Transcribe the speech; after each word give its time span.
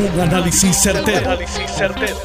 Un 0.00 0.18
análisis 0.18 0.78
certero, 0.78 1.38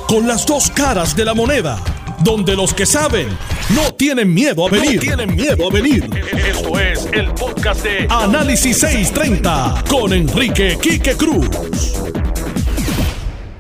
Con 0.08 0.26
las 0.26 0.46
dos 0.46 0.72
caras 0.72 1.14
de 1.14 1.26
la 1.26 1.34
moneda. 1.34 1.78
Donde 2.24 2.56
los 2.56 2.74
que 2.74 2.86
saben 2.86 3.28
no 3.76 3.94
tienen 3.96 4.34
miedo 4.34 4.66
a 4.66 4.70
venir. 4.70 5.02
tienen 5.02 5.36
miedo 5.36 5.68
a 5.68 5.74
venir. 5.74 6.10
Esto 6.34 6.80
es 6.80 7.06
el 7.12 7.34
podcast 7.34 7.84
de 7.84 8.08
Análisis 8.10 8.78
630 8.78 9.84
con 9.90 10.14
Enrique 10.14 10.78
Quique 10.82 11.18
Cruz. 11.18 11.50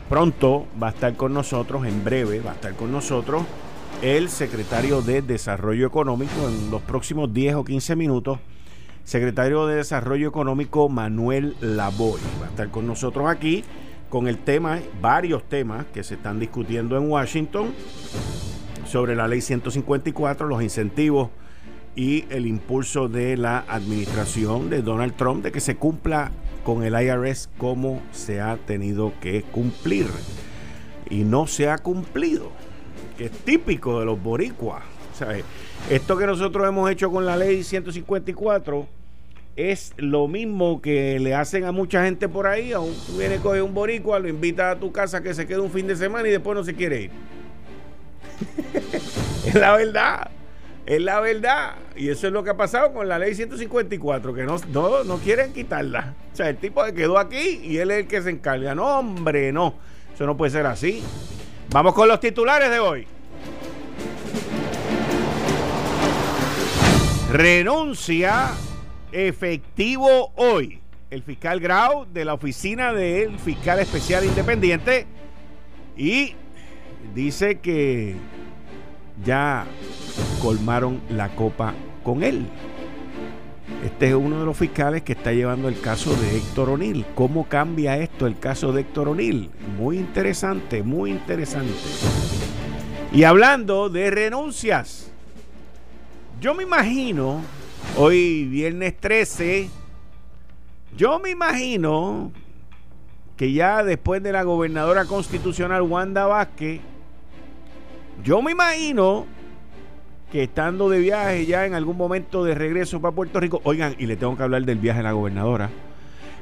Pronto 0.07 0.65
va 0.81 0.87
a 0.87 0.91
estar 0.91 1.13
con 1.17 1.33
nosotros, 1.33 1.85
en 1.85 2.01
breve 2.05 2.39
va 2.39 2.51
a 2.51 2.55
estar 2.55 2.73
con 2.73 2.93
nosotros 2.93 3.43
el 4.01 4.29
secretario 4.29 5.01
de 5.01 5.23
Desarrollo 5.23 5.87
Económico 5.87 6.47
en 6.47 6.71
los 6.71 6.81
próximos 6.83 7.33
10 7.33 7.55
o 7.55 7.65
15 7.65 7.97
minutos 7.97 8.39
secretario 9.03 9.67
de 9.67 9.75
Desarrollo 9.75 10.27
Económico 10.27 10.89
Manuel 10.89 11.55
Lavoy. 11.61 12.19
Va 12.41 12.47
a 12.47 12.49
estar 12.49 12.69
con 12.69 12.87
nosotros 12.87 13.29
aquí 13.29 13.63
con 14.09 14.27
el 14.27 14.37
tema, 14.37 14.79
varios 15.01 15.43
temas 15.43 15.85
que 15.93 16.03
se 16.03 16.15
están 16.15 16.39
discutiendo 16.39 16.97
en 16.97 17.09
Washington 17.09 17.73
sobre 18.87 19.15
la 19.15 19.27
ley 19.27 19.41
154, 19.41 20.47
los 20.47 20.61
incentivos 20.61 21.29
y 21.95 22.25
el 22.29 22.45
impulso 22.45 23.07
de 23.07 23.37
la 23.37 23.65
administración 23.67 24.69
de 24.69 24.81
Donald 24.81 25.15
Trump 25.15 25.43
de 25.43 25.51
que 25.51 25.59
se 25.59 25.75
cumpla 25.75 26.31
con 26.63 26.83
el 26.83 26.93
IRS 26.93 27.49
como 27.57 28.01
se 28.11 28.41
ha 28.41 28.57
tenido 28.57 29.13
que 29.21 29.43
cumplir. 29.43 30.07
Y 31.09 31.23
no 31.23 31.47
se 31.47 31.69
ha 31.69 31.77
cumplido, 31.77 32.51
es 33.19 33.31
típico 33.31 33.99
de 33.99 34.05
los 34.05 34.21
boricuas. 34.21 34.83
esto 35.89 36.17
que 36.17 36.25
nosotros 36.25 36.67
hemos 36.67 36.89
hecho 36.89 37.11
con 37.11 37.25
la 37.25 37.37
ley 37.37 37.63
154 37.63 38.87
es 39.55 39.93
lo 39.97 40.27
mismo 40.27 40.81
que 40.81 41.19
le 41.19 41.33
hacen 41.33 41.63
a 41.63 41.71
mucha 41.71 42.03
gente 42.03 42.27
por 42.27 42.47
ahí. 42.47 42.73
Aún 42.73 42.93
tú 43.05 43.17
vienes, 43.17 43.39
coge 43.39 43.61
un 43.61 43.73
boricua, 43.73 44.19
lo 44.19 44.27
invita 44.27 44.71
a 44.71 44.79
tu 44.79 44.91
casa 44.91 45.21
que 45.21 45.33
se 45.33 45.47
quede 45.47 45.59
un 45.59 45.71
fin 45.71 45.87
de 45.87 45.95
semana 45.95 46.27
y 46.27 46.31
después 46.31 46.55
no 46.55 46.63
se 46.63 46.75
quiere 46.75 47.03
ir. 47.03 47.11
es 49.45 49.55
la 49.55 49.75
verdad. 49.75 50.29
Es 50.85 51.01
la 51.01 51.19
verdad. 51.19 51.75
Y 51.95 52.09
eso 52.09 52.27
es 52.27 52.33
lo 52.33 52.43
que 52.43 52.49
ha 52.51 52.57
pasado 52.57 52.93
con 52.93 53.07
la 53.07 53.17
ley 53.17 53.33
154, 53.33 54.33
que 54.33 54.43
no, 54.43 54.57
no, 54.71 55.03
no 55.03 55.17
quieren 55.17 55.53
quitarla. 55.53 56.13
O 56.33 56.35
sea, 56.35 56.49
el 56.49 56.57
tipo 56.57 56.85
se 56.85 56.93
quedó 56.93 57.17
aquí 57.17 57.61
y 57.63 57.77
él 57.77 57.91
es 57.91 57.99
el 57.99 58.07
que 58.07 58.21
se 58.21 58.29
encarga. 58.29 58.75
No, 58.75 58.99
hombre, 58.99 59.51
no. 59.51 59.73
Eso 60.13 60.25
no 60.25 60.35
puede 60.35 60.51
ser 60.51 60.65
así. 60.65 61.01
Vamos 61.69 61.93
con 61.93 62.07
los 62.07 62.19
titulares 62.19 62.69
de 62.69 62.79
hoy. 62.79 63.07
Renuncia 67.31 68.51
efectivo 69.15 70.31
hoy. 70.35 70.81
El 71.09 71.23
fiscal 71.23 71.61
Grau 71.61 72.05
de 72.11 72.25
la 72.25 72.33
oficina 72.33 72.91
del 72.91 73.39
fiscal 73.39 73.79
especial 73.79 74.25
independiente 74.25 75.05
y 75.95 76.33
dice 77.13 77.59
que 77.59 78.15
ya 79.23 79.65
colmaron 80.41 80.99
la 81.09 81.29
copa 81.29 81.73
con 82.03 82.23
él. 82.23 82.45
Este 83.85 84.09
es 84.09 84.15
uno 84.15 84.39
de 84.39 84.45
los 84.45 84.57
fiscales 84.57 85.03
que 85.03 85.13
está 85.13 85.31
llevando 85.31 85.69
el 85.69 85.79
caso 85.79 86.13
de 86.15 86.37
Héctor 86.37 86.71
O'Neill. 86.71 87.05
¿Cómo 87.15 87.47
cambia 87.47 87.97
esto 87.97 88.27
el 88.27 88.37
caso 88.37 88.73
de 88.73 88.81
Héctor 88.81 89.09
O'Neill? 89.09 89.49
Muy 89.77 89.97
interesante, 89.97 90.83
muy 90.83 91.11
interesante. 91.11 91.73
Y 93.13 93.23
hablando 93.23 93.89
de 93.89 94.11
renuncias, 94.11 95.11
yo 96.41 96.53
me 96.53 96.63
imagino 96.63 97.41
Hoy, 97.97 98.45
viernes 98.45 98.97
13, 98.99 99.69
yo 100.97 101.19
me 101.19 101.29
imagino 101.29 102.31
que 103.37 103.53
ya 103.53 103.83
después 103.83 104.21
de 104.21 104.31
la 104.31 104.43
gobernadora 104.43 105.05
constitucional 105.05 105.81
Wanda 105.81 106.25
Vázquez, 106.25 106.81
yo 108.23 108.41
me 108.41 108.51
imagino 108.51 109.25
que 110.31 110.43
estando 110.43 110.89
de 110.89 110.99
viaje 110.99 111.45
ya 111.45 111.65
en 111.65 111.73
algún 111.73 111.95
momento 111.95 112.43
de 112.43 112.55
regreso 112.55 112.99
para 112.99 113.15
Puerto 113.15 113.39
Rico, 113.39 113.61
oigan, 113.63 113.95
y 113.97 114.05
le 114.05 114.17
tengo 114.17 114.35
que 114.35 114.43
hablar 114.43 114.63
del 114.63 114.79
viaje 114.79 114.99
de 114.99 115.03
la 115.03 115.13
gobernadora. 115.13 115.69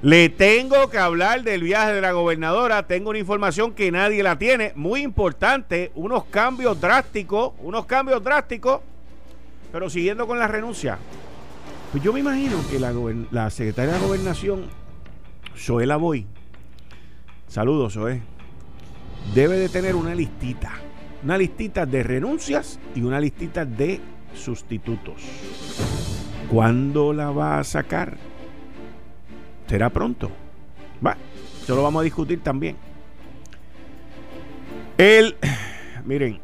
Le 0.03 0.27
tengo 0.27 0.89
que 0.89 0.97
hablar 0.97 1.43
del 1.43 1.63
viaje 1.63 1.93
de 1.93 2.01
la 2.01 2.11
gobernadora. 2.11 2.83
Tengo 2.83 3.11
una 3.11 3.19
información 3.19 3.73
que 3.73 3.89
nadie 3.89 4.21
la 4.21 4.37
tiene. 4.37 4.73
Muy 4.75 5.01
importante. 5.01 5.93
Unos 5.95 6.25
cambios 6.25 6.81
drásticos. 6.81 7.53
Unos 7.59 7.85
cambios 7.85 8.21
drásticos. 8.21 8.81
Pero 9.71 9.89
siguiendo 9.89 10.27
con 10.27 10.37
la 10.37 10.47
renuncia. 10.49 10.97
Pues 11.93 12.03
yo 12.03 12.11
me 12.11 12.21
imagino 12.21 12.57
que 12.71 12.79
la, 12.79 13.49
secretaria 13.51 13.93
de 13.93 13.99
Gobernación, 13.99 14.63
Zoela 15.55 15.95
Boy, 15.95 16.25
saludos 17.47 17.93
Zoe, 17.93 18.19
debe 19.35 19.59
de 19.59 19.69
tener 19.69 19.93
una 19.93 20.15
listita, 20.15 20.71
una 21.23 21.37
listita 21.37 21.85
de 21.85 22.01
renuncias 22.01 22.79
y 22.95 23.03
una 23.03 23.19
listita 23.19 23.63
de 23.63 24.01
sustitutos. 24.33 25.21
¿Cuándo 26.49 27.13
la 27.13 27.29
va 27.29 27.59
a 27.59 27.63
sacar? 27.63 28.17
Será 29.67 29.91
pronto. 29.91 30.31
Va, 31.05 31.15
eso 31.61 31.75
lo 31.75 31.83
vamos 31.83 31.99
a 31.99 32.05
discutir 32.05 32.41
también. 32.41 32.75
El, 34.97 35.37
miren, 36.05 36.39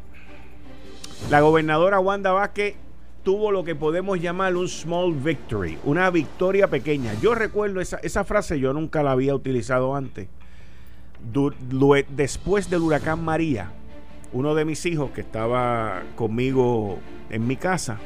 la 1.28 1.40
gobernadora 1.40 1.98
Wanda 1.98 2.30
Vázquez 2.30 2.76
tuvo 3.22 3.50
lo 3.50 3.64
que 3.64 3.74
podemos 3.74 4.20
llamar 4.20 4.56
un 4.56 4.68
small 4.68 5.12
victory, 5.12 5.78
una 5.84 6.10
victoria 6.10 6.68
pequeña. 6.68 7.14
Yo 7.20 7.34
recuerdo 7.34 7.80
esa, 7.80 7.98
esa 7.98 8.24
frase, 8.24 8.58
yo 8.58 8.72
nunca 8.72 9.02
la 9.02 9.12
había 9.12 9.34
utilizado 9.34 9.94
antes. 9.94 10.28
después 12.08 12.70
del 12.70 12.80
huracán 12.80 13.24
María, 13.24 13.72
uno 14.32 14.54
de 14.54 14.64
mis 14.64 14.86
hijos 14.86 15.10
que 15.10 15.20
estaba 15.20 16.02
conmigo 16.16 16.98
en 17.30 17.46
mi 17.46 17.56
casa, 17.56 17.98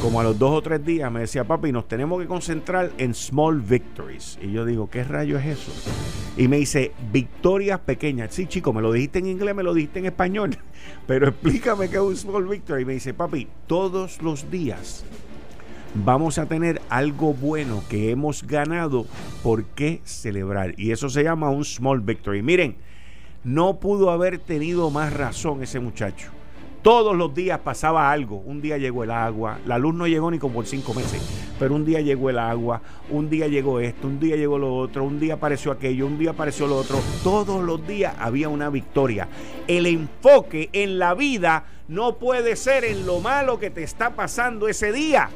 como 0.00 0.20
a 0.20 0.24
los 0.24 0.38
dos 0.38 0.52
o 0.52 0.62
tres 0.62 0.84
días 0.84 1.10
me 1.12 1.20
decía, 1.20 1.44
papi, 1.44 1.72
nos 1.72 1.86
tenemos 1.86 2.20
que 2.20 2.26
concentrar 2.26 2.90
en 2.98 3.14
small 3.14 3.60
victories. 3.60 4.38
Y 4.42 4.52
yo 4.52 4.64
digo, 4.64 4.88
¿qué 4.88 5.04
rayo 5.04 5.38
es 5.38 5.46
eso? 5.46 5.72
Y 6.36 6.48
me 6.48 6.56
dice, 6.56 6.92
victorias 7.12 7.80
pequeñas. 7.80 8.34
Sí, 8.34 8.46
chico, 8.46 8.72
me 8.72 8.80
lo 8.80 8.92
dijiste 8.92 9.18
en 9.18 9.26
inglés, 9.26 9.54
me 9.54 9.62
lo 9.62 9.74
dijiste 9.74 9.98
en 9.98 10.06
español. 10.06 10.56
Pero 11.06 11.28
explícame 11.28 11.88
qué 11.88 11.96
es 11.96 12.02
un 12.02 12.16
small 12.16 12.46
victory. 12.46 12.82
Y 12.82 12.84
me 12.84 12.94
dice, 12.94 13.14
papi, 13.14 13.48
todos 13.66 14.22
los 14.22 14.50
días 14.50 15.04
vamos 15.94 16.38
a 16.38 16.46
tener 16.46 16.80
algo 16.88 17.34
bueno 17.34 17.84
que 17.88 18.10
hemos 18.10 18.46
ganado 18.46 19.06
por 19.42 19.64
qué 19.64 20.00
celebrar. 20.04 20.74
Y 20.78 20.92
eso 20.92 21.08
se 21.08 21.22
llama 21.22 21.50
un 21.50 21.64
small 21.64 22.00
victory. 22.00 22.42
Miren, 22.42 22.76
no 23.44 23.78
pudo 23.78 24.10
haber 24.10 24.38
tenido 24.38 24.90
más 24.90 25.12
razón 25.12 25.62
ese 25.62 25.80
muchacho. 25.80 26.30
Todos 26.82 27.16
los 27.16 27.32
días 27.32 27.60
pasaba 27.60 28.10
algo. 28.10 28.38
Un 28.38 28.60
día 28.60 28.76
llegó 28.76 29.04
el 29.04 29.12
agua. 29.12 29.60
La 29.66 29.78
luz 29.78 29.94
no 29.94 30.08
llegó 30.08 30.32
ni 30.32 30.40
como 30.40 30.54
por 30.54 30.66
cinco 30.66 30.92
meses. 30.94 31.22
Pero 31.56 31.76
un 31.76 31.84
día 31.84 32.00
llegó 32.00 32.28
el 32.28 32.40
agua. 32.40 32.82
Un 33.08 33.30
día 33.30 33.46
llegó 33.46 33.78
esto. 33.78 34.08
Un 34.08 34.18
día 34.18 34.34
llegó 34.34 34.58
lo 34.58 34.74
otro. 34.74 35.04
Un 35.04 35.20
día 35.20 35.34
apareció 35.34 35.70
aquello. 35.70 36.08
Un 36.08 36.18
día 36.18 36.30
apareció 36.30 36.66
lo 36.66 36.76
otro. 36.76 36.98
Todos 37.22 37.62
los 37.62 37.86
días 37.86 38.16
había 38.18 38.48
una 38.48 38.68
victoria. 38.68 39.28
El 39.68 39.86
enfoque 39.86 40.70
en 40.72 40.98
la 40.98 41.14
vida 41.14 41.66
no 41.86 42.16
puede 42.16 42.56
ser 42.56 42.84
en 42.84 43.06
lo 43.06 43.20
malo 43.20 43.60
que 43.60 43.70
te 43.70 43.84
está 43.84 44.16
pasando 44.16 44.66
ese 44.66 44.90
día. 44.90 45.30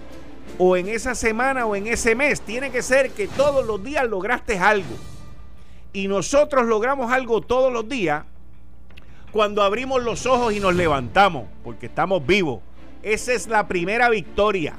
O 0.58 0.76
en 0.76 0.88
esa 0.88 1.14
semana 1.14 1.64
o 1.64 1.76
en 1.76 1.86
ese 1.86 2.16
mes. 2.16 2.40
Tiene 2.40 2.72
que 2.72 2.82
ser 2.82 3.12
que 3.12 3.28
todos 3.28 3.64
los 3.64 3.84
días 3.84 4.04
lograste 4.08 4.58
algo. 4.58 4.96
Y 5.92 6.08
nosotros 6.08 6.66
logramos 6.66 7.12
algo 7.12 7.40
todos 7.40 7.72
los 7.72 7.88
días 7.88 8.24
cuando 9.36 9.62
abrimos 9.62 10.02
los 10.02 10.24
ojos 10.24 10.54
y 10.54 10.60
nos 10.60 10.74
levantamos, 10.74 11.44
porque 11.62 11.86
estamos 11.86 12.26
vivos. 12.26 12.60
Esa 13.02 13.34
es 13.34 13.46
la 13.46 13.68
primera 13.68 14.08
victoria. 14.08 14.76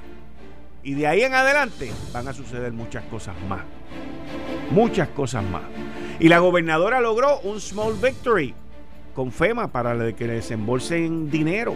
Y 0.82 0.96
de 0.96 1.06
ahí 1.06 1.22
en 1.22 1.36
adelante 1.36 1.92
van 2.12 2.28
a 2.28 2.34
suceder 2.34 2.74
muchas 2.74 3.04
cosas 3.04 3.36
más. 3.48 3.62
Muchas 4.72 5.10
cosas 5.10 5.44
más. 5.44 5.62
Y 6.20 6.28
la 6.28 6.40
gobernadora 6.40 7.00
logró 7.02 7.40
un 7.42 7.62
small 7.62 7.94
victory 8.02 8.56
con 9.14 9.32
FEMA 9.32 9.68
para 9.68 10.12
que 10.14 10.26
desembolsen 10.26 11.30
dinero. 11.30 11.76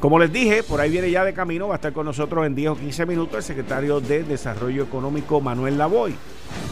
Como 0.00 0.18
les 0.18 0.32
dije, 0.32 0.64
por 0.64 0.80
ahí 0.80 0.90
viene 0.90 1.08
ya 1.08 1.24
de 1.24 1.34
camino, 1.34 1.68
va 1.68 1.74
a 1.74 1.76
estar 1.76 1.92
con 1.92 2.04
nosotros 2.04 2.44
en 2.46 2.56
10 2.56 2.70
o 2.70 2.76
15 2.76 3.06
minutos 3.06 3.36
el 3.36 3.42
secretario 3.44 4.00
de 4.00 4.24
Desarrollo 4.24 4.82
Económico 4.82 5.40
Manuel 5.40 5.78
Lavoy. 5.78 6.16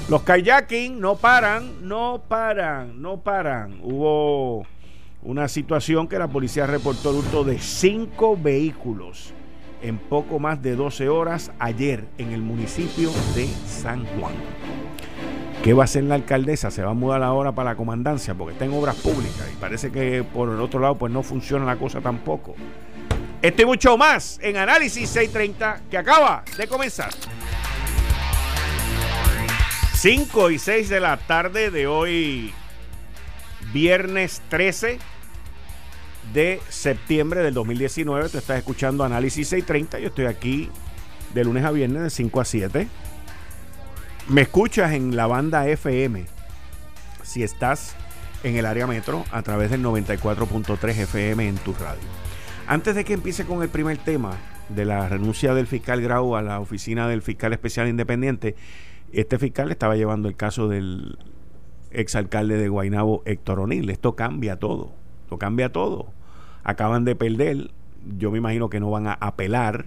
Los 0.08 0.22
kayaking 0.24 0.98
no 0.98 1.14
paran, 1.14 1.86
no 1.88 2.20
paran, 2.28 3.00
no 3.00 3.20
paran. 3.20 3.78
Hubo 3.80 4.66
una 5.24 5.46
situación 5.46 6.08
que 6.08 6.18
la 6.18 6.28
policía 6.28 6.66
reportó 6.66 7.10
el 7.10 7.16
hurto 7.16 7.44
de 7.44 7.58
cinco 7.58 8.36
vehículos 8.36 9.32
en 9.80 9.98
poco 9.98 10.38
más 10.38 10.60
de 10.62 10.74
12 10.74 11.08
horas 11.08 11.52
ayer 11.58 12.06
en 12.18 12.32
el 12.32 12.42
municipio 12.42 13.10
de 13.34 13.46
San 13.66 14.04
Juan. 14.18 14.34
¿Qué 15.62 15.74
va 15.74 15.82
a 15.82 15.84
hacer 15.84 16.04
la 16.04 16.16
alcaldesa? 16.16 16.72
Se 16.72 16.82
va 16.82 16.90
a 16.90 16.94
mudar 16.94 17.22
ahora 17.22 17.52
para 17.52 17.70
la 17.70 17.76
comandancia 17.76 18.34
porque 18.34 18.54
está 18.54 18.64
en 18.64 18.72
obras 18.72 18.96
públicas 18.96 19.48
y 19.52 19.56
parece 19.60 19.92
que 19.92 20.24
por 20.24 20.48
el 20.48 20.60
otro 20.60 20.80
lado 20.80 20.96
pues 20.96 21.12
no 21.12 21.22
funciona 21.22 21.64
la 21.64 21.76
cosa 21.76 22.00
tampoco. 22.00 22.56
Esto 23.40 23.62
y 23.62 23.64
mucho 23.64 23.96
más 23.96 24.40
en 24.42 24.56
Análisis 24.56 25.08
630 25.08 25.82
que 25.88 25.98
acaba 25.98 26.44
de 26.56 26.66
comenzar. 26.66 27.10
5 29.94 30.50
y 30.50 30.58
6 30.58 30.88
de 30.88 30.98
la 30.98 31.16
tarde 31.16 31.70
de 31.70 31.86
hoy, 31.86 32.52
viernes 33.72 34.42
13 34.48 35.11
de 36.32 36.60
septiembre 36.68 37.42
del 37.42 37.54
2019. 37.54 38.28
Te 38.28 38.38
estás 38.38 38.58
escuchando 38.58 39.04
Análisis 39.04 39.48
630. 39.48 39.98
Yo 39.98 40.08
estoy 40.08 40.26
aquí 40.26 40.70
de 41.34 41.44
lunes 41.44 41.64
a 41.64 41.70
viernes 41.70 42.02
de 42.02 42.10
5 42.10 42.40
a 42.40 42.44
7. 42.44 42.88
Me 44.28 44.42
escuchas 44.42 44.92
en 44.92 45.16
la 45.16 45.26
banda 45.26 45.66
FM. 45.66 46.24
Si 47.22 47.42
estás 47.42 47.96
en 48.42 48.56
el 48.56 48.66
área 48.66 48.86
metro 48.86 49.24
a 49.30 49.42
través 49.42 49.70
del 49.70 49.82
94.3 49.82 50.90
FM 50.90 51.48
en 51.48 51.56
tu 51.56 51.72
radio. 51.74 52.02
Antes 52.66 52.94
de 52.94 53.04
que 53.04 53.14
empiece 53.14 53.44
con 53.44 53.62
el 53.62 53.68
primer 53.68 53.98
tema 53.98 54.36
de 54.68 54.84
la 54.84 55.08
renuncia 55.08 55.54
del 55.54 55.66
fiscal 55.66 56.00
Grau 56.00 56.36
a 56.36 56.42
la 56.42 56.60
oficina 56.60 57.08
del 57.08 57.22
fiscal 57.22 57.52
especial 57.52 57.88
independiente, 57.88 58.56
este 59.12 59.38
fiscal 59.38 59.70
estaba 59.70 59.96
llevando 59.96 60.28
el 60.28 60.36
caso 60.36 60.68
del 60.68 61.18
exalcalde 61.90 62.56
de 62.56 62.68
Guaynabo, 62.68 63.22
Héctor 63.26 63.60
O'Neill. 63.60 63.90
Esto 63.90 64.16
cambia 64.16 64.56
todo. 64.56 64.92
Esto 65.24 65.38
cambia 65.38 65.70
todo. 65.70 66.12
Acaban 66.64 67.04
de 67.04 67.14
perder. 67.16 67.70
Yo 68.18 68.30
me 68.30 68.38
imagino 68.38 68.68
que 68.68 68.80
no 68.80 68.90
van 68.90 69.06
a 69.06 69.14
apelar. 69.14 69.86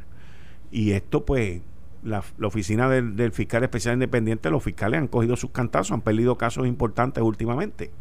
Y 0.72 0.92
esto, 0.92 1.26
pues, 1.26 1.62
la, 2.04 2.24
oficina 2.44 2.88
del, 2.90 3.32
fiscal 3.32 3.64
especial 3.64 3.96
independiente, 3.96 4.50
los 4.50 4.64
fiscales 4.64 5.00
han 5.00 5.08
cogido 5.08 5.36
sus 5.36 5.52
cantazos, 5.52 5.92
han 5.92 6.02
perdido 6.02 6.38
casos 6.38 6.68
importantes 6.68 7.24
últimamente. 7.24 7.92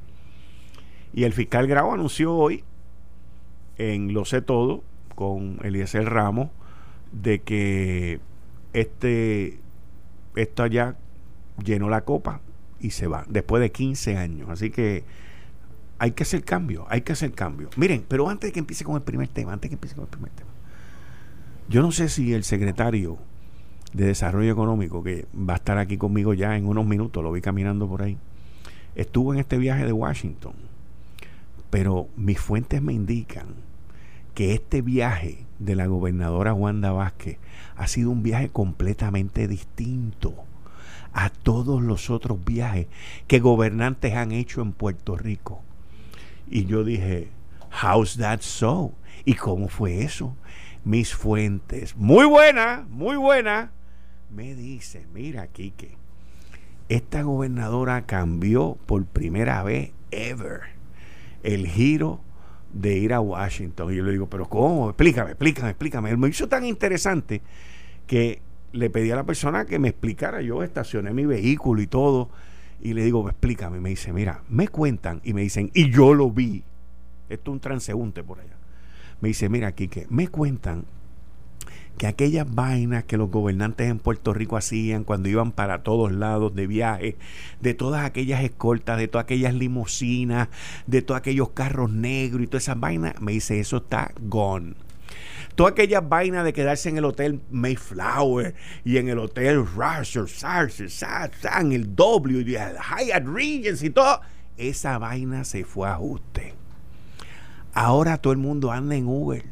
Y 1.13 1.25
el 1.25 1.33
fiscal 1.33 1.67
Grau 1.67 1.93
anunció 1.93 2.35
hoy, 2.35 2.65
en 3.79 4.13
Lo 4.13 4.25
sé 4.25 4.43
todo, 4.43 4.83
con 5.15 5.59
Eliezer 5.63 6.05
Ramos, 6.05 6.51
de 7.13 7.41
que 7.41 8.21
este 8.73 9.59
esto 10.37 10.67
ya 10.67 10.97
llenó 11.63 11.89
la 11.89 12.03
copa 12.03 12.41
y 12.81 12.91
se 12.91 13.07
va, 13.07 13.25
después 13.29 13.61
de 13.61 13.71
15 13.71 14.17
años. 14.17 14.51
Así 14.51 14.71
que 14.71 15.05
hay 15.99 16.13
que 16.13 16.25
hacer 16.25 16.45
cambio, 16.45 16.87
hay 16.89 17.03
que 17.03 17.13
hacer 17.13 17.33
cambio. 17.33 17.71
Miren, 17.77 18.05
pero 18.07 18.29
antes 18.29 18.49
de 18.49 18.53
que 18.53 18.59
empiece 18.59 18.85
con 18.85 18.97
el 18.97 19.03
primer 19.03 19.29
tema, 19.29 19.53
antes 19.53 19.63
de 19.63 19.69
que 19.71 19.75
empiece 19.77 19.97
con 19.97 20.05
el 20.05 20.11
primer 20.11 20.31
tema, 20.33 20.51
yo 21.69 21.83
no 21.83 21.93
sé 21.93 22.09
si 22.09 22.35
el 22.35 22.45
secretario 22.45 23.19
de 23.93 24.07
Desarrollo 24.07 24.53
Económico, 24.53 25.03
que 25.03 25.27
va 25.35 25.55
a 25.55 25.57
estar 25.57 25.79
aquí 25.79 25.97
conmigo 25.97 26.35
ya 26.35 26.57
en 26.57 26.67
unos 26.67 26.85
minutos, 26.85 27.23
lo 27.23 27.33
vi 27.33 27.41
caminando 27.41 27.89
por 27.89 28.03
ahí, 28.03 28.19
estuvo 28.95 29.33
en 29.33 29.41
este 29.41 29.57
viaje 29.57 29.85
de 29.85 29.93
Washington. 29.93 30.55
Pero 31.71 32.09
mis 32.17 32.39
fuentes 32.39 32.83
me 32.83 32.93
indican 32.93 33.47
que 34.35 34.53
este 34.53 34.83
viaje 34.83 35.47
de 35.59 35.77
la 35.77 35.87
gobernadora 35.87 36.53
Wanda 36.53 36.93
Vázquez 36.93 37.39
ha 37.77 37.87
sido 37.87 38.11
un 38.11 38.23
viaje 38.23 38.49
completamente 38.49 39.49
distinto 39.49 40.35
a 41.13 41.31
todos 41.31 41.83
los 41.83 42.11
otros 42.11 42.45
viajes 42.45 42.89
que 43.29 43.39
gobernantes 43.39 44.15
han 44.15 44.33
hecho 44.33 44.61
en 44.61 44.73
Puerto 44.73 45.17
Rico. 45.17 45.63
Y 46.49 46.67
yo 46.67 46.85
dije, 46.85 47.31
how's 47.83 48.17
that 48.17 48.41
so? 48.41 48.93
¿Y 49.25 49.35
cómo 49.35 49.69
fue 49.69 50.03
eso? 50.03 50.37
Mis 50.85 51.15
fuentes, 51.15 51.97
muy 51.97 52.27
buena, 52.27 52.87
muy 52.91 53.17
buena, 53.17 53.73
me 54.31 54.55
dice, 54.55 55.07
mira, 55.15 55.47
Quique, 55.47 55.97
esta 56.89 57.23
gobernadora 57.23 58.05
cambió 58.05 58.77
por 58.87 59.07
primera 59.07 59.63
vez 59.63 59.93
ever 60.11 60.61
el 61.43 61.67
giro 61.67 62.21
de 62.73 62.99
ir 62.99 63.15
a 63.15 63.21
Washington. 63.21 63.93
Y 63.93 63.97
yo 63.97 64.05
le 64.05 64.13
digo, 64.13 64.29
pero 64.29 64.49
¿cómo? 64.49 64.91
Explícame, 64.91 65.31
explícame, 65.31 65.71
explícame. 65.71 66.11
Él 66.11 66.19
me 66.19 66.29
hizo 66.29 66.49
tan 66.49 66.65
interesante 66.65 67.41
que 68.07 68.43
le 68.73 68.91
pedí 68.91 69.11
a 69.11 69.17
la 69.17 69.25
persona 69.25 69.65
que 69.65 69.79
me 69.79 69.89
explicara. 69.89 70.43
Yo 70.43 70.63
estacioné 70.63 71.13
mi 71.15 71.25
vehículo 71.25 71.81
y 71.81 71.87
todo. 71.87 72.29
Y 72.85 72.93
le 72.93 73.03
digo, 73.03 73.29
explícame. 73.29 73.81
Me 73.81 73.89
dice, 73.89 74.13
mira, 74.13 74.43
me 74.49 74.69
cuentan 74.69 75.21
y 75.25 75.33
me 75.33 75.41
dicen, 75.41 75.71
y 75.75 75.91
yo 75.91 76.15
lo 76.15 76.31
vi. 76.31 76.63
Esto 77.29 77.51
es 77.51 77.55
un 77.55 77.61
transeúnte 77.61 78.23
por 78.23 78.39
allá. 78.39 78.57
Me 79.21 79.29
dice, 79.29 79.49
mira, 79.49 79.73
que 79.73 80.07
me 80.11 80.29
cuentan 80.29 80.85
que 81.97 82.07
aquellas 82.07 82.53
vainas 82.53 83.05
que 83.05 83.17
los 83.17 83.31
gobernantes 83.31 83.89
en 83.89 83.99
Puerto 83.99 84.35
Rico 84.35 84.59
hacían 84.59 85.05
cuando 85.05 85.29
iban 85.31 85.53
para 85.53 85.83
todos 85.83 86.13
lados 86.13 86.55
de 86.55 86.67
viaje, 86.67 87.17
de 87.61 87.73
todas 87.73 88.05
aquellas 88.05 88.45
escoltas, 88.45 88.99
de 88.99 89.09
todas 89.09 89.25
aquellas 89.25 89.55
limusinas, 89.55 90.49
de 90.87 91.03
todos 91.03 91.19
aquellos 91.19 91.51
carros 91.51 91.91
negros 91.91 92.43
y 92.43 92.47
todas 92.49 92.65
esas 92.65 92.79
vainas, 92.79 93.21
me 93.21 93.33
dice, 93.33 93.61
eso 93.61 93.79
está 93.79 94.13
gone. 94.21 94.75
Todas 95.55 95.73
aquellas 95.73 96.09
vainas 96.09 96.45
de 96.45 96.53
quedarse 96.53 96.89
en 96.89 96.99
el 96.99 97.05
hotel 97.05 97.41
Mayflower 97.51 98.55
y 98.85 98.97
en 98.97 99.09
el 99.09 99.19
hotel 99.19 99.65
Rusher, 99.65 100.27
en 101.59 101.73
el 101.73 101.95
W 101.95 102.51
y 102.51 102.55
el 102.57 102.77
Hyatt 102.77 103.25
Regency 103.27 103.87
y 103.87 103.91
todo, 103.91 104.21
esa 104.57 104.99
vaina 104.99 105.45
se 105.45 105.65
fue 105.65 105.89
a 105.89 105.95
ajuste. 105.95 106.55
Ahora 107.73 108.19
todo 108.19 108.33
el 108.33 108.39
mundo 108.39 108.73
anda 108.73 108.97
en 108.97 109.07
Uber 109.07 109.45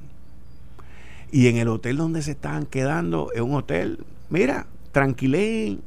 y 1.32 1.48
en 1.48 1.56
el 1.56 1.68
hotel 1.68 1.96
donde 1.96 2.20
se 2.20 2.32
estaban 2.32 2.66
quedando, 2.66 3.30
es 3.34 3.40
un 3.40 3.54
hotel, 3.54 4.04
mira, 4.28 4.66
tranquilé. 4.92 5.78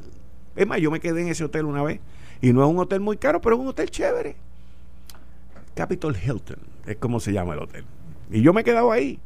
Es 0.56 0.66
más, 0.68 0.82
yo 0.82 0.90
me 0.90 1.00
quedé 1.00 1.22
en 1.22 1.28
ese 1.28 1.44
hotel 1.44 1.66
una 1.66 1.84
vez. 1.84 2.00
Y 2.42 2.52
no 2.52 2.64
es 2.64 2.70
un 2.70 2.80
hotel 2.80 3.00
muy 3.00 3.18
caro, 3.18 3.42
pero 3.42 3.56
es 3.56 3.62
un 3.62 3.68
hotel 3.68 3.92
chévere. 3.92 4.36
Capitol 5.76 6.18
Hilton, 6.18 6.58
es 6.88 6.98
como 6.98 7.20
se 7.20 7.32
llama 7.32 7.54
el 7.54 7.60
hotel. 7.60 7.86
Y 8.32 8.42
yo 8.42 8.54
me 8.54 8.62
he 8.62 8.64
quedado 8.64 8.92
ahí. 8.92 9.20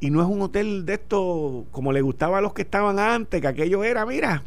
Y 0.00 0.10
no 0.10 0.22
es 0.22 0.28
un 0.28 0.40
hotel 0.42 0.86
de 0.86 0.94
esto 0.94 1.66
como 1.72 1.92
le 1.92 2.00
gustaba 2.00 2.38
a 2.38 2.40
los 2.40 2.54
que 2.54 2.62
estaban 2.62 2.98
antes, 2.98 3.40
que 3.40 3.48
aquello 3.48 3.82
era, 3.82 4.06
mira, 4.06 4.44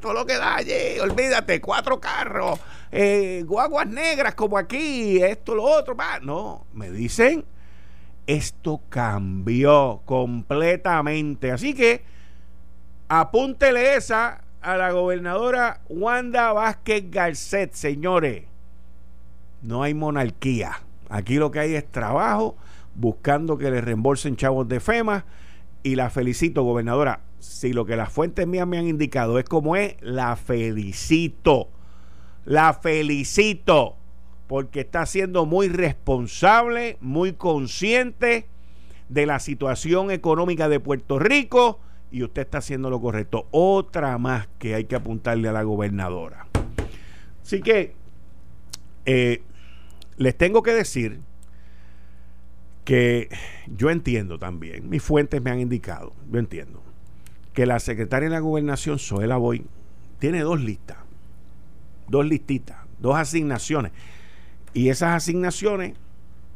todo 0.00 0.12
lo 0.12 0.24
que 0.24 0.34
da 0.34 0.56
allí, 0.56 1.00
olvídate, 1.00 1.60
cuatro 1.60 1.98
carros, 1.98 2.60
eh, 2.92 3.42
guaguas 3.44 3.88
negras 3.88 4.34
como 4.34 4.56
aquí, 4.56 5.20
esto, 5.20 5.54
lo 5.54 5.64
otro. 5.64 5.96
No, 6.22 6.64
me 6.72 6.90
dicen 6.90 7.44
esto 8.26 8.80
cambió 8.88 10.00
completamente. 10.04 11.52
Así 11.52 11.74
que 11.74 12.02
apúntele 13.08 13.96
esa 13.96 14.42
a 14.60 14.76
la 14.76 14.92
gobernadora 14.92 15.80
Wanda 15.88 16.52
Vázquez 16.52 17.10
Garcet, 17.10 17.74
señores. 17.74 18.44
No 19.62 19.82
hay 19.82 19.94
monarquía. 19.94 20.80
Aquí 21.08 21.36
lo 21.36 21.50
que 21.50 21.60
hay 21.60 21.74
es 21.74 21.86
trabajo, 21.90 22.56
buscando 22.94 23.58
que 23.58 23.70
le 23.70 23.80
reembolsen 23.80 24.36
chavos 24.36 24.68
de 24.68 24.80
FEMA. 24.80 25.24
Y 25.82 25.96
la 25.96 26.10
felicito, 26.10 26.62
gobernadora. 26.62 27.20
Si 27.38 27.72
lo 27.72 27.84
que 27.84 27.96
las 27.96 28.10
fuentes 28.10 28.46
mías 28.46 28.66
me 28.66 28.78
han 28.78 28.86
indicado 28.86 29.38
es 29.38 29.44
como 29.44 29.76
es, 29.76 29.96
la 30.00 30.36
felicito. 30.36 31.68
La 32.44 32.72
felicito 32.72 33.96
porque 34.46 34.80
está 34.80 35.06
siendo 35.06 35.46
muy 35.46 35.68
responsable, 35.68 36.98
muy 37.00 37.32
consciente 37.32 38.46
de 39.08 39.26
la 39.26 39.38
situación 39.38 40.10
económica 40.10 40.68
de 40.68 40.80
Puerto 40.80 41.18
Rico 41.18 41.80
y 42.10 42.22
usted 42.22 42.42
está 42.42 42.58
haciendo 42.58 42.90
lo 42.90 43.00
correcto. 43.00 43.48
Otra 43.50 44.16
más 44.18 44.48
que 44.58 44.74
hay 44.74 44.84
que 44.84 44.96
apuntarle 44.96 45.48
a 45.48 45.52
la 45.52 45.62
gobernadora. 45.62 46.46
Así 47.42 47.60
que 47.60 47.94
eh, 49.06 49.42
les 50.16 50.36
tengo 50.36 50.62
que 50.62 50.72
decir 50.72 51.20
que 52.84 53.30
yo 53.66 53.90
entiendo 53.90 54.38
también, 54.38 54.88
mis 54.88 55.02
fuentes 55.02 55.40
me 55.42 55.50
han 55.50 55.60
indicado, 55.60 56.12
yo 56.30 56.38
entiendo, 56.38 56.82
que 57.52 57.66
la 57.66 57.80
secretaria 57.80 58.28
de 58.28 58.34
la 58.34 58.40
gobernación, 58.40 58.98
Zoela 58.98 59.36
Boy, 59.36 59.64
tiene 60.18 60.40
dos 60.40 60.60
listas, 60.60 60.98
dos 62.08 62.26
listitas, 62.26 62.78
dos 62.98 63.16
asignaciones. 63.16 63.92
Y 64.74 64.88
esas 64.88 65.14
asignaciones, 65.14 65.94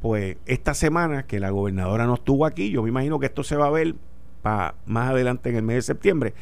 pues 0.02 0.36
esta 0.46 0.74
semana 0.74 1.24
que 1.24 1.40
la 1.40 1.50
gobernadora 1.50 2.06
no 2.06 2.14
estuvo 2.14 2.44
aquí, 2.44 2.70
yo 2.70 2.82
me 2.82 2.88
imagino 2.88 3.18
que 3.18 3.26
esto 3.26 3.42
se 3.42 3.56
va 3.56 3.66
a 3.66 3.70
ver 3.70 3.94
para 4.42 4.74
más 4.86 5.10
adelante 5.10 5.50
en 5.50 5.56
el 5.56 5.62
mes 5.62 5.76
de 5.76 5.82
septiembre. 5.82 6.34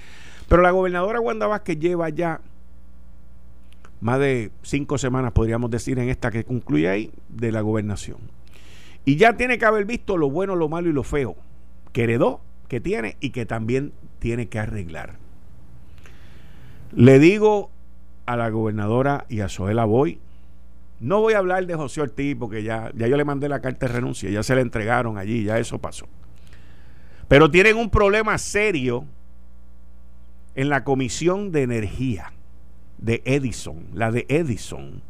Pero 0.48 0.62
la 0.62 0.70
gobernadora 0.70 1.20
Wanda 1.20 1.46
Vázquez 1.46 1.78
lleva 1.78 2.08
ya 2.08 2.40
más 4.00 4.18
de 4.20 4.50
cinco 4.62 4.98
semanas, 4.98 5.32
podríamos 5.32 5.70
decir, 5.70 5.98
en 5.98 6.08
esta 6.08 6.30
que 6.30 6.44
concluye 6.44 6.88
ahí, 6.88 7.10
de 7.28 7.52
la 7.52 7.60
gobernación. 7.60 8.18
Y 9.06 9.16
ya 9.16 9.38
tiene 9.38 9.56
que 9.56 9.64
haber 9.64 9.86
visto 9.86 10.18
lo 10.18 10.28
bueno, 10.28 10.54
lo 10.54 10.68
malo 10.68 10.90
y 10.90 10.92
lo 10.92 11.02
feo 11.02 11.36
que 11.92 12.02
heredó, 12.02 12.42
que 12.68 12.80
tiene 12.80 13.16
y 13.20 13.30
que 13.30 13.46
también 13.46 13.94
tiene 14.18 14.48
que 14.48 14.58
arreglar. 14.58 15.14
Le 16.92 17.18
digo 17.18 17.70
a 18.26 18.36
la 18.36 18.50
gobernadora 18.50 19.24
y 19.30 19.40
a 19.40 19.48
Zoela 19.48 19.86
Boy 19.86 20.20
no 20.98 21.20
voy 21.20 21.34
a 21.34 21.38
hablar 21.38 21.66
de 21.66 21.74
José 21.74 22.00
Ortiz 22.00 22.36
porque 22.38 22.62
ya, 22.62 22.90
ya 22.94 23.06
yo 23.06 23.16
le 23.16 23.24
mandé 23.24 23.48
la 23.48 23.60
carta 23.60 23.86
de 23.86 23.92
renuncia, 23.92 24.30
ya 24.30 24.42
se 24.42 24.54
la 24.54 24.62
entregaron 24.62 25.18
allí, 25.18 25.44
ya 25.44 25.58
eso 25.58 25.78
pasó. 25.78 26.06
Pero 27.28 27.50
tienen 27.50 27.76
un 27.76 27.90
problema 27.90 28.38
serio 28.38 29.04
en 30.54 30.68
la 30.68 30.84
Comisión 30.84 31.52
de 31.52 31.62
Energía 31.62 32.32
de 32.98 33.22
Edison, 33.26 33.86
la 33.92 34.10
de 34.10 34.24
Edison. 34.28 35.02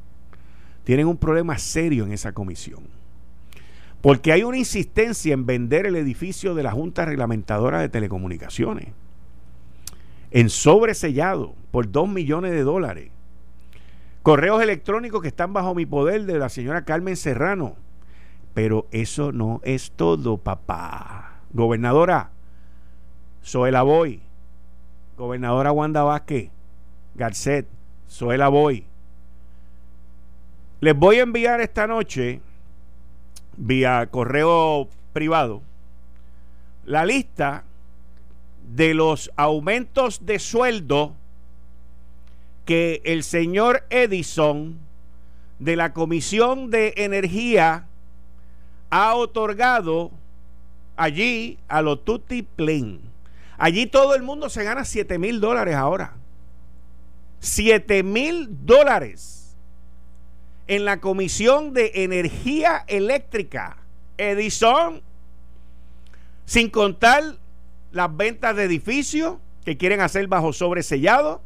Tienen 0.82 1.06
un 1.06 1.18
problema 1.18 1.56
serio 1.58 2.04
en 2.04 2.12
esa 2.12 2.32
comisión. 2.32 2.84
Porque 4.06 4.30
hay 4.30 4.44
una 4.44 4.56
insistencia 4.56 5.34
en 5.34 5.46
vender 5.46 5.84
el 5.84 5.96
edificio 5.96 6.54
de 6.54 6.62
la 6.62 6.70
Junta 6.70 7.04
Reglamentadora 7.04 7.80
de 7.80 7.88
Telecomunicaciones 7.88 8.90
en 10.30 10.48
sobresellado 10.48 11.56
por 11.72 11.90
dos 11.90 12.08
millones 12.08 12.52
de 12.52 12.62
dólares 12.62 13.10
Correos 14.22 14.62
electrónicos 14.62 15.22
que 15.22 15.26
están 15.26 15.52
bajo 15.52 15.74
mi 15.74 15.86
poder 15.86 16.24
de 16.24 16.38
la 16.38 16.48
señora 16.48 16.84
Carmen 16.84 17.16
Serrano. 17.16 17.74
Pero 18.54 18.86
eso 18.92 19.32
no 19.32 19.60
es 19.64 19.90
todo, 19.90 20.36
papá. 20.36 21.40
Gobernadora, 21.52 22.30
Zoela 23.44 23.82
Boy, 23.82 24.22
gobernadora 25.18 25.72
Wanda 25.72 26.04
Vázquez, 26.04 26.50
Garcet, 27.16 27.66
Zoela 28.08 28.46
Boy. 28.46 28.84
Les 30.78 30.96
voy 30.96 31.16
a 31.16 31.22
enviar 31.22 31.60
esta 31.60 31.88
noche, 31.88 32.40
vía 33.56 34.06
correo 34.10 34.88
privado, 35.12 35.62
la 36.84 37.04
lista 37.04 37.64
de 38.74 38.94
los 38.94 39.30
aumentos 39.36 40.26
de 40.26 40.38
sueldo 40.38 41.14
que 42.64 43.00
el 43.04 43.22
señor 43.22 43.84
Edison 43.90 44.78
de 45.58 45.76
la 45.76 45.92
Comisión 45.92 46.70
de 46.70 46.94
Energía 46.96 47.86
ha 48.90 49.14
otorgado 49.14 50.10
allí 50.96 51.58
a 51.68 51.82
los 51.82 52.04
Tutti 52.04 52.42
Plain. 52.42 53.00
Allí 53.58 53.86
todo 53.86 54.14
el 54.14 54.22
mundo 54.22 54.50
se 54.50 54.64
gana 54.64 54.84
7 54.84 55.18
mil 55.18 55.40
dólares 55.40 55.76
ahora. 55.76 56.14
7 57.40 58.02
mil 58.02 58.48
dólares 58.66 59.35
en 60.66 60.84
la 60.84 61.00
Comisión 61.00 61.72
de 61.72 61.92
Energía 61.94 62.84
Eléctrica. 62.86 63.78
Edison, 64.18 65.02
sin 66.44 66.70
contar 66.70 67.22
las 67.92 68.16
ventas 68.16 68.56
de 68.56 68.64
edificios 68.64 69.36
que 69.64 69.76
quieren 69.76 70.00
hacer 70.00 70.26
bajo 70.28 70.52
sobresellado, 70.52 71.42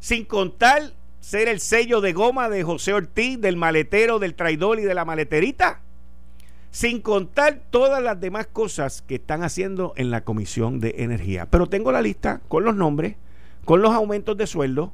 sin 0.00 0.24
contar 0.24 0.92
ser 1.20 1.48
el 1.48 1.60
sello 1.60 2.00
de 2.00 2.12
goma 2.12 2.48
de 2.48 2.62
José 2.62 2.92
Ortiz, 2.92 3.40
del 3.40 3.56
maletero, 3.56 4.18
del 4.18 4.34
traidor 4.34 4.78
y 4.78 4.82
de 4.82 4.94
la 4.94 5.04
maleterita 5.04 5.82
sin 6.70 7.00
contar 7.00 7.60
todas 7.70 8.02
las 8.02 8.20
demás 8.20 8.46
cosas 8.46 9.02
que 9.02 9.16
están 9.16 9.42
haciendo 9.42 9.94
en 9.96 10.10
la 10.10 10.22
Comisión 10.22 10.80
de 10.80 10.94
Energía. 10.98 11.46
Pero 11.46 11.66
tengo 11.66 11.92
la 11.92 12.02
lista 12.02 12.40
con 12.48 12.64
los 12.64 12.74
nombres, 12.74 13.16
con 13.64 13.82
los 13.82 13.92
aumentos 13.92 14.36
de 14.36 14.46
sueldo. 14.46 14.92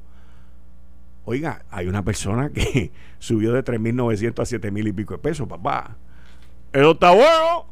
Oiga, 1.25 1.63
hay 1.71 1.87
una 1.87 2.03
persona 2.03 2.51
que 2.51 2.91
subió 3.19 3.51
de 3.51 3.63
3.900 3.63 4.39
a 4.39 4.69
7.000 4.69 4.87
y 4.87 4.93
pico 4.93 5.15
de 5.15 5.19
pesos, 5.19 5.47
papá. 5.47 5.95
Eso 6.71 6.91
está 6.91 7.11
bueno. 7.11 7.65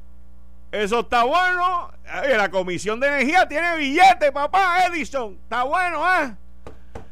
Eso 0.71 0.99
está 1.01 1.23
bueno. 1.23 1.91
La 2.35 2.49
Comisión 2.49 2.99
de 2.99 3.07
Energía 3.07 3.47
tiene 3.47 3.77
billete, 3.77 4.31
papá, 4.31 4.87
Edison. 4.87 5.37
Está 5.43 5.63
bueno, 5.63 6.03
¿eh? 6.19 6.35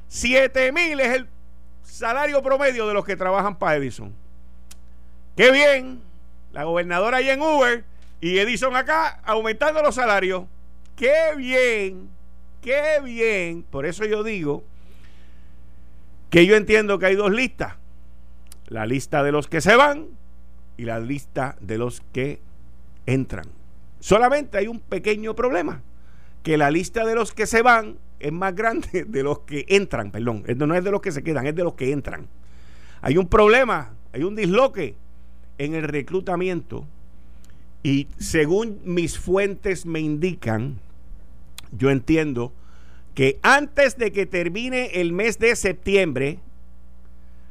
7.000 0.10 1.00
es 1.00 1.10
el 1.10 1.28
salario 1.84 2.42
promedio 2.42 2.88
de 2.88 2.96
los 2.96 3.06
que 3.06 3.16
trabajan 3.16 3.56
para 3.56 3.76
Edison. 3.76 4.14
Qué 5.38 5.52
bien 5.52 6.02
la 6.52 6.64
gobernadora 6.64 7.18
ahí 7.18 7.30
en 7.30 7.42
Uber 7.42 7.84
y 8.20 8.40
Edison 8.40 8.76
acá 8.76 9.20
aumentando 9.24 9.82
los 9.84 9.96
salarios. 9.96 10.46
¡Qué 10.96 11.36
bien! 11.38 12.10
¡Qué 12.62 13.00
bien! 13.04 13.64
Por 13.64 13.86
eso 13.86 14.06
yo 14.06 14.24
digo 14.24 14.64
que 16.32 16.48
yo 16.48 16.56
entiendo 16.56 16.98
que 16.98 17.06
hay 17.06 17.16
dos 17.16 17.32
listas. 17.32 17.76
La 18.68 18.88
lista 18.88 19.22
de 19.22 19.32
los 19.32 19.48
que 19.48 19.62
se 19.62 19.76
van 19.76 20.08
y 20.78 20.86
la 20.86 21.00
lista 21.00 21.58
de 21.60 21.78
los 21.78 22.02
que 22.14 22.42
entran. 23.06 23.46
Solamente 24.00 24.58
hay 24.58 24.68
un 24.68 24.80
pequeño 24.80 25.36
problema, 25.36 25.84
que 26.42 26.58
la 26.58 26.72
lista 26.72 27.06
de 27.06 27.14
los 27.14 27.34
que 27.34 27.46
se 27.46 27.62
van 27.62 27.98
es 28.20 28.32
más 28.32 28.56
grande 28.56 29.04
de 29.08 29.24
los 29.24 29.40
que 29.40 29.66
entran, 29.68 30.10
perdón, 30.10 30.44
no 30.56 30.74
es 30.74 30.84
de 30.84 30.92
los 30.92 31.02
que 31.02 31.12
se 31.12 31.22
quedan, 31.22 31.46
es 31.46 31.56
de 31.56 31.64
los 31.64 31.74
que 31.74 31.92
entran. 31.92 32.28
Hay 33.02 33.18
un 33.18 33.28
problema, 33.28 33.94
hay 34.14 34.24
un 34.24 34.36
disloque 34.36 34.96
en 35.58 35.76
el 35.76 35.84
reclutamiento 35.84 36.88
y 37.84 38.08
según 38.18 38.80
mis 38.86 39.20
fuentes 39.20 39.86
me 39.86 40.00
indican, 40.00 40.80
yo 41.72 41.90
entiendo 41.90 42.54
que 43.14 43.40
antes 43.42 43.98
de 43.98 44.12
que 44.12 44.26
termine 44.26 45.02
el 45.02 45.14
mes 45.14 45.40
de 45.40 45.56
septiembre, 45.56 46.40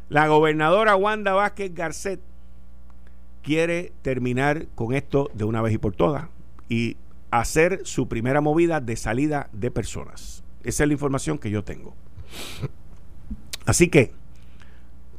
la 0.08 0.26
gobernadora 0.28 0.96
Wanda 0.96 1.32
Vázquez 1.34 1.74
Garcet 1.74 2.20
quiere 3.42 3.92
terminar 4.02 4.66
con 4.74 4.94
esto 4.94 5.30
de 5.34 5.44
una 5.44 5.62
vez 5.62 5.74
y 5.74 5.78
por 5.78 5.94
todas 5.94 6.28
y 6.68 6.96
hacer 7.30 7.80
su 7.84 8.08
primera 8.08 8.40
movida 8.40 8.80
de 8.80 8.96
salida 8.96 9.48
de 9.52 9.70
personas. 9.70 10.42
Esa 10.64 10.84
es 10.84 10.88
la 10.88 10.92
información 10.92 11.38
que 11.38 11.50
yo 11.50 11.64
tengo. 11.64 11.94
Así 13.66 13.88
que, 13.88 14.12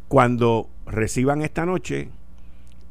cuando 0.07 0.69
reciban 0.85 1.41
esta 1.41 1.65
noche 1.65 2.09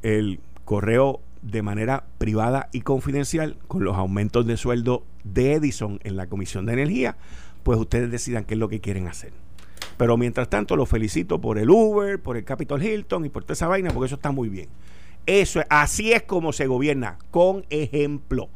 el 0.03 0.41
correo 0.65 1.21
de 1.43 1.63
manera 1.63 2.05
privada 2.19 2.69
y 2.73 2.83
confidencial 2.83 3.57
con 3.69 3.85
los 3.85 3.97
aumentos 3.97 4.47
de 4.47 4.57
sueldo 4.57 5.05
de 5.25 5.55
Edison 5.55 6.01
en 6.05 6.17
la 6.17 6.27
Comisión 6.27 6.67
de 6.67 6.75
Energía, 6.75 7.17
pues 7.63 7.79
ustedes 7.79 8.11
decidan 8.11 8.45
qué 8.45 8.55
es 8.55 8.61
lo 8.61 8.69
que 8.69 8.81
quieren 8.81 9.07
hacer. 9.07 9.33
Pero 9.97 10.17
mientras 10.17 10.49
tanto, 10.49 10.77
los 10.77 10.89
felicito 10.89 11.41
por 11.41 11.59
el 11.59 11.71
Uber, 11.71 12.21
por 12.21 12.37
el 12.37 12.45
Capitol 12.45 12.83
Hilton 12.83 13.27
y 13.27 13.29
por 13.29 13.45
toda 13.45 13.55
esa 13.55 13.69
vaina, 13.69 13.91
porque 13.91 14.07
eso 14.07 14.15
está 14.17 14.31
muy 14.31 14.49
bien. 14.49 14.69
Eso, 15.27 15.61
así 15.69 16.13
es 16.13 16.23
como 16.23 16.53
se 16.53 16.67
gobierna, 16.67 17.19
con 17.31 17.65
ejemplo. 17.71 18.49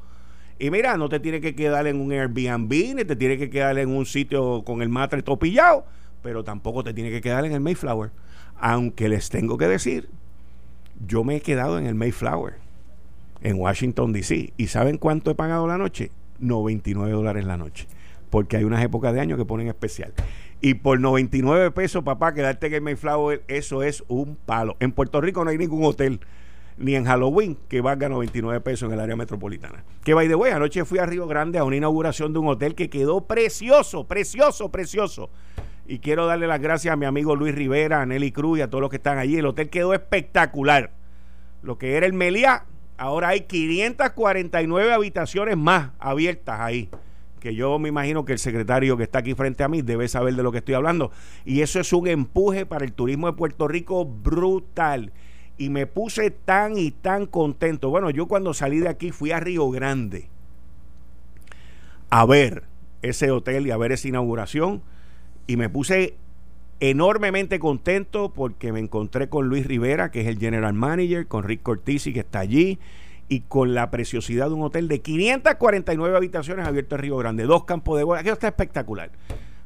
Y 0.59 0.71
mira, 0.71 0.97
no 0.97 1.09
te 1.09 1.21
tiene 1.21 1.41
que 1.41 1.55
quedar 1.55 1.87
en 1.87 2.01
un 2.01 2.13
Airbnb, 2.13 2.95
ni 2.95 3.05
te 3.05 3.17
tiene 3.17 3.37
que 3.37 3.51
quedar 3.51 3.79
en 3.79 3.91
un 3.91 4.07
sitio 4.07 4.63
con 4.65 4.81
el 4.81 4.89
matre 4.89 5.23
topillado, 5.23 5.85
pero 6.23 6.45
tampoco 6.45 6.83
te 6.85 6.95
tiene 6.95 7.11
que 7.11 7.21
quedar 7.21 7.45
en 7.45 7.53
el 7.53 7.61
Mayflower. 7.61 8.11
Aunque 8.57 9.09
les 9.09 9.29
tengo 9.29 9.59
que 9.59 9.69
decir 9.69 10.09
yo 11.07 11.25
me 11.25 11.37
he 11.37 11.41
quedado 11.41 11.79
en 11.79 11.87
el 11.87 11.95
Mayflower, 11.95 12.55
en 13.43 13.59
Washington, 13.59 14.13
D.C. 14.13 14.53
¿Y 14.57 14.67
saben 14.69 14.99
cuánto 14.99 15.31
he 15.31 15.35
pagado 15.35 15.67
la 15.67 15.79
noche? 15.79 16.11
99 16.39 17.13
dólares 17.13 17.45
la 17.45 17.57
noche. 17.57 17.87
Porque 18.31 18.57
hay 18.57 18.65
unas 18.65 18.83
épocas 18.83 19.15
de 19.15 19.21
año 19.21 19.37
que 19.37 19.45
ponen 19.45 19.69
especial. 19.69 20.13
Y 20.61 20.75
por 20.75 20.99
99 20.99 21.71
pesos, 21.73 22.03
papá, 22.05 22.33
quedarte 22.33 22.69
en 22.69 22.75
el 22.75 22.81
Mayflower, 22.81 23.45
eso 23.49 23.83
es 23.83 24.03
un 24.09 24.37
palo. 24.37 24.77
En 24.81 24.93
Puerto 24.93 25.21
Rico 25.21 25.45
no 25.45 25.51
hay 25.51 25.59
ningún 25.59 25.85
hotel, 25.85 26.21
ni 26.79 26.95
en 26.95 27.05
Halloween, 27.05 27.59
que 27.69 27.81
valga 27.81 28.09
99 28.09 28.61
pesos 28.63 28.89
en 28.89 28.95
el 28.95 29.01
área 29.01 29.15
metropolitana. 29.15 29.85
Que 30.03 30.15
by 30.15 30.27
the 30.27 30.35
way, 30.35 30.53
anoche 30.53 30.85
fui 30.85 30.99
a 30.99 31.07
Río 31.07 31.27
Grande 31.27 31.59
a 31.59 31.65
una 31.65 31.77
inauguración 31.77 32.33
de 32.33 32.39
un 32.39 32.49
hotel 32.49 32.75
que 32.75 32.89
quedó 32.89 33.27
precioso, 33.27 34.09
precioso, 34.09 34.71
precioso. 34.71 35.31
Y 35.87 35.99
quiero 35.99 36.27
darle 36.27 36.47
las 36.47 36.61
gracias 36.61 36.95
a 36.95 36.97
mi 36.97 37.05
amigo 37.05 37.37
Luis 37.37 37.55
Rivera, 37.55 38.01
a 38.01 38.07
Nelly 38.07 38.33
Cruz 38.33 38.59
y 38.59 38.63
a 38.63 38.71
todos 38.71 38.81
los 38.81 38.91
que 38.91 38.97
están 38.97 39.19
allí. 39.19 39.37
El 39.37 39.47
hotel 39.47 39.69
quedó 39.69 39.93
espectacular. 39.93 40.93
Lo 41.63 41.77
que 41.77 41.97
era 41.97 42.07
el 42.07 42.15
Meliá, 42.15 42.65
ahora 42.97 43.29
hay 43.29 43.43
549 43.43 44.93
habitaciones 44.93 45.57
más 45.57 45.91
abiertas 45.99 46.61
ahí. 46.61 46.89
Que 47.41 47.55
yo 47.55 47.79
me 47.79 47.91
imagino 47.91 48.25
que 48.25 48.33
el 48.33 48.39
secretario 48.39 48.97
que 48.97 49.03
está 49.03 49.19
aquí 49.19 49.35
frente 49.35 49.65
a 49.65 49.69
mí 49.69 49.83
debe 49.83 50.09
saber 50.09 50.35
de 50.35 50.43
lo 50.43 50.51
que 50.51 50.59
estoy 50.59 50.75
hablando. 50.75 51.11
Y 51.45 51.61
eso 51.61 51.79
es 51.79 51.93
un 51.93 52.09
empuje 52.09 52.65
para 52.65 52.85
el 52.85 52.93
turismo 52.93 53.27
de 53.27 53.35
Puerto 53.35 53.69
Rico 53.69 54.07
brutal. 54.07 55.13
Y 55.59 55.69
me 55.69 55.87
puse 55.87 56.31
tan 56.31 56.79
y 56.79 56.91
tan 56.91 57.27
contento. 57.27 57.91
Bueno, 57.91 58.11
yo 58.11 58.27
cuando 58.27 58.55
salí 58.55 58.79
de 58.79 58.89
aquí 58.89 59.11
fui 59.11 59.31
a 59.31 59.41
Río 59.41 59.71
Grande 59.71 60.29
a 62.11 62.25
ver 62.25 62.65
ese 63.03 63.31
hotel 63.31 63.67
y 63.67 63.71
a 63.71 63.77
ver 63.77 63.93
esa 63.93 64.09
inauguración 64.09 64.83
y 65.47 65.57
me 65.57 65.69
puse 65.69 66.17
enormemente 66.91 67.59
contento 67.59 68.33
porque 68.33 68.73
me 68.73 68.81
encontré 68.81 69.29
con 69.29 69.49
Luis 69.49 69.67
Rivera, 69.67 70.11
que 70.11 70.21
es 70.23 70.27
el 70.27 70.39
general 70.39 70.75
manager, 70.75 71.27
con 71.27 71.45
Rick 71.45 71.63
Cortisi, 71.63 72.13
que 72.13 72.21
está 72.21 72.41
allí, 72.41 72.79
y 73.29 73.41
con 73.41 73.75
la 73.75 73.91
preciosidad 73.91 74.49
de 74.49 74.55
un 74.55 74.63
hotel 74.63 74.89
de 74.89 75.01
549 75.01 76.17
habitaciones 76.17 76.67
abierto 76.67 76.97
en 76.97 77.03
Río 77.03 77.17
Grande, 77.17 77.45
dos 77.45 77.65
campos 77.65 77.99
de 77.99 78.05
bola, 78.05 78.21
aquello 78.21 78.35
está 78.35 78.49
espectacular. 78.49 79.11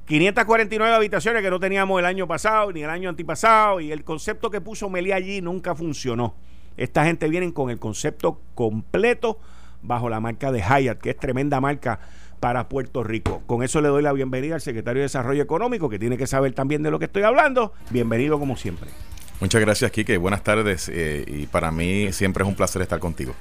549 0.06 0.94
habitaciones 0.94 1.42
que 1.42 1.50
no 1.50 1.60
teníamos 1.60 1.98
el 1.98 2.06
año 2.06 2.26
pasado 2.26 2.72
ni 2.72 2.82
el 2.82 2.90
año 2.90 3.08
antipasado, 3.08 3.80
y 3.80 3.92
el 3.92 4.04
concepto 4.04 4.50
que 4.50 4.60
puso 4.60 4.88
Meli 4.88 5.12
allí 5.12 5.40
nunca 5.40 5.74
funcionó. 5.74 6.34
Esta 6.76 7.04
gente 7.04 7.28
viene 7.28 7.52
con 7.52 7.70
el 7.70 7.78
concepto 7.78 8.40
completo 8.54 9.38
bajo 9.82 10.08
la 10.08 10.20
marca 10.20 10.52
de 10.52 10.60
Hyatt, 10.60 11.00
que 11.00 11.10
es 11.10 11.16
tremenda 11.16 11.60
marca 11.60 12.00
para 12.40 12.68
Puerto 12.68 13.02
Rico. 13.02 13.42
Con 13.46 13.62
eso 13.62 13.80
le 13.80 13.88
doy 13.88 14.02
la 14.02 14.12
bienvenida 14.12 14.54
al 14.54 14.60
secretario 14.60 15.00
de 15.00 15.04
Desarrollo 15.04 15.42
Económico, 15.42 15.88
que 15.88 15.98
tiene 15.98 16.16
que 16.16 16.26
saber 16.26 16.52
también 16.52 16.82
de 16.82 16.90
lo 16.90 16.98
que 16.98 17.06
estoy 17.06 17.22
hablando. 17.22 17.72
Bienvenido 17.90 18.38
como 18.38 18.56
siempre. 18.56 18.90
Muchas 19.40 19.60
gracias, 19.60 19.92
Kike. 19.92 20.16
Buenas 20.18 20.42
tardes 20.42 20.90
eh, 20.92 21.24
y 21.26 21.46
para 21.46 21.70
mí 21.70 22.12
siempre 22.12 22.42
es 22.42 22.48
un 22.48 22.56
placer 22.56 22.82
estar 22.82 22.98
contigo. 22.98 23.34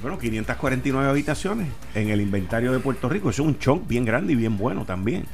Bueno, 0.00 0.16
549 0.16 1.08
habitaciones 1.08 1.68
en 1.94 2.10
el 2.10 2.20
inventario 2.20 2.72
de 2.72 2.78
Puerto 2.78 3.08
Rico. 3.08 3.30
Eso 3.30 3.42
es 3.42 3.48
un 3.48 3.58
chunk 3.58 3.88
bien 3.88 4.04
grande 4.04 4.34
y 4.34 4.36
bien 4.36 4.56
bueno 4.56 4.84
también. 4.84 5.24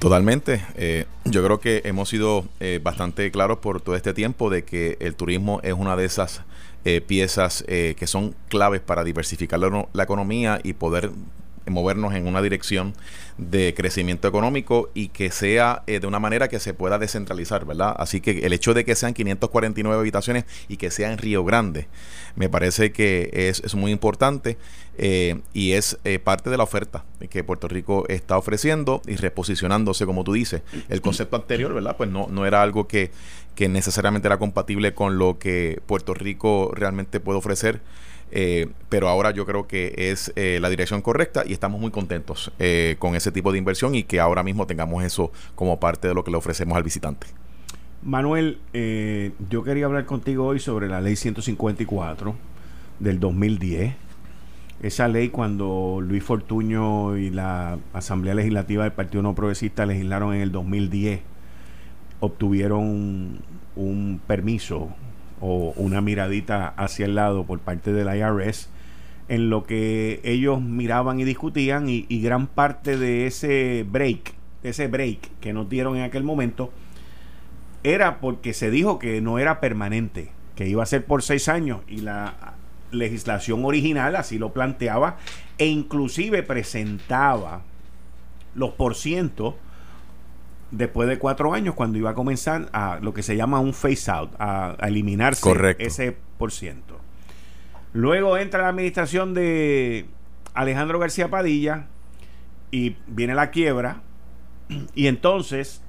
Totalmente. 0.00 0.64
Eh, 0.74 1.04
yo 1.26 1.44
creo 1.44 1.60
que 1.60 1.82
hemos 1.84 2.08
sido 2.08 2.44
eh, 2.58 2.80
bastante 2.82 3.30
claros 3.30 3.58
por 3.58 3.80
todo 3.80 3.94
este 3.94 4.14
tiempo 4.14 4.50
de 4.50 4.64
que 4.64 4.96
el 4.98 5.14
turismo 5.14 5.60
es 5.62 5.74
una 5.74 5.94
de 5.94 6.06
esas 6.06 6.42
piezas 7.06 7.62
que 7.68 8.06
son 8.06 8.34
claves 8.48 8.80
para 8.80 9.04
diversificar 9.04 9.60
la, 9.60 10.02
economía 10.02 10.60
y 10.64 10.72
poder 10.72 11.10
movernos 11.66 12.14
en 12.14 12.26
una 12.26 12.42
dirección 12.42 12.94
de 13.38 13.74
crecimiento 13.74 14.28
económico 14.28 14.90
y 14.94 15.08
que 15.08 15.30
sea 15.30 15.82
de 15.86 16.06
una 16.06 16.18
manera 16.18 16.48
que 16.48 16.60
se 16.60 16.74
pueda 16.74 16.98
descentralizar, 16.98 17.64
¿verdad? 17.64 17.94
Así 17.98 18.20
que 18.20 18.40
el 18.46 18.52
hecho 18.52 18.74
de 18.74 18.84
que 18.84 18.94
sean 18.94 19.14
549 19.14 19.98
habitaciones 19.98 20.44
y 20.68 20.76
que 20.76 20.90
sea 20.90 21.12
en 21.12 21.18
Río 21.18 21.44
Grande, 21.44 21.88
me 22.34 22.48
parece 22.48 22.92
que 22.92 23.30
es, 23.32 23.60
es 23.64 23.74
muy 23.74 23.92
importante 23.92 24.58
y 25.52 25.72
es 25.72 25.98
parte 26.24 26.50
de 26.50 26.56
la 26.56 26.64
oferta 26.64 27.04
que 27.30 27.44
Puerto 27.44 27.68
Rico 27.68 28.04
está 28.08 28.36
ofreciendo 28.36 29.02
y 29.06 29.16
reposicionándose, 29.16 30.06
como 30.06 30.24
tú 30.24 30.32
dices. 30.32 30.62
El 30.88 31.00
concepto 31.00 31.36
anterior, 31.36 31.72
¿verdad? 31.72 31.96
Pues 31.96 32.10
no, 32.10 32.26
no 32.30 32.46
era 32.46 32.62
algo 32.62 32.86
que, 32.86 33.10
que 33.54 33.68
necesariamente 33.68 34.28
era 34.28 34.38
compatible 34.38 34.94
con 34.94 35.18
lo 35.18 35.38
que 35.38 35.80
Puerto 35.86 36.14
Rico 36.14 36.72
realmente 36.74 37.20
puede 37.20 37.38
ofrecer. 37.38 37.80
Eh, 38.32 38.68
pero 38.88 39.08
ahora 39.08 39.32
yo 39.32 39.44
creo 39.44 39.66
que 39.66 39.92
es 39.96 40.32
eh, 40.36 40.58
la 40.60 40.70
dirección 40.70 41.02
correcta 41.02 41.42
y 41.46 41.52
estamos 41.52 41.80
muy 41.80 41.90
contentos 41.90 42.52
eh, 42.58 42.96
con 42.98 43.16
ese 43.16 43.32
tipo 43.32 43.50
de 43.52 43.58
inversión 43.58 43.94
y 43.94 44.04
que 44.04 44.20
ahora 44.20 44.42
mismo 44.42 44.66
tengamos 44.66 45.02
eso 45.04 45.32
como 45.54 45.80
parte 45.80 46.08
de 46.08 46.14
lo 46.14 46.22
que 46.22 46.30
le 46.30 46.36
ofrecemos 46.36 46.76
al 46.76 46.82
visitante. 46.82 47.26
Manuel, 48.02 48.58
yo 49.50 49.62
quería 49.62 49.84
hablar 49.84 50.06
contigo 50.06 50.46
hoy 50.46 50.58
sobre 50.58 50.88
la 50.88 51.02
ley 51.02 51.16
154 51.16 52.34
del 52.98 53.20
2010. 53.20 53.94
Esa 54.82 55.06
ley 55.08 55.28
cuando 55.28 55.98
Luis 56.00 56.24
Fortuño 56.24 57.18
y 57.18 57.28
la 57.28 57.78
Asamblea 57.92 58.34
Legislativa 58.34 58.84
del 58.84 58.92
Partido 58.92 59.22
No 59.22 59.34
Progresista 59.34 59.84
legislaron 59.84 60.32
en 60.32 60.40
el 60.40 60.50
2010, 60.50 61.20
obtuvieron 62.20 63.40
un 63.76 64.20
permiso 64.26 64.88
o 65.40 65.72
una 65.76 66.00
miradita 66.00 66.68
hacia 66.76 67.06
el 67.06 67.14
lado 67.14 67.44
por 67.44 67.58
parte 67.60 67.92
del 67.92 68.14
IRS 68.14 68.68
en 69.30 69.48
lo 69.48 69.62
que 69.62 70.20
ellos 70.24 70.60
miraban 70.60 71.20
y 71.20 71.24
discutían 71.24 71.88
y, 71.88 72.04
gran 72.20 72.48
parte 72.48 72.98
de 72.98 73.26
ese 73.26 73.86
break, 73.88 74.34
ese 74.64 74.88
break 74.88 75.30
que 75.40 75.52
nos 75.52 75.68
dieron 75.68 75.96
en 75.96 76.02
aquel 76.02 76.24
momento, 76.24 76.72
era 77.84 78.18
porque 78.18 78.52
se 78.52 78.72
dijo 78.72 78.98
que 78.98 79.20
no 79.20 79.38
era 79.38 79.60
permanente, 79.60 80.32
que 80.56 80.68
iba 80.68 80.82
a 80.82 80.86
ser 80.86 81.04
por 81.04 81.22
seis 81.22 81.48
años 81.48 81.80
y 81.86 81.98
la 81.98 82.54
legislación 82.90 83.64
original 83.64 84.16
así 84.16 84.36
lo 84.36 84.52
planteaba 84.52 85.18
e 85.58 85.66
inclusive 85.66 86.42
presentaba 86.42 87.62
los 88.56 88.72
porcientos 88.72 89.54
después 90.70 91.08
de 91.08 91.18
cuatro 91.18 91.52
años 91.52 91.74
cuando 91.74 91.98
iba 91.98 92.10
a 92.10 92.14
comenzar 92.14 92.68
a 92.72 92.98
lo 93.02 93.12
que 93.12 93.22
se 93.22 93.36
llama 93.36 93.60
un 93.60 93.74
phase 93.74 94.10
out, 94.10 94.30
a, 94.38 94.76
eliminarse 94.82 95.76
ese 95.78 96.16
por 96.38 96.52
ciento. 96.52 96.98
Luego 97.92 98.38
entra 98.38 98.62
la 98.62 98.68
administración 98.68 99.34
de 99.34 100.06
Alejandro 100.54 100.98
García 100.98 101.28
Padilla 101.28 101.86
y 102.70 102.96
viene 103.06 103.34
la 103.34 103.50
quiebra. 103.50 104.02
Y 104.94 105.08
entonces 105.08 105.82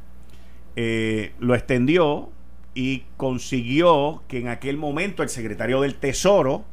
eh, 0.75 1.33
lo 1.39 1.53
extendió 1.53 2.29
y 2.73 3.03
consiguió 3.17 4.23
que 4.27 4.39
en 4.39 4.47
aquel 4.47 4.77
momento 4.77 5.21
el 5.21 5.29
secretario 5.29 5.81
del 5.81 5.95
Tesoro 5.95 6.63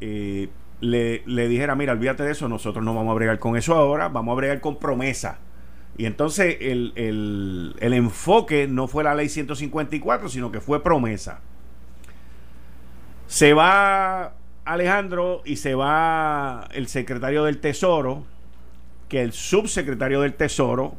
eh, 0.00 0.50
le, 0.80 1.22
le 1.24 1.48
dijera, 1.48 1.74
mira, 1.76 1.92
olvídate 1.92 2.24
de 2.24 2.32
eso, 2.32 2.48
nosotros 2.48 2.84
no 2.84 2.94
vamos 2.94 3.12
a 3.12 3.14
bregar 3.14 3.38
con 3.38 3.56
eso 3.56 3.74
ahora, 3.74 4.08
vamos 4.08 4.32
a 4.32 4.36
bregar 4.36 4.60
con 4.60 4.78
promesa 4.78 5.38
y 5.98 6.06
entonces 6.06 6.56
el, 6.60 7.74
el, 7.80 7.92
enfoque 7.92 8.68
no 8.68 8.86
fue 8.86 9.02
la 9.02 9.16
ley 9.16 9.28
154, 9.28 10.28
sino 10.28 10.52
que 10.52 10.60
fue 10.60 10.80
promesa. 10.80 11.40
Se 13.26 13.52
va 13.52 14.34
Alejandro 14.64 15.42
y 15.44 15.56
se 15.56 15.74
va 15.74 16.68
el 16.72 16.86
secretario 16.86 17.42
del 17.42 17.58
Tesoro, 17.58 18.22
que 19.08 19.22
el 19.22 19.32
subsecretario 19.32 20.20
del 20.20 20.34
Tesoro 20.34 20.94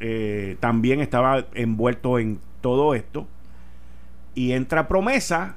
eh, 0.00 0.58
también 0.60 1.00
estaba 1.00 1.46
envuelto 1.54 2.18
en 2.18 2.38
todo 2.60 2.94
esto. 2.94 3.26
Y 4.34 4.52
entra 4.52 4.86
promesa, 4.86 5.56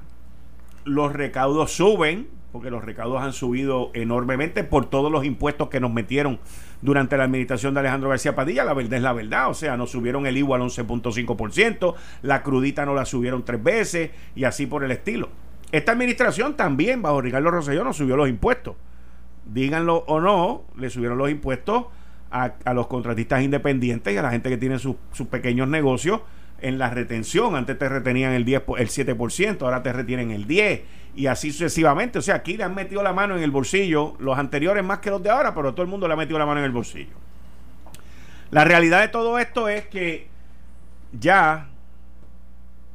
los 0.84 1.12
recaudos 1.12 1.70
suben, 1.70 2.28
porque 2.56 2.70
los 2.70 2.82
recaudos 2.82 3.20
han 3.20 3.34
subido 3.34 3.90
enormemente 3.92 4.64
por 4.64 4.88
todos 4.88 5.12
los 5.12 5.26
impuestos 5.26 5.68
que 5.68 5.78
nos 5.78 5.92
metieron 5.92 6.38
durante 6.80 7.18
la 7.18 7.24
administración 7.24 7.74
de 7.74 7.80
Alejandro 7.80 8.08
García 8.08 8.34
Padilla. 8.34 8.64
La 8.64 8.72
verdad 8.72 8.94
es 8.94 9.02
la 9.02 9.12
verdad, 9.12 9.50
o 9.50 9.52
sea, 9.52 9.76
nos 9.76 9.90
subieron 9.90 10.26
el 10.26 10.38
IVA 10.38 10.56
al 10.56 10.62
11.5%, 10.62 11.94
la 12.22 12.42
crudita 12.42 12.86
no 12.86 12.94
la 12.94 13.04
subieron 13.04 13.44
tres 13.44 13.62
veces 13.62 14.10
y 14.34 14.44
así 14.44 14.64
por 14.64 14.84
el 14.84 14.90
estilo. 14.90 15.28
Esta 15.70 15.92
administración 15.92 16.56
también, 16.56 17.02
bajo 17.02 17.20
Ricardo 17.20 17.50
Rosselló, 17.50 17.84
nos 17.84 17.98
subió 17.98 18.16
los 18.16 18.26
impuestos. 18.26 18.74
Díganlo 19.44 20.04
o 20.06 20.18
no, 20.18 20.64
le 20.78 20.88
subieron 20.88 21.18
los 21.18 21.28
impuestos 21.28 21.84
a, 22.30 22.54
los 22.72 22.86
contratistas 22.86 23.42
independientes 23.42 24.14
y 24.14 24.16
a 24.16 24.22
la 24.22 24.30
gente 24.30 24.48
que 24.48 24.56
tiene 24.56 24.78
sus 24.78 24.96
pequeños 25.30 25.68
negocios 25.68 26.22
en 26.60 26.78
la 26.78 26.90
retención. 26.90 27.56
Antes 27.56 27.78
te 27.78 27.88
retenían 27.88 28.32
el, 28.32 28.44
10, 28.44 28.62
el 28.78 28.88
7%, 28.88 29.62
ahora 29.62 29.82
te 29.82 29.92
retienen 29.92 30.30
el 30.30 30.46
10% 30.46 30.82
y 31.16 31.26
así 31.26 31.50
sucesivamente. 31.50 32.18
O 32.18 32.22
sea, 32.22 32.36
aquí 32.36 32.56
le 32.56 32.64
han 32.64 32.74
metido 32.74 33.02
la 33.02 33.12
mano 33.12 33.36
en 33.36 33.42
el 33.42 33.50
bolsillo, 33.50 34.14
los 34.18 34.38
anteriores 34.38 34.84
más 34.84 34.98
que 34.98 35.10
los 35.10 35.22
de 35.22 35.30
ahora, 35.30 35.54
pero 35.54 35.72
todo 35.72 35.82
el 35.82 35.88
mundo 35.88 36.06
le 36.06 36.14
ha 36.14 36.16
metido 36.16 36.38
la 36.38 36.46
mano 36.46 36.60
en 36.60 36.66
el 36.66 36.72
bolsillo. 36.72 37.14
La 38.50 38.64
realidad 38.64 39.00
de 39.00 39.08
todo 39.08 39.38
esto 39.38 39.68
es 39.68 39.86
que 39.86 40.28
ya 41.18 41.68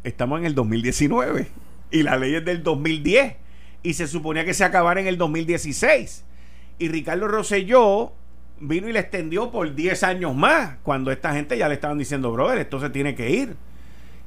estamos 0.04 0.40
en 0.40 0.46
el 0.46 0.56
2019 0.56 1.48
y 1.92 2.04
la 2.04 2.18
ley 2.18 2.36
es 2.36 2.46
del 2.46 2.64
2010 2.64 3.36
y 3.84 3.94
se 3.94 4.08
suponía 4.08 4.46
que 4.46 4.54
se 4.54 4.64
acabara 4.64 5.02
en 5.02 5.08
el 5.08 5.18
2016. 5.18 6.24
Y 6.80 6.88
Ricardo 6.88 7.28
Rosselló 7.28 8.14
vino 8.62 8.88
y 8.88 8.94
le 8.94 9.00
extendió 9.00 9.52
por 9.52 9.74
10 9.74 10.04
años 10.04 10.36
más, 10.36 10.76
cuando 10.84 11.12
esta 11.12 11.34
gente 11.34 11.58
ya 11.58 11.68
le 11.68 11.76
estaban 11.76 11.98
diciendo, 11.98 12.32
brother, 12.32 12.60
esto 12.60 12.80
se 12.80 12.90
tiene 12.90 13.16
que 13.16 13.30
ir. 13.30 13.56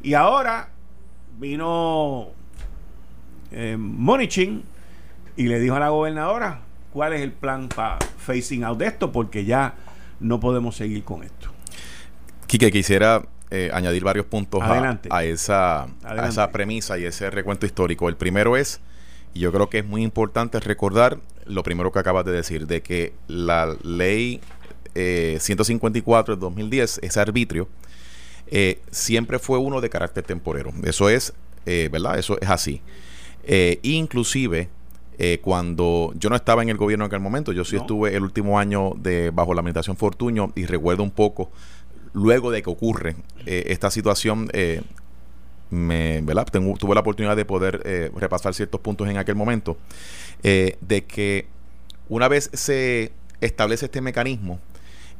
Y 0.02 0.14
ahora 0.14 0.68
vino 1.38 2.28
eh, 3.50 3.76
Monichin 3.78 4.64
y 5.36 5.44
le 5.44 5.58
dijo 5.60 5.76
a 5.76 5.80
la 5.80 5.88
gobernadora 5.88 6.60
cuál 6.92 7.14
es 7.14 7.22
el 7.22 7.32
plan 7.32 7.68
para 7.68 7.98
facing 8.18 8.64
out 8.64 8.78
de 8.78 8.86
esto, 8.86 9.10
porque 9.12 9.44
ya 9.44 9.74
no 10.20 10.40
podemos 10.40 10.76
seguir 10.76 11.04
con 11.04 11.22
esto. 11.22 11.50
Quique, 12.46 12.70
quisiera 12.70 13.22
eh, 13.50 13.70
añadir 13.72 14.04
varios 14.04 14.26
puntos 14.26 14.62
a, 14.62 15.24
esa, 15.24 15.86
a 16.02 16.28
esa 16.28 16.50
premisa 16.50 16.98
y 16.98 17.04
ese 17.04 17.30
recuento 17.30 17.66
histórico. 17.66 18.08
El 18.08 18.16
primero 18.16 18.56
es, 18.56 18.80
y 19.34 19.40
yo 19.40 19.52
creo 19.52 19.68
que 19.68 19.80
es 19.80 19.86
muy 19.86 20.02
importante 20.02 20.60
recordar 20.60 21.18
lo 21.44 21.62
primero 21.62 21.92
que 21.92 21.98
acabas 21.98 22.24
de 22.24 22.32
decir, 22.32 22.66
de 22.66 22.82
que 22.82 23.12
la 23.28 23.76
ley 23.82 24.40
154 24.94 26.36
de 26.36 26.40
2010, 26.40 27.00
ese 27.02 27.20
arbitrio, 27.20 27.68
eh, 28.46 28.80
siempre 28.90 29.38
fue 29.38 29.58
uno 29.58 29.80
de 29.80 29.90
carácter 29.90 30.24
temporero. 30.24 30.72
Eso 30.84 31.08
es, 31.08 31.32
eh, 31.66 31.88
¿verdad? 31.90 32.18
Eso 32.18 32.40
es 32.40 32.48
así. 32.48 32.80
Eh, 33.44 33.80
inclusive, 33.82 34.68
cuando 35.42 36.12
yo 36.18 36.28
no 36.28 36.34
estaba 36.34 36.62
en 36.62 36.68
el 36.70 36.76
gobierno 36.76 37.04
en 37.04 37.08
aquel 37.08 37.20
momento, 37.20 37.52
yo 37.52 37.64
sí 37.64 37.76
estuve 37.76 38.16
el 38.16 38.24
último 38.24 38.58
año 38.58 38.94
de 38.96 39.30
bajo 39.30 39.54
la 39.54 39.60
administración 39.60 39.96
Fortuño 39.96 40.52
y 40.56 40.66
recuerdo 40.66 41.04
un 41.04 41.12
poco, 41.12 41.52
luego 42.12 42.50
de 42.50 42.62
que 42.62 42.70
ocurre 42.70 43.14
esta 43.46 43.92
situación, 43.92 44.50
me, 45.74 46.22
tuve 46.78 46.94
la 46.94 47.00
oportunidad 47.00 47.36
de 47.36 47.44
poder 47.44 48.10
repasar 48.14 48.54
ciertos 48.54 48.80
puntos 48.80 49.08
en 49.08 49.18
aquel 49.18 49.34
momento, 49.34 49.76
de 50.42 51.04
que 51.06 51.46
una 52.08 52.28
vez 52.28 52.50
se 52.52 53.12
establece 53.40 53.86
este 53.86 54.00
mecanismo, 54.00 54.60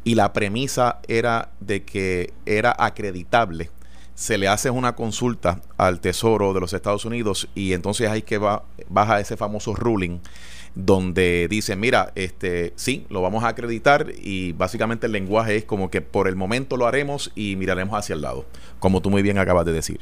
y 0.05 0.15
la 0.15 0.33
premisa 0.33 1.01
era 1.09 1.51
de 1.61 1.83
que 1.83 2.33
era 2.47 2.77
acreditable. 2.79 3.71
Se 4.15 4.39
le 4.39 4.47
hace 4.47 4.71
una 4.71 4.95
consulta 4.95 5.61
al 5.77 6.01
Tesoro 6.01 6.53
de 6.53 6.61
los 6.61 6.73
Estados 6.73 7.05
Unidos 7.05 7.49
y 7.55 7.73
entonces 7.73 8.09
hay 8.09 8.23
que 8.23 8.39
va, 8.39 8.63
baja 8.89 9.19
ese 9.19 9.37
famoso 9.37 9.75
ruling 9.75 10.21
donde 10.77 11.49
dice, 11.49 11.75
mira, 11.75 12.13
este 12.15 12.75
sí, 12.77 13.07
lo 13.09 13.23
vamos 13.23 13.43
a 13.45 13.49
acreditar 13.49 14.13
y 14.17 14.53
básicamente 14.53 15.07
el 15.07 15.13
lenguaje 15.13 15.57
es 15.57 15.65
como 15.65 15.91
que 15.91 16.01
por 16.01 16.29
el 16.29 16.37
momento 16.37 16.77
lo 16.77 16.87
haremos 16.87 17.33
y 17.35 17.57
miraremos 17.57 17.99
hacia 17.99 18.15
el 18.15 18.23
lado, 18.23 18.45
como 18.79 19.01
tú 19.01 19.11
muy 19.11 19.23
bien 19.23 19.39
acabas 19.39 19.65
de 19.65 19.73
decir. 19.73 20.01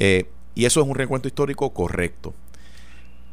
Eh, 0.00 0.26
y 0.54 0.64
eso 0.64 0.80
es 0.80 0.86
un 0.86 0.94
recuento 0.94 1.28
histórico 1.28 1.72
correcto. 1.72 2.34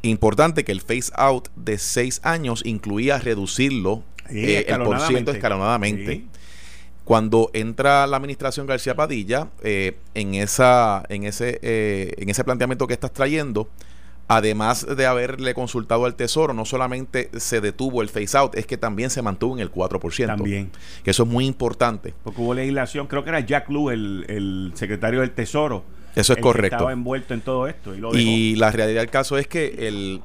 Importante 0.02 0.64
que 0.64 0.72
el 0.72 0.80
phase 0.80 1.10
out 1.16 1.48
de 1.56 1.76
seis 1.78 2.20
años 2.22 2.62
incluía 2.64 3.18
reducirlo 3.18 4.04
eh, 4.30 4.64
el 4.68 4.82
por 4.82 5.00
ciento 5.00 5.32
escalonadamente. 5.32 6.24
Cuando 7.04 7.50
entra 7.54 8.06
la 8.06 8.18
administración 8.18 8.66
García 8.66 8.94
Padilla, 8.94 9.48
eh, 9.62 9.96
en, 10.14 10.34
esa, 10.34 11.02
en, 11.08 11.24
ese, 11.24 11.58
eh, 11.62 12.12
en 12.18 12.28
ese 12.28 12.44
planteamiento 12.44 12.86
que 12.86 12.92
estás 12.92 13.12
trayendo, 13.12 13.68
además 14.28 14.86
de 14.86 15.06
haberle 15.06 15.54
consultado 15.54 16.04
al 16.04 16.16
Tesoro, 16.16 16.52
no 16.52 16.66
solamente 16.66 17.30
se 17.38 17.62
detuvo 17.62 18.02
el 18.02 18.10
phase 18.10 18.36
out, 18.36 18.56
es 18.56 18.66
que 18.66 18.76
también 18.76 19.08
se 19.08 19.22
mantuvo 19.22 19.54
en 19.54 19.60
el 19.60 19.72
4%. 19.72 20.26
También. 20.26 20.70
Que 21.02 21.12
eso 21.12 21.22
es 21.22 21.28
muy 21.28 21.46
importante. 21.46 22.12
Porque 22.22 22.42
hubo 22.42 22.52
legislación, 22.52 23.06
creo 23.06 23.24
que 23.24 23.30
era 23.30 23.40
Jack 23.40 23.70
Lew, 23.70 23.88
el, 23.88 24.26
el 24.28 24.72
secretario 24.74 25.20
del 25.20 25.30
Tesoro. 25.30 25.84
Eso 26.18 26.32
es 26.32 26.40
correcto. 26.40 26.76
estaba 26.76 26.92
envuelto 26.92 27.34
en 27.34 27.40
todo 27.40 27.68
esto. 27.68 27.94
Y, 28.14 28.18
y 28.18 28.56
la 28.56 28.70
realidad 28.70 29.00
del 29.00 29.10
caso 29.10 29.38
es 29.38 29.46
que 29.46 29.86
el 29.88 30.22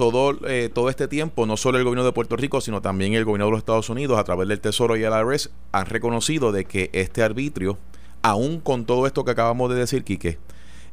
todo, 0.00 0.34
eh, 0.48 0.70
todo 0.72 0.88
este 0.88 1.08
tiempo, 1.08 1.44
no 1.44 1.58
solo 1.58 1.76
el 1.76 1.84
gobierno 1.84 2.06
de 2.06 2.12
Puerto 2.12 2.34
Rico, 2.34 2.62
sino 2.62 2.80
también 2.80 3.12
el 3.12 3.26
gobierno 3.26 3.44
de 3.44 3.50
los 3.50 3.58
Estados 3.58 3.90
Unidos, 3.90 4.18
a 4.18 4.24
través 4.24 4.48
del 4.48 4.58
Tesoro 4.58 4.96
y 4.96 5.02
el 5.02 5.12
IRS, 5.12 5.50
han 5.72 5.84
reconocido 5.84 6.52
de 6.52 6.64
que 6.64 6.88
este 6.94 7.22
arbitrio, 7.22 7.76
aún 8.22 8.60
con 8.60 8.86
todo 8.86 9.06
esto 9.06 9.26
que 9.26 9.32
acabamos 9.32 9.68
de 9.68 9.76
decir, 9.76 10.02
Quique, 10.02 10.38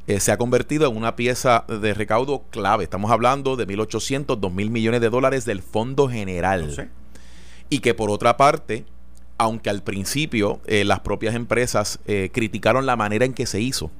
eh, 0.08 0.20
se 0.20 0.30
ha 0.30 0.36
convertido 0.36 0.90
en 0.90 0.94
una 0.94 1.16
pieza 1.16 1.64
de 1.68 1.94
recaudo 1.94 2.42
clave. 2.50 2.84
Estamos 2.84 3.10
hablando 3.10 3.56
de 3.56 3.66
1.800, 3.66 4.26
2.000 4.26 4.68
millones 4.68 5.00
de 5.00 5.08
dólares 5.08 5.46
del 5.46 5.62
Fondo 5.62 6.10
General. 6.10 6.90
Y 7.70 7.78
que 7.78 7.94
por 7.94 8.10
otra 8.10 8.36
parte, 8.36 8.84
aunque 9.38 9.70
al 9.70 9.82
principio 9.82 10.60
eh, 10.66 10.84
las 10.84 11.00
propias 11.00 11.34
empresas 11.34 11.98
criticaron 12.30 12.84
la 12.84 12.96
manera 12.96 13.24
en 13.24 13.32
que 13.32 13.46
se 13.46 13.62
hizo, 13.62 13.90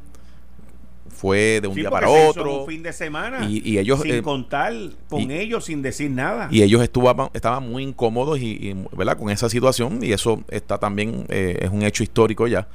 fue 1.18 1.60
de 1.60 1.68
un 1.68 1.74
día 1.74 1.90
para 1.90 2.08
otro. 2.08 2.60
un 2.60 2.66
fin 2.66 2.82
de 2.82 2.92
semana. 2.92 3.46
Y, 3.48 3.76
ellos. 3.78 4.00
Sin 4.00 4.22
contar 4.22 4.72
con 5.08 5.30
ellos, 5.30 5.64
sin 5.64 5.82
decir 5.82 6.10
nada. 6.10 6.48
Y 6.50 6.62
ellos 6.62 6.82
estuvo, 6.82 7.30
estaban 7.34 7.68
muy 7.68 7.82
incómodos 7.82 8.38
y, 8.40 8.74
¿verdad? 8.96 9.18
con 9.18 9.28
esa 9.30 9.48
situación. 9.48 9.98
Y 10.02 10.12
eso 10.12 10.42
está 10.48 10.78
también, 10.78 11.26
es 11.28 11.70
un 11.70 11.82
hecho 11.82 12.02
histórico 12.02 12.46
ya. 12.46 12.68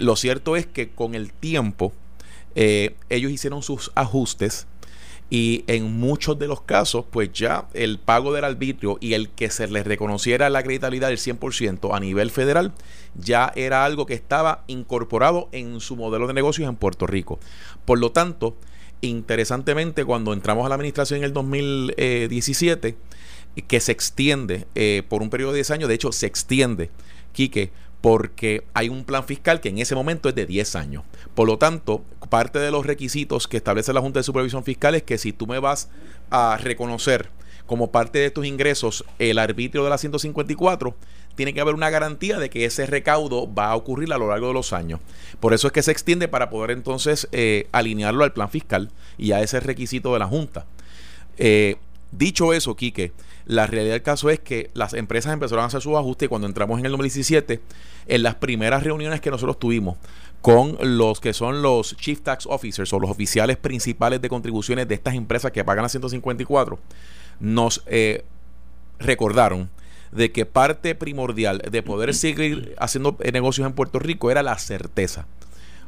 lo 0.00 0.16
cierto 0.16 0.56
es 0.56 0.66
que 0.66 0.90
con 0.90 1.14
el 1.14 1.32
tiempo 1.32 1.92
eh, 2.60 2.96
ellos 3.08 3.30
hicieron 3.30 3.62
sus 3.62 3.92
ajustes 3.94 4.66
y 5.30 5.64
en 5.66 5.98
muchos 5.98 6.38
de 6.38 6.48
los 6.48 6.62
casos, 6.62 7.04
pues 7.10 7.30
ya 7.32 7.68
el 7.74 7.98
pago 7.98 8.32
del 8.32 8.44
arbitrio 8.44 8.96
y 9.00 9.12
el 9.12 9.28
que 9.28 9.50
se 9.50 9.68
les 9.68 9.86
reconociera 9.86 10.48
la 10.48 10.60
acreditabilidad 10.60 11.08
del 11.08 11.18
100% 11.18 11.94
a 11.94 12.00
nivel 12.00 12.30
federal, 12.30 12.72
ya 13.14 13.52
era 13.54 13.84
algo 13.84 14.06
que 14.06 14.14
estaba 14.14 14.64
incorporado 14.68 15.48
en 15.52 15.80
su 15.80 15.96
modelo 15.96 16.26
de 16.26 16.34
negocios 16.34 16.68
en 16.68 16.76
Puerto 16.76 17.06
Rico. 17.06 17.38
Por 17.84 17.98
lo 17.98 18.10
tanto, 18.10 18.56
interesantemente, 19.02 20.04
cuando 20.04 20.32
entramos 20.32 20.64
a 20.64 20.70
la 20.70 20.76
administración 20.76 21.18
en 21.18 21.24
el 21.24 21.32
2017, 21.34 22.96
que 23.66 23.80
se 23.80 23.92
extiende 23.92 24.66
eh, 24.74 25.02
por 25.08 25.20
un 25.20 25.30
periodo 25.30 25.52
de 25.52 25.58
10 25.58 25.70
años, 25.72 25.88
de 25.88 25.94
hecho 25.94 26.12
se 26.12 26.26
extiende, 26.26 26.90
Quique, 27.32 27.70
porque 28.00 28.64
hay 28.74 28.88
un 28.88 29.04
plan 29.04 29.24
fiscal 29.24 29.60
que 29.60 29.68
en 29.68 29.78
ese 29.78 29.94
momento 29.94 30.28
es 30.28 30.34
de 30.34 30.46
10 30.46 30.76
años. 30.76 31.04
Por 31.34 31.46
lo 31.46 31.58
tanto, 31.58 32.04
parte 32.28 32.58
de 32.58 32.70
los 32.70 32.86
requisitos 32.86 33.48
que 33.48 33.56
establece 33.56 33.92
la 33.92 34.00
Junta 34.00 34.20
de 34.20 34.24
Supervisión 34.24 34.64
Fiscal 34.64 34.94
es 34.94 35.02
que 35.02 35.18
si 35.18 35.32
tú 35.32 35.46
me 35.46 35.58
vas 35.58 35.88
a 36.30 36.58
reconocer 36.58 37.30
como 37.66 37.90
parte 37.90 38.18
de 38.18 38.30
tus 38.30 38.46
ingresos 38.46 39.04
el 39.18 39.38
arbitrio 39.38 39.84
de 39.84 39.90
la 39.90 39.98
154, 39.98 40.94
tiene 41.34 41.54
que 41.54 41.60
haber 41.60 41.74
una 41.74 41.90
garantía 41.90 42.38
de 42.38 42.50
que 42.50 42.64
ese 42.64 42.86
recaudo 42.86 43.52
va 43.52 43.70
a 43.70 43.76
ocurrir 43.76 44.12
a 44.12 44.18
lo 44.18 44.28
largo 44.28 44.48
de 44.48 44.54
los 44.54 44.72
años. 44.72 45.00
Por 45.38 45.54
eso 45.54 45.68
es 45.68 45.72
que 45.72 45.82
se 45.82 45.92
extiende 45.92 46.26
para 46.28 46.50
poder 46.50 46.72
entonces 46.72 47.28
eh, 47.30 47.68
alinearlo 47.70 48.24
al 48.24 48.32
plan 48.32 48.50
fiscal 48.50 48.90
y 49.18 49.32
a 49.32 49.40
ese 49.42 49.60
requisito 49.60 50.12
de 50.12 50.18
la 50.18 50.26
Junta. 50.26 50.66
Eh, 51.36 51.76
dicho 52.12 52.52
eso, 52.52 52.76
Quique, 52.76 53.12
la 53.46 53.66
realidad 53.66 53.94
del 53.94 54.02
caso 54.02 54.30
es 54.30 54.40
que 54.40 54.70
las 54.74 54.94
empresas 54.94 55.32
empezaron 55.32 55.64
a 55.64 55.68
hacer 55.68 55.80
sus 55.80 55.96
ajustes 55.96 56.26
y 56.26 56.28
cuando 56.28 56.46
entramos 56.46 56.78
en 56.78 56.86
el 56.86 56.92
2017, 56.92 57.60
en 58.06 58.22
las 58.22 58.34
primeras 58.36 58.82
reuniones 58.82 59.20
que 59.20 59.30
nosotros 59.30 59.58
tuvimos 59.58 59.96
con 60.40 60.76
los 60.80 61.20
que 61.20 61.32
son 61.32 61.62
los 61.62 61.96
Chief 61.96 62.20
Tax 62.20 62.46
Officers 62.46 62.92
o 62.92 63.00
los 63.00 63.10
oficiales 63.10 63.56
principales 63.56 64.20
de 64.20 64.28
contribuciones 64.28 64.86
de 64.86 64.94
estas 64.94 65.14
empresas 65.14 65.50
que 65.52 65.64
pagan 65.64 65.84
a 65.84 65.88
154, 65.88 66.78
nos 67.40 67.82
eh, 67.86 68.24
recordaron 68.98 69.70
de 70.12 70.32
que 70.32 70.46
parte 70.46 70.94
primordial 70.94 71.58
de 71.70 71.82
poder 71.82 72.14
seguir 72.14 72.74
haciendo 72.78 73.16
negocios 73.32 73.66
en 73.66 73.74
Puerto 73.74 73.98
Rico 73.98 74.30
era 74.30 74.42
la 74.42 74.58
certeza. 74.58 75.26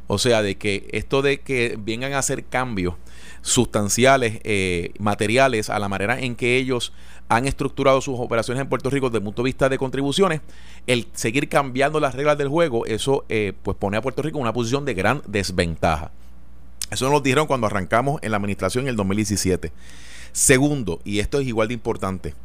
O 0.07 0.17
sea, 0.17 0.41
de 0.41 0.57
que 0.57 0.87
esto 0.91 1.21
de 1.21 1.39
que 1.39 1.77
vengan 1.79 2.13
a 2.13 2.19
hacer 2.19 2.43
cambios 2.45 2.95
sustanciales, 3.41 4.39
eh, 4.43 4.91
materiales, 4.99 5.69
a 5.69 5.79
la 5.79 5.89
manera 5.89 6.19
en 6.19 6.35
que 6.35 6.57
ellos 6.57 6.93
han 7.29 7.47
estructurado 7.47 8.01
sus 8.01 8.19
operaciones 8.19 8.61
en 8.61 8.67
Puerto 8.67 8.89
Rico 8.89 9.09
desde 9.09 9.19
el 9.19 9.23
punto 9.23 9.41
de 9.41 9.47
vista 9.47 9.69
de 9.69 9.77
contribuciones, 9.77 10.41
el 10.85 11.07
seguir 11.13 11.47
cambiando 11.47 11.99
las 11.99 12.13
reglas 12.13 12.37
del 12.37 12.49
juego, 12.49 12.85
eso 12.85 13.25
eh, 13.29 13.53
pues 13.63 13.77
pone 13.77 13.97
a 13.97 14.01
Puerto 14.01 14.21
Rico 14.21 14.37
en 14.37 14.43
una 14.43 14.53
posición 14.53 14.83
de 14.83 14.93
gran 14.93 15.21
desventaja. 15.27 16.11
Eso 16.89 17.09
nos 17.09 17.23
dijeron 17.23 17.47
cuando 17.47 17.67
arrancamos 17.67 18.21
en 18.21 18.31
la 18.31 18.37
administración 18.37 18.83
en 18.83 18.89
el 18.89 18.95
2017. 18.97 19.71
Segundo, 20.33 20.99
y 21.05 21.19
esto 21.19 21.39
es 21.39 21.47
igual 21.47 21.69
de 21.69 21.73
importante, 21.73 22.35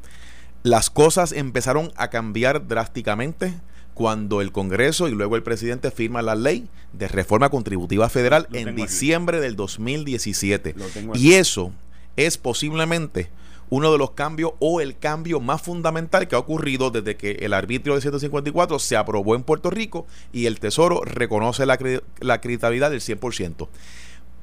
las 0.62 0.88
cosas 0.88 1.32
empezaron 1.32 1.92
a 1.96 2.08
cambiar 2.08 2.68
drásticamente 2.68 3.54
cuando 3.96 4.42
el 4.42 4.52
Congreso 4.52 5.08
y 5.08 5.12
luego 5.12 5.36
el 5.36 5.42
presidente 5.42 5.90
firma 5.90 6.20
la 6.20 6.34
ley 6.34 6.68
de 6.92 7.08
reforma 7.08 7.48
contributiva 7.48 8.10
federal 8.10 8.46
en 8.52 8.76
diciembre 8.76 9.40
del 9.40 9.56
2017. 9.56 10.74
Y 11.14 11.32
eso 11.32 11.72
es 12.14 12.36
posiblemente 12.36 13.30
uno 13.70 13.90
de 13.90 13.96
los 13.96 14.10
cambios 14.10 14.52
o 14.58 14.82
el 14.82 14.98
cambio 14.98 15.40
más 15.40 15.62
fundamental 15.62 16.28
que 16.28 16.36
ha 16.36 16.38
ocurrido 16.38 16.90
desde 16.90 17.16
que 17.16 17.38
el 17.40 17.54
arbitrio 17.54 17.94
de 17.94 18.02
154 18.02 18.78
se 18.78 18.98
aprobó 18.98 19.34
en 19.34 19.44
Puerto 19.44 19.70
Rico 19.70 20.06
y 20.30 20.44
el 20.44 20.60
Tesoro 20.60 21.00
reconoce 21.02 21.64
la, 21.64 21.78
la 22.20 22.34
acreditabilidad 22.34 22.90
del 22.90 23.00
100%. 23.00 23.66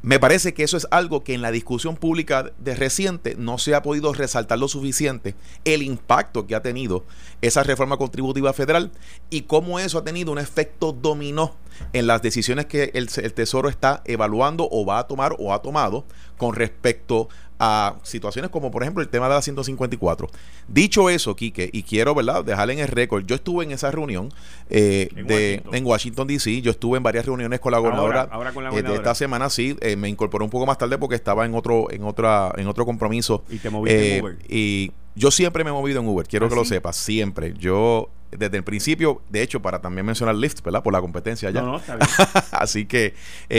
Me 0.04 0.20
parece 0.20 0.54
que 0.54 0.64
eso 0.64 0.76
es 0.76 0.86
algo 0.92 1.24
que 1.24 1.34
en 1.34 1.42
la 1.42 1.50
discusión 1.50 1.96
pública 1.96 2.52
de 2.60 2.76
reciente 2.76 3.36
no 3.38 3.58
se 3.58 3.74
ha 3.74 3.82
podido 3.82 4.12
resaltar 4.12 4.60
lo 4.60 4.68
suficiente, 4.68 5.34
el 5.64 5.82
impacto 5.82 6.46
que 6.46 6.56
ha 6.56 6.62
tenido 6.62 7.06
esa 7.42 7.64
reforma 7.64 7.96
contributiva 7.96 8.52
federal 8.52 8.92
y 9.30 9.44
cómo 9.44 9.80
eso 9.80 9.98
ha 9.98 10.04
tenido 10.04 10.34
un 10.34 10.40
efecto 10.40 10.92
dominó 10.92 11.56
en 11.94 12.06
las 12.06 12.22
decisiones 12.22 12.66
que 12.66 12.92
el, 12.96 13.08
Tesoro 13.34 13.70
está 13.70 14.02
evaluando 14.04 14.68
o 14.70 14.86
va 14.86 15.00
a 15.00 15.08
tomar 15.08 15.38
o 15.40 15.54
ha 15.54 15.62
tomado 15.62 16.04
con 16.38 16.54
respecto 16.54 17.30
a 17.66 17.96
situaciones 18.04 18.52
como 18.52 18.72
por 18.72 18.84
ejemplo 18.84 19.02
el 19.02 19.08
tema 19.08 19.30
de 19.30 19.36
la 19.36 19.42
154. 19.42 20.28
Dicho 20.68 21.10
eso, 21.10 21.34
Quique, 21.34 21.70
y 21.72 21.84
quiero 21.84 22.14
¿verdad? 22.14 22.44
dejarle 22.44 22.74
en 22.74 22.80
el 22.80 22.90
récord, 22.90 23.26
yo 23.26 23.36
estuve 23.36 23.64
en 23.64 23.72
esa 23.72 23.90
reunión 23.90 24.34
eh, 24.70 25.08
¿En, 25.16 25.28
de, 25.28 25.34
Washington? 25.34 25.76
en 25.76 25.86
Washington, 25.86 26.28
D.C., 26.28 26.62
yo 26.62 26.72
estuve 26.72 26.98
en 26.98 27.04
varias 27.04 27.26
reuniones 27.26 27.62
con 27.62 27.72
la 27.72 27.78
gobernadora, 27.78 28.30
eh, 28.74 28.84
de 28.84 28.96
esta 28.96 29.16
semana, 29.16 29.50
sí, 29.50 29.78
eh, 29.80 29.96
me 29.96 30.10
incorporé 30.10 30.44
un 30.44 30.50
poco 30.50 30.66
más 30.66 30.78
tarde 30.78 30.98
porque 30.98 31.16
estaba 31.16 31.46
en 31.46 31.56
otro, 31.56 31.90
en 31.90 32.04
otra, 32.04 32.52
en 32.58 32.68
otro 32.68 32.86
compromiso. 32.86 33.46
Y 33.50 33.60
te 33.60 33.70
moviste 33.70 34.18
en 34.18 34.24
Uber. 34.26 34.38
Y 34.50 34.92
yo 35.16 35.32
siempre 35.32 35.64
me 35.64 35.70
he 35.70 35.74
movido 35.74 36.02
en 36.02 36.08
Uber, 36.08 36.28
quiero 36.28 36.48
¿Ah, 36.48 36.50
que 36.50 36.56
lo 36.56 36.66
sepas, 36.66 36.98
siempre. 36.98 37.54
Yo 37.58 38.10
desde 38.32 38.58
el 38.58 38.64
principio, 38.64 39.22
de 39.30 39.42
hecho, 39.42 39.62
para 39.62 39.80
también 39.80 40.06
mencionar 40.06 40.36
Lyft, 40.36 40.64
¿verdad? 40.64 40.84
Por 40.84 40.92
la 40.92 41.00
competencia 41.00 41.50
ya. 41.50 41.62
No, 41.62 41.74
no, 41.74 41.78
está 41.78 41.96
bien. 41.96 42.10
Así 42.52 42.86
que 42.88 43.14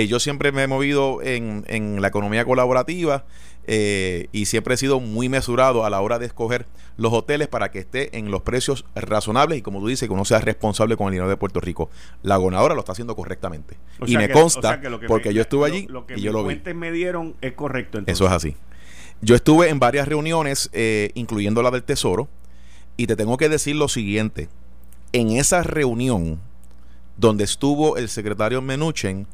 yo 0.08 0.20
siempre 0.20 0.52
me 0.52 0.64
he 0.64 0.66
movido 0.66 1.22
en, 1.22 1.64
en 1.68 2.02
la 2.02 2.08
economía 2.08 2.44
colaborativa. 2.44 3.24
Eh, 3.66 4.28
y 4.32 4.46
siempre 4.46 4.74
he 4.74 4.76
sido 4.76 5.00
muy 5.00 5.28
mesurado 5.28 5.84
a 5.84 5.90
la 5.90 6.00
hora 6.00 6.18
de 6.18 6.26
escoger 6.26 6.66
los 6.96 7.12
hoteles 7.12 7.48
para 7.48 7.70
que 7.70 7.78
esté 7.78 8.16
en 8.18 8.30
los 8.30 8.42
precios 8.42 8.84
razonables 8.94 9.58
y 9.58 9.62
como 9.62 9.80
tú 9.80 9.88
dices, 9.88 10.06
que 10.08 10.12
uno 10.12 10.24
sea 10.24 10.40
responsable 10.40 10.96
con 10.96 11.06
el 11.06 11.12
dinero 11.12 11.28
de 11.28 11.36
Puerto 11.36 11.60
Rico. 11.60 11.90
La 12.22 12.36
gobernadora 12.36 12.74
lo 12.74 12.80
está 12.80 12.92
haciendo 12.92 13.16
correctamente. 13.16 13.76
y 14.06 14.16
me 14.16 14.30
consta, 14.30 14.80
porque 15.08 15.32
yo 15.32 15.42
estuve 15.42 15.66
allí 15.66 15.88
y 16.14 16.20
yo 16.20 16.32
lo 16.32 16.44
vi. 16.44 16.60
me 16.74 16.92
dieron 16.92 17.34
es 17.40 17.54
correcto. 17.54 18.00
Eso 18.06 18.26
es 18.26 18.32
así. 18.32 18.56
Yo 19.20 19.34
estuve 19.34 19.70
en 19.70 19.78
varias 19.78 20.06
reuniones, 20.06 20.68
eh, 20.72 21.10
incluyendo 21.14 21.62
la 21.62 21.70
del 21.70 21.82
Tesoro, 21.82 22.28
y 22.96 23.06
te 23.06 23.16
tengo 23.16 23.36
que 23.38 23.48
decir 23.48 23.76
lo 23.76 23.88
siguiente. 23.88 24.48
En 25.12 25.30
esa 25.30 25.62
reunión 25.62 26.40
donde 27.16 27.44
estuvo 27.44 27.96
el 27.96 28.08
secretario 28.08 28.60
Menuchen, 28.60 29.26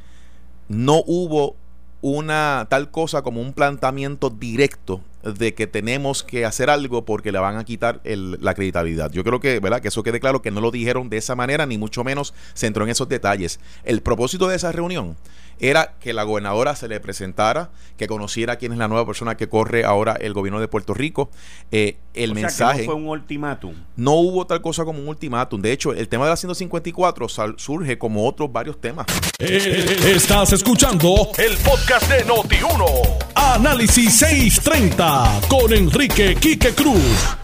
no 0.69 1.03
hubo 1.07 1.57
una 2.03 2.67
tal 2.71 2.91
cosa 2.91 3.23
como 3.23 3.41
un 3.41 3.53
planteamiento 3.53 4.31
directo 4.31 5.01
de 5.23 5.55
que 5.55 5.67
tenemos 5.67 6.23
que 6.23 6.45
hacer 6.45 6.71
algo 6.71 7.05
porque 7.05 7.33
le 7.33 7.39
van 7.39 7.57
a 7.57 7.65
quitar 7.65 8.01
la 8.05 8.51
acreditabilidad. 8.51 9.11
Yo 9.13 9.25
creo 9.25 9.41
que, 9.41 9.61
¿verdad? 9.61 9.81
que 9.81 9.89
eso 9.89 10.03
quede 10.03 10.21
claro 10.21 10.43
que 10.43 10.51
no 10.51 10.61
lo 10.61 10.71
dijeron 10.71 11.11
de 11.11 11.19
esa 11.19 11.35
manera, 11.35 11.67
ni 11.67 11.79
mucho 11.79 12.05
menos 12.05 12.35
se 12.55 12.67
entró 12.67 12.85
en 12.85 12.91
esos 12.91 13.09
detalles. 13.09 13.61
El 13.85 14.03
propósito 14.03 14.49
de 14.49 14.57
esa 14.57 14.73
reunión 14.73 15.17
era 15.61 15.95
que 16.01 16.15
la 16.15 16.23
gobernadora 16.23 16.75
se 16.75 16.89
le 16.89 17.01
presentara, 17.01 17.71
que 17.99 18.07
conociera 18.07 18.57
quién 18.57 18.73
es 18.73 18.79
la 18.79 18.89
nueva 18.89 19.05
persona 19.05 19.37
que 19.37 19.49
corre 19.49 19.85
ahora 19.85 20.17
el 20.19 20.33
gobierno 20.33 20.59
de 20.59 20.69
Puerto 20.69 20.95
Rico. 20.95 21.31
Eh, 21.71 21.99
el 22.15 22.35
mensaje. 22.35 22.81
no 22.81 22.85
fue 22.87 22.95
un 22.95 23.09
ultimátum. 23.09 23.75
No 23.97 24.15
hubo 24.15 24.47
tal 24.47 24.63
cosa 24.63 24.85
como 24.85 25.01
un 25.01 25.09
ultimátum. 25.09 25.61
De 25.61 25.71
hecho, 25.71 25.93
el 25.93 26.09
tema 26.09 26.25
de 26.25 26.31
la 26.31 26.37
154 26.37 27.29
surge 27.57 27.99
como 27.99 28.27
otros 28.27 28.51
varios 28.51 28.81
temas. 28.81 29.07
Eh, 29.39 30.01
estás 30.15 30.53
escuchando 30.55 31.31
el 31.37 31.57
podcast 31.59 32.11
de 32.11 32.25
Noti1. 32.25 33.19
Análisis 33.35 34.19
630 34.19 35.10
con 35.49 35.73
Enrique 35.73 36.37
Quique 36.37 36.73
Cruz. 36.73 37.37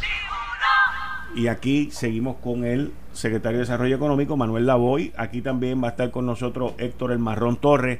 Y 1.35 1.49
aquí 1.49 1.91
seguimos 1.91 2.37
con 2.37 2.65
el 2.65 2.93
secretario 3.13 3.59
de 3.59 3.65
Desarrollo 3.65 3.97
Económico, 3.97 4.37
Manuel 4.37 4.67
Lavoy. 4.67 5.13
Aquí 5.17 5.43
también 5.43 5.83
va 5.83 5.89
a 5.89 5.91
estar 5.91 6.11
con 6.11 6.27
nosotros 6.27 6.75
Héctor 6.79 7.11
El 7.13 7.19
Marrón 7.19 7.57
Torres 7.57 7.99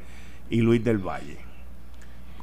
y 0.51 0.61
Luis 0.61 0.85
del 0.85 0.99
Valle. 0.99 1.39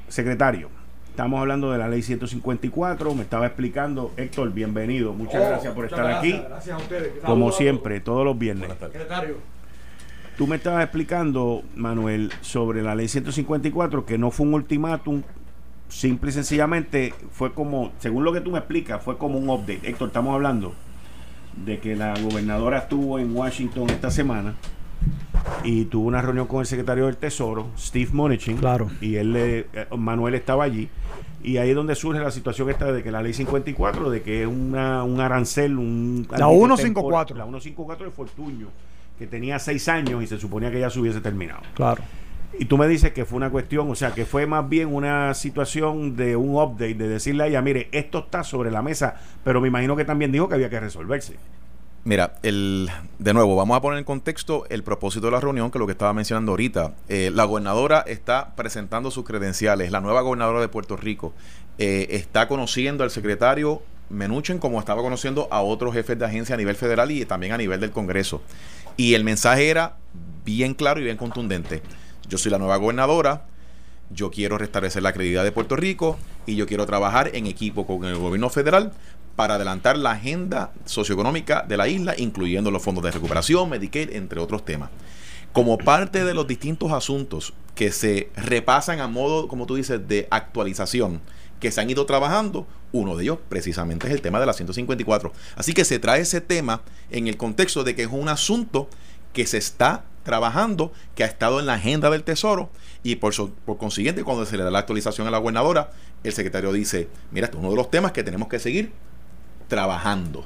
Secretario, 0.10 0.70
estamos 1.10 1.40
hablando 1.40 1.72
de 1.72 1.78
la 1.78 1.88
ley 1.88 2.02
154. 2.02 3.16
Me 3.16 3.24
estaba 3.24 3.48
explicando, 3.48 4.12
Héctor, 4.18 4.52
bienvenido. 4.52 5.14
Muchas 5.14 5.42
oh, 5.44 5.48
gracias 5.48 5.74
por 5.74 5.86
estar 5.86 6.06
aquí. 6.12 6.34
Gracias 6.34 6.76
a 6.76 6.78
ustedes. 6.78 7.24
Como 7.24 7.52
siempre, 7.54 8.02
todos 8.02 8.26
los 8.26 8.38
viernes. 8.38 8.70
Secretario. 8.80 9.38
Tú 10.38 10.46
me 10.48 10.58
estabas 10.58 10.84
explicando, 10.84 11.64
Manuel, 11.76 12.34
sobre 12.42 12.82
la 12.82 12.96
ley 12.96 13.08
154, 13.08 14.06
que 14.06 14.18
no 14.18 14.30
fue 14.30 14.46
un 14.46 14.56
ultimátum, 14.56 15.22
simple 15.94 16.32
y 16.32 16.34
sencillamente 16.34 17.14
fue 17.32 17.54
como, 17.54 17.92
según 18.00 18.24
lo 18.24 18.34
que 18.34 18.42
tú 18.42 18.52
me 18.52 18.58
explicas, 18.58 19.02
fue 19.02 19.18
como 19.18 19.38
un 19.38 19.50
update. 19.50 19.82
Héctor, 19.84 20.08
estamos 20.08 20.34
hablando 20.34 20.74
de 21.56 21.80
que 21.80 21.96
la 21.96 22.20
gobernadora 22.20 22.80
estuvo 22.80 23.20
en 23.20 23.36
Washington 23.36 23.90
esta 23.92 24.10
semana 24.10 24.56
y 25.64 25.86
tuvo 25.86 26.08
una 26.08 26.22
reunión 26.22 26.48
con 26.48 26.62
el 26.62 26.66
secretario 26.66 27.06
del 27.06 27.18
Tesoro, 27.18 27.68
Steve 27.78 28.10
Mnuchin. 28.12 28.58
Claro. 28.58 28.90
Y 29.02 29.16
él, 29.16 29.36
eh, 29.36 29.68
Manuel 29.96 30.34
estaba 30.36 30.64
allí. 30.64 30.90
Y 31.44 31.58
ahí 31.58 31.70
es 31.70 31.76
donde 31.76 31.94
surge 31.94 32.20
la 32.20 32.32
situación 32.32 32.70
esta 32.70 32.92
de 32.92 33.04
que 33.04 33.12
la 33.12 33.22
ley 33.22 33.34
54, 33.34 34.10
de 34.10 34.22
que 34.22 34.42
es 34.44 34.48
una, 34.48 35.04
un 35.04 35.20
arancel, 35.20 35.78
un... 35.78 36.26
La 36.32 36.48
154. 36.48 37.38
La 37.38 37.44
154 37.44 38.06
de 38.06 38.12
Fortuño, 38.12 38.68
que 39.20 39.28
tenía 39.28 39.60
seis 39.60 39.88
años 39.90 40.24
y 40.24 40.28
se 40.28 40.40
suponía 40.40 40.72
que 40.72 40.80
ya 40.80 40.90
se 40.90 41.00
hubiese 41.00 41.20
terminado. 41.22 41.62
Claro. 41.76 42.02
Y 42.60 42.66
tú 42.66 42.78
me 42.78 42.88
dices 42.88 43.14
que 43.14 43.26
fue 43.26 43.38
una 43.38 43.50
cuestión, 43.50 43.90
o 43.90 43.96
sea, 43.96 44.14
que 44.14 44.26
fue 44.26 44.46
más 44.46 44.68
bien 44.70 44.94
una 44.94 45.34
situación 45.34 46.16
de 46.16 46.36
un 46.36 46.56
update, 46.56 46.96
de 46.96 47.08
decirle 47.08 47.44
a 47.44 47.48
ella, 47.48 47.62
mire, 47.62 47.90
esto 47.92 48.20
está 48.20 48.44
sobre 48.44 48.70
la 48.70 48.82
mesa, 48.82 49.16
pero 49.44 49.60
me 49.60 49.68
imagino 49.68 49.96
que 49.96 50.06
también 50.06 50.32
dijo 50.32 50.48
que 50.48 50.56
había 50.56 50.70
que 50.70 50.80
resolverse. 50.80 51.36
Mira, 52.06 52.36
el, 52.44 52.90
de 53.18 53.34
nuevo, 53.34 53.56
vamos 53.56 53.78
a 53.78 53.82
poner 53.82 53.98
en 53.98 54.04
contexto 54.04 54.66
el 54.70 54.84
propósito 54.84 55.28
de 55.28 55.32
la 55.32 55.40
reunión, 55.40 55.72
que 55.72 55.78
es 55.78 55.80
lo 55.80 55.86
que 55.86 55.94
estaba 55.94 56.14
mencionando 56.14 56.52
ahorita. 56.52 56.94
Eh, 57.08 57.32
la 57.34 57.46
gobernadora 57.46 58.04
está 58.06 58.56
presentando 58.56 59.10
sus 59.10 59.24
credenciales, 59.24 59.90
la 59.90 60.02
nueva 60.02 60.22
gobernadora 60.22 60.60
de 60.60 60.68
Puerto 60.68 60.98
Rico 60.98 61.34
eh, 61.78 62.08
está 62.12 62.48
conociendo 62.48 63.04
al 63.04 63.10
secretario 63.10 63.82
Menuchen 64.10 64.60
como 64.60 64.80
estaba 64.80 65.02
conociendo 65.02 65.48
a 65.50 65.62
otros 65.62 65.94
jefes 65.94 66.20
de 66.20 66.26
agencia 66.26 66.56
a 66.56 66.58
nivel 66.58 66.76
federal 66.76 67.10
y 67.10 67.26
también 67.26 67.54
a 67.54 67.58
nivel 67.58 67.80
del 67.80 67.92
Congreso. 67.92 68.42
Y 68.96 69.16
el 69.16 69.24
mensaje 69.24 69.70
era 69.70 69.96
bien 70.46 70.74
claro 70.74 71.00
y 71.00 71.04
bien 71.04 71.18
contundente. 71.18 71.82
Yo 72.30 72.38
soy 72.38 72.52
la 72.52 72.58
nueva 72.58 72.78
gobernadora, 72.78 73.46
yo 74.10 74.32
quiero 74.32 74.58
restablecer 74.58 75.04
la 75.04 75.14
credibilidad 75.14 75.44
de 75.44 75.52
Puerto 75.52 75.76
Rico 75.76 76.18
y 76.46 76.56
yo 76.56 76.68
quiero 76.68 76.86
trabajar 76.86 77.32
en 77.34 77.48
equipo 77.48 77.86
con 77.86 78.06
el 78.06 78.18
gobierno 78.18 78.50
federal 78.50 78.94
para 79.36 79.56
adelantar 79.56 79.98
la 79.98 80.12
agenda 80.12 80.72
socioeconómica 80.86 81.66
de 81.68 81.78
la 81.78 81.88
isla, 81.88 82.14
incluyendo 82.18 82.70
los 82.72 82.84
fondos 82.84 83.04
de 83.04 83.12
recuperación, 83.12 83.70
Medicaid, 83.70 84.12
entre 84.12 84.40
otros 84.40 84.64
temas. 84.64 84.90
Como 85.52 85.78
parte 85.78 86.24
de 86.24 86.34
los 86.34 86.48
distintos 86.48 86.92
asuntos 86.92 87.54
que 87.76 87.92
se 87.92 88.30
repasan 88.36 89.00
a 89.00 89.08
modo, 89.08 89.48
como 89.48 89.66
tú 89.66 89.76
dices, 89.76 90.08
de 90.08 90.28
actualización, 90.32 91.22
que 91.60 91.72
se 91.72 91.82
han 91.82 91.90
ido 91.90 92.06
trabajando, 92.06 92.68
uno 92.92 93.16
de 93.16 93.24
ellos 93.24 93.40
precisamente 93.50 94.08
es 94.08 94.14
el 94.14 94.22
tema 94.22 94.40
de 94.40 94.46
la 94.46 94.54
154. 94.54 95.32
Así 95.56 95.74
que 95.74 95.86
se 95.86 96.00
trae 96.00 96.22
ese 96.22 96.42
tema 96.42 96.82
en 97.10 97.28
el 97.28 97.38
contexto 97.38 97.84
de 97.84 97.96
que 97.96 98.04
es 98.04 98.10
un 98.12 98.30
asunto 98.30 98.90
que 99.32 99.48
se 99.48 99.58
está 99.58 100.04
trabajando, 100.24 100.92
que 101.16 101.24
ha 101.24 101.28
estado 101.28 101.60
en 101.60 101.66
la 101.66 101.76
agenda 101.76 102.10
del 102.10 102.24
Tesoro 102.24 102.70
y 103.04 103.18
por, 103.18 103.34
consiguiente 103.78 104.24
cuando 104.24 104.46
se 104.46 104.58
le 104.58 104.64
da 104.64 104.72
la 104.72 104.80
actualización 104.80 105.28
a 105.28 105.32
la 105.32 105.38
gobernadora, 105.38 105.92
el 106.24 106.34
secretario 106.34 106.72
dice, 106.72 107.10
mira, 107.32 107.46
esto 107.46 107.58
es 107.58 107.62
uno 107.62 107.72
de 107.72 107.76
los 107.76 107.92
temas 107.92 108.12
que 108.14 108.24
tenemos 108.24 108.48
que 108.48 108.60
seguir 108.60 108.92
trabajando. 109.68 110.46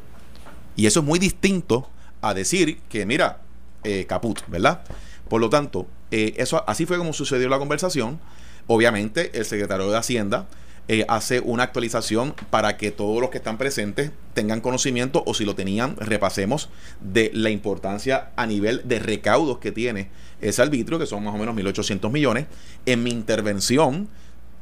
Y 0.76 0.88
eso 0.88 1.00
es 1.02 1.06
muy 1.06 1.20
distinto 1.20 1.90
a 2.22 2.34
decir 2.34 2.80
que, 2.90 3.06
mira, 3.06 3.42
eh, 3.84 4.06
caput, 4.08 4.42
¿verdad? 4.48 4.82
Por 5.30 5.42
lo 5.42 5.50
tanto, 5.50 5.88
eh, 6.12 6.34
eso 6.38 6.64
así 6.68 6.86
fue 6.86 6.98
como 6.98 7.14
sucedió 7.14 7.50
la 7.50 7.60
conversación. 7.60 8.20
Obviamente, 8.66 9.38
el 9.38 9.46
secretario 9.46 9.90
de 9.90 9.98
Hacienda 9.98 10.48
eh, 10.90 11.06
hace 11.10 11.42
una 11.42 11.64
actualización 11.64 12.34
para 12.50 12.78
que 12.78 12.92
todos 12.92 13.20
los 13.20 13.30
que 13.30 13.38
están 13.38 13.58
presentes 13.58 14.12
tengan 14.34 14.62
conocimiento 14.62 15.24
o 15.26 15.34
si 15.34 15.44
lo 15.44 15.54
tenían, 15.54 15.98
repasemos 15.98 16.70
de 17.02 17.30
la 17.34 17.50
importancia 17.50 18.32
a 18.36 18.46
nivel 18.46 18.82
de 18.86 19.00
recaudos 19.00 19.58
que 19.58 19.72
tiene 19.72 20.10
ese 20.40 20.62
arbitrio, 20.62 21.00
que 21.00 21.06
son 21.06 21.24
más 21.24 21.36
o 21.36 21.38
menos 21.38 21.56
1.800 21.56 22.12
millones. 22.12 22.46
En 22.86 23.04
mi 23.04 23.12
intervención, 23.12 24.08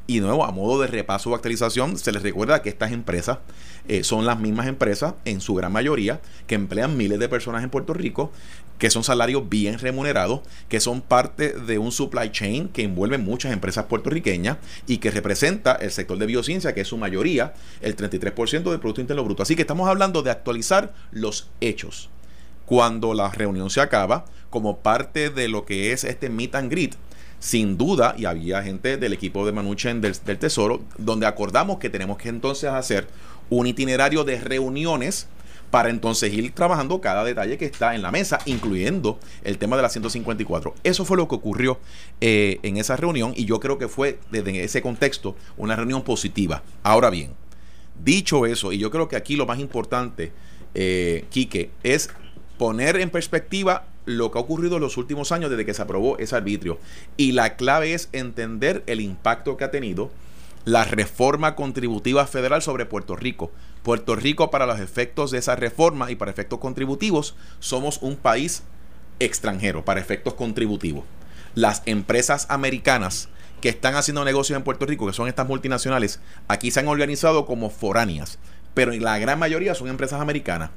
y 0.07 0.19
nuevo, 0.19 0.45
a 0.45 0.51
modo 0.51 0.81
de 0.81 0.87
repaso 0.87 1.31
o 1.31 1.35
actualización, 1.35 1.97
se 1.97 2.11
les 2.11 2.21
recuerda 2.21 2.61
que 2.61 2.69
estas 2.69 2.91
empresas 2.91 3.39
eh, 3.87 4.03
son 4.03 4.25
las 4.25 4.39
mismas 4.39 4.67
empresas, 4.67 5.15
en 5.25 5.41
su 5.41 5.55
gran 5.55 5.71
mayoría, 5.71 6.21
que 6.47 6.55
emplean 6.55 6.95
miles 6.97 7.19
de 7.19 7.29
personas 7.29 7.63
en 7.63 7.69
Puerto 7.69 7.93
Rico, 7.93 8.31
que 8.77 8.89
son 8.89 9.03
salarios 9.03 9.47
bien 9.49 9.79
remunerados, 9.79 10.41
que 10.69 10.79
son 10.79 11.01
parte 11.01 11.53
de 11.53 11.77
un 11.77 11.91
supply 11.91 12.31
chain 12.31 12.67
que 12.67 12.83
envuelve 12.83 13.17
muchas 13.17 13.53
empresas 13.53 13.85
puertorriqueñas 13.85 14.57
y 14.85 14.97
que 14.97 15.11
representa 15.11 15.73
el 15.73 15.91
sector 15.91 16.17
de 16.17 16.25
biociencia, 16.25 16.73
que 16.73 16.81
es 16.81 16.87
su 16.87 16.97
mayoría, 16.97 17.53
el 17.81 17.95
33% 17.95 18.69
del 18.69 18.79
Producto 18.79 19.01
Interno 19.01 19.23
Bruto. 19.23 19.43
Así 19.43 19.55
que 19.55 19.61
estamos 19.61 19.87
hablando 19.87 20.21
de 20.23 20.31
actualizar 20.31 20.93
los 21.11 21.49
hechos. 21.61 22.09
Cuando 22.65 23.13
la 23.13 23.29
reunión 23.29 23.69
se 23.69 23.81
acaba, 23.81 24.25
como 24.49 24.79
parte 24.79 25.29
de 25.29 25.47
lo 25.47 25.65
que 25.65 25.91
es 25.91 26.03
este 26.03 26.29
meet 26.29 26.55
and 26.55 26.71
greet, 26.71 26.95
sin 27.45 27.77
duda, 27.77 28.15
y 28.17 28.25
había 28.25 28.63
gente 28.63 28.97
del 28.97 29.13
equipo 29.13 29.45
de 29.45 29.51
Manuchen 29.51 30.01
del, 30.01 30.17
Tesoro, 30.17 30.81
donde 30.97 31.27
acordamos 31.27 31.77
que 31.77 31.91
tenemos 31.91 32.17
que 32.17 32.29
entonces 32.29 32.71
hacer 32.71 33.07
un 33.51 33.67
itinerario 33.67 34.23
de 34.23 34.39
reuniones 34.39 35.27
para 35.69 35.91
entonces 35.91 36.33
ir 36.33 36.51
trabajando 36.55 36.99
cada 37.01 37.23
detalle 37.23 37.59
que 37.59 37.65
está 37.65 37.93
en 37.93 38.01
la 38.01 38.09
mesa, 38.09 38.39
incluyendo 38.47 39.19
el 39.43 39.59
tema 39.59 39.75
de 39.75 39.83
la 39.83 39.89
154. 39.89 40.73
Eso 40.83 41.05
fue 41.05 41.17
lo 41.17 41.27
que 41.27 41.35
ocurrió 41.35 41.79
eh, 42.19 42.57
en 42.63 42.77
esa 42.77 42.95
reunión 42.95 43.31
y 43.35 43.45
yo 43.45 43.59
creo 43.59 43.77
que 43.77 43.89
fue 43.89 44.17
desde 44.31 44.63
ese 44.63 44.81
contexto 44.81 45.35
una 45.55 45.75
reunión 45.75 46.01
positiva. 46.01 46.63
Ahora 46.81 47.11
bien, 47.11 47.29
dicho 48.03 48.47
eso, 48.47 48.71
y 48.71 48.79
yo 48.79 48.89
creo 48.89 49.07
que 49.07 49.17
aquí 49.17 49.35
lo 49.35 49.45
más 49.45 49.59
importante, 49.59 50.31
eh, 50.73 51.25
Quique, 51.29 51.69
es 51.83 52.09
poner 52.57 52.95
en 52.95 53.11
perspectiva 53.11 53.85
lo 54.05 54.31
que 54.31 54.37
ha 54.37 54.41
ocurrido 54.41 54.75
en 54.75 54.81
los 54.81 54.97
últimos 54.97 55.31
años 55.31 55.49
desde 55.49 55.65
que 55.65 55.73
se 55.73 55.81
aprobó 55.81 56.17
ese 56.17 56.35
arbitrio. 56.35 56.79
Y 57.17 57.31
la 57.33 57.55
clave 57.55 57.93
es 57.93 58.09
entender 58.11 58.83
el 58.87 59.01
impacto 59.01 59.57
que 59.57 59.63
ha 59.63 59.71
tenido 59.71 60.11
la 60.65 60.83
reforma 60.83 61.55
contributiva 61.55 62.25
federal 62.25 62.61
sobre 62.61 62.85
Puerto 62.85 63.15
Rico. 63.15 63.51
Puerto 63.83 64.15
Rico, 64.15 64.49
para 64.49 64.65
los 64.65 64.79
efectos 64.79 65.31
de 65.31 65.37
esa 65.37 65.55
reforma 65.55 66.09
y 66.09 66.15
para 66.15 66.31
efectos 66.31 66.59
contributivos, 66.59 67.35
somos 67.59 67.99
un 68.01 68.15
país 68.15 68.63
extranjero, 69.19 69.85
para 69.85 69.99
efectos 69.99 70.33
contributivos. 70.33 71.03
Las 71.53 71.83
empresas 71.85 72.47
americanas 72.49 73.29
que 73.61 73.69
están 73.69 73.95
haciendo 73.95 74.25
negocios 74.25 74.57
en 74.57 74.63
Puerto 74.63 74.85
Rico, 74.85 75.07
que 75.07 75.13
son 75.13 75.27
estas 75.27 75.47
multinacionales, 75.47 76.19
aquí 76.47 76.71
se 76.71 76.79
han 76.79 76.87
organizado 76.87 77.45
como 77.45 77.69
foráneas, 77.69 78.39
pero 78.73 78.91
la 78.91 79.17
gran 79.19 79.39
mayoría 79.39 79.75
son 79.75 79.87
empresas 79.87 80.19
americanas. 80.19 80.71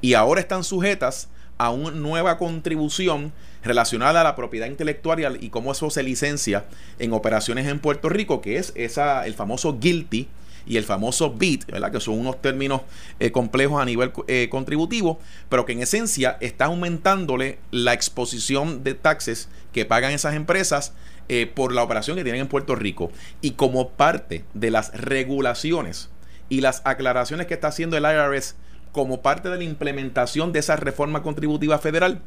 Y 0.00 0.14
ahora 0.14 0.40
están 0.40 0.64
sujetas 0.64 1.28
a 1.58 1.70
una 1.70 1.92
nueva 1.92 2.38
contribución 2.38 3.32
relacionada 3.62 4.20
a 4.20 4.24
la 4.24 4.36
propiedad 4.36 4.66
intelectual 4.66 5.38
y 5.40 5.48
cómo 5.50 5.72
eso 5.72 5.90
se 5.90 6.02
licencia 6.02 6.64
en 6.98 7.12
operaciones 7.12 7.66
en 7.66 7.78
Puerto 7.78 8.08
Rico, 8.08 8.40
que 8.40 8.58
es 8.58 8.72
esa, 8.76 9.26
el 9.26 9.34
famoso 9.34 9.78
guilty 9.78 10.28
y 10.66 10.76
el 10.76 10.84
famoso 10.84 11.30
BIT, 11.30 11.66
¿verdad? 11.66 11.92
que 11.92 12.00
son 12.00 12.18
unos 12.18 12.40
términos 12.40 12.82
eh, 13.20 13.30
complejos 13.32 13.80
a 13.80 13.84
nivel 13.84 14.12
eh, 14.26 14.48
contributivo, 14.50 15.18
pero 15.48 15.66
que 15.66 15.72
en 15.72 15.82
esencia 15.82 16.36
está 16.40 16.66
aumentándole 16.66 17.58
la 17.70 17.92
exposición 17.92 18.82
de 18.84 18.94
taxes 18.94 19.48
que 19.72 19.84
pagan 19.84 20.12
esas 20.12 20.34
empresas 20.34 20.92
eh, 21.28 21.50
por 21.52 21.72
la 21.72 21.82
operación 21.82 22.16
que 22.16 22.24
tienen 22.24 22.42
en 22.42 22.48
Puerto 22.48 22.74
Rico. 22.74 23.10
Y 23.40 23.52
como 23.52 23.90
parte 23.90 24.44
de 24.54 24.70
las 24.70 24.92
regulaciones 24.94 26.10
y 26.48 26.60
las 26.60 26.82
aclaraciones 26.84 27.46
que 27.46 27.54
está 27.54 27.68
haciendo 27.68 27.96
el 27.96 28.04
IRS 28.04 28.56
como 28.94 29.20
parte 29.20 29.50
de 29.50 29.58
la 29.58 29.64
implementación 29.64 30.52
de 30.52 30.60
esa 30.60 30.76
reforma 30.76 31.22
contributiva 31.22 31.78
federal, 31.78 32.22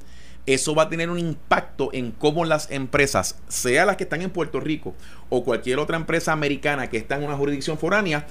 eso 0.45 0.75
va 0.75 0.83
a 0.83 0.89
tener 0.89 1.09
un 1.09 1.17
impacto 1.17 1.89
en 1.93 2.11
cómo 2.11 2.45
las 2.45 2.69
empresas, 2.71 3.37
sea 3.47 3.85
las 3.85 3.97
que 3.97 4.03
están 4.03 4.21
en 4.21 4.29
Puerto 4.29 4.59
Rico 4.59 4.93
o 5.29 5.43
cualquier 5.43 5.79
otra 5.79 5.97
empresa 5.97 6.31
americana 6.31 6.89
que 6.89 6.97
está 6.97 7.15
en 7.15 7.23
una 7.23 7.35
jurisdicción 7.35 7.77
foránea, 7.77 8.27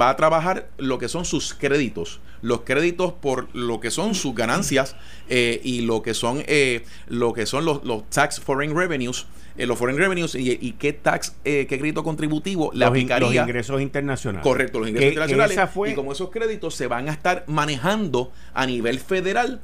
va 0.00 0.10
a 0.10 0.16
trabajar 0.16 0.68
lo 0.78 0.98
que 0.98 1.08
son 1.08 1.24
sus 1.24 1.54
créditos, 1.54 2.20
los 2.42 2.62
créditos 2.62 3.12
por 3.12 3.54
lo 3.54 3.80
que 3.80 3.90
son 3.90 4.14
sus 4.14 4.34
ganancias 4.34 4.96
eh, 5.28 5.60
y 5.62 5.82
lo 5.82 6.02
que 6.02 6.14
son 6.14 6.42
eh, 6.46 6.84
lo 7.08 7.32
que 7.34 7.46
son 7.46 7.64
los, 7.64 7.80
tax 8.10 8.40
foreign 8.40 8.74
revenues 8.74 9.26
eh, 9.60 9.66
los 9.66 9.78
foreign 9.78 9.98
revenues 9.98 10.34
y, 10.34 10.72
qué 10.78 10.92
tax, 10.92 11.34
qué 11.44 11.66
crédito 11.66 12.02
contributivo 12.02 12.70
le 12.72 12.84
aplicaría. 12.84 13.28
los 13.28 13.34
ingresos 13.34 13.80
internacionales. 13.80 14.42
Correcto, 14.42 14.80
los 14.80 14.88
ingresos 14.88 15.12
internacionales. 15.12 15.92
y 15.92 15.94
como 15.94 16.12
esos 16.12 16.30
créditos 16.30 16.74
se 16.74 16.86
van 16.86 17.08
a 17.08 17.12
estar 17.12 17.44
manejando 17.46 18.32
a 18.54 18.66
nivel 18.66 18.98
federal 18.98 19.60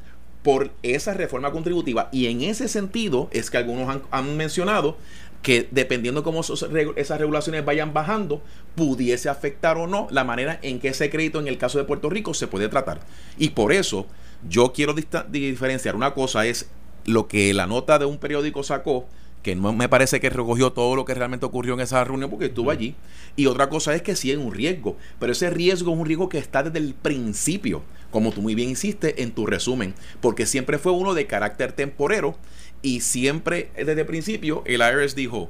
por 0.46 0.70
esa 0.84 1.12
reforma 1.12 1.50
contributiva. 1.50 2.08
Y 2.12 2.26
en 2.26 2.40
ese 2.40 2.68
sentido 2.68 3.28
es 3.32 3.50
que 3.50 3.56
algunos 3.56 4.00
han, 4.12 4.36
mencionado 4.36 4.96
que 5.42 5.66
dependiendo 5.72 6.22
cómo 6.22 6.42
esas 6.42 7.18
regulaciones 7.18 7.64
vayan 7.64 7.92
bajando, 7.92 8.40
pudiese 8.76 9.28
afectar 9.28 9.76
o 9.76 9.88
no 9.88 10.06
la 10.12 10.22
manera 10.22 10.60
en 10.62 10.78
que 10.78 10.86
ese 10.86 11.10
crédito 11.10 11.40
en 11.40 11.48
el 11.48 11.58
caso 11.58 11.78
de 11.78 11.84
Puerto 11.84 12.10
Rico 12.10 12.32
se 12.32 12.46
puede 12.46 12.68
tratar. 12.68 13.00
Y 13.36 13.50
por 13.50 13.72
eso 13.72 14.06
yo 14.48 14.72
quiero 14.72 14.94
diferenciar. 14.94 15.96
Una 15.96 16.14
cosa 16.14 16.46
es 16.46 16.70
lo 17.06 17.26
que 17.26 17.52
la 17.52 17.66
nota 17.66 17.98
de 17.98 18.04
un 18.04 18.18
periódico 18.18 18.62
sacó 18.62 19.08
que 19.46 19.54
no 19.54 19.72
me 19.72 19.88
parece 19.88 20.18
que 20.18 20.28
recogió 20.28 20.72
todo 20.72 20.96
lo 20.96 21.04
que 21.04 21.14
realmente 21.14 21.46
ocurrió 21.46 21.74
en 21.74 21.80
esa 21.80 22.02
reunión 22.02 22.28
porque 22.30 22.46
estuvo 22.46 22.72
allí. 22.72 22.96
Y 23.36 23.46
otra 23.46 23.68
cosa 23.68 23.94
es 23.94 24.02
que 24.02 24.16
sí 24.16 24.28
hay 24.32 24.36
un 24.36 24.52
riesgo, 24.52 24.96
pero 25.20 25.30
ese 25.30 25.50
riesgo 25.50 25.92
es 25.92 25.98
un 26.00 26.04
riesgo 26.04 26.28
que 26.28 26.38
está 26.38 26.64
desde 26.64 26.84
el 26.84 26.94
principio, 26.94 27.84
como 28.10 28.32
tú 28.32 28.42
muy 28.42 28.56
bien 28.56 28.70
hiciste 28.70 29.22
en 29.22 29.30
tu 29.30 29.46
resumen, 29.46 29.94
porque 30.20 30.46
siempre 30.46 30.78
fue 30.78 30.90
uno 30.90 31.14
de 31.14 31.28
carácter 31.28 31.70
temporero 31.70 32.36
y 32.82 33.02
siempre 33.02 33.70
desde 33.76 34.00
el 34.00 34.06
principio 34.06 34.64
el 34.66 34.80
IRS 34.80 35.14
dijo, 35.14 35.48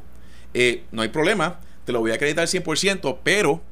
eh, 0.52 0.82
no 0.92 1.00
hay 1.00 1.09
problema, 1.09 1.61
te 1.87 1.92
lo 1.92 2.00
voy 2.00 2.11
a 2.11 2.16
acreditar 2.16 2.46
100%, 2.46 3.20
pero 3.24 3.62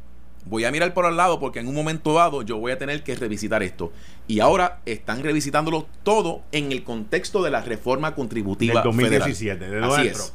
voy 0.46 0.64
a 0.64 0.70
mirar 0.70 0.92
por 0.94 1.06
al 1.06 1.16
lado 1.16 1.40
porque 1.40 1.60
en 1.60 1.68
un 1.68 1.74
momento 1.74 2.12
dado 2.14 2.42
yo 2.42 2.58
voy 2.58 2.72
a 2.72 2.78
tener 2.78 3.02
que 3.02 3.14
revisitar 3.14 3.62
esto. 3.62 3.92
Y 4.26 4.40
ahora 4.40 4.80
están 4.86 5.22
revisitándolo 5.22 5.86
todo 6.02 6.42
en 6.52 6.72
el 6.72 6.84
contexto 6.84 7.42
de 7.42 7.50
la 7.50 7.62
reforma 7.62 8.14
contributiva 8.14 8.74
del 8.74 8.84
2017, 8.84 9.68
de 9.68 9.80
Donald 9.80 10.12
Trump. 10.12 10.30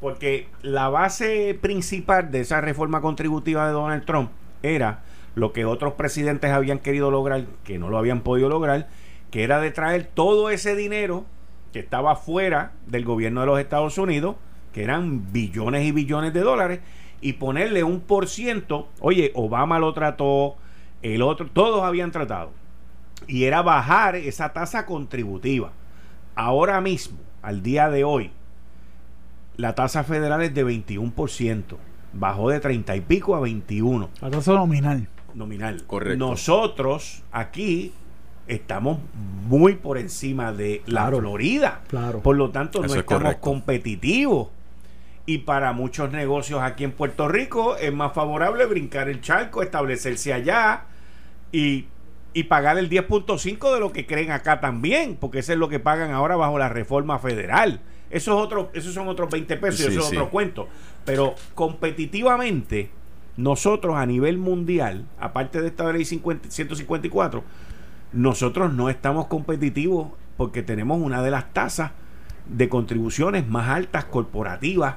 Porque 0.00 0.48
la 0.62 0.88
base 0.88 1.58
principal 1.60 2.30
de 2.30 2.40
esa 2.40 2.60
reforma 2.60 3.00
contributiva 3.00 3.66
de 3.66 3.72
Donald 3.72 4.04
Trump 4.04 4.30
era 4.62 5.02
lo 5.34 5.52
que 5.52 5.64
otros 5.64 5.94
presidentes 5.94 6.50
habían 6.50 6.78
querido 6.78 7.10
lograr, 7.10 7.44
que 7.64 7.78
no 7.78 7.88
lo 7.88 7.98
habían 7.98 8.20
podido 8.20 8.48
lograr, 8.48 8.88
que 9.30 9.44
era 9.44 9.60
de 9.60 9.70
traer 9.70 10.04
todo 10.04 10.50
ese 10.50 10.76
dinero 10.76 11.24
que 11.72 11.80
estaba 11.80 12.16
fuera 12.16 12.72
del 12.86 13.04
gobierno 13.04 13.40
de 13.40 13.46
los 13.46 13.58
Estados 13.58 13.98
Unidos, 13.98 14.36
que 14.72 14.84
eran 14.84 15.32
billones 15.32 15.84
y 15.84 15.92
billones 15.92 16.32
de 16.32 16.40
dólares, 16.40 16.80
y 17.24 17.32
ponerle 17.32 17.82
un 17.82 18.00
por 18.00 18.28
ciento, 18.28 18.88
oye, 19.00 19.32
Obama 19.34 19.78
lo 19.78 19.92
trató, 19.92 20.56
el 21.02 21.22
otro, 21.22 21.48
todos 21.50 21.82
habían 21.82 22.12
tratado, 22.12 22.50
y 23.26 23.44
era 23.44 23.62
bajar 23.62 24.14
esa 24.14 24.52
tasa 24.52 24.86
contributiva. 24.86 25.72
Ahora 26.34 26.80
mismo, 26.80 27.18
al 27.42 27.62
día 27.62 27.88
de 27.88 28.04
hoy, 28.04 28.30
la 29.56 29.74
tasa 29.74 30.04
federal 30.04 30.42
es 30.42 30.54
de 30.54 30.66
21%, 30.66 31.76
bajó 32.12 32.50
de 32.50 32.60
30 32.60 32.94
y 32.94 33.00
pico 33.00 33.34
a 33.34 33.40
21. 33.40 34.10
La 34.20 34.30
tasa 34.30 34.52
nominal 34.52 35.08
nominal. 35.34 35.82
Correcto. 35.86 36.18
Nosotros 36.18 37.22
aquí 37.32 37.92
estamos 38.46 38.98
muy 39.48 39.74
por 39.74 39.98
encima 39.98 40.52
de 40.52 40.82
la 40.86 41.08
Florida. 41.08 41.82
Claro. 41.88 42.20
Por 42.20 42.36
lo 42.36 42.50
tanto, 42.50 42.82
no 42.82 42.94
estamos 42.94 43.36
competitivos. 43.36 44.48
Y 45.26 45.38
para 45.38 45.72
muchos 45.72 46.12
negocios 46.12 46.60
aquí 46.62 46.84
en 46.84 46.92
Puerto 46.92 47.28
Rico 47.28 47.76
es 47.76 47.92
más 47.92 48.12
favorable 48.12 48.66
brincar 48.66 49.08
el 49.08 49.20
charco, 49.22 49.62
establecerse 49.62 50.34
allá 50.34 50.84
y, 51.50 51.86
y 52.34 52.44
pagar 52.44 52.76
el 52.76 52.90
10.5 52.90 53.72
de 53.72 53.80
lo 53.80 53.90
que 53.92 54.06
creen 54.06 54.32
acá 54.32 54.60
también, 54.60 55.16
porque 55.18 55.38
eso 55.38 55.52
es 55.52 55.58
lo 55.58 55.68
que 55.68 55.80
pagan 55.80 56.10
ahora 56.10 56.36
bajo 56.36 56.58
la 56.58 56.68
reforma 56.68 57.18
federal. 57.18 57.80
Eso 58.10 58.36
es 58.36 58.44
otro, 58.44 58.70
esos 58.74 58.92
son 58.92 59.08
otros 59.08 59.30
20 59.30 59.56
pesos 59.56 59.80
y 59.80 59.84
eso 59.88 60.00
es 60.00 60.06
otro 60.08 60.30
cuento. 60.30 60.68
Pero 61.04 61.34
competitivamente, 61.54 62.90
nosotros 63.36 63.96
a 63.96 64.06
nivel 64.06 64.38
mundial, 64.38 65.06
aparte 65.18 65.60
de 65.60 65.68
esta 65.68 65.90
ley 65.92 66.04
154, 66.04 67.44
nosotros 68.12 68.72
no 68.72 68.90
estamos 68.90 69.26
competitivos 69.26 70.08
porque 70.36 70.62
tenemos 70.62 71.00
una 71.00 71.22
de 71.22 71.30
las 71.30 71.52
tasas 71.52 71.92
de 72.46 72.68
contribuciones 72.68 73.48
más 73.48 73.68
altas 73.70 74.04
corporativas 74.04 74.96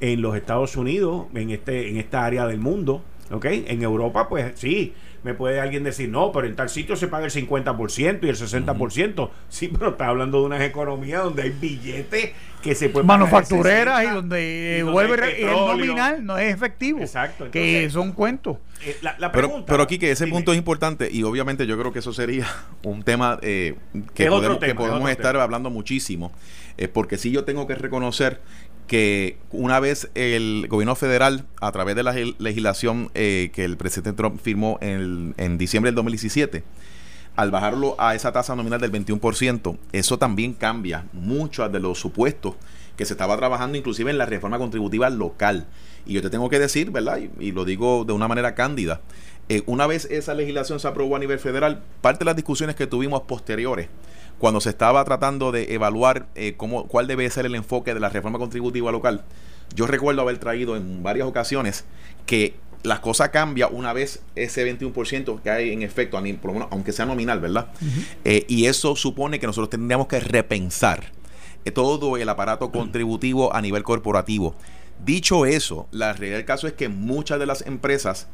en 0.00 0.22
los 0.22 0.36
Estados 0.36 0.76
Unidos, 0.76 1.26
en 1.34 1.50
este 1.50 1.90
en 1.90 1.96
esta 1.96 2.24
área 2.24 2.46
del 2.46 2.58
mundo, 2.58 3.02
¿ok? 3.30 3.44
En 3.46 3.82
Europa, 3.82 4.28
pues 4.28 4.52
sí, 4.56 4.94
me 5.22 5.34
puede 5.34 5.60
alguien 5.60 5.84
decir, 5.84 6.08
no, 6.08 6.32
pero 6.32 6.46
en 6.46 6.56
tal 6.56 6.70
sitio 6.70 6.96
se 6.96 7.06
paga 7.06 7.26
el 7.26 7.30
50% 7.30 8.20
y 8.22 8.28
el 8.28 8.36
60%. 8.36 9.30
Sí, 9.48 9.68
pero 9.68 9.90
está 9.90 10.08
hablando 10.08 10.40
de 10.40 10.46
unas 10.46 10.62
economías 10.62 11.24
donde 11.24 11.42
hay 11.42 11.50
billetes 11.50 12.30
que 12.62 12.74
se 12.74 12.88
pueden 12.88 13.06
Manufactureras 13.06 14.04
y 14.04 14.06
donde 14.06 14.86
vuelve 14.90 15.42
el 15.42 15.50
nominal, 15.50 16.24
no 16.24 16.38
es 16.38 16.54
efectivo. 16.54 17.00
Exacto. 17.00 17.50
que 17.50 17.88
son 17.90 18.12
cuentos. 18.12 18.56
Eh, 18.82 18.96
la, 19.02 19.30
pregunta, 19.30 19.66
pero, 19.66 19.82
aquí 19.82 19.98
que 19.98 20.10
ese 20.10 20.26
punto 20.26 20.52
es 20.52 20.58
importante 20.58 21.10
y 21.12 21.22
obviamente 21.22 21.66
yo 21.66 21.78
creo 21.78 21.92
que 21.92 21.98
eso 21.98 22.14
sería 22.14 22.46
un 22.82 23.02
tema 23.02 23.38
eh, 23.42 23.76
que, 24.14 24.26
podemos, 24.26 24.58
que 24.58 24.74
podemos 24.74 25.10
estar 25.10 25.36
hablando 25.36 25.68
muchísimo. 25.68 26.32
Eh, 26.78 26.88
porque 26.88 27.18
si 27.18 27.30
yo 27.30 27.44
tengo 27.44 27.66
que 27.66 27.74
reconocer 27.74 28.40
que 28.90 29.36
una 29.52 29.78
vez 29.78 30.10
el 30.16 30.66
gobierno 30.68 30.96
federal, 30.96 31.46
a 31.60 31.70
través 31.70 31.94
de 31.94 32.02
la 32.02 32.12
legislación 32.12 33.08
eh, 33.14 33.52
que 33.54 33.64
el 33.64 33.76
presidente 33.76 34.12
Trump 34.14 34.40
firmó 34.42 34.78
en, 34.80 35.32
en, 35.36 35.58
diciembre 35.58 35.90
del 35.90 35.94
2017, 35.94 36.64
al 37.36 37.52
bajarlo 37.52 37.94
a 38.00 38.16
esa 38.16 38.32
tasa 38.32 38.56
nominal 38.56 38.80
del 38.80 38.90
21%, 38.90 39.78
eso 39.92 40.18
también 40.18 40.54
cambia 40.54 41.04
muchos 41.12 41.70
de 41.70 41.78
los 41.78 42.00
supuestos 42.00 42.56
que 42.96 43.04
se 43.04 43.12
estaba 43.12 43.36
trabajando 43.36 43.78
inclusive 43.78 44.10
en 44.10 44.18
la 44.18 44.26
reforma 44.26 44.58
contributiva 44.58 45.08
local. 45.08 45.68
Y 46.04 46.14
yo 46.14 46.20
te 46.20 46.28
tengo 46.28 46.48
que 46.48 46.58
decir, 46.58 46.90
¿verdad? 46.90 47.20
Y, 47.38 47.52
lo 47.52 47.64
digo 47.64 48.04
de 48.04 48.12
una 48.12 48.26
manera 48.26 48.56
cándida, 48.56 49.02
eh, 49.48 49.62
una 49.66 49.86
vez 49.86 50.06
esa 50.10 50.34
legislación 50.34 50.80
se 50.80 50.88
aprobó 50.88 51.14
a 51.14 51.20
nivel 51.20 51.38
federal, 51.38 51.84
parte 52.00 52.20
de 52.20 52.24
las 52.24 52.34
discusiones 52.34 52.74
que 52.74 52.88
tuvimos 52.88 53.22
posteriores 53.22 53.88
cuando 54.40 54.62
se 54.62 54.70
estaba 54.70 55.04
tratando 55.04 55.52
de 55.52 55.74
evaluar 55.74 56.26
eh, 56.34 56.54
cómo, 56.56 56.88
cuál 56.88 57.06
debe 57.06 57.28
ser 57.28 57.44
el 57.44 57.54
enfoque 57.54 57.92
de 57.92 58.00
la 58.00 58.08
reforma 58.08 58.38
contributiva 58.38 58.90
local, 58.90 59.22
yo 59.76 59.86
recuerdo 59.86 60.22
haber 60.22 60.38
traído 60.38 60.76
en 60.76 61.02
varias 61.02 61.28
ocasiones 61.28 61.84
que 62.24 62.54
las 62.82 63.00
cosas 63.00 63.28
cambian 63.28 63.68
una 63.70 63.92
vez 63.92 64.22
ese 64.36 64.66
21% 64.66 65.42
que 65.42 65.50
hay 65.50 65.72
en 65.74 65.82
efecto, 65.82 66.18
por 66.40 66.46
lo 66.46 66.54
menos, 66.54 66.68
aunque 66.70 66.92
sea 66.92 67.04
nominal, 67.04 67.38
¿verdad? 67.38 67.70
Eh, 68.24 68.46
y 68.48 68.64
eso 68.64 68.96
supone 68.96 69.38
que 69.38 69.46
nosotros 69.46 69.68
tendríamos 69.68 70.06
que 70.06 70.18
repensar 70.20 71.12
eh, 71.66 71.70
todo 71.70 72.16
el 72.16 72.26
aparato 72.26 72.72
contributivo 72.72 73.54
a 73.54 73.60
nivel 73.60 73.82
corporativo. 73.82 74.54
Dicho 75.04 75.44
eso, 75.44 75.86
la 75.90 76.14
realidad 76.14 76.38
del 76.38 76.46
caso 76.46 76.66
es 76.66 76.72
que 76.72 76.88
muchas 76.88 77.38
de 77.38 77.44
las 77.44 77.66
empresas 77.66 78.26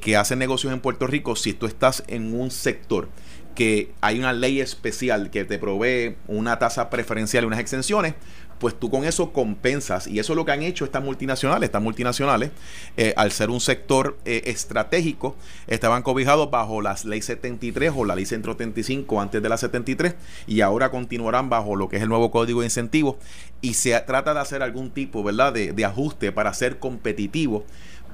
que 0.00 0.16
hacen 0.16 0.38
negocios 0.38 0.72
en 0.72 0.80
Puerto 0.80 1.06
Rico, 1.06 1.36
si 1.36 1.52
tú 1.52 1.66
estás 1.66 2.02
en 2.08 2.34
un 2.34 2.50
sector 2.50 3.08
que 3.56 3.90
hay 4.00 4.20
una 4.20 4.32
ley 4.32 4.60
especial 4.60 5.30
que 5.30 5.44
te 5.44 5.58
provee 5.58 6.14
una 6.28 6.60
tasa 6.60 6.88
preferencial 6.90 7.42
y 7.42 7.46
unas 7.48 7.58
exenciones, 7.58 8.14
pues 8.58 8.78
tú 8.78 8.90
con 8.90 9.04
eso 9.04 9.32
compensas. 9.32 10.06
Y 10.06 10.18
eso 10.18 10.32
es 10.32 10.36
lo 10.36 10.44
que 10.44 10.52
han 10.52 10.62
hecho 10.62 10.84
estas 10.84 11.02
multinacionales. 11.02 11.68
Estas 11.68 11.82
multinacionales, 11.82 12.50
eh, 12.96 13.12
al 13.16 13.32
ser 13.32 13.50
un 13.50 13.60
sector 13.60 14.16
eh, 14.24 14.42
estratégico, 14.46 15.36
estaban 15.66 16.02
cobijados 16.02 16.50
bajo 16.50 16.80
la 16.80 16.96
ley 17.04 17.22
73 17.22 17.92
o 17.96 18.04
la 18.04 18.14
ley 18.14 18.26
135 18.26 19.20
antes 19.20 19.42
de 19.42 19.48
la 19.48 19.56
73 19.56 20.14
y 20.46 20.60
ahora 20.60 20.90
continuarán 20.90 21.50
bajo 21.50 21.76
lo 21.76 21.88
que 21.88 21.96
es 21.96 22.02
el 22.02 22.08
nuevo 22.08 22.30
código 22.30 22.60
de 22.60 22.66
incentivos. 22.66 23.16
Y 23.60 23.74
se 23.74 23.98
trata 24.00 24.34
de 24.34 24.40
hacer 24.40 24.62
algún 24.62 24.90
tipo, 24.90 25.22
¿verdad?, 25.24 25.52
de, 25.52 25.72
de 25.72 25.84
ajuste 25.84 26.30
para 26.30 26.54
ser 26.54 26.78
competitivo. 26.78 27.64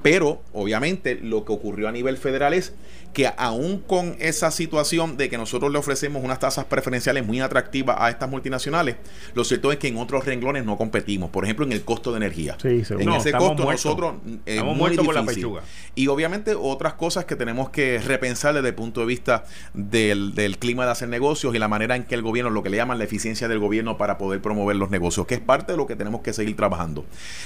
Pero, 0.03 0.41
obviamente, 0.51 1.15
lo 1.15 1.45
que 1.45 1.53
ocurrió 1.53 1.87
a 1.87 1.91
nivel 1.91 2.17
federal 2.17 2.53
es 2.53 2.73
que 3.13 3.31
aún 3.37 3.79
con 3.79 4.15
esa 4.19 4.51
situación 4.51 5.17
de 5.17 5.29
que 5.29 5.37
nosotros 5.37 5.71
le 5.71 5.77
ofrecemos 5.77 6.23
unas 6.23 6.39
tasas 6.39 6.65
preferenciales 6.65 7.25
muy 7.25 7.39
atractivas 7.39 7.95
a 7.99 8.09
estas 8.09 8.29
multinacionales, 8.29 8.95
lo 9.35 9.43
cierto 9.43 9.71
es 9.71 9.77
que 9.77 9.87
en 9.87 9.97
otros 9.97 10.25
renglones 10.25 10.65
no 10.65 10.77
competimos. 10.77 11.29
Por 11.29 11.43
ejemplo, 11.43 11.65
en 11.65 11.71
el 11.71 11.83
costo 11.83 12.11
de 12.11 12.17
energía. 12.17 12.57
en 12.63 13.09
ese 13.13 13.31
costo 13.31 13.71
nosotros 13.71 14.15
es 14.45 14.63
muy 14.63 14.97
difícil. 14.97 15.47
y 15.95 16.07
obviamente 16.07 16.55
otras 16.55 16.95
cosas 16.95 17.25
que 17.25 17.35
tenemos 17.35 17.69
que 17.69 17.99
repensar 17.99 18.55
desde 18.55 18.69
el 18.69 18.75
punto 18.75 19.01
de 19.01 19.05
vista 19.05 19.45
del, 19.73 20.57
clima 20.59 20.85
de 20.85 20.91
hacer 20.91 21.07
negocios 21.07 21.53
y 21.55 21.59
la 21.59 21.67
manera 21.67 21.95
en 21.95 22.03
que 22.03 22.15
el 22.15 22.23
gobierno, 22.23 22.49
lo 22.49 22.63
que 22.63 22.69
le 22.69 22.77
llaman 22.77 22.97
la 22.97 23.03
eficiencia 23.03 23.47
del 23.47 23.59
gobierno 23.59 23.97
para 23.97 24.17
poder 24.17 24.41
promover 24.41 24.75
los 24.75 24.89
negocios, 24.89 25.27
que 25.27 25.35
es 25.35 25.41
parte 25.41 25.73
de 25.73 25.77
lo 25.77 25.85
que 25.85 25.95
tenemos 25.95 26.21
que 26.21 26.33
seguir 26.33 26.55
trabajando. 26.55 27.05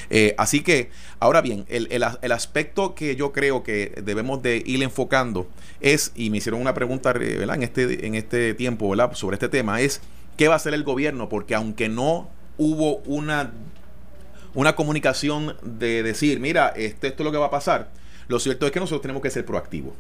Eh, 0.09 0.33
así 0.37 0.61
que, 0.61 0.89
ahora 1.19 1.41
bien, 1.41 1.65
el, 1.67 1.89
el 1.91 2.31
aspecto 2.31 2.46
que 2.95 3.15
yo 3.15 3.31
creo 3.31 3.63
que 3.63 3.93
debemos 4.03 4.41
de 4.41 4.63
ir 4.65 4.81
enfocando 4.83 5.47
es, 5.79 6.12
y 6.15 6.29
me 6.29 6.38
hicieron 6.38 6.62
una 6.62 6.73
pregunta 6.73 7.13
¿verdad? 7.13 7.55
En, 7.55 7.63
este, 7.63 8.05
en 8.07 8.15
este 8.15 8.53
tiempo 8.53 8.89
¿verdad? 8.89 9.13
sobre 9.13 9.36
este 9.36 9.49
tema, 9.49 9.81
es 9.81 10.01
¿qué 10.38 10.47
va 10.47 10.55
a 10.55 10.57
hacer 10.57 10.73
el 10.73 10.83
gobierno? 10.83 11.29
Porque 11.29 11.55
aunque 11.55 11.89
no 11.89 12.29
hubo 12.57 12.97
una, 12.99 13.51
una 14.53 14.75
comunicación 14.75 15.55
de 15.62 16.03
decir, 16.03 16.39
mira, 16.39 16.69
este, 16.69 17.07
esto 17.07 17.23
es 17.23 17.25
lo 17.25 17.31
que 17.31 17.38
va 17.38 17.47
a 17.47 17.51
pasar, 17.51 17.91
lo 18.27 18.39
cierto 18.39 18.65
es 18.65 18.71
que 18.71 18.79
nosotros 18.79 19.01
tenemos 19.01 19.21
que 19.21 19.29
ser 19.29 19.45
proactivos. 19.45 19.93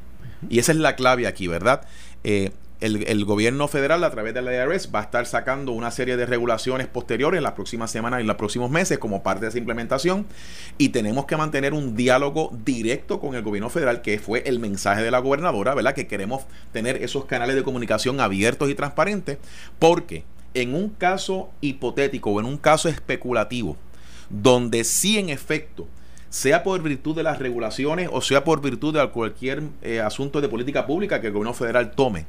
Y 0.49 0.59
esa 0.59 0.71
es 0.71 0.77
la 0.77 0.95
clave 0.95 1.27
aquí, 1.27 1.47
¿verdad? 1.47 1.81
Eh, 2.23 2.51
el, 2.79 3.25
gobierno 3.25 3.67
federal 3.67 4.03
a 4.03 4.11
través 4.11 4.33
de 4.33 4.41
la 4.41 4.53
IRS 4.53 4.89
va 4.93 4.99
a 4.99 5.03
estar 5.03 5.25
sacando 5.25 5.71
una 5.71 5.89
serie 5.91 6.15
de 6.15 6.25
regulaciones 6.25 6.87
posteriores 6.87 7.39
en 7.39 7.43
las 7.43 7.53
próximas 7.53 7.89
semanas 7.89 8.19
y 8.19 8.21
en 8.21 8.27
los 8.27 8.35
próximos 8.35 8.69
meses 8.69 8.99
como 8.99 9.23
parte 9.23 9.41
de 9.45 9.49
esa 9.49 9.57
implementación 9.57 10.25
y 10.77 10.89
tenemos 10.89 11.25
que 11.25 11.37
mantener 11.37 11.73
un 11.73 11.95
diálogo 11.95 12.51
directo 12.63 13.19
con 13.19 13.35
el 13.35 13.41
gobierno 13.41 13.69
federal 13.69 14.01
que 14.01 14.19
fue 14.19 14.43
el 14.45 14.59
mensaje 14.59 15.01
de 15.01 15.11
la 15.11 15.19
gobernadora, 15.19 15.73
¿verdad? 15.73 15.95
Que 15.95 16.07
queremos 16.07 16.43
tener 16.71 17.01
esos 17.03 17.25
canales 17.25 17.55
de 17.55 17.63
comunicación 17.63 18.19
abiertos 18.19 18.69
y 18.69 18.75
transparentes 18.75 19.39
porque 19.79 20.23
en 20.53 20.75
un 20.75 20.89
caso 20.89 21.49
hipotético 21.61 22.31
o 22.31 22.39
en 22.39 22.45
un 22.45 22.57
caso 22.57 22.89
especulativo 22.89 23.75
donde 24.29 24.83
sí 24.83 25.17
en 25.17 25.29
efecto 25.29 25.87
sea 26.29 26.63
por 26.63 26.81
virtud 26.81 27.15
de 27.15 27.23
las 27.23 27.39
regulaciones 27.39 28.09
o 28.11 28.21
sea 28.21 28.43
por 28.43 28.61
virtud 28.61 28.93
de 28.93 29.09
cualquier 29.09 29.63
eh, 29.81 30.01
asunto 30.01 30.41
de 30.41 30.49
política 30.49 30.85
pública 30.85 31.21
que 31.21 31.27
el 31.27 31.33
gobierno 31.33 31.53
federal 31.53 31.91
tome, 31.91 32.25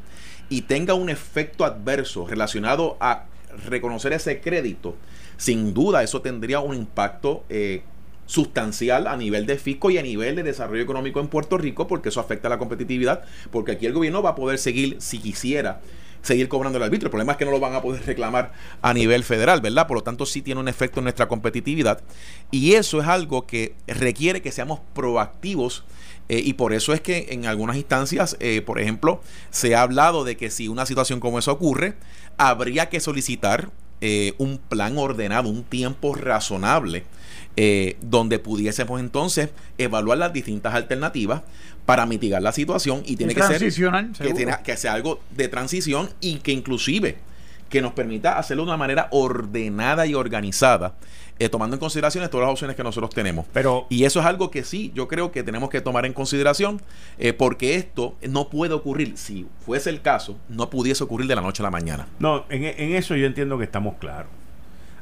y 0.49 0.63
tenga 0.63 0.95
un 0.95 1.11
efecto 1.11 1.65
adverso 1.65 2.27
relacionado 2.27 2.97
a 3.01 3.25
reconocer 3.67 4.13
ese 4.13 4.41
crédito, 4.41 4.97
sin 5.37 5.75
duda 5.75 6.03
eso 6.03 6.21
tendría 6.21 6.61
un 6.61 6.75
impacto 6.75 7.45
eh, 7.49 7.83
sustancial 8.27 9.07
a 9.07 9.17
nivel 9.17 9.47
de 9.47 9.57
fisco 9.57 9.91
y 9.91 9.99
a 9.99 10.03
nivel 10.03 10.37
de 10.37 10.43
desarrollo 10.43 10.83
económico 10.83 11.21
en 11.21 11.29
Puerto 11.29 11.59
Rico, 11.59 11.89
porque 11.89 12.11
eso 12.11 12.21
afecta 12.21 12.49
a 12.49 12.51
la 12.51 12.59
competitividad, 12.59 13.25
porque 13.51 13.73
aquí 13.73 13.87
el 13.87 13.93
gobierno 13.93 14.23
va 14.23 14.31
a 14.31 14.35
poder 14.35 14.59
seguir, 14.59 14.97
si 15.01 15.19
quisiera, 15.19 15.81
seguir 16.23 16.49
cobrando 16.49 16.79
el 16.79 16.85
arbitrio. 16.85 17.07
El 17.07 17.11
problema 17.11 17.33
es 17.33 17.39
que 17.39 17.45
no 17.45 17.51
lo 17.51 17.61
van 17.61 17.75
a 17.75 17.83
poder 17.83 18.05
reclamar 18.05 18.53
a 18.83 18.93
nivel 18.93 19.25
federal, 19.25 19.61
¿verdad? 19.61 19.87
Por 19.87 19.97
lo 19.97 20.03
tanto, 20.03 20.27
sí 20.27 20.43
tiene 20.43 20.61
un 20.61 20.69
efecto 20.69 21.01
en 21.01 21.05
nuestra 21.05 21.27
competitividad. 21.27 22.03
Y 22.51 22.75
eso 22.75 23.01
es 23.01 23.09
algo 23.09 23.47
que 23.47 23.75
requiere 23.87 24.43
que 24.43 24.53
seamos 24.53 24.81
proactivos. 24.95 25.85
Eh, 26.29 26.43
y 26.45 26.55
por 26.55 26.73
eso 26.73 26.93
es 26.93 27.01
que 27.01 27.29
en 27.31 27.47
algunas 27.47 27.77
instancias, 27.77 28.37
eh, 28.41 28.63
por 28.63 28.81
ejemplo, 28.81 29.23
se 29.51 29.75
ha 29.75 29.83
hablado 29.83 30.25
de 30.25 30.37
que 30.37 30.51
si 30.51 30.69
una 30.69 30.85
situación 30.87 31.21
como 31.21 31.39
esa 31.39 31.53
ocurre, 31.53 31.95
habría 32.37 32.89
que 32.89 33.01
solicitar 33.01 33.71
eh, 34.01 34.35
un 34.39 34.59
plan 34.59 34.99
ordenado, 34.99 35.49
un 35.49 35.65
tiempo 35.65 36.15
razonable, 36.15 37.05
donde 38.01 38.39
pudiésemos 38.39 39.01
entonces 39.01 39.51
evaluar 39.79 40.17
las 40.17 40.33
distintas 40.33 40.77
alternativas 40.77 41.43
para 41.87 42.07
mitigar 42.07 42.41
la 42.41 42.53
situación 42.53 43.03
y 43.05 43.17
tiene 43.17 43.35
que 43.35 43.43
ser 43.43 43.59
que, 44.17 44.33
tiene, 44.33 44.55
que 44.63 44.77
sea 44.77 44.93
algo 44.93 45.19
de 45.35 45.49
transición 45.49 46.09
y 46.21 46.37
que 46.37 46.53
inclusive 46.53 47.17
que 47.69 47.83
nos 47.83 47.93
permita 47.93 48.39
hacerlo 48.39 48.63
de 48.63 48.69
una 48.69 48.77
manera 48.77 49.09
ordenada 49.11 50.07
y 50.07 50.15
organizada, 50.15 50.95
eh, 51.39 51.49
tomando 51.49 51.77
en 51.77 51.81
consideración 51.81 52.29
todas 52.29 52.47
las 52.47 52.53
opciones 52.53 52.77
que 52.77 52.83
nosotros 52.83 53.11
tenemos. 53.11 53.47
Pero, 53.53 53.87
y 53.89 54.05
eso 54.05 54.21
es 54.21 54.27
algo 54.27 54.51
que 54.51 54.65
sí, 54.65 54.93
yo 54.95 55.09
creo 55.09 55.31
que 55.33 55.43
tenemos 55.43 55.71
que 55.71 55.81
tomar 55.81 56.07
en 56.07 56.13
consideración, 56.13 56.81
eh, 57.19 57.33
porque 57.33 57.77
esto 57.77 58.15
no 58.29 58.49
puede 58.49 58.75
ocurrir, 58.75 59.17
si 59.17 59.47
fuese 59.65 59.91
el 59.91 60.01
caso, 60.03 60.37
no 60.49 60.71
pudiese 60.71 61.05
ocurrir 61.05 61.29
de 61.29 61.35
la 61.35 61.43
noche 61.43 61.63
a 61.63 61.65
la 61.65 61.71
mañana. 61.71 62.09
No, 62.19 62.45
en, 62.49 62.65
en 62.65 62.95
eso 62.95 63.17
yo 63.17 63.27
entiendo 63.27 63.59
que 63.59 63.65
estamos 63.65 63.95
claros 63.97 64.31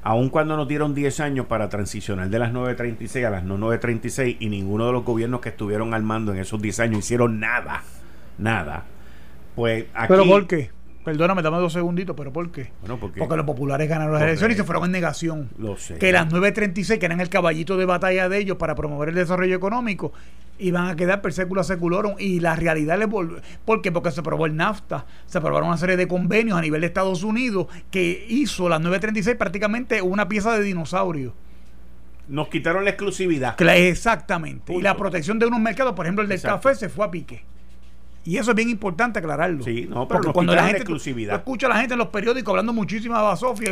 aun 0.07 0.29
cuando 0.29 0.57
nos 0.57 0.69
dieron 0.69 0.95
10 0.95 1.19
años 1.19 1.47
para 1.47 1.69
transicionar 1.69 2.31
de 2.31 2.39
las 2.39 2.53
936 2.53 3.27
a 3.27 3.31
las 3.31 3.43
no 3.43 3.59
936 3.59 4.37
y 4.39 4.49
ninguno 4.49 4.87
de 4.87 4.93
los 4.93 5.05
gobiernos 5.05 5.41
que 5.41 5.49
estuvieron 5.49 5.95
al 5.95 6.05
mando 6.05 6.33
en 6.33 6.39
esos 6.39 6.63
10 6.63 6.79
años 6.79 6.99
hicieron 7.01 7.41
nada, 7.41 7.83
nada, 8.39 8.85
pues 9.57 9.87
aquí... 9.95 10.07
¿Pero 10.07 10.25
por 10.27 10.47
qué? 10.47 10.71
Perdóname, 11.07 11.41
dame 11.41 11.59
dos 11.59 11.73
segunditos, 11.73 12.17
pero 12.17 12.33
¿por 12.33 12.51
qué? 12.51 12.73
Bueno, 12.81 12.99
porque, 12.99 13.21
porque 13.21 13.37
los 13.37 13.47
populares 13.47 13.89
ganaron 13.89 14.15
las 14.15 14.25
elecciones 14.25 14.57
y 14.57 14.59
se 14.59 14.65
fueron 14.65 14.87
en 14.87 14.91
negación. 14.91 15.51
Lo 15.57 15.77
sé. 15.77 15.99
Que 15.99 16.11
las 16.11 16.27
936, 16.33 16.99
que 16.99 17.07
eran 17.07 17.21
el 17.21 17.29
caballito 17.29 17.77
de 17.77 17.85
batalla 17.85 18.29
de 18.29 18.39
ellos 18.39 18.57
para 18.57 18.75
promover 18.75 19.11
el 19.11 19.15
desarrollo 19.15 19.55
económico, 19.55 20.13
iban 20.59 20.89
a 20.89 20.97
quedar 20.97 21.23
per 21.23 21.33
secula 21.33 21.63
seculorum. 21.63 22.17
Y 22.19 22.41
la 22.41 22.57
realidad 22.57 22.99
les 22.99 23.09
volvió. 23.09 23.41
¿Por 23.65 23.83
qué? 23.83 23.93
Porque 23.93 24.11
se 24.11 24.19
aprobó 24.19 24.47
el 24.47 24.57
NAFTA, 24.57 25.07
se 25.27 25.39
aprobaron 25.39 25.69
una 25.69 25.77
serie 25.77 25.97
de 25.97 26.09
convenios 26.09 26.59
a 26.59 26.61
nivel 26.61 26.81
de 26.81 26.89
Estados 26.89 27.23
Unidos 27.23 27.69
que 27.93 28.27
hizo 28.29 28.69
las 28.69 28.81
936 28.81 29.37
prácticamente 29.37 30.03
una 30.03 30.27
pieza 30.27 30.59
de 30.59 30.65
dinosaurio. 30.65 31.35
Nos 32.27 32.49
quitaron 32.49 32.83
la 32.83 32.91
exclusividad. 32.91 33.55
Exactamente. 33.63 34.75
Y 34.75 34.83
la 34.83 34.97
protección 34.97 35.39
de 35.39 35.47
unos 35.47 35.61
mercados, 35.61 35.93
por 35.95 36.05
ejemplo, 36.05 36.25
el 36.25 36.29
del 36.29 36.43
café, 36.43 36.75
se 36.75 36.89
fue 36.89 37.07
a 37.07 37.13
pique. 37.13 37.45
Y 38.27 38.39
eso 38.39 38.51
es 38.51 38.57
bien 38.57 38.69
importante 38.69 39.21
aclararlo. 39.21 39.63
Sí, 39.63 39.87
no, 39.89 40.09
pero 40.09 40.33
cuando 40.33 40.53
la 40.53 40.65
gente 40.65 40.79
exclusividad. 40.79 41.37
escucha 41.37 41.69
a 41.69 41.71
la 41.71 41.77
gente 41.77 41.95
en 41.95 41.99
los 41.99 42.09
periódicos 42.09 42.51
hablando 42.51 42.73
muchísima 42.73 43.23
basofia 43.23 43.71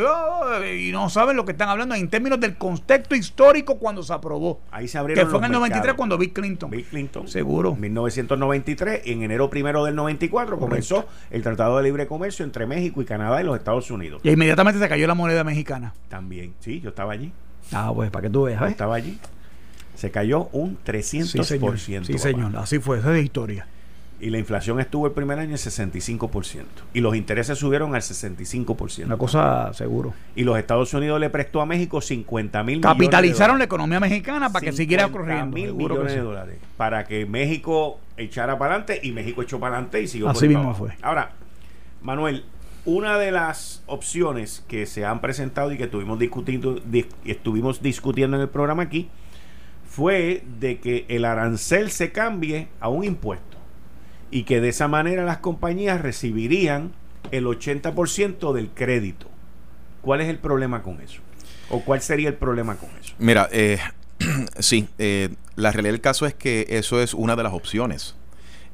y 0.72 0.92
no 0.92 1.10
saben 1.10 1.36
lo 1.36 1.44
que 1.44 1.52
están 1.52 1.68
hablando 1.68 1.96
en 1.96 2.08
términos 2.08 2.38
del 2.38 2.56
contexto 2.56 3.16
histórico 3.16 3.78
cuando 3.78 4.04
se 4.04 4.12
aprobó. 4.12 4.60
Ahí 4.70 4.86
se 4.86 4.96
abrieron 4.96 5.24
Que 5.24 5.28
fue 5.28 5.40
en 5.40 5.46
el 5.46 5.52
93 5.52 5.94
cuando 5.94 6.16
Bill 6.16 6.32
Clinton. 6.32 6.70
Bill 6.70 6.84
Clinton. 6.84 7.26
Seguro. 7.26 7.74
1993, 7.74 9.02
en 9.06 9.24
enero 9.24 9.50
primero 9.50 9.84
del 9.84 9.96
94 9.96 10.56
comenzó 10.56 11.04
el 11.32 11.42
Tratado 11.42 11.76
de 11.78 11.82
Libre 11.82 12.06
Comercio 12.06 12.44
entre 12.44 12.64
México 12.66 13.02
y 13.02 13.04
Canadá 13.04 13.40
y 13.40 13.44
los 13.44 13.56
Estados 13.56 13.90
Unidos. 13.90 14.20
Y 14.22 14.30
inmediatamente 14.30 14.78
se 14.78 14.88
cayó 14.88 15.08
la 15.08 15.14
moneda 15.14 15.42
mexicana. 15.42 15.94
También, 16.08 16.54
sí, 16.60 16.80
yo 16.80 16.90
estaba 16.90 17.12
allí. 17.12 17.32
Ah, 17.72 17.90
pues 17.92 18.08
para 18.12 18.22
que 18.22 18.30
tú 18.30 18.44
veas. 18.44 18.60
Yo 18.60 18.66
¿eh? 18.66 18.70
estaba 18.70 18.94
allí. 18.94 19.18
Se 19.96 20.12
cayó 20.12 20.48
un 20.52 20.78
300%. 20.84 21.24
Sí, 21.24 21.42
señor. 21.42 21.78
Sí, 22.06 22.18
señor. 22.18 22.56
Así 22.56 22.78
fue, 22.78 22.98
esa 22.98 23.08
es 23.08 23.14
de 23.14 23.22
historia 23.22 23.66
y 24.20 24.30
la 24.30 24.38
inflación 24.38 24.80
estuvo 24.80 25.06
el 25.06 25.12
primer 25.12 25.38
año 25.38 25.50
en 25.50 25.56
65%. 25.56 26.64
Y 26.94 27.00
los 27.00 27.16
intereses 27.16 27.58
subieron 27.58 27.94
al 27.94 28.00
65%. 28.00 29.04
Una 29.06 29.16
cosa 29.16 29.72
seguro. 29.74 30.14
Y 30.36 30.44
los 30.44 30.58
Estados 30.58 30.94
Unidos 30.94 31.20
le 31.20 31.30
prestó 31.30 31.60
a 31.60 31.66
México 31.66 32.00
50 32.00 32.62
mil 32.62 32.76
millones. 32.78 32.96
Capitalizaron 32.96 33.58
la 33.58 33.64
economía 33.64 34.00
mexicana 34.00 34.50
para 34.50 34.64
que 34.64 34.72
siguiera 34.72 35.08
corriendo. 35.08 35.54
mil 35.54 35.74
millones 35.74 36.14
de 36.14 36.20
dólares. 36.20 36.58
Para 36.76 37.04
que 37.04 37.26
México 37.26 37.98
echara 38.16 38.58
para 38.58 38.74
adelante 38.74 39.00
y 39.02 39.12
México 39.12 39.42
echó 39.42 39.58
para 39.58 39.74
adelante 39.74 40.00
y 40.02 40.06
siguió 40.06 40.28
Así 40.28 40.48
mismo 40.48 40.74
fue. 40.74 40.92
Ahora, 41.02 41.32
Manuel, 42.02 42.44
una 42.84 43.18
de 43.18 43.30
las 43.30 43.82
opciones 43.86 44.64
que 44.68 44.86
se 44.86 45.04
han 45.04 45.20
presentado 45.20 45.72
y 45.72 45.76
que 45.76 45.84
estuvimos 45.84 46.18
discutiendo, 46.18 46.80
estuvimos 47.24 47.82
discutiendo 47.82 48.36
en 48.36 48.42
el 48.42 48.48
programa 48.48 48.84
aquí 48.84 49.08
fue 49.94 50.42
de 50.58 50.78
que 50.80 51.04
el 51.08 51.24
arancel 51.24 51.90
se 51.90 52.10
cambie 52.10 52.68
a 52.80 52.88
un 52.88 53.04
impuesto 53.04 53.53
y 54.34 54.42
que 54.42 54.60
de 54.60 54.68
esa 54.70 54.88
manera 54.88 55.24
las 55.24 55.38
compañías 55.38 56.00
recibirían 56.00 56.90
el 57.30 57.46
80% 57.46 58.52
del 58.52 58.68
crédito. 58.70 59.28
¿Cuál 60.02 60.22
es 60.22 60.28
el 60.28 60.38
problema 60.38 60.82
con 60.82 61.00
eso? 61.00 61.20
¿O 61.70 61.82
cuál 61.82 62.02
sería 62.02 62.30
el 62.30 62.34
problema 62.34 62.74
con 62.74 62.90
eso? 63.00 63.14
Mira, 63.20 63.48
eh, 63.52 63.78
sí, 64.58 64.88
eh, 64.98 65.28
la 65.54 65.70
realidad 65.70 65.92
del 65.92 66.00
caso 66.00 66.26
es 66.26 66.34
que 66.34 66.66
eso 66.68 67.00
es 67.00 67.14
una 67.14 67.36
de 67.36 67.44
las 67.44 67.52
opciones. 67.52 68.16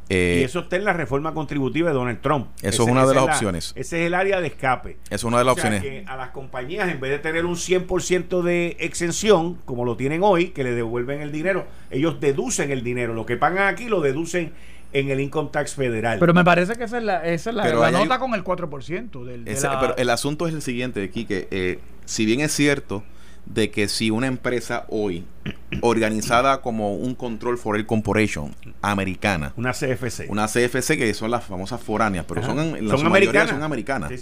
Eh, 0.09 0.39
y 0.41 0.45
eso 0.45 0.61
está 0.61 0.77
en 0.77 0.85
la 0.87 0.95
reforma 0.95 1.35
contributiva 1.35 1.91
de 1.91 1.95
Donald 1.95 2.23
Trump. 2.23 2.49
Eso 2.63 2.85
es 2.85 2.89
una 2.89 3.07
de 3.07 3.15
las 3.15 3.25
opciones. 3.25 3.73
Ese 3.77 4.01
es 4.01 4.07
el 4.07 4.15
área 4.15 4.41
de 4.41 4.47
escape. 4.47 4.97
Es 5.11 5.25
una 5.25 5.37
de 5.37 5.45
las 5.45 5.53
opciones. 5.53 5.83
Que 5.83 6.05
a 6.09 6.17
las 6.17 6.31
compañías, 6.31 6.89
en 6.89 7.01
vez 7.01 7.11
de 7.11 7.19
tener 7.19 7.45
un 7.45 7.57
100% 7.57 8.41
de 8.41 8.79
exención, 8.81 9.57
como 9.67 9.85
lo 9.85 9.99
tienen 9.99 10.23
hoy, 10.23 10.49
que 10.49 10.65
le 10.65 10.73
devuelven 10.73 11.21
el 11.21 11.33
dinero, 11.33 11.67
ellos 11.91 12.19
deducen 12.19 12.71
el 12.71 12.83
dinero. 12.83 13.13
Lo 13.13 13.27
que 13.27 13.37
pagan 13.37 13.69
aquí 13.69 13.85
lo 13.91 14.01
deducen 14.01 14.55
en 14.93 15.11
el 15.11 15.21
income 15.21 15.51
tax 15.53 15.75
federal. 15.75 16.19
Pero 16.19 16.35
me 16.35 16.45
parece 16.45 16.75
que 16.75 16.85
esa 16.85 16.99
es 16.99 17.05
la, 17.05 17.25
esa 17.27 17.51
es 17.51 17.57
la, 17.57 17.91
nota 17.91 18.19
con 18.19 18.35
el 18.35 18.45
4%. 18.45 19.25
Del, 19.25 19.45
Pero 19.45 19.97
el 19.97 20.11
asunto 20.11 20.47
es 20.47 20.55
el 20.55 20.63
siguiente, 20.63 21.03
aquí 21.03 21.25
que 21.25 21.49
eh, 21.51 21.79
si 22.05 22.27
bien 22.27 22.41
es 22.41 22.53
cierto 22.53 23.05
de 23.47 23.71
que 23.71 23.89
si 23.89 24.11
una 24.11 24.27
empresa 24.27 24.85
hoy 24.89 25.25
organizada 25.81 26.61
como 26.61 26.95
un 26.95 27.15
Control 27.15 27.59
Foreign 27.59 27.87
Corporation 27.87 28.55
americana, 28.83 29.53
una 29.57 29.73
CFC, 29.73 30.29
una 30.29 30.47
CFC 30.47 30.97
que 30.97 31.13
son 31.15 31.31
las 31.31 31.45
famosas 31.45 31.81
foráneas, 31.81 32.25
pero 32.29 32.43
son, 32.43 32.57
son 32.89 33.07
americanas, 33.07 33.51
son 33.51 33.63
americanas, 33.63 34.13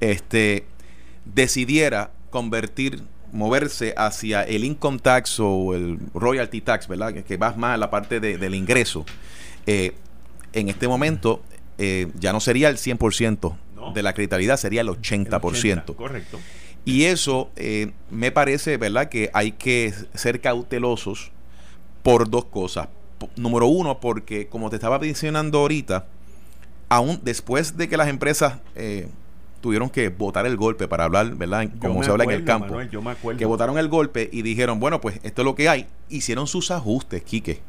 este 0.00 0.64
decidiera 1.24 2.10
convertir 2.30 3.02
moverse 3.32 3.94
hacia 3.96 4.44
el 4.44 4.64
income 4.64 4.98
tax 4.98 5.40
o 5.40 5.74
el 5.74 5.98
royalty 6.14 6.60
tax, 6.60 6.86
¿verdad? 6.86 7.12
Que, 7.12 7.24
que 7.24 7.36
va 7.36 7.52
más 7.54 7.74
a 7.74 7.76
la 7.76 7.90
parte 7.90 8.20
del 8.20 8.54
ingreso. 8.54 9.04
Eh, 9.66 9.94
en 10.52 10.68
este 10.68 10.88
momento 10.88 11.42
eh, 11.78 12.10
ya 12.18 12.32
no 12.32 12.40
sería 12.40 12.68
el 12.68 12.76
100% 12.76 13.56
de 13.94 14.02
la 14.02 14.10
acreditabilidad, 14.10 14.56
sería 14.56 14.80
el 14.80 14.88
80%. 14.88 15.94
correcto. 15.96 16.40
Y 16.84 17.04
eso 17.04 17.50
eh, 17.56 17.92
me 18.10 18.30
parece, 18.30 18.76
¿verdad?, 18.76 19.08
que 19.08 19.30
hay 19.32 19.52
que 19.52 19.92
ser 20.14 20.40
cautelosos 20.40 21.30
por 22.02 22.28
dos 22.28 22.44
cosas. 22.46 22.88
número 23.36 23.66
uno, 23.66 24.00
porque 24.00 24.48
como 24.48 24.68
te 24.68 24.76
estaba 24.76 24.98
mencionando 24.98 25.60
ahorita, 25.60 26.06
aún 26.88 27.20
después 27.22 27.76
de 27.76 27.88
que 27.88 27.96
las 27.96 28.08
empresas 28.08 28.58
eh, 28.74 29.08
tuvieron 29.62 29.88
que 29.88 30.10
votar 30.10 30.44
el 30.44 30.56
golpe 30.58 30.86
para 30.88 31.04
hablar, 31.04 31.34
¿verdad? 31.36 31.70
Como 31.80 32.02
se 32.04 32.10
habla 32.10 32.24
en 32.24 32.30
el 32.30 32.44
campo. 32.44 32.76
que 33.38 33.46
votaron 33.46 33.78
el 33.78 33.88
golpe 33.88 34.28
y 34.30 34.42
dijeron, 34.42 34.78
bueno, 34.78 35.00
pues 35.00 35.20
esto 35.22 35.40
es 35.40 35.46
lo 35.46 35.54
que 35.54 35.70
hay. 35.70 35.86
Hicieron 36.10 36.46
sus 36.46 36.70
ajustes, 36.70 37.22
Quique. 37.22 37.60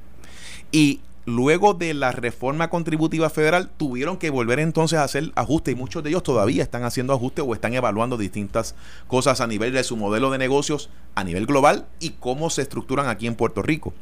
Y 0.74 1.00
luego 1.26 1.74
de 1.74 1.94
la 1.94 2.12
reforma 2.12 2.70
contributiva 2.70 3.30
federal 3.30 3.70
tuvieron 3.78 4.18
que 4.18 4.30
volver 4.30 4.60
entonces 4.60 5.00
a 5.00 5.04
hacer 5.04 5.32
ajustes 5.36 5.74
y 5.74 5.78
muchos 5.78 6.04
de 6.04 6.10
ellos 6.10 6.24
todavía 6.24 6.64
están 6.64 6.84
haciendo 6.84 7.14
ajustes 7.14 7.44
o 7.48 7.54
están 7.54 7.74
evaluando 7.74 8.18
distintas 8.18 8.76
cosas 9.08 9.42
a 9.42 9.48
nivel 9.48 9.74
de 9.74 9.84
su 9.84 9.98
modelo 9.98 10.30
de 10.32 10.38
negocios 10.38 10.90
a 11.16 11.24
nivel 11.24 11.46
global 11.46 11.88
y 12.00 12.12
cómo 12.12 12.50
se 12.50 12.62
estructuran 12.62 13.08
aquí 13.08 13.28
en 13.28 13.36
Puerto 13.36 13.62
Rico. 13.62 13.94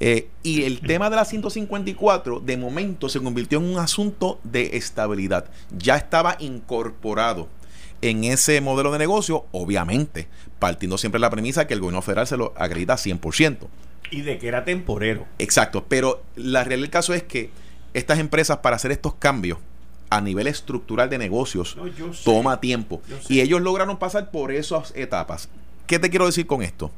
Eh, 0.00 0.28
y 0.42 0.62
el 0.62 0.80
tema 0.80 1.10
de 1.10 1.16
la 1.16 1.24
154 1.24 2.40
de 2.40 2.56
momento 2.56 3.08
se 3.08 3.20
convirtió 3.20 3.58
en 3.58 3.64
un 3.64 3.78
asunto 3.78 4.38
de 4.44 4.76
estabilidad. 4.76 5.46
Ya 5.76 5.96
estaba 5.96 6.36
incorporado 6.38 7.48
en 8.00 8.22
ese 8.24 8.60
modelo 8.60 8.92
de 8.92 8.98
negocio, 8.98 9.46
obviamente, 9.50 10.28
partiendo 10.60 10.98
siempre 10.98 11.18
de 11.18 11.22
la 11.22 11.30
premisa 11.30 11.66
que 11.66 11.74
el 11.74 11.80
gobierno 11.80 12.02
federal 12.02 12.26
se 12.28 12.36
lo 12.36 12.52
acredita 12.56 12.94
100%. 12.94 13.66
Y 14.10 14.22
de 14.22 14.38
que 14.38 14.48
era 14.48 14.64
temporero. 14.64 15.26
Exacto, 15.38 15.84
pero 15.88 16.22
la 16.36 16.64
realidad 16.64 16.84
del 16.84 16.90
caso 16.90 17.14
es 17.14 17.22
que 17.22 17.50
estas 17.94 18.18
empresas 18.18 18.58
para 18.58 18.76
hacer 18.76 18.90
estos 18.90 19.14
cambios 19.14 19.58
a 20.10 20.20
nivel 20.20 20.46
estructural 20.46 21.10
de 21.10 21.18
negocios 21.18 21.76
toma 22.24 22.60
tiempo. 22.60 23.02
Y 23.28 23.40
ellos 23.40 23.60
lograron 23.60 23.98
pasar 23.98 24.30
por 24.30 24.52
esas 24.52 24.92
etapas. 24.96 25.48
¿Qué 25.86 25.98
te 25.98 26.10
quiero 26.10 26.26
decir 26.26 26.46
con 26.46 26.62
esto? 26.62 26.90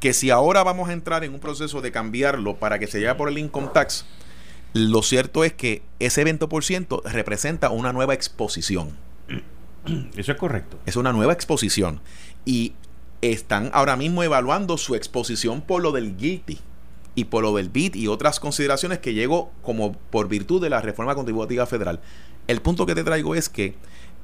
Que 0.00 0.12
si 0.12 0.30
ahora 0.30 0.62
vamos 0.62 0.88
a 0.88 0.92
entrar 0.92 1.22
en 1.24 1.34
un 1.34 1.40
proceso 1.40 1.80
de 1.80 1.92
cambiarlo 1.92 2.56
para 2.56 2.78
que 2.78 2.86
se 2.86 2.98
lleve 2.98 3.14
por 3.14 3.28
el 3.28 3.38
income 3.38 3.68
tax, 3.72 4.04
lo 4.72 5.02
cierto 5.02 5.44
es 5.44 5.52
que 5.52 5.82
ese 5.98 6.24
20% 6.24 7.02
representa 7.04 7.70
una 7.70 7.92
nueva 7.92 8.14
exposición. 8.14 8.96
Eso 10.16 10.32
es 10.32 10.38
correcto. 10.38 10.78
Es 10.86 10.96
una 10.96 11.12
nueva 11.12 11.32
exposición. 11.32 12.00
Y 12.44 12.72
están 13.22 13.70
ahora 13.72 13.96
mismo 13.96 14.22
evaluando 14.22 14.76
su 14.76 14.94
exposición 14.94 15.62
por 15.62 15.80
lo 15.80 15.92
del 15.92 16.16
guilty 16.16 16.58
y 17.14 17.24
por 17.24 17.42
lo 17.42 17.54
del 17.54 17.68
BIT 17.68 17.96
y 17.96 18.08
otras 18.08 18.40
consideraciones 18.40 18.98
que 18.98 19.14
llegó 19.14 19.52
como 19.62 19.92
por 19.92 20.28
virtud 20.28 20.60
de 20.60 20.70
la 20.70 20.80
reforma 20.80 21.14
contributiva 21.14 21.66
federal. 21.66 22.00
El 22.48 22.60
punto 22.60 22.84
que 22.84 22.94
te 22.94 23.04
traigo 23.04 23.34
es 23.34 23.48
que 23.48 23.76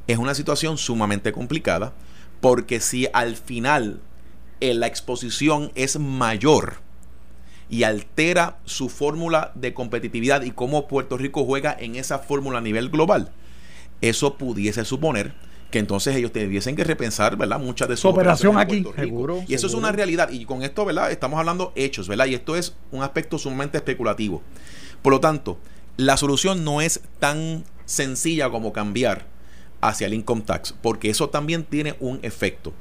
es 0.07 0.19
una 0.19 0.35
situación 0.35 0.79
sumamente 0.79 1.33
complicada 1.33 1.93
porque 2.41 2.81
si 2.81 3.09
al 3.13 3.37
final 3.37 4.01
eh, 4.61 4.75
la 4.75 4.87
exposición 4.87 5.71
es 5.75 5.99
mayor 5.99 6.77
y 7.71 7.85
altera 7.85 8.59
su 8.65 8.89
fórmula 8.89 9.53
de 9.55 9.75
competitividad 9.75 10.43
y 10.43 10.51
cómo 10.51 10.89
Puerto 10.89 11.19
Rico 11.19 11.45
juega 11.45 11.77
en 11.79 11.97
esa 11.97 12.19
fórmula 12.19 12.59
a 12.59 12.63
nivel 12.63 12.89
global, 12.89 13.31
eso 14.01 14.39
pudiese 14.39 14.85
suponer 14.85 15.35
que 15.71 15.79
entonces 15.79 16.17
ellos 16.17 16.33
tuviesen 16.33 16.77
que 16.77 16.85
repensar, 16.85 17.37
¿verdad? 17.37 17.59
Muchas 17.59 17.89
de 17.89 17.97
sus 17.97 18.11
operación 18.11 18.59
aquí, 18.59 18.85
seguro. 18.97 19.43
Y 19.47 19.55
eso 19.55 19.67
es 19.67 19.75
una 19.75 19.93
realidad. 19.93 20.31
Y 20.31 20.45
con 20.47 20.63
esto, 20.63 20.85
¿verdad? 20.85 21.11
Estamos 21.11 21.39
hablando 21.39 21.73
hechos, 21.77 22.09
¿verdad? 22.09 22.27
Y 22.27 22.35
esto 22.35 22.57
es 22.57 22.75
un 22.91 23.03
aspecto 23.03 23.39
sumamente 23.39 23.77
especulativo. 23.77 24.43
Por 25.03 25.13
lo 25.13 25.21
tanto, 25.21 25.59
la 25.97 26.17
solución 26.17 26.65
no 26.65 26.81
es 26.81 27.01
tan 27.19 27.65
sencilla 27.85 28.51
como 28.51 28.73
cambiar 28.73 29.27
hacia 29.81 30.07
el 30.07 30.15
income 30.15 30.43
tax, 30.43 30.75
porque 30.81 31.11
eso 31.11 31.29
también 31.29 31.65
tiene 31.65 31.97
un 32.01 32.19
efecto. 32.23 32.73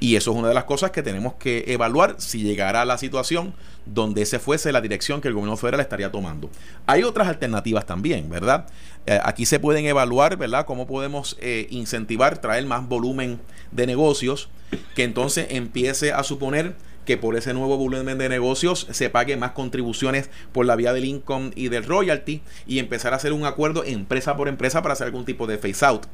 Y 0.00 0.16
eso 0.16 0.32
es 0.32 0.36
una 0.36 0.48
de 0.48 0.54
las 0.54 0.64
cosas 0.64 0.90
que 0.90 1.02
tenemos 1.02 1.34
que 1.34 1.64
evaluar 1.68 2.16
si 2.18 2.42
llegara 2.42 2.82
a 2.82 2.84
la 2.84 2.98
situación 2.98 3.54
donde 3.86 4.22
ese 4.22 4.38
fuese 4.38 4.72
la 4.72 4.80
dirección 4.80 5.20
que 5.20 5.28
el 5.28 5.34
gobierno 5.34 5.56
federal 5.56 5.80
estaría 5.80 6.10
tomando. 6.10 6.50
Hay 6.86 7.02
otras 7.02 7.28
alternativas 7.28 7.86
también, 7.86 8.28
¿verdad? 8.30 8.66
Eh, 9.06 9.18
aquí 9.22 9.46
se 9.46 9.58
pueden 9.58 9.86
evaluar, 9.86 10.36
¿verdad? 10.36 10.66
Cómo 10.66 10.86
podemos 10.86 11.36
eh, 11.40 11.66
incentivar, 11.70 12.38
traer 12.38 12.64
más 12.66 12.88
volumen 12.88 13.40
de 13.70 13.86
negocios, 13.86 14.48
que 14.94 15.04
entonces 15.04 15.46
empiece 15.50 16.12
a 16.12 16.22
suponer 16.22 16.74
que 17.04 17.16
por 17.16 17.36
ese 17.36 17.52
nuevo 17.52 17.76
volumen 17.76 18.16
de 18.18 18.28
negocios 18.28 18.86
se 18.90 19.10
pague 19.10 19.36
más 19.36 19.52
contribuciones 19.52 20.30
por 20.52 20.66
la 20.66 20.76
vía 20.76 20.92
del 20.92 21.04
income 21.04 21.50
y 21.56 21.68
del 21.68 21.84
royalty 21.84 22.42
y 22.66 22.78
empezar 22.78 23.12
a 23.12 23.16
hacer 23.16 23.32
un 23.32 23.44
acuerdo 23.44 23.82
empresa 23.84 24.36
por 24.36 24.46
empresa 24.46 24.82
para 24.82 24.92
hacer 24.92 25.08
algún 25.08 25.24
tipo 25.24 25.48
de 25.48 25.58
phase 25.58 25.84
out 25.84 26.06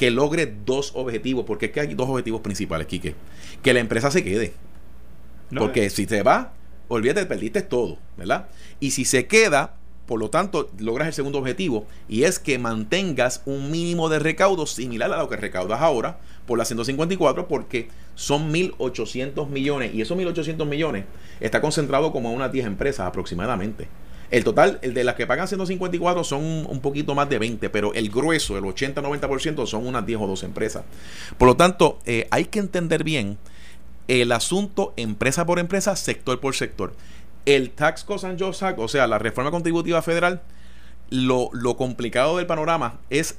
que 0.00 0.10
logre 0.10 0.50
dos 0.64 0.92
objetivos, 0.94 1.44
porque 1.44 1.66
es 1.66 1.72
que 1.72 1.80
hay 1.80 1.94
dos 1.94 2.08
objetivos 2.08 2.40
principales, 2.40 2.86
Quique. 2.86 3.14
Que 3.62 3.74
la 3.74 3.80
empresa 3.80 4.10
se 4.10 4.24
quede. 4.24 4.54
porque 5.54 5.84
eh. 5.84 5.90
si 5.90 6.06
se 6.06 6.22
va, 6.22 6.54
olvídate, 6.90 7.24
perdiste 7.24 7.62
todo, 7.62 7.98
¿verdad? 8.16 8.48
Y 8.80 8.90
si 8.90 9.04
se 9.04 9.26
queda, 9.26 9.74
por 10.06 10.18
lo 10.18 10.28
tanto, 10.28 10.70
logras 10.80 11.06
el 11.06 11.14
segundo 11.14 11.38
objetivo 11.38 11.86
y 12.08 12.24
es 12.24 12.40
que 12.40 12.58
mantengas 12.58 13.42
un 13.46 13.70
mínimo 13.70 14.08
de 14.08 14.18
recaudo 14.18 14.66
similar 14.66 15.12
a 15.12 15.18
lo 15.18 15.28
que 15.28 15.36
recaudas 15.36 15.80
ahora 15.80 16.18
por 16.46 16.58
la 16.58 16.64
154 16.64 17.46
porque 17.46 17.88
son 18.16 18.52
1.800 18.52 19.48
millones 19.48 19.94
y 19.94 20.02
esos 20.02 20.18
1.800 20.18 20.66
millones 20.66 21.04
está 21.38 21.60
concentrado 21.60 22.10
como 22.12 22.28
a 22.28 22.32
unas 22.32 22.50
10 22.50 22.66
empresas 22.66 23.06
aproximadamente. 23.06 23.86
El 24.32 24.42
total, 24.42 24.78
el 24.82 24.94
de 24.94 25.04
las 25.04 25.14
que 25.14 25.26
pagan 25.26 25.46
154 25.46 26.24
son 26.24 26.42
un 26.42 26.80
poquito 26.80 27.14
más 27.14 27.28
de 27.28 27.38
20, 27.38 27.70
pero 27.70 27.94
el 27.94 28.10
grueso, 28.10 28.58
el 28.58 28.64
80-90% 28.64 29.66
son 29.66 29.86
unas 29.86 30.06
10 30.06 30.20
o 30.20 30.26
12 30.28 30.46
empresas. 30.46 30.84
Por 31.38 31.48
lo 31.48 31.56
tanto, 31.56 31.98
eh, 32.04 32.26
hay 32.30 32.44
que 32.44 32.60
entender 32.60 33.02
bien 33.02 33.38
el 34.10 34.32
asunto 34.32 34.92
empresa 34.96 35.46
por 35.46 35.60
empresa, 35.60 35.94
sector 35.94 36.40
por 36.40 36.56
sector. 36.56 36.94
El 37.46 37.70
Tax 37.70 38.02
Cost 38.02 38.24
and 38.24 38.40
Jobs 38.40 38.60
Act, 38.64 38.80
o 38.80 38.88
sea, 38.88 39.06
la 39.06 39.18
reforma 39.20 39.52
contributiva 39.52 40.02
federal, 40.02 40.42
lo, 41.10 41.50
lo 41.52 41.76
complicado 41.76 42.36
del 42.36 42.46
panorama 42.46 42.98
es 43.08 43.38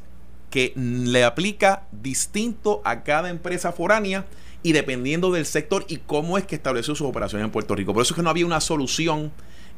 que 0.50 0.72
le 0.76 1.26
aplica 1.26 1.84
distinto 1.92 2.82
a 2.86 3.04
cada 3.04 3.30
empresa 3.30 3.74
foránea 3.74 4.26
y 4.64 4.72
dependiendo 4.72 5.32
del 5.32 5.46
sector 5.46 5.86
y 5.90 5.98
cómo 5.98 6.38
es 6.38 6.46
que 6.46 6.56
estableció 6.56 6.96
sus 6.96 7.08
operaciones 7.08 7.46
en 7.46 7.52
Puerto 7.52 7.76
Rico. 7.76 7.94
Por 7.94 8.04
eso 8.04 8.14
es 8.14 8.16
que 8.16 8.24
no 8.24 8.30
había 8.30 8.46
una 8.46 8.62
solución 8.62 9.32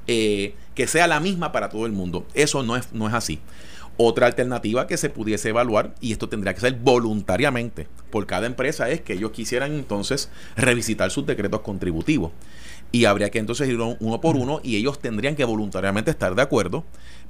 eh, 0.06 0.54
que 0.76 0.86
sea 0.86 1.08
la 1.08 1.20
misma 1.20 1.52
para 1.52 1.70
todo 1.70 1.88
el 1.88 1.92
mundo. 1.92 2.28
Eso 2.36 2.62
no 2.62 2.76
es, 2.76 2.94
no 2.94 3.08
es 3.08 3.16
así. 3.16 3.40
Otra 3.98 4.26
alternativa 4.26 4.88
que 4.88 4.98
se 4.98 5.10
pudiese 5.10 5.50
evaluar, 5.50 5.94
y 6.02 6.14
esto 6.14 6.28
tendría 6.28 6.54
que 6.54 6.62
ser 6.62 6.74
voluntariamente 6.74 7.88
por 8.10 8.26
cada 8.26 8.48
empresa, 8.48 8.90
es 8.90 9.02
que 9.02 9.14
ellos 9.14 9.32
quisieran 9.32 9.74
entonces 9.74 10.30
revisitar 10.56 11.12
sus 11.12 11.28
decretos 11.28 11.62
contributivos. 11.62 12.32
Y 12.92 13.06
habría 13.06 13.30
que 13.30 13.40
entonces 13.40 13.70
ir 13.70 13.80
uno 13.80 14.22
por 14.22 14.36
uno 14.36 14.62
y 14.64 14.78
ellos 14.78 15.00
tendrían 15.00 15.36
que 15.36 15.46
voluntariamente 15.46 16.12
estar 16.12 16.36
de 16.36 16.42
acuerdo 16.42 16.84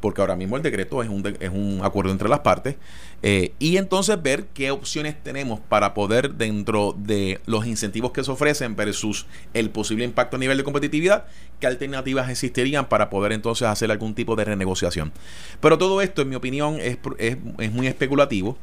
porque 0.03 0.19
ahora 0.19 0.35
mismo 0.35 0.57
el 0.57 0.63
decreto 0.63 1.01
es 1.01 1.07
un, 1.07 1.25
es 1.39 1.49
un 1.49 1.79
acuerdo 1.81 2.11
entre 2.11 2.27
las 2.27 2.41
partes, 2.41 2.75
eh, 3.21 3.53
y 3.57 3.77
entonces 3.77 4.21
ver 4.21 4.47
qué 4.53 4.69
opciones 4.69 5.15
tenemos 5.23 5.61
para 5.61 5.93
poder, 5.93 6.33
dentro 6.33 6.93
de 6.97 7.39
los 7.45 7.65
incentivos 7.65 8.11
que 8.11 8.21
se 8.21 8.29
ofrecen 8.29 8.75
versus 8.75 9.27
el 9.53 9.69
posible 9.69 10.03
impacto 10.03 10.35
a 10.35 10.39
nivel 10.39 10.57
de 10.57 10.65
competitividad, 10.65 11.23
qué 11.61 11.67
alternativas 11.67 12.29
existirían 12.29 12.89
para 12.89 13.09
poder 13.09 13.31
entonces 13.31 13.65
hacer 13.65 13.91
algún 13.91 14.13
tipo 14.13 14.35
de 14.35 14.43
renegociación. 14.43 15.13
Pero 15.61 15.77
todo 15.77 16.01
esto, 16.01 16.21
en 16.21 16.27
mi 16.27 16.35
opinión, 16.35 16.81
es, 16.81 16.97
es, 17.17 17.71
muy 17.71 17.87
especulativo, 17.87 18.57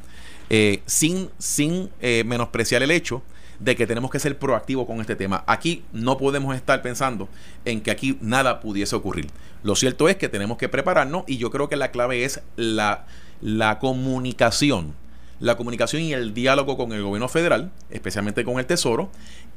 eh, 0.51 0.83
sin, 0.85 1.31
sin 1.39 1.89
eh, 2.01 2.23
menospreciar 2.23 2.83
el 2.83 2.91
hecho 2.91 3.23
de 3.63 3.75
que 3.75 3.87
tenemos 3.87 4.09
que 4.09 4.19
ser 4.19 4.37
proactivos 4.37 4.87
con 4.87 4.99
este 5.01 5.15
tema. 5.15 5.43
Aquí 5.45 5.83
no 5.93 6.17
podemos 6.17 6.55
estar 6.55 6.81
pensando 6.81 7.29
en 7.63 7.81
que 7.81 7.91
aquí 7.91 8.17
nada 8.21 8.59
pudiese 8.59 8.95
ocurrir. 8.95 9.27
Lo 9.63 9.75
cierto 9.75 10.09
es 10.09 10.15
que 10.15 10.29
tenemos 10.29 10.57
que 10.57 10.67
prepararnos 10.67 11.23
y 11.27 11.37
yo 11.37 11.51
creo 11.51 11.69
que 11.69 11.75
la 11.75 11.91
clave 11.91 12.25
es 12.25 12.41
la, 12.55 13.05
la 13.39 13.77
comunicación. 13.79 14.95
La 15.39 15.57
comunicación 15.57 16.01
y 16.03 16.13
el 16.13 16.33
diálogo 16.33 16.77
con 16.77 16.91
el 16.91 17.03
gobierno 17.03 17.27
federal, 17.27 17.71
especialmente 17.89 18.43
con 18.43 18.59
el 18.59 18.65
Tesoro, 18.65 19.09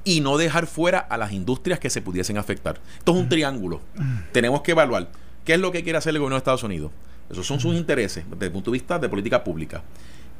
y 0.03 0.21
no 0.21 0.37
dejar 0.39 0.67
fuera 0.67 0.99
a 0.99 1.17
las 1.19 1.33
industrias 1.33 1.79
que 1.79 1.91
se 1.91 2.03
pudiesen 2.03 2.39
afectar. 2.39 2.81
Esto 2.99 3.13
es 3.13 3.19
un 3.19 3.29
triángulo. 3.29 3.81
Tenemos 4.33 4.63
que 4.63 4.73
evaluar 4.73 5.09
qué 5.45 5.55
es 5.55 5.61
lo 5.61 5.73
que 5.73 5.83
quiere 5.83 5.99
hacer 5.99 6.11
el 6.11 6.19
gobierno 6.19 6.37
de 6.37 6.39
Estados 6.39 6.63
Unidos. 6.63 6.91
Esos 7.31 7.47
son 7.47 7.61
sus 7.61 7.75
intereses 7.75 8.25
desde 8.31 8.47
el 8.47 8.53
punto 8.53 8.71
de 8.71 8.75
vista 8.75 8.99
de 8.99 9.09
política 9.09 9.43
pública 9.43 9.83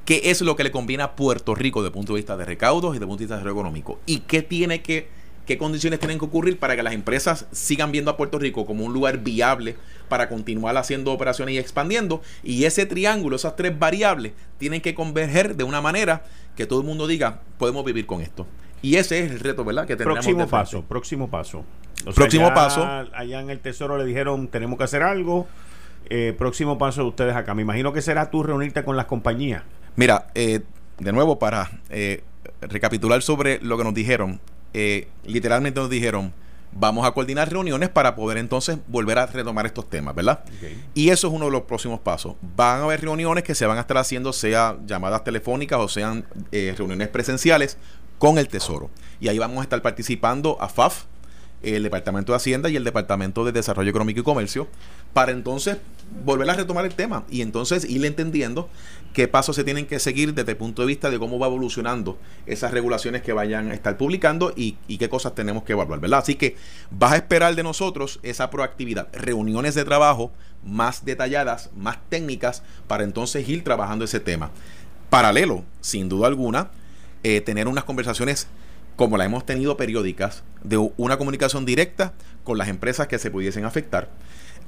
qué 0.05 0.23
es 0.25 0.41
lo 0.41 0.57
que 0.57 0.65
le 0.65 0.71
conviene 0.71 1.03
a 1.03 1.17
Puerto 1.17 1.55
Rico 1.55 1.81
desde 1.81 1.89
el 1.89 1.95
punto 1.95 2.13
de 2.15 2.19
vista 2.19 2.37
de 2.37 2.45
recaudos 2.45 2.91
y 2.91 2.95
desde 2.95 3.05
el 3.05 3.09
punto 3.09 3.21
de 3.21 3.27
vista 3.27 3.45
de 3.45 3.51
económico 3.51 3.99
y 4.07 4.21
qué 4.21 4.43
tiene 4.43 4.83
que 4.83 5.09
qué 5.47 5.59
condiciones 5.59 5.99
tienen 5.99 6.19
que 6.19 6.25
ocurrir 6.25 6.59
para 6.59 6.75
que 6.75 6.83
las 6.83 6.95
empresas 6.95 7.47
sigan 7.53 7.93
viendo 7.93 8.11
a 8.11 8.17
Puerto 8.17 8.39
Rico 8.39 8.65
como 8.65 8.85
un 8.85 8.93
lugar 8.93 9.19
viable 9.19 9.77
para 10.09 10.29
continuar 10.29 10.77
haciendo 10.77 11.13
operaciones 11.13 11.55
y 11.55 11.59
expandiendo 11.59 12.23
y 12.43 12.65
ese 12.65 12.87
triángulo, 12.87 13.37
esas 13.37 13.57
tres 13.57 13.79
variables 13.79 14.33
tienen 14.59 14.81
que 14.81 14.95
converger 14.95 15.57
de 15.57 15.65
una 15.65 15.81
manera 15.81 16.25
que 16.57 16.67
todo 16.67 16.81
el 16.81 16.87
mundo 16.87 17.07
diga, 17.07 17.41
podemos 17.59 17.85
vivir 17.85 18.07
con 18.07 18.21
esto. 18.21 18.47
Y 18.81 18.97
ese 18.97 19.25
es 19.25 19.31
el 19.31 19.41
reto, 19.41 19.65
¿verdad? 19.65 19.87
Que 19.87 19.97
tenemos 19.97 20.19
próximo 20.19 20.47
paso, 20.47 20.83
próximo 20.83 21.31
paso. 21.31 21.65
próximo 22.15 22.53
paso. 22.53 22.85
Allá 23.15 23.41
en 23.41 23.51
el 23.51 23.61
Tesoro 23.61 23.97
le 23.97 24.05
dijeron, 24.05 24.49
tenemos 24.49 24.77
que 24.77 24.85
hacer 24.85 25.03
algo. 25.03 25.47
Eh, 26.11 26.35
próximo 26.37 26.77
paso 26.77 27.01
de 27.01 27.09
ustedes 27.09 27.35
acá. 27.35 27.55
Me 27.55 27.63
imagino 27.63 27.95
que 27.95 28.03
será 28.03 28.31
tú 28.31 28.43
reunirte 28.43 28.85
con 28.85 28.97
las 28.97 29.07
compañías. 29.07 29.63
Mira, 29.97 30.29
eh, 30.35 30.61
de 30.99 31.13
nuevo, 31.13 31.39
para 31.39 31.71
eh, 31.91 32.23
recapitular 32.61 33.23
sobre 33.23 33.61
lo 33.61 33.79
que 33.79 33.85
nos 33.85 33.95
dijeron, 33.95 34.41
eh, 34.73 35.09
literalmente 35.25 35.79
nos 35.79 35.89
dijeron, 35.89 36.33
vamos 36.73 37.07
a 37.07 37.13
coordinar 37.13 37.51
reuniones 37.51 37.89
para 37.89 38.17
poder 38.17 38.39
entonces 38.39 38.79
volver 38.89 39.19
a 39.19 39.27
retomar 39.27 39.67
estos 39.67 39.89
temas, 39.89 40.15
¿verdad? 40.15 40.45
Y 40.95 41.11
eso 41.11 41.29
es 41.29 41.33
uno 41.33 41.45
de 41.45 41.53
los 41.53 41.63
próximos 41.63 42.01
pasos. 42.01 42.35
Van 42.57 42.81
a 42.81 42.85
haber 42.85 43.03
reuniones 43.03 43.45
que 43.45 43.55
se 43.55 43.67
van 43.67 43.79
a 43.79 43.83
estar 43.83 43.99
haciendo, 43.99 44.33
sea 44.33 44.77
llamadas 44.85 45.23
telefónicas 45.23 45.79
o 45.79 45.89
sean 45.89 46.25
reuniones 46.51 47.09
presenciales 47.09 47.79
con 48.19 48.39
el 48.39 48.49
Tesoro. 48.49 48.91
Y 49.21 49.29
ahí 49.29 49.39
vamos 49.39 49.59
a 49.59 49.63
estar 49.63 49.81
participando 49.83 50.57
a 50.61 50.69
FAF, 50.69 51.05
el 51.63 51.83
Departamento 51.83 52.33
de 52.33 52.37
Hacienda 52.37 52.69
y 52.69 52.77
el 52.77 52.85
Departamento 52.85 53.45
de 53.45 53.53
Desarrollo 53.53 53.91
Económico 53.91 54.21
y 54.21 54.23
Comercio, 54.23 54.69
para 55.13 55.33
entonces 55.33 55.79
volver 56.25 56.49
a 56.51 56.55
retomar 56.55 56.85
el 56.85 56.95
tema 56.95 57.25
y 57.31 57.41
entonces 57.41 57.89
ir 57.89 58.05
entendiendo 58.05 58.69
qué 59.15 59.29
pasos 59.29 59.55
se 59.55 59.63
tienen 59.63 59.87
que 59.87 60.01
seguir 60.01 60.35
desde 60.35 60.51
el 60.51 60.57
punto 60.59 60.83
de 60.83 60.89
vista 60.89 61.09
de 61.09 61.21
cómo 61.21 61.39
va 61.39 61.47
evolucionando 61.47 62.19
esas 62.47 62.73
regulaciones 62.73 63.23
que 63.23 63.33
vayan 63.33 63.71
a 63.71 63.75
estar 63.75 63.97
publicando 63.97 64.53
y, 64.57 64.73
qué 64.99 65.09
cosas 65.09 65.37
tenemos 65.37 65.63
que 65.63 65.73
evaluar, 65.73 66.01
¿verdad? 66.01 66.19
Así 66.19 66.35
que 66.35 66.57
vas 66.91 67.13
a 67.13 67.17
esperar 67.17 67.55
de 67.55 67.63
nosotros 67.63 68.19
esa 68.25 68.51
proactividad, 68.51 69.09
reuniones 69.13 69.77
de 69.77 69.85
trabajo 69.85 70.33
más 70.65 71.05
detalladas, 71.05 71.71
más 71.77 71.99
técnicas, 72.09 72.65
para 72.89 73.05
entonces 73.05 73.49
ir 73.49 73.63
trabajando 73.63 74.05
ese 74.05 74.19
tema. 74.19 74.51
Paralelo, 75.11 75.63
sin 75.81 76.09
duda 76.09 76.27
alguna, 76.27 76.71
eh, 77.23 77.41
tener 77.41 77.69
unas 77.69 77.85
conversaciones 77.85 78.49
como 78.97 79.17
la 79.17 79.25
hemos 79.25 79.47
tenido 79.47 79.77
periódicas, 79.77 80.43
de 80.65 80.77
una 80.97 81.19
comunicación 81.19 81.65
directa 81.65 82.15
con 82.43 82.59
las 82.59 82.67
empresas 82.67 83.07
que 83.07 83.19
se 83.21 83.31
pudiesen 83.31 83.65
afectar 83.65 84.09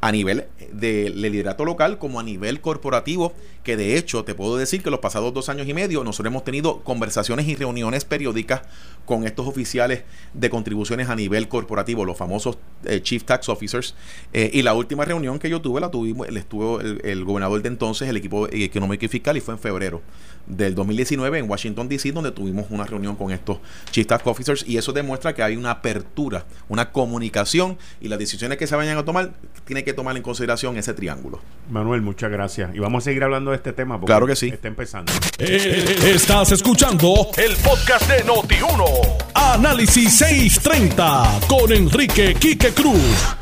a 0.01 0.13
nivel 0.13 0.47
de 0.73 1.11
liderato 1.11 1.65
local 1.65 1.99
como 1.99 2.21
a 2.21 2.23
nivel 2.23 2.61
corporativo, 2.61 3.33
que 3.63 3.77
de 3.77 3.97
hecho 3.97 4.25
te 4.25 4.35
puedo 4.35 4.57
decir 4.57 4.83
que 4.83 4.91
los 4.91 5.01
pasados 5.01 5.33
dos 5.33 5.49
años 5.49 5.67
y 5.69 5.75
medio 5.75 6.05
nosotros 6.05 6.31
hemos 6.31 6.45
tenido 6.45 6.83
conversaciones 6.83 7.49
y 7.49 7.55
reuniones 7.55 8.05
periódicas 8.05 8.63
con 9.05 9.25
estos 9.25 9.47
oficiales 9.47 10.05
de 10.35 10.51
contribuciones 10.51 11.09
a 11.09 11.17
nivel 11.17 11.49
corporativo, 11.49 12.05
los 12.05 12.17
famosos 12.17 12.59
eh, 12.89 13.03
Chief 13.03 13.25
Tax 13.25 13.49
Officers. 13.49 13.95
Eh, 14.33 14.51
y 14.53 14.63
la 14.63 14.75
última 14.75 15.05
reunión 15.05 15.39
que 15.39 15.49
yo 15.49 15.61
tuve 15.61 15.81
la 15.81 15.91
tuvimos, 15.91 16.29
estuvo 16.29 16.81
el, 16.81 17.01
el, 17.05 17.25
gobernador 17.25 17.63
de 17.63 17.69
entonces, 17.69 18.09
el 18.09 18.17
equipo 18.17 18.49
económico 18.51 19.05
y 19.05 19.09
fiscal, 19.09 19.37
y 19.37 19.41
fue 19.41 19.55
en 19.55 19.61
febrero 19.61 20.03
del 20.47 20.75
2019 20.75 21.39
en 21.39 21.51
Washington 21.51 21.89
DC, 21.89 22.13
donde 22.13 22.31
tuvimos 22.31 22.67
una 22.71 22.85
reunión 22.85 23.17
con 23.17 23.33
estos 23.33 23.59
Chief 23.91 24.07
Tax 24.07 24.27
Officers, 24.27 24.65
y 24.67 24.77
eso 24.77 24.93
demuestra 24.93 25.35
que 25.35 25.43
hay 25.43 25.57
una 25.57 25.71
apertura, 25.71 26.47
una 26.69 26.91
comunicación 26.93 27.79
y 28.01 28.09
las 28.09 28.19
decisiones 28.19 28.59
que 28.59 28.67
se 28.67 28.77
vayan 28.77 28.97
a 28.97 29.05
tomar, 29.05 29.33
tiene 29.65 29.85
que 29.85 29.93
tomar 29.93 30.17
en 30.17 30.23
consideración 30.23 30.77
ese 30.77 30.95
triángulo. 30.95 31.41
Manuel, 31.71 32.03
muchas 32.03 32.31
gracias. 32.31 32.75
Y 32.75 32.79
vamos 32.79 33.03
a 33.03 33.05
seguir 33.05 33.25
hablando 33.25 33.51
de 33.51 33.57
este 33.57 33.73
tema 33.73 33.97
porque 33.99 34.13
claro 34.13 34.27
que 34.27 34.37
sí. 34.37 34.49
está 34.49 34.69
empezando. 34.69 35.13
Eh, 35.39 35.97
estás 36.15 36.53
escuchando 36.53 37.29
el 37.37 37.57
podcast 37.57 38.09
de 38.09 38.25
Noti1. 38.25 39.25
Análisis 39.35 40.19
630 40.19 41.41
con 41.49 41.73
Enrique 41.73 42.35
Quique 42.35 42.73
Cruz. 42.77 43.37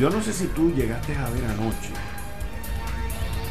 Yo 0.00 0.10
no 0.10 0.20
sé 0.22 0.32
si 0.32 0.46
tú 0.48 0.72
llegaste 0.74 1.14
a 1.14 1.28
ver 1.30 1.44
anoche, 1.44 1.92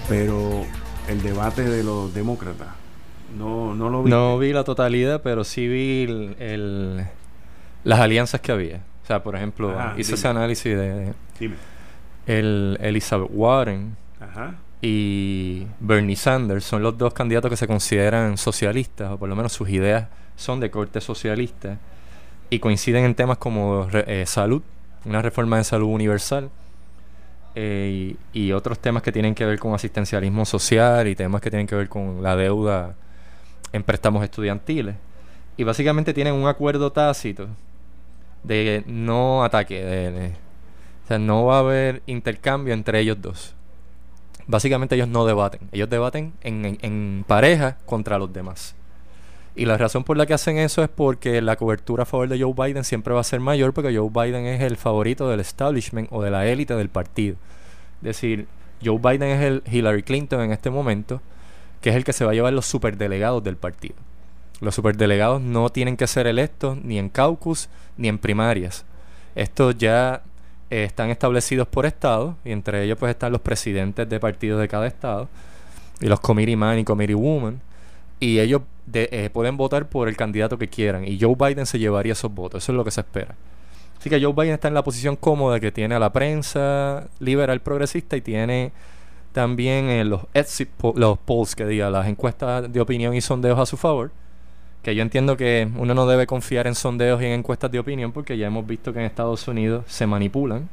pero 0.10 0.66
el 1.08 1.22
debate 1.22 1.64
de 1.64 1.84
los 1.84 2.14
demócratas 2.14 2.68
no, 3.38 3.76
no 3.76 3.90
lo 3.90 4.04
vi. 4.04 4.10
No 4.10 4.38
vi 4.38 4.52
la 4.52 4.64
totalidad, 4.64 5.22
pero 5.22 5.44
sí 5.44 5.68
vi 5.68 6.36
el, 6.40 7.06
las 7.84 8.00
alianzas 8.00 8.42
que 8.42 8.52
había. 8.52 8.78
O 9.04 9.08
sea, 9.08 9.24
por 9.24 9.36
ejemplo, 9.36 9.76
hice 9.98 10.16
ese 10.16 10.28
análisis 10.28 10.76
de, 10.76 11.14
El 12.26 12.78
Elizabeth 12.82 13.30
Warren 13.32 13.96
y 14.82 15.68
Bernie 15.80 16.16
Sanders 16.16 16.64
son 16.64 16.84
los 16.84 16.98
dos 16.98 17.14
candidatos 17.14 17.50
que 17.50 17.58
se 17.58 17.68
consideran 17.68 18.38
socialistas, 18.38 19.12
o 19.12 19.18
por 19.18 19.30
lo 19.30 19.36
menos 19.36 19.52
sus 19.52 19.70
ideas 19.70 20.08
son 20.36 20.60
de 20.60 20.72
corte 20.72 21.02
socialista, 21.02 21.78
y 22.50 22.60
coinciden 22.60 23.06
en 23.06 23.16
temas 23.16 23.38
como 23.38 23.88
eh, 23.94 24.26
salud, 24.26 24.62
una 25.06 25.22
reforma 25.22 25.58
de 25.58 25.64
salud 25.64 25.88
universal, 25.88 26.50
eh, 27.56 28.16
y, 28.32 28.52
otros 28.52 28.80
temas 28.80 29.04
que 29.04 29.12
tienen 29.12 29.34
que 29.36 29.46
ver 29.46 29.60
con 29.60 29.74
asistencialismo 29.74 30.46
social 30.46 31.08
y 31.08 31.16
temas 31.16 31.42
que 31.42 31.50
tienen 31.50 31.68
que 31.68 31.76
ver 31.76 31.90
con 31.90 32.22
la 32.22 32.36
deuda 32.36 32.96
en 33.74 33.84
préstamos 33.84 34.24
estudiantiles. 34.24 34.96
Y 35.58 35.64
básicamente 35.64 36.14
tienen 36.14 36.36
un 36.36 36.48
acuerdo 36.48 36.92
tácito 36.92 37.48
de 38.44 38.84
no 38.88 39.44
ataque. 39.44 39.84
De, 39.84 40.34
o 41.06 41.08
sea, 41.08 41.20
no 41.20 41.46
va 41.46 41.58
a 41.58 41.60
haber 41.60 42.02
intercambio 42.06 42.74
entre 42.74 43.00
ellos 43.00 43.22
dos. 43.22 43.56
Básicamente 44.48 44.96
ellos 44.96 45.08
no 45.08 45.26
debaten. 45.26 45.62
Ellos 45.72 45.90
debaten 45.90 46.34
en, 46.42 46.78
en, 46.82 47.26
pareja 47.28 47.78
contra 47.86 48.18
los 48.18 48.32
demás. 48.32 48.76
Y 49.56 49.66
la 49.66 49.78
razón 49.78 50.04
por 50.04 50.16
la 50.16 50.26
que 50.26 50.34
hacen 50.34 50.58
eso 50.58 50.84
es 50.84 50.90
porque 50.90 51.42
la 51.42 51.56
cobertura 51.56 52.04
a 52.04 52.06
favor 52.06 52.30
de 52.30 52.40
Joe 52.40 52.54
Biden 52.54 52.84
siempre 52.84 53.14
va 53.14 53.22
a 53.22 53.24
ser 53.24 53.40
mayor 53.40 53.74
porque 53.74 53.96
Joe 53.96 54.10
Biden 54.10 54.46
es 54.46 54.62
el 54.62 54.78
favorito 54.78 55.30
del 55.30 55.40
establishment 55.40 56.08
o 56.12 56.22
de 56.22 56.32
la 56.32 56.48
élite 56.48 56.76
del 56.76 56.90
partido. 56.90 57.36
Es 57.98 58.04
decir, 58.04 58.48
Joe 58.84 59.00
Biden 59.00 59.30
es 59.30 59.42
el 59.42 59.64
Hillary 59.70 60.04
Clinton 60.04 60.42
en 60.42 60.52
este 60.52 60.70
momento 60.70 61.22
que 61.82 61.90
es 61.90 61.96
el 61.96 62.04
que 62.04 62.14
se 62.14 62.26
va 62.26 62.32
a 62.32 62.34
llevar 62.34 62.54
los 62.54 62.66
superdelegados 62.66 63.44
del 63.44 63.58
partido. 63.58 63.96
Los 64.62 64.76
superdelegados 64.76 65.42
no 65.42 65.70
tienen 65.70 65.96
que 65.96 66.08
ser 66.08 66.28
electos 66.28 66.78
ni 66.84 67.00
en 67.00 67.10
caucus 67.10 67.70
ni 67.98 68.10
en 68.10 68.18
primarias. 68.18 68.86
Estos 69.36 69.78
ya 69.78 70.24
eh, 70.70 70.84
están 70.84 71.10
establecidos 71.10 71.68
por 71.68 71.86
estado 71.86 72.36
y 72.44 72.52
entre 72.52 72.84
ellos 72.84 72.98
pues 72.98 73.12
están 73.12 73.32
los 73.32 73.42
presidentes 73.42 74.08
de 74.08 74.20
partidos 74.20 74.60
de 74.60 74.68
cada 74.68 74.88
estado 74.88 75.30
y 76.02 76.08
los 76.08 76.20
committee 76.20 76.56
man 76.56 76.80
y 76.80 76.84
committee 76.84 77.14
woman 77.14 77.62
y 78.20 78.40
ellos 78.40 78.62
eh, 78.94 79.30
pueden 79.32 79.58
votar 79.58 79.88
por 79.90 80.08
el 80.08 80.18
candidato 80.18 80.58
que 80.58 80.68
quieran 80.68 81.08
y 81.08 81.20
Joe 81.20 81.36
Biden 81.36 81.66
se 81.66 81.80
llevaría 81.80 82.14
esos 82.14 82.34
votos, 82.34 82.64
eso 82.64 82.72
es 82.72 82.76
lo 82.76 82.84
que 82.84 82.92
se 82.92 83.02
espera. 83.02 83.36
Así 84.00 84.10
que 84.10 84.22
Joe 84.22 84.34
Biden 84.34 84.54
está 84.54 84.70
en 84.70 84.74
la 84.74 84.84
posición 84.84 85.18
cómoda 85.18 85.60
que 85.60 85.72
tiene 85.72 85.96
a 85.96 86.00
la 86.00 86.14
prensa 86.14 87.08
liberal 87.20 87.60
progresista 87.62 88.16
y 88.16 88.22
tiene 88.22 88.72
también 89.34 89.90
en 89.90 90.10
los 90.10 90.22
los 90.96 91.18
polls 91.20 91.56
que 91.56 91.66
diga, 91.66 91.90
las 91.90 92.08
encuestas 92.08 92.72
de 92.72 92.82
opinión 92.82 93.14
y 93.14 93.22
sondeos 93.22 93.60
a 93.60 93.66
su 93.66 93.78
favor. 93.78 94.12
Que 94.84 94.96
yo 94.96 95.02
entiendo 95.02 95.36
que 95.36 95.70
uno 95.76 95.94
no 95.94 96.08
debe 96.08 96.26
confiar 96.26 96.66
en 96.66 96.76
sondeos 96.76 97.22
y 97.22 97.26
en 97.26 97.34
encuestas 97.34 97.72
de 97.72 97.80
opinión 97.80 98.14
porque 98.14 98.38
ya 98.38 98.48
hemos 98.48 98.66
visto 98.66 98.94
que 98.94 99.00
en 99.00 99.06
Estados 99.06 99.46
Unidos 99.50 99.84
se 99.88 100.08
manipulan. 100.08 100.70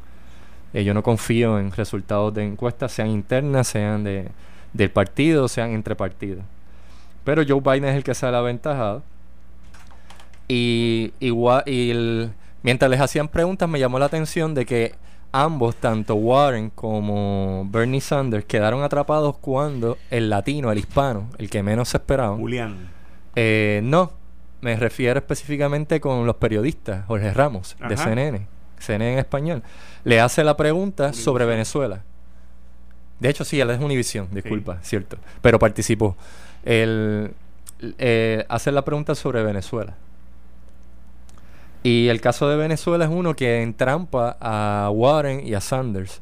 Eh, 0.73 0.85
yo 0.85 0.95
no 0.95 1.03
confío 1.03 1.59
en 1.59 1.73
resultados 1.73 2.33
de 2.35 2.45
encuestas, 2.45 2.93
sean 2.93 3.09
internas, 3.09 3.67
sean 3.67 4.05
de, 4.05 4.29
del 4.73 4.91
partido, 4.91 5.49
sean 5.49 5.71
entre 5.71 5.97
partidos. 5.97 6.45
Pero 7.27 7.43
Joe 7.47 7.61
Biden 7.61 7.91
es 7.91 7.97
el 7.97 8.05
que 8.05 8.15
sale 8.15 8.37
aventajado. 8.37 9.03
Y, 10.47 11.13
igual, 11.19 11.65
y 11.67 12.31
mientras 12.63 12.89
les 12.89 13.01
hacían 13.01 13.27
preguntas, 13.27 13.69
me 13.69 13.81
llamó 13.81 13.99
la 13.99 14.05
atención 14.07 14.55
de 14.55 14.65
que 14.65 14.95
ambos, 15.33 15.75
tanto 15.75 16.15
Warren 16.15 16.71
como 16.71 17.67
Bernie 17.69 18.01
Sanders, 18.01 18.45
quedaron 18.45 18.85
atrapados 18.85 19.39
cuando 19.39 19.99
el 20.09 20.31
latino, 20.31 20.71
el 20.71 20.79
hispano, 20.79 21.29
el 21.39 21.51
que 21.51 21.65
menos 21.65 21.89
se 21.89 21.97
esperaba. 21.97 22.37
Julián. 22.37 22.91
Eh, 23.35 23.81
no, 23.83 24.13
me 24.61 24.77
refiero 24.77 25.19
específicamente 25.19 26.01
con 26.01 26.27
los 26.27 26.37
periodistas, 26.37 27.07
Jorge 27.07 27.35
Ramos, 27.35 27.77
de 27.89 27.97
CNN, 27.97 28.47
CNN 28.79 29.15
en 29.15 29.19
español, 29.19 29.65
le 30.05 30.21
hace 30.21 30.45
la 30.45 30.57
pregunta 30.57 31.13
sobre 31.13 31.45
Venezuela. 31.45 32.05
De 33.19 33.31
hecho, 33.31 33.45
sí, 33.45 33.59
él 33.59 33.71
es 33.71 33.81
Univision, 33.81 34.29
disculpa, 34.31 34.79
cierto, 34.83 35.19
pero 35.43 35.59
participó. 35.59 36.17
Él 36.67 37.33
eh, 37.99 38.45
hace 38.49 38.73
la 38.73 38.85
pregunta 38.85 39.15
sobre 39.15 39.43
Venezuela. 39.43 39.95
Y 41.83 42.09
el 42.09 42.21
caso 42.21 42.49
de 42.49 42.57
Venezuela 42.57 43.05
es 43.05 43.11
uno 43.11 43.37
que 43.37 43.63
entrampa 43.63 44.37
a 44.41 44.91
Warren 44.91 45.47
y 45.47 45.55
a 45.55 45.61
Sanders. 45.61 46.21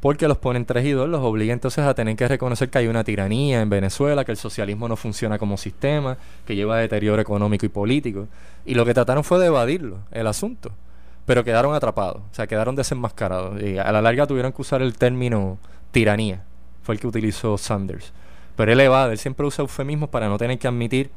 Porque 0.00 0.28
los 0.28 0.38
ponen 0.38 0.64
tres 0.64 0.86
y 0.86 0.92
dos, 0.92 1.08
los 1.08 1.20
obliga 1.22 1.52
entonces 1.52 1.84
a 1.84 1.94
tener 1.94 2.16
que 2.16 2.26
reconocer 2.26 2.70
que 2.70 2.78
hay 2.78 2.86
una 2.86 3.04
tiranía 3.04 3.60
en 3.60 3.68
Venezuela, 3.68 4.24
que 4.24 4.32
el 4.32 4.38
socialismo 4.38 4.88
no 4.88 4.96
funciona 4.96 5.38
como 5.38 5.56
sistema, 5.58 6.16
que 6.46 6.54
lleva 6.54 6.76
a 6.76 6.80
deterioro 6.80 7.20
económico 7.20 7.66
y 7.66 7.68
político. 7.68 8.28
Y 8.64 8.74
lo 8.74 8.86
que 8.86 8.94
trataron 8.94 9.24
fue 9.24 9.38
de 9.38 9.46
evadirlo, 9.46 9.98
el 10.12 10.26
asunto. 10.26 10.70
Pero 11.26 11.44
quedaron 11.44 11.74
atrapados, 11.74 12.22
o 12.30 12.34
sea, 12.34 12.46
quedaron 12.46 12.76
desenmascarados. 12.76 13.60
Y 13.60 13.76
a 13.78 13.92
la 13.92 14.00
larga 14.00 14.26
tuvieron 14.26 14.52
que 14.52 14.62
usar 14.62 14.80
el 14.80 14.96
término 14.96 15.58
tiranía, 15.90 16.42
fue 16.82 16.94
el 16.94 17.00
que 17.00 17.06
utilizó 17.06 17.58
Sanders. 17.58 18.12
Pero 18.56 18.72
él 18.72 18.80
él 18.80 19.18
siempre 19.18 19.46
usa 19.46 19.62
eufemismos 19.62 20.08
para 20.08 20.28
no 20.28 20.38
tener 20.38 20.58
que 20.58 20.66
admitir 20.66 21.10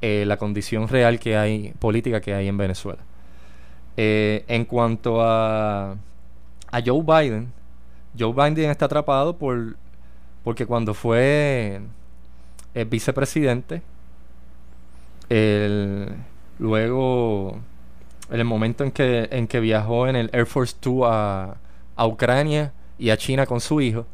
eh, 0.00 0.24
la 0.26 0.36
condición 0.36 0.88
real 0.88 1.18
que 1.18 1.36
hay, 1.36 1.74
política 1.78 2.20
que 2.20 2.34
hay 2.34 2.48
en 2.48 2.56
Venezuela. 2.56 3.00
Eh, 3.96 4.44
en 4.48 4.64
cuanto 4.64 5.20
a, 5.22 5.96
a 6.70 6.82
Joe 6.84 7.02
Biden, 7.02 7.52
Joe 8.18 8.32
Biden 8.32 8.70
está 8.70 8.86
atrapado 8.86 9.36
por 9.36 9.76
porque 10.44 10.66
cuando 10.66 10.92
fue 10.92 11.80
el 12.74 12.84
vicepresidente, 12.84 13.80
luego 16.58 17.58
en 18.30 18.40
el 18.40 18.44
momento 18.44 18.84
en 18.84 18.90
que, 18.90 19.28
en 19.30 19.46
que 19.46 19.60
viajó 19.60 20.06
en 20.06 20.16
el 20.16 20.30
Air 20.32 20.46
Force 20.46 20.76
2 20.82 21.02
a, 21.06 21.56
a 21.96 22.06
Ucrania 22.06 22.72
y 22.98 23.10
a 23.10 23.16
China 23.16 23.46
con 23.46 23.60
su 23.60 23.80
hijo, 23.80 24.06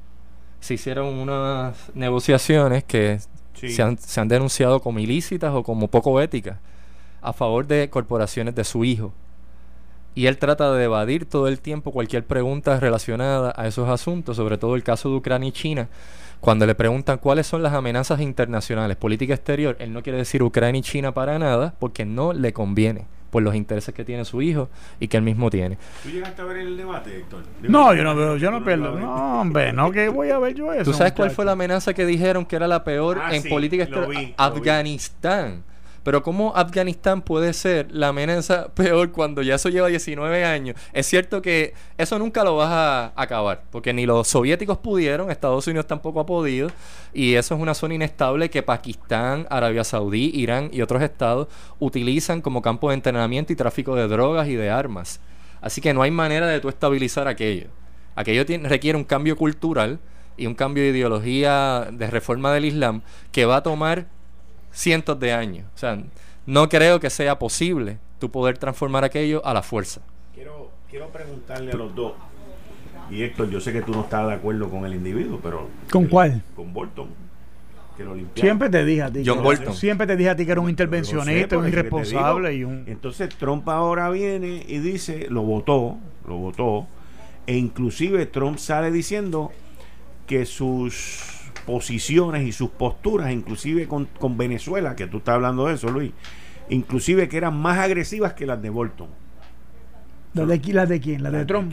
se 0.61 0.74
hicieron 0.74 1.06
unas 1.06 1.74
negociaciones 1.94 2.84
que 2.84 3.18
se, 3.54 3.82
han, 3.82 3.98
se 3.98 4.20
han 4.20 4.28
denunciado 4.28 4.80
como 4.80 4.98
ilícitas 4.98 5.52
o 5.54 5.62
como 5.62 5.88
poco 5.88 6.20
éticas 6.20 6.58
a 7.22 7.32
favor 7.32 7.66
de 7.66 7.90
corporaciones 7.90 8.54
de 8.54 8.64
su 8.64 8.84
hijo. 8.84 9.12
Y 10.14 10.26
él 10.26 10.38
trata 10.38 10.72
de 10.72 10.84
evadir 10.84 11.24
todo 11.24 11.48
el 11.48 11.61
tiempo 11.61 11.92
cualquier 11.92 12.24
pregunta 12.24 12.80
relacionada 12.80 13.52
a 13.56 13.66
esos 13.66 13.88
asuntos, 13.88 14.36
sobre 14.36 14.58
todo 14.58 14.74
el 14.74 14.82
caso 14.82 15.08
de 15.08 15.16
Ucrania 15.16 15.48
y 15.48 15.52
China. 15.52 15.88
Cuando 16.40 16.66
le 16.66 16.74
preguntan 16.74 17.18
cuáles 17.18 17.46
son 17.46 17.62
las 17.62 17.74
amenazas 17.74 18.20
internacionales, 18.20 18.96
política 18.96 19.34
exterior, 19.34 19.76
él 19.78 19.92
no 19.92 20.02
quiere 20.02 20.18
decir 20.18 20.42
Ucrania 20.42 20.78
y 20.78 20.82
China 20.82 21.12
para 21.12 21.38
nada 21.38 21.74
porque 21.78 22.04
no 22.04 22.32
le 22.32 22.52
conviene 22.52 23.06
por 23.31 23.43
los 23.43 23.55
intereses 23.55 23.95
que 23.95 24.05
tiene 24.05 24.24
su 24.24 24.43
hijo 24.43 24.68
y 24.99 25.09
que 25.09 25.16
él 25.16 25.22
mismo 25.22 25.51
tiene. 25.51 25.78
¿Tú 26.03 26.11
llegaste 26.11 26.43
a 26.43 26.45
ver 26.45 26.59
el 26.59 26.76
debate, 26.76 27.16
Héctor? 27.16 27.43
No, 27.62 27.95
yo 27.95 28.05
no 28.05 28.14
veo, 28.14 28.37
yo 28.37 28.51
no 28.51 28.64
pierdo. 28.64 28.99
No, 28.99 29.41
hombre, 29.41 29.72
no 29.72 29.91
que 29.91 30.09
voy 30.09 30.31
a 30.31 30.39
ver 30.39 30.55
yo 30.55 30.72
eso. 30.72 30.91
¿Tú 30.91 30.93
sabes 30.93 31.12
cuál 31.12 31.31
fue 31.31 31.45
la 31.45 31.53
amenaza 31.53 31.95
que 31.95 32.05
dijeron 32.05 32.45
que 32.45 32.57
era 32.57 32.66
la 32.66 32.85
peor 32.85 33.20
ah, 33.22 33.35
en 33.35 33.43
política 33.49 33.85
exterior? 33.85 34.35
Afganistán. 34.37 35.62
Pero 36.11 36.24
¿cómo 36.24 36.56
Afganistán 36.56 37.22
puede 37.22 37.52
ser 37.52 37.86
la 37.92 38.08
amenaza 38.08 38.66
peor 38.74 39.12
cuando 39.12 39.42
ya 39.42 39.54
eso 39.54 39.68
lleva 39.68 39.86
19 39.86 40.44
años? 40.44 40.74
Es 40.92 41.06
cierto 41.06 41.40
que 41.40 41.72
eso 41.98 42.18
nunca 42.18 42.42
lo 42.42 42.56
vas 42.56 42.68
a 42.68 43.12
acabar, 43.14 43.62
porque 43.70 43.92
ni 43.92 44.06
los 44.06 44.26
soviéticos 44.26 44.78
pudieron, 44.78 45.30
Estados 45.30 45.68
Unidos 45.68 45.86
tampoco 45.86 46.18
ha 46.18 46.26
podido, 46.26 46.68
y 47.14 47.34
eso 47.34 47.54
es 47.54 47.61
una 47.61 47.74
zona 47.74 47.94
inestable 47.94 48.50
que 48.50 48.64
Pakistán, 48.64 49.46
Arabia 49.50 49.84
Saudí, 49.84 50.32
Irán 50.34 50.70
y 50.72 50.82
otros 50.82 51.00
estados 51.00 51.46
utilizan 51.78 52.40
como 52.40 52.61
campo 52.61 52.88
de 52.88 52.94
entrenamiento 52.94 53.52
y 53.52 53.56
tráfico 53.56 53.94
de 53.94 54.08
drogas 54.08 54.48
y 54.48 54.56
de 54.56 54.68
armas. 54.68 55.20
Así 55.61 55.80
que 55.80 55.94
no 55.94 56.02
hay 56.02 56.11
manera 56.11 56.48
de 56.48 56.58
tú 56.58 56.70
estabilizar 56.70 57.28
aquello. 57.28 57.68
Aquello 58.16 58.44
requiere 58.64 58.98
un 58.98 59.04
cambio 59.04 59.36
cultural 59.36 60.00
y 60.36 60.48
un 60.48 60.56
cambio 60.56 60.82
de 60.82 60.88
ideología 60.88 61.86
de 61.92 62.11
reforma 62.11 62.52
del 62.52 62.64
Islam 62.64 63.02
que 63.30 63.44
va 63.44 63.58
a 63.58 63.62
tomar 63.62 64.08
cientos 64.72 65.18
de 65.18 65.32
años. 65.32 65.66
O 65.74 65.78
sea, 65.78 65.98
no 66.46 66.68
creo 66.68 67.00
que 67.00 67.10
sea 67.10 67.38
posible 67.38 67.98
tú 68.18 68.30
poder 68.30 68.58
transformar 68.58 69.04
aquello 69.04 69.44
a 69.44 69.54
la 69.54 69.62
fuerza. 69.62 70.00
Quiero, 70.34 70.70
quiero 70.90 71.08
preguntarle 71.08 71.72
a 71.72 71.76
los 71.76 71.94
dos. 71.94 72.12
Y 73.10 73.22
Héctor, 73.22 73.50
yo 73.50 73.60
sé 73.60 73.72
que 73.72 73.82
tú 73.82 73.92
no 73.92 74.02
estás 74.02 74.28
de 74.28 74.34
acuerdo 74.34 74.70
con 74.70 74.84
el 74.84 74.94
individuo, 74.94 75.40
pero... 75.42 75.68
¿Con 75.90 76.06
cuál? 76.06 76.42
Con 76.54 76.72
Bolton. 76.72 77.08
que 77.96 78.04
lo. 78.04 78.14
Siempre 78.36 78.68
te 78.70 78.84
dije 78.84 79.02
a 79.02 79.10
ti. 79.10 79.22
John 79.26 79.42
Bolton. 79.42 79.74
Siempre 79.74 80.06
te 80.06 80.16
dije 80.16 80.30
a 80.30 80.36
ti 80.36 80.46
que 80.46 80.52
era 80.52 80.60
un 80.60 80.70
intervencionista, 80.70 81.58
un 81.58 81.66
irresponsable 81.66 82.54
y 82.54 82.62
un... 82.62 82.84
Entonces 82.86 83.28
Trump 83.30 83.68
ahora 83.68 84.08
viene 84.10 84.64
y 84.66 84.78
dice, 84.78 85.26
lo 85.28 85.42
votó, 85.42 85.98
lo 86.28 86.36
votó, 86.36 86.86
e 87.46 87.56
inclusive 87.56 88.26
Trump 88.26 88.58
sale 88.58 88.92
diciendo 88.92 89.50
que 90.28 90.46
sus 90.46 91.39
posiciones 91.70 92.42
y 92.42 92.50
sus 92.50 92.70
posturas, 92.70 93.30
inclusive 93.30 93.86
con, 93.86 94.06
con 94.06 94.36
Venezuela, 94.36 94.96
que 94.96 95.06
tú 95.06 95.18
estás 95.18 95.36
hablando 95.36 95.66
de 95.66 95.74
eso, 95.74 95.88
Luis, 95.88 96.10
inclusive 96.68 97.28
que 97.28 97.36
eran 97.36 97.56
más 97.56 97.78
agresivas 97.78 98.32
que 98.32 98.44
las 98.44 98.60
de 98.60 98.70
Bolton. 98.70 99.06
¿Las 100.34 100.48
de, 100.48 100.60
¿Las 100.72 100.88
de 100.88 101.00
quién? 101.00 101.22
¿Las 101.22 101.32
de 101.32 101.44
Trump? 101.44 101.72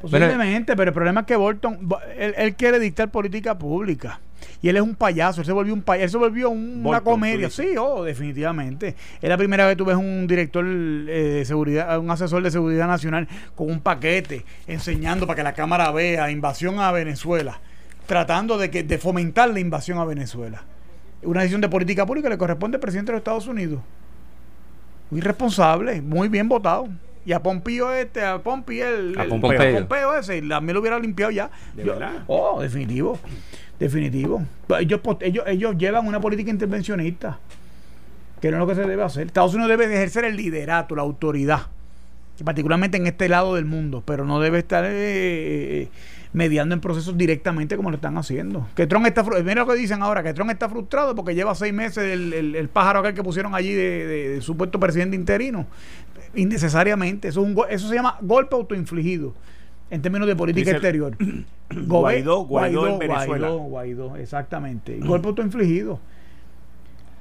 Posiblemente, 0.00 0.74
pero 0.76 0.88
el 0.88 0.94
problema 0.94 1.20
es 1.20 1.26
que 1.26 1.36
Bolton, 1.36 1.90
él, 2.16 2.54
quiere 2.56 2.78
dictar 2.78 3.10
política 3.10 3.58
pública. 3.58 4.18
Y 4.62 4.70
él 4.70 4.76
es 4.76 4.82
un 4.82 4.94
payaso, 4.94 5.42
él 5.42 5.46
se 5.46 5.52
volvió 5.52 5.74
un 5.74 5.82
payaso, 5.82 6.04
él 6.04 6.10
se 6.10 6.16
volvió 6.16 6.48
una 6.48 7.02
comedia. 7.02 7.50
Sí, 7.50 7.74
oh, 7.78 8.02
definitivamente. 8.02 8.96
Es 9.20 9.28
la 9.28 9.36
primera 9.36 9.66
vez 9.66 9.74
que 9.74 9.76
tú 9.76 9.84
ves 9.84 9.96
un 9.96 10.26
director 10.26 10.64
eh, 10.64 11.34
de 11.36 11.44
seguridad, 11.44 11.98
un 11.98 12.10
asesor 12.10 12.42
de 12.42 12.50
seguridad 12.50 12.86
nacional 12.86 13.28
con 13.54 13.70
un 13.70 13.80
paquete 13.80 14.46
enseñando 14.66 15.26
para 15.26 15.36
que 15.36 15.42
la 15.42 15.52
cámara 15.52 15.90
vea 15.92 16.30
invasión 16.30 16.80
a 16.80 16.90
Venezuela, 16.92 17.60
tratando 18.12 18.58
de, 18.58 18.70
que, 18.70 18.82
de 18.82 18.98
fomentar 18.98 19.48
la 19.48 19.58
invasión 19.58 19.96
a 19.96 20.04
Venezuela. 20.04 20.62
Una 21.22 21.40
decisión 21.40 21.62
de 21.62 21.70
política 21.70 22.04
pública 22.04 22.28
le 22.28 22.36
corresponde 22.36 22.76
al 22.76 22.80
presidente 22.82 23.10
de 23.10 23.14
los 23.14 23.20
Estados 23.20 23.46
Unidos. 23.46 23.80
Muy 25.10 25.22
responsable, 25.22 26.02
muy 26.02 26.28
bien 26.28 26.46
votado. 26.46 26.88
Y 27.24 27.32
a 27.32 27.42
Pompío 27.42 27.90
este, 27.90 28.22
a 28.22 28.38
Pompi 28.38 28.80
el, 28.80 29.18
a 29.18 29.24
Pompeo. 29.24 30.14
ese, 30.14 30.42
también 30.42 30.74
lo 30.74 30.80
hubiera 30.80 30.98
limpiado 30.98 31.32
ya. 31.32 31.50
Oh, 32.26 32.60
definitivo. 32.60 33.18
Definitivo. 33.80 34.42
Ellos, 34.78 35.00
ellos, 35.20 35.44
ellos 35.46 35.78
llevan 35.78 36.06
una 36.06 36.20
política 36.20 36.50
intervencionista, 36.50 37.38
que 38.42 38.50
no 38.50 38.58
es 38.58 38.60
lo 38.60 38.66
que 38.66 38.74
se 38.74 38.86
debe 38.86 39.04
hacer. 39.04 39.28
Estados 39.28 39.54
Unidos 39.54 39.70
debe 39.70 39.86
ejercer 39.86 40.26
el 40.26 40.36
liderato, 40.36 40.94
la 40.94 41.00
autoridad, 41.00 41.62
particularmente 42.44 42.98
en 42.98 43.06
este 43.06 43.30
lado 43.30 43.54
del 43.54 43.64
mundo, 43.64 44.02
pero 44.04 44.26
no 44.26 44.38
debe 44.38 44.58
estar 44.58 44.84
eh, 44.86 45.88
mediando 46.32 46.74
en 46.74 46.80
procesos 46.80 47.16
directamente 47.16 47.76
como 47.76 47.90
lo 47.90 47.96
están 47.96 48.16
haciendo. 48.16 48.66
Que 48.74 48.86
Trump 48.86 49.06
está 49.06 49.22
mira 49.22 49.62
lo 49.62 49.66
que 49.66 49.74
dicen 49.74 50.02
ahora, 50.02 50.22
que 50.22 50.32
Trump 50.32 50.50
está 50.50 50.68
frustrado 50.68 51.14
porque 51.14 51.34
lleva 51.34 51.54
seis 51.54 51.72
meses 51.72 52.04
el, 52.04 52.54
el, 52.54 52.68
pájaro 52.68 53.00
aquel 53.00 53.14
que 53.14 53.22
pusieron 53.22 53.54
allí 53.54 53.72
de, 53.72 54.38
supuesto 54.40 54.80
presidente 54.80 55.16
interino. 55.16 55.66
Innecesariamente. 56.34 57.28
Eso, 57.28 57.42
es 57.42 57.46
un, 57.46 57.56
eso 57.68 57.88
se 57.88 57.94
llama 57.94 58.16
golpe 58.22 58.56
autoinfligido 58.56 59.34
en 59.90 60.00
términos 60.00 60.26
de 60.26 60.34
política 60.34 60.70
exterior. 60.70 61.16
Guaidó, 61.86 62.44
Guaidó, 62.44 62.88
en 62.88 62.98
Venezuela. 62.98 63.48
Guaidó, 63.48 63.58
Guaidó, 63.58 64.16
exactamente. 64.16 64.98
Golpe 65.00 65.28
autoinfligido. 65.28 66.00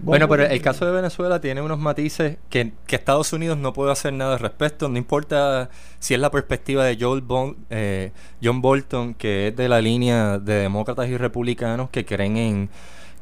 Bueno, 0.04 0.28
pero 0.28 0.46
el 0.46 0.62
caso 0.62 0.86
de 0.86 0.92
Venezuela 0.92 1.40
tiene 1.40 1.62
unos 1.62 1.78
matices 1.78 2.38
que, 2.50 2.74
Estados 2.88 3.34
Unidos 3.34 3.58
no 3.58 3.72
puede 3.72 3.92
hacer 3.92 4.14
nada 4.14 4.34
al 4.34 4.40
respecto. 4.40 4.90
No 4.90 4.98
importa 4.98 5.70
si 6.00 6.14
es 6.14 6.20
la 6.20 6.32
perspectiva 6.32 6.84
de 6.84 6.98
eh, 7.70 8.12
John 8.44 8.62
Bolton, 8.62 9.14
que 9.14 9.50
es 9.50 9.56
de 9.56 9.70
la 9.70 9.80
línea 9.80 10.40
de 10.40 10.56
demócratas 10.56 11.08
y 11.08 11.18
republicanos 11.18 11.90
que 11.90 12.06
creen 12.06 12.38
en 12.38 12.70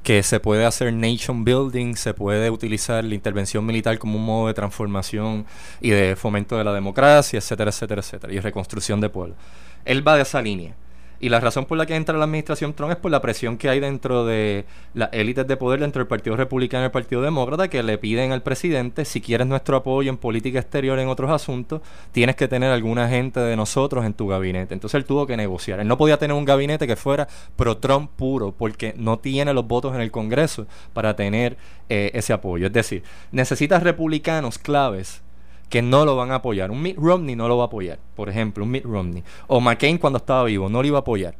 que 0.04 0.24
se 0.24 0.40
puede 0.40 0.66
hacer 0.66 0.94
nation 0.94 1.44
building, 1.44 1.96
se 1.96 2.14
puede 2.14 2.50
utilizar 2.50 3.04
la 3.04 3.14
intervención 3.14 3.66
militar 3.66 4.00
como 4.00 4.18
un 4.18 4.26
modo 4.26 4.48
de 4.48 4.54
transformación 4.54 5.46
y 5.82 5.90
de 5.90 6.16
fomento 6.16 6.58
de 6.58 6.64
la 6.64 6.74
democracia, 6.74 7.38
etcétera, 7.38 7.72
etcétera, 7.72 8.02
etcétera, 8.02 8.34
y 8.34 8.40
reconstrucción 8.40 9.02
de 9.02 9.10
pueblo. 9.10 9.36
Él 9.84 10.08
va 10.08 10.16
de 10.16 10.22
esa 10.22 10.42
línea. 10.42 10.74
Y 11.20 11.30
la 11.30 11.40
razón 11.40 11.66
por 11.66 11.78
la 11.78 11.86
que 11.86 11.96
entra 11.96 12.18
la 12.18 12.24
administración 12.24 12.74
Trump 12.74 12.92
es 12.92 12.98
por 12.98 13.12
la 13.12 13.22
presión 13.22 13.58
que 13.58 13.70
hay 13.70 13.80
dentro 13.80 14.26
de 14.26 14.66
las 14.94 15.10
élites 15.12 15.46
de 15.48 15.58
poder 15.58 15.82
dentro 15.82 16.00
del 16.00 16.08
Partido 16.08 16.38
Republicano 16.38 16.84
y 16.84 16.86
el 16.86 16.92
Partido 16.92 17.22
Demócrata 17.22 17.68
que 17.68 17.84
le 17.84 17.98
piden 17.98 18.32
al 18.32 18.42
presidente, 18.42 19.04
si 19.04 19.20
quieres 19.20 19.46
nuestro 19.48 19.78
apoyo 19.78 20.10
en 20.10 20.18
política 20.18 20.60
exterior 20.60 20.98
en 20.98 21.10
otros 21.10 21.30
asuntos, 21.30 21.82
tienes 22.12 22.36
que 22.36 22.48
tener 22.48 22.72
alguna 22.72 23.10
gente 23.10 23.40
de 23.40 23.56
nosotros 23.56 24.06
en 24.06 24.14
tu 24.14 24.28
gabinete. 24.28 24.74
Entonces 24.74 24.96
él 24.96 25.06
tuvo 25.06 25.28
que 25.28 25.36
negociar. 25.36 25.80
Él 25.80 25.88
no 25.88 25.98
podía 25.98 26.18
tener 26.18 26.36
un 26.36 26.46
gabinete 26.46 26.88
que 26.88 26.96
fuera 26.96 27.28
pro-Trump 27.56 28.12
puro 28.16 28.54
porque 28.58 28.94
no 28.98 29.20
tiene 29.20 29.54
los 29.54 29.68
votos 29.68 29.94
en 29.96 30.02
el 30.02 30.12
Congreso 30.12 30.68
para 30.94 31.16
tener 31.16 31.58
eh, 31.90 32.12
ese 32.14 32.32
apoyo. 32.32 32.68
Es 32.68 32.74
decir, 32.74 33.04
necesitas 33.32 33.84
republicanos 33.84 34.58
claves 34.58 35.22
que 35.70 35.82
no 35.82 36.04
lo 36.04 36.16
van 36.16 36.32
a 36.32 36.36
apoyar. 36.36 36.72
Un 36.72 36.82
Mitt 36.82 36.98
Romney 36.98 37.36
no 37.36 37.48
lo 37.48 37.58
va 37.58 37.66
a 37.66 37.68
apoyar, 37.68 38.00
por 38.16 38.28
ejemplo, 38.28 38.64
un 38.64 38.72
Mitt 38.72 38.84
Romney. 38.84 39.24
O 39.48 39.62
McCain 39.62 39.98
cuando 39.98 40.18
estaba 40.18 40.44
vivo, 40.44 40.68
no 40.68 40.82
lo 40.82 40.88
iba 40.88 40.98
a 40.98 41.02
apoyar. 41.02 41.36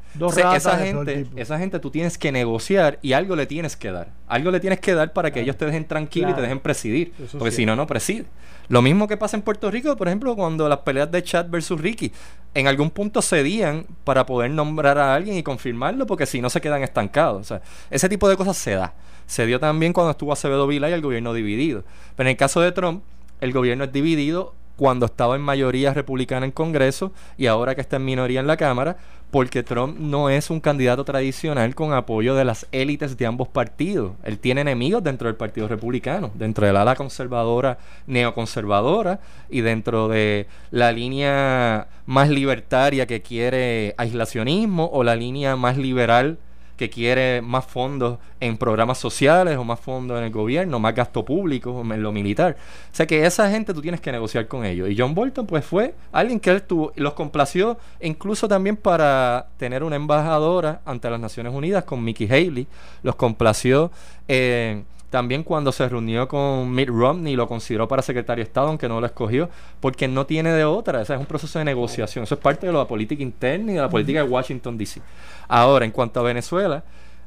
esa, 0.56 0.78
gente, 0.78 1.28
esa 1.36 1.58
gente 1.58 1.80
tú 1.80 1.90
tienes 1.90 2.18
que 2.18 2.32
negociar 2.32 3.00
y 3.02 3.14
algo 3.14 3.36
le 3.36 3.48
tienes 3.48 3.76
que 3.76 3.92
dar. 3.92 4.10
Algo 4.28 4.52
le 4.52 4.60
tienes 4.60 4.80
que 4.80 4.94
dar 4.94 5.12
para 5.14 5.32
que 5.32 5.42
ellos 5.42 5.58
te 5.58 5.66
dejen 5.66 5.86
tranquilo 5.86 6.30
y 6.30 6.34
te 6.34 6.42
dejen 6.42 6.60
presidir. 6.60 7.12
porque 7.32 7.52
si 7.52 7.66
no, 7.66 7.76
no 7.76 7.88
preside. 7.88 8.26
Lo 8.68 8.84
mismo 8.84 9.08
que 9.08 9.18
pasa 9.18 9.36
en 9.36 9.42
Puerto 9.42 9.72
Rico, 9.72 9.98
por 9.98 10.08
ejemplo, 10.08 10.36
cuando 10.36 10.70
las 10.70 10.80
peleas 10.80 11.12
de 11.12 11.24
Chad 11.24 11.48
versus 11.50 11.82
Ricky, 11.82 12.12
en 12.54 12.68
algún 12.68 12.92
punto 12.92 13.24
cedían 13.24 13.88
para 14.04 14.28
poder 14.28 14.52
nombrar 14.52 15.00
a 15.00 15.16
alguien 15.16 15.38
y 15.38 15.44
confirmarlo, 15.44 16.06
porque 16.06 16.28
si 16.28 16.40
no 16.40 16.52
se 16.52 16.62
quedan 16.62 16.84
estancados. 16.84 17.42
O 17.42 17.44
sea, 17.44 17.62
ese 17.90 18.08
tipo 18.08 18.30
de 18.30 18.38
cosas 18.38 18.58
se 18.58 18.76
da. 18.76 18.94
Se 19.26 19.48
dio 19.48 19.60
también 19.60 19.92
cuando 19.92 20.12
estuvo 20.12 20.32
Acevedo 20.34 20.68
Vila 20.68 20.88
y 20.88 20.94
el 20.94 21.02
gobierno 21.02 21.34
dividido. 21.34 21.84
Pero 22.16 22.30
en 22.30 22.32
el 22.32 22.38
caso 22.38 22.62
de 22.62 22.72
Trump, 22.72 23.04
el 23.42 23.54
gobierno 23.54 23.86
es 23.86 23.92
dividido 23.92 24.54
cuando 24.80 25.08
estaba 25.08 25.36
en 25.36 25.42
mayoría 25.42 25.94
republicana 25.94 26.46
en 26.46 26.54
Congreso 26.54 27.12
y 27.38 27.48
ahora 27.48 27.76
que 27.76 27.82
está 27.82 27.98
en 27.98 28.06
minoría 28.06 28.40
en 28.40 28.48
la 28.48 28.56
Cámara, 28.56 28.96
porque 29.30 29.62
Trump 29.62 30.00
no 30.00 30.30
es 30.30 30.50
un 30.50 30.62
candidato 30.62 31.04
tradicional 31.04 31.76
con 31.76 31.92
apoyo 31.92 32.34
de 32.34 32.46
las 32.46 32.66
élites 32.72 33.18
de 33.18 33.26
ambos 33.26 33.50
partidos. 33.50 34.14
Él 34.24 34.40
tiene 34.40 34.62
enemigos 34.62 35.04
dentro 35.04 35.28
del 35.28 35.36
Partido 35.36 35.68
Republicano, 35.68 36.32
dentro 36.34 36.66
del 36.66 36.78
ala 36.78 36.96
conservadora, 36.96 37.78
neoconservadora 38.08 39.20
y 39.50 39.60
dentro 39.60 40.08
de 40.08 40.48
la 40.72 40.94
línea 40.94 41.88
más 42.06 42.30
libertaria 42.30 43.06
que 43.06 43.22
quiere 43.22 43.94
aislacionismo 43.98 44.90
o 44.94 45.04
la 45.04 45.18
línea 45.18 45.58
más 45.58 45.78
liberal 45.78 46.38
que 46.80 46.90
quiere 46.90 47.42
más 47.42 47.66
fondos 47.66 48.20
en 48.40 48.58
programas 48.58 48.98
sociales 48.98 49.58
o 49.58 49.66
más 49.66 49.82
fondos 49.82 50.18
en 50.18 50.24
el 50.24 50.32
gobierno, 50.32 50.80
más 50.80 50.96
gasto 50.96 51.26
público 51.26 51.82
en 51.82 52.02
lo 52.02 52.14
militar. 52.14 52.56
O 52.90 52.96
sea 52.96 53.06
que 53.06 53.26
esa 53.26 53.52
gente 53.52 53.74
tú 53.74 53.82
tienes 53.82 54.00
que 54.00 54.14
negociar 54.14 54.48
con 54.48 54.64
ellos. 54.64 54.90
Y 54.90 54.98
John 54.98 55.14
Bolton 55.14 55.46
pues 55.46 55.66
fue 55.66 55.94
alguien 56.14 56.40
que 56.40 56.52
él 56.52 56.64
tuvo, 56.64 56.94
los 56.96 57.16
complació 57.16 57.78
incluso 58.00 58.48
también 58.48 58.78
para 58.78 59.48
tener 59.58 59.84
una 59.84 59.98
embajadora 59.98 60.80
ante 60.86 61.10
las 61.10 61.20
Naciones 61.20 61.54
Unidas 61.54 61.84
con 61.84 62.02
Mickey 62.02 62.32
Haley. 62.32 62.66
Los 63.04 63.18
complació. 63.18 63.92
Eh, 64.30 64.82
también 65.10 65.44
cuando 65.44 65.72
se 65.72 65.88
reunió 65.90 66.28
con 66.28 66.72
Mitt 66.72 66.90
Romney 66.90 67.36
lo 67.36 67.48
consideró 67.48 67.88
para 67.88 68.02
secretario 68.02 68.44
de 68.44 68.48
Estado, 68.48 68.68
aunque 68.68 68.88
no 68.88 69.00
lo 69.00 69.06
escogió, 69.06 69.50
porque 69.80 70.08
no 70.08 70.26
tiene 70.26 70.52
de 70.52 70.66
otra. 70.66 71.02
Ese 71.02 71.14
es 71.14 71.20
un 71.20 71.26
proceso 71.26 71.58
de 71.60 71.66
negociación. 71.66 72.24
Eso 72.24 72.36
es 72.36 72.42
parte 72.42 72.68
de 72.68 72.74
la 72.74 72.88
política 72.88 73.24
interna 73.24 73.72
y 73.72 73.76
de 73.76 73.82
la 73.82 73.90
política 73.90 74.24
de 74.24 74.30
Washington, 74.30 74.78
D.C. 74.78 75.02
Ahora, 75.48 75.86
en 75.86 75.92
cuanto 75.92 76.20
a 76.20 76.24
Venezuela, 76.24 76.84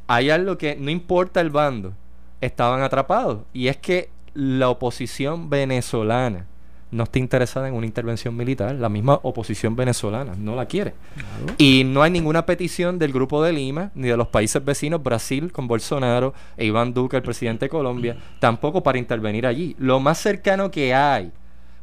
hay 0.06 0.30
algo 0.30 0.56
que 0.56 0.76
no 0.76 0.90
importa 0.90 1.40
el 1.40 1.50
bando, 1.50 1.92
estaban 2.40 2.82
atrapados. 2.82 3.40
Y 3.52 3.68
es 3.68 3.76
que 3.76 4.10
la 4.34 4.68
oposición 4.68 5.50
venezolana 5.50 6.46
no 6.92 7.04
está 7.04 7.18
interesada 7.18 7.66
en 7.66 7.74
una 7.74 7.86
intervención 7.86 8.36
militar. 8.36 8.74
La 8.74 8.88
misma 8.88 9.18
oposición 9.22 9.74
venezolana 9.74 10.34
no 10.36 10.54
la 10.54 10.66
quiere. 10.66 10.94
Y 11.58 11.82
no 11.84 12.02
hay 12.02 12.10
ninguna 12.10 12.46
petición 12.46 12.98
del 12.98 13.12
Grupo 13.12 13.42
de 13.42 13.52
Lima, 13.52 13.90
ni 13.94 14.08
de 14.08 14.16
los 14.16 14.28
países 14.28 14.64
vecinos, 14.64 15.02
Brasil 15.02 15.50
con 15.50 15.66
Bolsonaro 15.66 16.34
e 16.56 16.66
Iván 16.66 16.94
Duque, 16.94 17.16
el 17.16 17.22
presidente 17.22 17.64
de 17.64 17.70
Colombia, 17.70 18.16
tampoco 18.38 18.82
para 18.82 18.98
intervenir 18.98 19.46
allí. 19.46 19.74
Lo 19.78 19.98
más 19.98 20.18
cercano 20.18 20.70
que 20.70 20.94
hay 20.94 21.32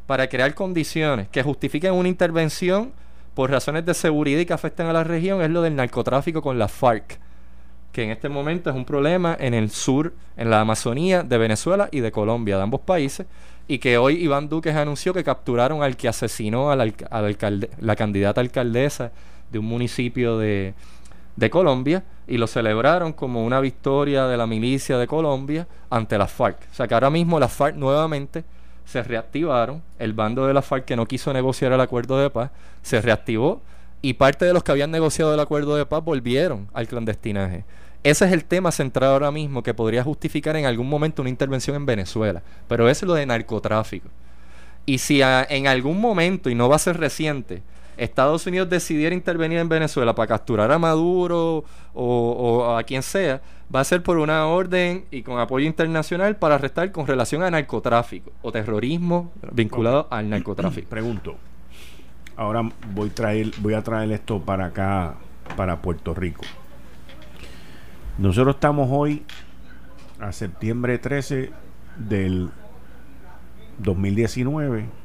para 0.05 0.30
crear 0.30 0.53
condiciones 0.53 1.28
que 1.28 1.43
justifiquen 1.43 1.93
una 1.93 2.07
intervención 2.07 2.93
por 3.34 3.51
razones 3.51 3.86
de 3.86 3.93
seguridad 3.93 4.39
y 4.39 4.45
que 4.45 4.53
afecten 4.53 4.88
a 4.88 4.93
la 4.93 5.03
región 5.03 5.41
es 5.41 5.49
lo 5.49 5.62
del 5.62 5.76
narcotráfico 5.76 6.41
con 6.41 6.57
la 6.60 6.68
FARC 6.68 7.20
que 7.91 8.03
en 8.03 8.12
este 8.12 8.30
momento 8.30 8.70
es 8.70 8.76
un 8.76 8.86
problema 8.86 9.36
en 9.39 9.53
el 9.53 9.72
sur, 9.72 10.14
en 10.38 10.49
la 10.49 10.62
Amazonía 10.62 11.24
de 11.24 11.38
Venezuela 11.38 11.89
y 11.91 12.01
de 12.01 12.12
Colombia, 12.12 12.57
de 12.57 12.64
ambos 12.64 12.82
países, 12.82 13.26
y 13.70 13.78
que 13.78 13.99
hoy 13.99 14.15
Iván 14.15 14.49
Duque 14.49 14.72
anunció 14.72 15.13
que 15.13 15.24
capturaron 15.24 15.84
al 15.84 15.95
que 15.95 16.07
asesinó 16.07 16.72
a 16.72 16.76
la, 16.76 16.91
la 17.80 17.95
candidata 17.95 18.41
alcaldesa 18.41 19.11
de 19.51 19.59
un 19.59 19.65
municipio 19.65 20.39
de, 20.39 20.74
de 21.36 21.49
Colombia 21.51 22.03
y 22.28 22.39
lo 22.39 22.47
celebraron 22.47 23.13
como 23.13 23.45
una 23.45 23.59
victoria 23.61 24.26
de 24.26 24.38
la 24.38 24.47
milicia 24.47 24.97
de 24.97 25.05
Colombia 25.05 25.67
ante 25.91 26.17
las 26.17 26.32
FARC. 26.32 26.57
O 26.72 26.74
sea 26.74 26.88
que 26.88 26.95
ahora 26.95 27.11
mismo 27.11 27.39
las 27.39 27.53
FARC 27.53 27.76
nuevamente 27.76 28.43
se 28.86 29.03
reactivaron, 29.03 29.84
el 29.99 30.13
bando 30.13 30.47
de 30.47 30.53
la 30.55 30.63
FARC 30.63 30.86
que 30.86 30.95
no 30.95 31.05
quiso 31.05 31.32
negociar 31.32 31.72
el 31.72 31.82
acuerdo 31.82 32.17
de 32.17 32.32
paz 32.32 32.49
se 32.82 32.99
reactivó 33.01 33.61
y 34.01 34.13
parte 34.13 34.45
de 34.45 34.53
los 34.53 34.63
que 34.63 34.72
habían 34.72 34.89
negociado 34.89 35.32
el 35.36 35.39
acuerdo 35.39 35.76
de 35.76 35.86
paz 35.86 36.03
volvieron 36.03 36.67
al 36.74 36.88
clandestinaje. 36.88 37.65
Ese 38.04 38.26
es 38.26 38.32
el 38.32 38.45
tema 38.45 38.72
central 38.72 39.12
ahora 39.12 39.32
mismo 39.32 39.62
que 39.62 39.74
podría 39.74 40.04
justificar 40.04 40.56
en 40.56 40.66
algún 40.66 40.88
momento 40.88 41.22
una 41.22 41.30
intervención 41.30 41.76
en 41.76 41.86
Venezuela. 41.86 42.41
Pero 42.68 42.89
es 42.89 43.04
lo 43.04 43.14
de 43.14 43.26
narcotráfico. 43.26 44.08
Y 44.86 45.00
si 45.00 45.22
en 45.22 45.68
algún 45.68 46.00
momento, 46.00 46.50
y 46.50 46.56
no 46.56 46.70
va 46.70 46.78
a 46.78 46.80
ser 46.80 46.97
reciente, 46.97 47.62
Estados 47.97 48.47
Unidos 48.47 48.70
decidiera 48.70 49.14
intervenir 49.14 49.60
en 49.60 49.68
Venezuela 49.68 50.16
para 50.16 50.28
capturar 50.28 50.72
a 50.72 50.80
Maduro 50.80 51.66
o, 51.93 52.76
a 52.76 52.84
quien 52.84 53.04
sea, 53.04 53.41
va 53.74 53.82
a 53.82 53.84
ser 53.84 54.02
por 54.02 54.18
una 54.18 54.47
orden 54.47 55.06
y 55.12 55.22
con 55.22 55.38
apoyo 55.38 55.68
internacional 55.68 56.38
para 56.38 56.56
arrestar 56.56 56.91
con 56.91 57.06
relación 57.06 57.43
a 57.43 57.52
narcotráfico 57.52 58.32
o 58.41 58.52
terrorismo 58.52 59.32
vinculado 59.52 60.08
al 60.10 60.30
narcotráfico. 60.30 60.88
Pregunto. 60.89 61.36
Ahora 62.38 62.62
voy, 62.93 63.10
traer, 63.10 63.52
voy 63.60 63.74
a 63.74 63.84
traer 63.84 64.14
esto 64.14 64.39
para 64.39 64.68
acá, 64.68 65.16
para 65.58 65.82
Puerto 65.82 66.14
Rico. 66.14 66.43
Nosotros 68.20 68.55
estamos 68.55 68.89
hoy 68.91 69.24
a 70.20 70.34
septiembre 70.34 70.97
13 70.97 71.51
del 71.97 72.49
2019 73.78 74.99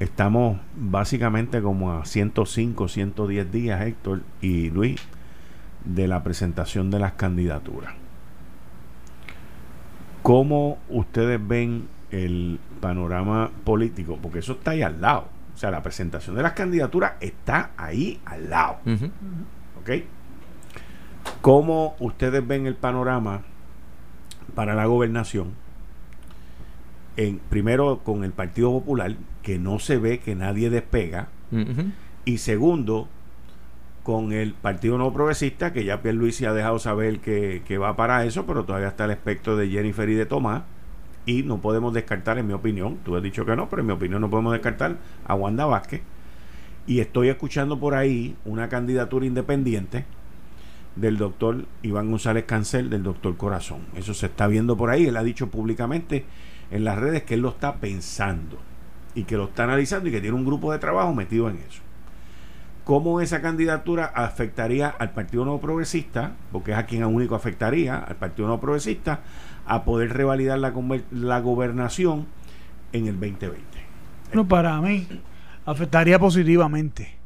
estamos 0.00 0.58
básicamente 0.74 1.60
como 1.60 1.92
a 1.92 2.06
105, 2.06 2.88
110 2.88 3.52
días, 3.52 3.82
Héctor 3.82 4.22
y 4.40 4.70
Luis, 4.70 4.98
de 5.84 6.08
la 6.08 6.22
presentación 6.22 6.90
de 6.90 7.00
las 7.00 7.12
candidaturas. 7.12 7.92
¿Cómo 10.22 10.78
ustedes 10.88 11.38
ven 11.46 11.86
el 12.10 12.60
panorama 12.80 13.50
político? 13.64 14.18
Porque 14.22 14.38
eso 14.38 14.52
está 14.52 14.70
ahí 14.70 14.80
al 14.80 15.02
lado. 15.02 15.28
O 15.54 15.58
sea, 15.58 15.70
la 15.70 15.82
presentación 15.82 16.34
de 16.34 16.42
las 16.42 16.52
candidaturas 16.52 17.12
está 17.20 17.72
ahí 17.76 18.20
al 18.24 18.48
lado. 18.48 18.78
¿Ok? 19.80 19.90
¿Cómo 21.40 21.96
ustedes 22.00 22.46
ven 22.46 22.66
el 22.66 22.74
panorama 22.74 23.42
para 24.54 24.74
la 24.74 24.86
gobernación? 24.86 25.52
En, 27.16 27.38
primero 27.38 28.00
con 28.04 28.24
el 28.24 28.32
Partido 28.32 28.70
Popular, 28.70 29.16
que 29.42 29.58
no 29.58 29.78
se 29.78 29.98
ve 29.98 30.18
que 30.18 30.34
nadie 30.34 30.70
despega. 30.70 31.28
Y 32.24 32.38
segundo, 32.38 33.08
con 34.02 34.32
el 34.32 34.52
Partido 34.52 34.98
No 34.98 35.12
Progresista, 35.12 35.72
que 35.72 35.84
ya 35.84 36.02
Pierluisi 36.02 36.44
ha 36.44 36.52
dejado 36.52 36.78
saber 36.78 37.20
que, 37.20 37.62
que, 37.66 37.78
va 37.78 37.96
para 37.96 38.24
eso, 38.24 38.46
pero 38.46 38.64
todavía 38.64 38.88
está 38.88 39.06
el 39.06 39.12
aspecto 39.12 39.56
de 39.56 39.68
Jennifer 39.68 40.08
y 40.08 40.14
de 40.14 40.26
Tomás. 40.26 40.62
Y 41.24 41.42
no 41.42 41.60
podemos 41.60 41.92
descartar, 41.94 42.38
en 42.38 42.46
mi 42.46 42.52
opinión, 42.52 42.98
tú 43.04 43.16
has 43.16 43.22
dicho 43.22 43.44
que 43.44 43.54
no, 43.56 43.68
pero 43.68 43.80
en 43.80 43.86
mi 43.86 43.92
opinión 43.92 44.20
no 44.20 44.30
podemos 44.30 44.52
descartar 44.52 44.96
a 45.26 45.34
Wanda 45.34 45.66
Vázquez. 45.66 46.02
Y 46.86 47.00
estoy 47.00 47.28
escuchando 47.28 47.78
por 47.78 47.94
ahí 47.94 48.34
una 48.44 48.68
candidatura 48.68 49.26
independiente 49.26 50.04
del 51.00 51.16
doctor 51.16 51.66
Iván 51.82 52.10
González 52.10 52.44
Cancel, 52.44 52.90
del 52.90 53.02
doctor 53.02 53.36
Corazón. 53.36 53.82
Eso 53.94 54.14
se 54.14 54.26
está 54.26 54.46
viendo 54.46 54.76
por 54.76 54.90
ahí. 54.90 55.06
Él 55.06 55.16
ha 55.16 55.22
dicho 55.22 55.48
públicamente 55.48 56.24
en 56.70 56.84
las 56.84 56.98
redes 56.98 57.22
que 57.22 57.34
él 57.34 57.40
lo 57.40 57.50
está 57.50 57.76
pensando 57.76 58.58
y 59.14 59.24
que 59.24 59.36
lo 59.36 59.44
está 59.44 59.64
analizando 59.64 60.08
y 60.08 60.12
que 60.12 60.20
tiene 60.20 60.36
un 60.36 60.44
grupo 60.44 60.72
de 60.72 60.78
trabajo 60.78 61.14
metido 61.14 61.48
en 61.48 61.58
eso. 61.58 61.82
¿Cómo 62.84 63.20
esa 63.20 63.42
candidatura 63.42 64.06
afectaría 64.06 64.88
al 64.88 65.10
Partido 65.10 65.44
Nuevo 65.44 65.60
Progresista? 65.60 66.32
Porque 66.50 66.72
es 66.72 66.78
a 66.78 66.86
quien 66.86 67.04
único 67.04 67.34
afectaría, 67.34 67.98
al 67.98 68.16
Partido 68.16 68.48
Nuevo 68.48 68.62
Progresista, 68.62 69.20
a 69.66 69.84
poder 69.84 70.14
revalidar 70.14 70.58
la, 70.58 70.72
la 71.10 71.40
gobernación 71.40 72.26
en 72.92 73.06
el 73.06 73.20
2020. 73.20 73.60
No, 74.32 74.48
para 74.48 74.80
mí 74.80 75.06
afectaría 75.66 76.18
positivamente 76.18 77.17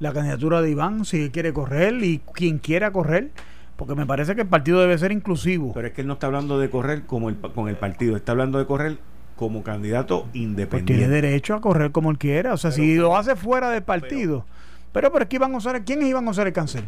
la 0.00 0.12
candidatura 0.12 0.60
de 0.62 0.70
Iván, 0.70 1.04
si 1.04 1.30
quiere 1.30 1.52
correr 1.52 2.02
y 2.02 2.18
quien 2.34 2.58
quiera 2.58 2.90
correr, 2.90 3.30
porque 3.76 3.94
me 3.94 4.06
parece 4.06 4.34
que 4.34 4.40
el 4.42 4.48
partido 4.48 4.80
debe 4.80 4.98
ser 4.98 5.12
inclusivo. 5.12 5.72
Pero 5.72 5.86
es 5.86 5.92
que 5.92 6.00
él 6.00 6.06
no 6.06 6.14
está 6.14 6.26
hablando 6.26 6.58
de 6.58 6.68
correr 6.68 7.06
como 7.06 7.28
el, 7.28 7.36
con 7.36 7.68
el 7.68 7.76
partido, 7.76 8.16
está 8.16 8.32
hablando 8.32 8.58
de 8.58 8.66
correr 8.66 8.98
como 9.36 9.62
candidato 9.62 10.28
independiente. 10.34 10.92
Pues 10.92 10.98
tiene 10.98 11.08
derecho 11.08 11.54
a 11.54 11.62
correr 11.62 11.92
como 11.92 12.10
él 12.10 12.18
quiera. 12.18 12.52
O 12.52 12.58
sea, 12.58 12.72
si 12.72 12.96
lo 12.96 13.16
hace 13.16 13.36
fuera 13.36 13.70
del 13.70 13.82
partido. 13.82 14.44
Pero, 14.92 15.10
pero, 15.10 15.26
¿quién 15.26 16.02
es 16.02 16.08
Iván 16.08 16.26
González 16.26 16.52
Cancel? 16.52 16.84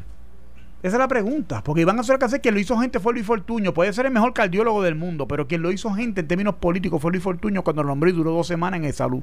Esa 0.83 0.97
es 0.97 0.99
la 0.99 1.09
pregunta. 1.09 1.63
Porque 1.65 1.81
Iván 1.81 1.97
González 1.97 2.21
Cancel, 2.21 2.43
quien 2.43 2.53
lo 2.53 2.61
hizo 2.61 2.77
gente 2.79 3.01
fue 3.01 3.15
Luis 3.15 3.25
Fortuño. 3.25 3.73
Puede 3.73 3.93
ser 3.95 4.05
el 4.05 4.13
mejor 4.13 4.35
cardiólogo 4.35 4.83
del 4.83 4.97
mundo, 4.97 5.27
pero 5.27 5.49
quien 5.49 5.63
lo 5.63 5.73
hizo 5.73 5.91
gente 5.95 6.21
en 6.21 6.29
términos 6.29 6.57
políticos 6.57 7.01
fue 7.01 7.11
Luis 7.11 7.23
Fortuño 7.23 7.63
cuando 7.63 7.83
lo 7.83 7.89
nombró 7.89 8.11
y 8.11 8.13
duró 8.13 8.33
dos 8.33 8.49
semanas 8.49 8.81
en 8.81 8.85
el 8.85 8.93
salud. 8.93 9.23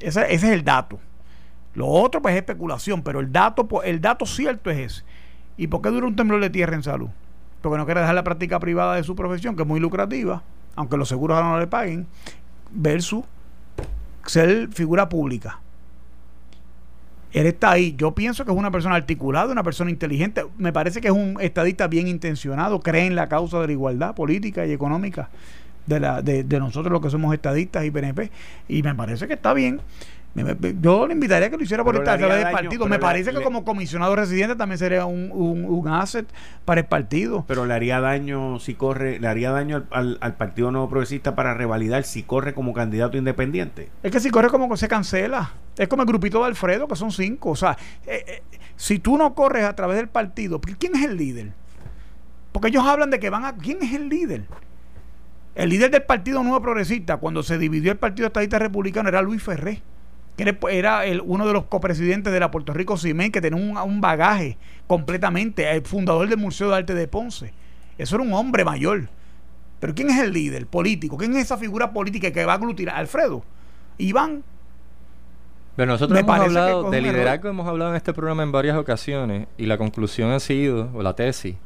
Ese, 0.00 0.22
ese, 0.32 0.46
es 0.46 0.52
el 0.54 0.64
dato. 0.64 0.98
Lo 1.74 1.86
otro, 1.86 2.22
pues, 2.22 2.34
es 2.34 2.38
especulación, 2.38 3.02
pero 3.02 3.20
el 3.20 3.32
dato, 3.32 3.82
el 3.82 4.00
dato 4.00 4.26
cierto 4.26 4.70
es 4.70 4.78
ese. 4.78 5.04
¿Y 5.56 5.66
por 5.66 5.82
qué 5.82 5.90
dura 5.90 6.06
un 6.06 6.16
temblor 6.16 6.40
de 6.40 6.50
tierra 6.50 6.74
en 6.74 6.82
salud? 6.82 7.08
Porque 7.62 7.78
no 7.78 7.84
quiere 7.84 8.00
dejar 8.00 8.14
la 8.14 8.24
práctica 8.24 8.60
privada 8.60 8.94
de 8.96 9.04
su 9.04 9.14
profesión, 9.16 9.56
que 9.56 9.62
es 9.62 9.68
muy 9.68 9.80
lucrativa 9.80 10.42
aunque 10.76 10.96
los 10.96 11.08
seguros 11.08 11.36
ahora 11.36 11.50
no 11.50 11.58
le 11.58 11.66
paguen, 11.66 12.06
versus 12.70 13.24
ser 14.26 14.68
figura 14.72 15.08
pública. 15.08 15.60
Él 17.32 17.46
está 17.46 17.72
ahí. 17.72 17.94
Yo 17.96 18.14
pienso 18.14 18.44
que 18.44 18.52
es 18.52 18.56
una 18.56 18.70
persona 18.70 18.94
articulada, 18.94 19.50
una 19.50 19.64
persona 19.64 19.90
inteligente. 19.90 20.44
Me 20.56 20.72
parece 20.72 21.00
que 21.00 21.08
es 21.08 21.14
un 21.14 21.36
estadista 21.40 21.88
bien 21.88 22.06
intencionado, 22.06 22.80
cree 22.80 23.06
en 23.06 23.16
la 23.16 23.28
causa 23.28 23.60
de 23.60 23.66
la 23.66 23.72
igualdad 23.72 24.14
política 24.14 24.66
y 24.66 24.72
económica 24.72 25.30
de, 25.86 26.00
la, 26.00 26.22
de, 26.22 26.44
de 26.44 26.58
nosotros 26.60 26.92
los 26.92 27.02
que 27.02 27.10
somos 27.10 27.34
estadistas 27.34 27.84
y 27.84 27.90
PNP. 27.90 28.30
Y 28.68 28.82
me 28.82 28.94
parece 28.94 29.26
que 29.26 29.34
está 29.34 29.52
bien 29.52 29.80
yo 30.80 31.06
le 31.06 31.14
invitaría 31.14 31.46
a 31.46 31.50
que 31.50 31.56
lo 31.56 31.62
hiciera 31.62 31.84
por 31.84 31.94
esta 31.94 32.16
del 32.16 32.50
partido. 32.50 32.86
Me 32.86 32.98
parece 32.98 33.32
que 33.32 33.40
como 33.42 33.64
comisionado 33.64 34.16
residente 34.16 34.56
también 34.56 34.78
sería 34.78 35.06
un, 35.06 35.30
un, 35.32 35.88
asset 35.88 36.26
para 36.64 36.80
el 36.80 36.86
partido. 36.86 37.44
Pero 37.46 37.66
le 37.66 37.74
haría 37.74 38.00
daño 38.00 38.58
si 38.58 38.74
corre, 38.74 39.20
le 39.20 39.28
haría 39.28 39.52
daño 39.52 39.84
al, 39.90 40.18
Partido 40.36 40.72
Nuevo 40.72 40.88
Progresista 40.88 41.36
para 41.36 41.54
revalidar 41.54 42.02
si 42.02 42.24
corre 42.24 42.52
como 42.52 42.72
candidato 42.72 43.16
independiente. 43.16 43.90
Es 44.02 44.10
que 44.10 44.18
si 44.18 44.30
corre 44.30 44.48
como 44.48 44.76
se 44.76 44.88
cancela. 44.88 45.52
Es 45.76 45.86
como 45.86 46.02
el 46.02 46.08
grupito 46.08 46.40
de 46.40 46.46
Alfredo, 46.46 46.88
que 46.88 46.96
son 46.96 47.12
cinco. 47.12 47.50
O 47.50 47.56
sea, 47.56 47.76
eh, 48.06 48.24
eh, 48.26 48.42
si 48.76 48.98
tú 48.98 49.16
no 49.16 49.34
corres 49.34 49.64
a 49.64 49.76
través 49.76 49.96
del 49.96 50.08
partido, 50.08 50.60
¿quién 50.60 50.96
es 50.96 51.04
el 51.04 51.16
líder? 51.16 51.52
Porque 52.50 52.68
ellos 52.68 52.84
hablan 52.84 53.10
de 53.10 53.20
que 53.20 53.30
van 53.30 53.44
a. 53.44 53.56
¿Quién 53.56 53.82
es 53.82 53.92
el 53.92 54.08
líder? 54.08 54.46
El 55.54 55.70
líder 55.70 55.92
del 55.92 56.02
Partido 56.02 56.42
Nuevo 56.42 56.60
Progresista, 56.60 57.18
cuando 57.18 57.44
se 57.44 57.58
dividió 57.58 57.92
el 57.92 57.98
Partido 57.98 58.26
Estadista 58.26 58.58
Republicano, 58.58 59.08
era 59.08 59.22
Luis 59.22 59.40
Ferré 59.40 59.80
que 60.36 60.56
era 60.70 61.04
el, 61.04 61.20
uno 61.24 61.46
de 61.46 61.52
los 61.52 61.64
copresidentes 61.64 62.32
de 62.32 62.40
la 62.40 62.50
Puerto 62.50 62.72
Rico 62.72 62.96
Cimén, 62.96 63.30
que 63.30 63.40
tenía 63.40 63.82
un, 63.82 64.00
bagaje 64.00 64.58
completamente, 64.86 65.70
el 65.70 65.82
fundador 65.82 66.28
del 66.28 66.38
Museo 66.38 66.70
de 66.70 66.76
Arte 66.76 66.94
de 66.94 67.06
Ponce. 67.06 67.52
Eso 67.98 68.16
era 68.16 68.24
un 68.24 68.32
hombre 68.32 68.64
mayor. 68.64 69.08
Pero 69.78 69.94
¿quién 69.94 70.10
es 70.10 70.18
el 70.20 70.32
líder 70.32 70.66
político? 70.66 71.16
¿Quién 71.16 71.34
es 71.36 71.44
esa 71.44 71.56
figura 71.56 71.92
política 71.92 72.32
que 72.32 72.44
va 72.44 72.52
a 72.52 72.56
aglutinar? 72.56 72.96
Alfredo. 72.96 73.44
Iván. 73.98 74.42
Pero 75.76 75.92
nosotros 75.92 76.18
hemos 76.18 76.38
hablado 76.38 76.90
de 76.90 77.00
liderazgo, 77.00 77.48
hemos 77.48 77.66
hablado 77.66 77.90
en 77.90 77.96
este 77.96 78.12
programa 78.12 78.42
en 78.44 78.52
varias 78.52 78.76
ocasiones 78.76 79.48
y 79.58 79.66
la 79.66 79.76
conclusión 79.76 80.30
ha 80.30 80.40
sido, 80.40 80.90
o 80.94 81.02
la 81.02 81.14
tesis, 81.14 81.56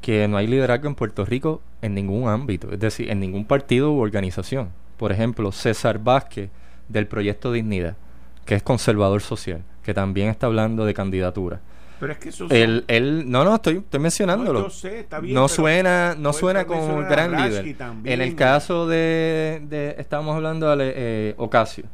que 0.00 0.28
no 0.28 0.36
hay 0.36 0.46
liderazgo 0.46 0.88
en 0.88 0.94
Puerto 0.94 1.24
Rico 1.24 1.60
en 1.82 1.94
ningún 1.94 2.28
ámbito, 2.28 2.72
es 2.72 2.78
decir, 2.78 3.10
en 3.10 3.18
ningún 3.18 3.44
partido 3.44 3.92
u 3.92 4.00
organización. 4.00 4.70
Por 4.96 5.10
ejemplo, 5.10 5.50
César 5.50 5.98
Vázquez 5.98 6.50
del 6.88 7.06
proyecto 7.06 7.52
Dignidad, 7.52 7.96
que 8.44 8.54
es 8.54 8.62
conservador 8.62 9.20
social, 9.20 9.62
que 9.82 9.94
también 9.94 10.28
está 10.28 10.46
hablando 10.46 10.84
de 10.84 10.94
candidatura. 10.94 11.60
Pero 12.00 12.12
es 12.12 12.18
que 12.18 12.28
eso 12.28 12.46
él, 12.50 13.24
no, 13.26 13.44
no, 13.44 13.56
estoy, 13.56 13.78
estoy 13.78 14.00
mencionándolo. 14.00 14.60
No, 14.60 14.70
sé, 14.70 15.00
está 15.00 15.18
bien, 15.18 15.34
no 15.34 15.48
suena, 15.48 16.14
no 16.16 16.32
suena 16.32 16.64
como 16.64 16.94
un 16.94 17.08
gran 17.08 17.32
líder. 17.32 17.76
En 18.04 18.20
el 18.20 18.36
caso 18.36 18.86
de, 18.86 19.62
de 19.68 19.96
estamos 19.98 20.36
hablando 20.36 20.74
de 20.76 20.92
eh, 20.94 21.34
Ocasio, 21.38 21.84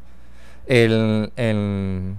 el, 0.66 1.30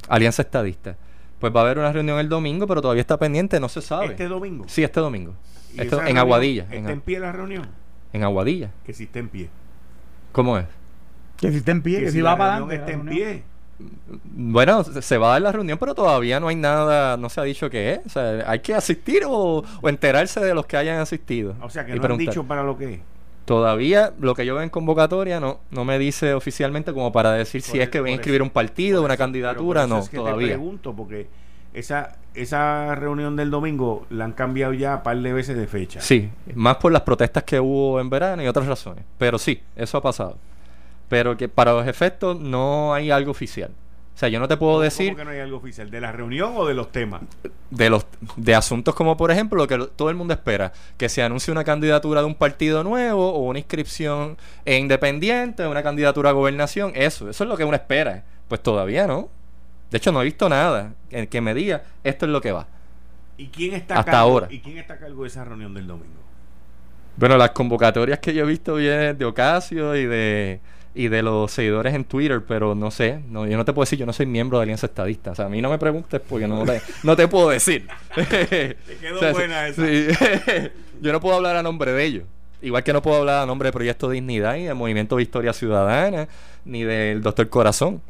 Alianza 0.08 0.42
Estadista. 0.42 0.98
Pues 1.40 1.54
va 1.56 1.60
a 1.60 1.64
haber 1.66 1.78
una 1.78 1.92
reunión 1.92 2.18
el 2.18 2.30
domingo, 2.30 2.66
pero 2.66 2.82
todavía 2.82 3.02
está 3.02 3.18
pendiente, 3.18 3.60
no 3.60 3.70
se 3.70 3.82
sabe. 3.82 4.08
¿Este 4.08 4.28
domingo? 4.28 4.66
Sí, 4.68 4.84
este 4.84 5.00
domingo. 5.00 5.36
en 5.78 6.18
Aguadilla. 6.18 6.66
¿Está 6.72 6.92
en, 6.92 7.02
pie 7.02 7.20
la 7.20 7.32
reunión? 7.32 7.68
En 8.14 8.24
Aguadilla. 8.24 8.72
Que 8.86 8.94
si 8.94 9.04
está 9.04 9.20
en 9.20 9.30
pie. 9.30 9.50
¿Cómo 10.32 10.58
es? 10.58 10.66
Que 11.38 11.52
si 11.52 11.58
está 11.58 11.72
en 11.72 11.82
pie, 11.82 12.00
que, 12.00 12.12
si, 12.12 12.22
va 12.22 12.38
para 12.38 12.56
adelante. 12.58 12.92
en 12.92 13.06
pie. 13.06 13.44
Bueno, 14.24 14.84
se 14.84 15.18
va 15.18 15.28
a 15.28 15.32
dar 15.32 15.42
la 15.42 15.52
reunión, 15.52 15.78
pero 15.78 15.94
todavía 15.94 16.40
no 16.40 16.48
hay 16.48 16.56
nada, 16.56 17.18
no 17.18 17.30
se 17.30 17.42
ha 17.42 17.44
dicho 17.44 17.70
qué 17.70 17.94
es. 17.94 18.06
O 18.06 18.10
sea, 18.10 18.50
hay 18.50 18.60
que 18.60 18.74
asistir 18.74 19.24
o, 19.28 19.64
enterarse 19.84 20.40
de 20.40 20.54
los 20.54 20.66
que 20.66 20.78
hayan 20.78 21.00
asistido. 21.00 21.56
O 21.62 21.70
sea, 21.70 21.86
que 21.86 21.96
no 21.96 22.06
han 22.06 22.18
dicho 22.18 22.44
para 22.46 22.64
lo 22.64 22.78
que 22.78 22.96
es. 22.96 23.00
Todavía 23.44 24.12
lo 24.20 24.34
que 24.34 24.46
yo 24.46 24.56
veo 24.56 24.64
en 24.64 24.70
convocatoria 24.70 25.40
no, 25.40 25.60
no 25.70 25.86
me 25.86 26.00
dice 26.00 26.34
oficialmente 26.34 26.94
como 26.94 27.12
para 27.12 27.32
decir 27.34 27.62
si 27.62 27.80
es 27.80 27.90
que 27.90 28.00
voy 28.00 28.10
a 28.10 28.14
inscribir 28.14 28.42
un 28.42 28.50
partido, 28.50 29.04
una 29.04 29.18
candidatura, 29.18 29.86
no, 29.86 30.04
todavía. 30.04 30.48
Te 30.48 30.54
pregunto 30.54 30.96
porque 30.96 31.28
esa, 31.72 32.16
esa 32.34 32.96
reunión 32.96 33.36
del 33.36 33.52
domingo 33.52 34.08
la 34.10 34.26
han 34.26 34.32
cambiado 34.32 34.74
ya 34.74 34.96
un 34.96 35.04
par 35.04 35.18
de 35.18 35.32
veces 35.32 35.56
de 35.56 35.68
fecha. 35.68 36.02
Sí, 36.02 36.28
más 36.56 36.78
por 36.78 36.92
las 36.92 37.04
protestas 37.04 37.44
que 37.44 37.60
hubo 37.60 38.00
en 38.00 38.10
verano 38.10 38.42
y 38.42 38.48
otras 38.48 38.66
razones. 38.66 39.06
Pero 39.20 39.38
sí, 39.38 39.62
eso 39.76 40.00
ha 40.00 40.02
pasado 40.02 40.38
pero 41.08 41.38
que 41.38 41.48
para 41.48 41.74
los 41.74 41.88
efectos 41.88 42.40
no 42.40 42.94
hay 42.94 43.12
algo 43.12 43.32
oficial. 43.32 43.72
O 44.16 44.18
sea, 44.18 44.30
yo 44.30 44.40
no 44.40 44.48
te 44.48 44.56
puedo 44.56 44.80
decir. 44.80 45.08
¿Cómo 45.10 45.18
que 45.18 45.26
no 45.26 45.32
hay 45.32 45.40
algo 45.40 45.58
oficial? 45.58 45.92
¿De 45.92 46.00
la 46.00 46.14
reunión 46.14 46.54
o 46.56 46.66
de 46.66 46.74
los 46.74 46.90
temas? 46.94 47.22
De 47.70 47.90
los 47.90 48.06
de 48.38 48.56
asuntos 48.56 48.96
como, 48.96 49.18
por 49.18 49.30
ejemplo, 49.30 49.58
lo 49.58 49.68
que 49.68 49.78
todo 49.94 50.10
el 50.10 50.16
mundo 50.16 50.34
espera: 50.34 50.72
que 50.96 51.10
se 51.10 51.22
anuncie 51.22 51.52
una 51.52 51.66
candidatura 51.66 52.22
de 52.22 52.28
un 52.28 52.36
partido 52.36 52.82
nuevo 52.86 53.34
o 53.34 53.40
una 53.40 53.60
inscripción 53.60 54.38
independiente, 54.66 55.68
una 55.68 55.84
candidatura 55.84 56.30
a 56.30 56.34
gobernación. 56.34 56.94
Eso, 56.96 57.30
eso 57.30 57.44
es 57.44 57.50
lo 57.50 57.58
que 57.58 57.66
uno 57.66 57.76
espera. 57.76 58.24
Pues 58.48 58.64
todavía 58.64 59.06
no. 59.06 59.28
De 59.92 59.98
hecho, 59.98 60.14
no 60.14 60.22
he 60.22 60.26
visto 60.26 60.48
nada 60.48 60.94
que, 61.10 61.28
que 61.28 61.42
me 61.42 61.54
diga 61.54 61.84
esto 62.04 62.26
es 62.26 62.32
lo 62.32 62.40
que 62.40 62.54
va. 62.54 62.68
¿Y 63.38 63.48
quién 63.48 63.74
está 63.74 64.00
Hasta 64.00 64.18
ahora. 64.18 64.48
¿Y 64.50 64.60
quién 64.60 64.78
está 64.78 64.94
a 64.94 64.98
cargo 64.98 65.24
de 65.24 65.28
esa 65.28 65.44
reunión 65.44 65.74
del 65.74 65.88
domingo? 65.88 66.22
Bueno, 67.18 67.38
las 67.38 67.52
convocatorias 67.52 68.20
que 68.20 68.34
yo 68.34 68.44
he 68.44 68.48
visto 68.48 68.76
vienen 68.76 69.18
de 69.18 69.26
Ocasio 69.26 69.96
y 69.96 70.06
de 70.06 70.60
y 70.96 71.10
de 71.10 71.22
los 71.22 71.52
seguidores 71.52 71.94
en 71.94 72.06
Twitter, 72.06 72.42
pero 72.48 72.74
no 72.74 72.90
sé, 72.90 73.20
no, 73.30 73.46
yo 73.46 73.58
no 73.58 73.66
te 73.66 73.74
puedo 73.74 73.84
decir, 73.84 74.00
yo 74.00 74.06
no 74.06 74.14
soy 74.14 74.26
miembro 74.26 74.58
de 74.58 74.64
Alianza 74.64 74.88
Estadista. 74.88 75.32
O 75.32 75.36
sea, 75.36 75.46
a 75.46 75.50
mí 75.50 75.62
no 75.62 75.70
me 75.70 75.78
preguntes 75.78 76.22
porque 76.22 76.48
no 76.48 76.64
te, 76.64 76.82
no 77.04 77.18
te 77.18 77.28
puedo 77.28 77.50
decir. 77.50 77.86
te 78.16 78.78
quedó 79.02 79.34
buena 79.34 79.68
esa. 79.68 79.84
yo 81.02 81.12
no 81.12 81.20
puedo 81.20 81.36
hablar 81.36 81.58
a 81.58 81.64
nombre 81.64 81.92
de 81.92 82.04
ellos. 82.04 82.24
Igual 82.62 82.84
que 82.84 82.94
no 82.94 83.02
puedo 83.02 83.18
hablar 83.18 83.44
a 83.44 83.46
nombre 83.46 83.68
del 83.68 83.74
Proyecto 83.74 84.10
Dignidad 84.10 84.56
y 84.56 84.64
del 84.64 84.76
Movimiento 84.76 85.18
Victoria 85.18 85.52
Ciudadana, 85.52 86.30
ni 86.64 86.84
del 86.84 87.22
Doctor 87.22 87.50
Corazón. 87.50 88.02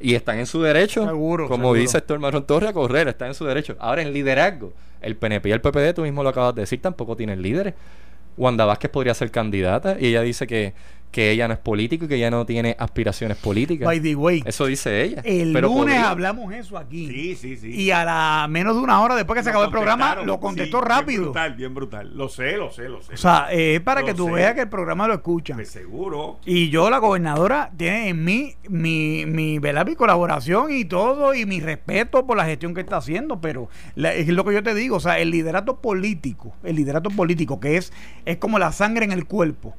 Y 0.00 0.14
están 0.14 0.38
en 0.38 0.46
su 0.46 0.60
derecho, 0.62 1.06
seguro, 1.06 1.46
como 1.48 1.74
dice 1.74 1.98
Héctor 1.98 2.18
Marrón 2.18 2.44
Torre, 2.44 2.66
a 2.66 2.72
correr, 2.72 3.06
están 3.08 3.28
en 3.28 3.34
su 3.34 3.44
derecho. 3.44 3.76
Ahora, 3.78 4.02
en 4.02 4.12
liderazgo, 4.12 4.72
el 5.00 5.16
PNP 5.16 5.50
y 5.50 5.52
el 5.52 5.60
PPD, 5.60 5.94
tú 5.94 6.02
mismo 6.02 6.22
lo 6.24 6.30
acabas 6.30 6.54
de 6.54 6.62
decir, 6.62 6.80
tampoco 6.80 7.14
tienen 7.14 7.42
líderes. 7.42 7.74
Wanda 8.36 8.64
Vázquez 8.64 8.90
podría 8.90 9.14
ser 9.14 9.30
candidata 9.30 9.96
y 10.00 10.06
ella 10.06 10.22
dice 10.22 10.46
que 10.46 10.72
que 11.12 11.30
ella 11.30 11.46
no 11.46 11.54
es 11.54 11.60
político 11.60 12.06
y 12.06 12.08
que 12.08 12.16
ella 12.16 12.30
no 12.30 12.46
tiene 12.46 12.74
aspiraciones 12.78 13.36
políticas. 13.36 13.84
By 13.86 14.00
the 14.00 14.16
way, 14.16 14.42
eso 14.46 14.66
dice 14.66 15.02
ella. 15.02 15.20
El 15.24 15.52
lunes 15.52 15.98
hablamos 15.98 16.52
eso 16.54 16.78
aquí. 16.78 17.06
Sí, 17.06 17.36
sí, 17.36 17.56
sí. 17.58 17.68
Y 17.70 17.90
a 17.90 18.04
la 18.04 18.46
menos 18.48 18.74
de 18.74 18.82
una 18.82 19.00
hora 19.02 19.14
después 19.14 19.38
que 19.38 19.44
se 19.44 19.50
acabó 19.50 19.66
el 19.66 19.70
programa, 19.70 20.16
lo 20.24 20.40
contestó 20.40 20.80
rápido. 20.80 21.20
Bien 21.20 21.32
brutal, 21.32 21.54
bien 21.54 21.74
brutal. 21.74 22.16
Lo 22.16 22.28
sé, 22.30 22.56
lo 22.56 22.72
sé, 22.72 22.88
lo 22.88 23.02
sé. 23.02 23.12
O 23.12 23.16
sea, 23.18 23.52
es 23.52 23.80
para 23.82 24.02
que 24.02 24.14
tú 24.14 24.30
veas 24.30 24.54
que 24.54 24.62
el 24.62 24.68
programa 24.68 25.06
lo 25.06 25.14
escuchan. 25.14 25.58
Pues 25.58 25.68
seguro. 25.68 26.38
Y 26.46 26.70
yo, 26.70 26.88
la 26.88 26.98
gobernadora, 26.98 27.70
tiene 27.76 28.08
en 28.08 28.24
mí 28.24 28.56
mi, 28.68 29.26
mi, 29.26 29.60
mi 29.60 29.94
colaboración 29.96 30.72
y 30.72 30.86
todo, 30.86 31.34
y 31.34 31.44
mi 31.44 31.60
respeto 31.60 32.26
por 32.26 32.38
la 32.38 32.46
gestión 32.46 32.72
que 32.72 32.80
está 32.80 32.96
haciendo, 32.96 33.40
pero 33.40 33.68
es 33.96 34.28
lo 34.28 34.44
que 34.44 34.54
yo 34.54 34.62
te 34.62 34.74
digo, 34.74 34.96
o 34.96 35.00
sea, 35.00 35.18
el 35.18 35.30
liderato 35.30 35.80
político, 35.80 36.54
el 36.64 36.76
liderato 36.76 37.10
político, 37.10 37.60
que 37.60 37.76
es, 37.76 37.92
es 38.24 38.38
como 38.38 38.58
la 38.58 38.72
sangre 38.72 39.04
en 39.04 39.12
el 39.12 39.26
cuerpo 39.26 39.74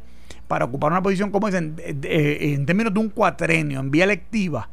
para 0.48 0.66
ocupar 0.66 0.92
una 0.92 1.02
posición 1.02 1.32
como 1.32 1.48
esa 1.48 1.58
en, 1.58 2.66
términos 2.66 2.94
de 2.94 3.00
un 3.00 3.10
cuatrenio, 3.10 3.80
en 3.80 3.92
vía 3.92 4.04
electiva, 4.04 4.70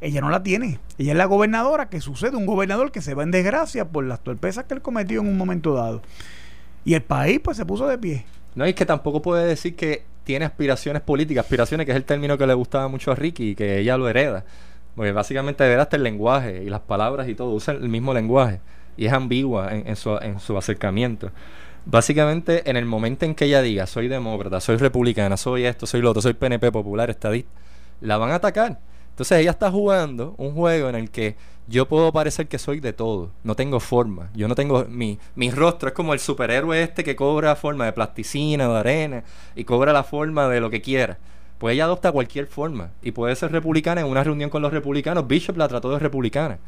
ella 0.00 0.20
no 0.20 0.28
la 0.28 0.42
tiene. 0.42 0.78
Ella 0.98 1.12
es 1.12 1.18
la 1.18 1.24
gobernadora 1.24 1.88
que 1.88 2.00
sucede, 2.00 2.36
un 2.36 2.46
gobernador 2.46 2.92
que 2.92 3.00
se 3.00 3.14
va 3.14 3.22
en 3.22 3.30
desgracia 3.30 3.88
por 3.88 4.04
las 4.04 4.20
torpezas 4.20 4.64
que 4.64 4.74
él 4.74 4.82
cometió 4.82 5.20
en 5.20 5.28
un 5.28 5.38
momento 5.38 5.74
dado. 5.74 6.02
Y 6.84 6.94
el 6.94 7.02
país 7.02 7.40
pues 7.42 7.56
se 7.56 7.64
puso 7.64 7.86
de 7.86 7.96
pie. 7.96 8.26
No, 8.54 8.64
es 8.64 8.74
que 8.74 8.84
tampoco 8.84 9.22
puede 9.22 9.46
decir 9.46 9.74
que 9.76 10.04
tiene 10.24 10.44
aspiraciones 10.44 11.02
políticas, 11.02 11.44
aspiraciones 11.44 11.86
que 11.86 11.92
es 11.92 11.96
el 11.96 12.04
término 12.04 12.36
que 12.36 12.46
le 12.46 12.54
gustaba 12.54 12.88
mucho 12.88 13.12
a 13.12 13.14
Ricky 13.14 13.50
y 13.50 13.54
que 13.54 13.78
ella 13.78 13.96
lo 13.96 14.08
hereda. 14.08 14.44
Porque 14.94 15.12
básicamente 15.12 15.64
hereda 15.64 15.82
hasta 15.82 15.96
el 15.96 16.02
lenguaje 16.02 16.62
y 16.62 16.70
las 16.70 16.80
palabras 16.80 17.28
y 17.28 17.34
todo, 17.34 17.50
usa 17.50 17.74
el 17.74 17.88
mismo 17.88 18.14
lenguaje 18.14 18.60
y 18.96 19.06
es 19.06 19.12
ambigua 19.12 19.70
en 19.72 19.96
su 19.96 20.58
acercamiento. 20.58 21.30
Básicamente, 21.86 22.68
en 22.68 22.76
el 22.76 22.86
momento 22.86 23.24
en 23.26 23.34
que 23.34 23.44
ella 23.44 23.60
diga, 23.60 23.86
soy 23.86 24.08
demócrata, 24.08 24.60
soy 24.60 24.76
republicana, 24.76 25.36
soy 25.36 25.66
esto, 25.66 25.86
soy 25.86 26.00
lo 26.00 26.10
otro, 26.10 26.22
soy 26.22 26.32
PNP 26.32 26.72
popular, 26.72 27.10
estadista, 27.10 27.50
la 28.00 28.16
van 28.16 28.30
a 28.30 28.36
atacar. 28.36 28.80
Entonces 29.10 29.38
ella 29.38 29.50
está 29.50 29.70
jugando 29.70 30.34
un 30.38 30.54
juego 30.54 30.88
en 30.88 30.96
el 30.96 31.10
que 31.10 31.36
yo 31.68 31.86
puedo 31.86 32.12
parecer 32.12 32.48
que 32.48 32.58
soy 32.58 32.80
de 32.80 32.92
todo, 32.92 33.30
no 33.42 33.54
tengo 33.54 33.80
forma, 33.80 34.30
yo 34.34 34.48
no 34.48 34.54
tengo 34.54 34.84
mi, 34.86 35.18
mi 35.34 35.50
rostro, 35.50 35.88
es 35.88 35.94
como 35.94 36.12
el 36.12 36.20
superhéroe 36.20 36.82
este 36.82 37.04
que 37.04 37.16
cobra 37.16 37.54
forma 37.54 37.86
de 37.86 37.92
plasticina 37.92 38.68
de 38.68 38.78
arena 38.78 39.24
y 39.54 39.64
cobra 39.64 39.92
la 39.92 40.04
forma 40.04 40.48
de 40.48 40.60
lo 40.60 40.68
que 40.68 40.82
quiera. 40.82 41.18
Pues 41.58 41.74
ella 41.74 41.84
adopta 41.84 42.10
cualquier 42.10 42.46
forma 42.46 42.90
y 43.00 43.12
puede 43.12 43.34
ser 43.36 43.52
republicana 43.52 44.00
en 44.00 44.08
una 44.08 44.24
reunión 44.24 44.50
con 44.50 44.60
los 44.60 44.72
republicanos. 44.72 45.26
Bishop 45.26 45.56
la 45.56 45.68
trató 45.68 45.90
de 45.92 45.98
republicana 45.98 46.58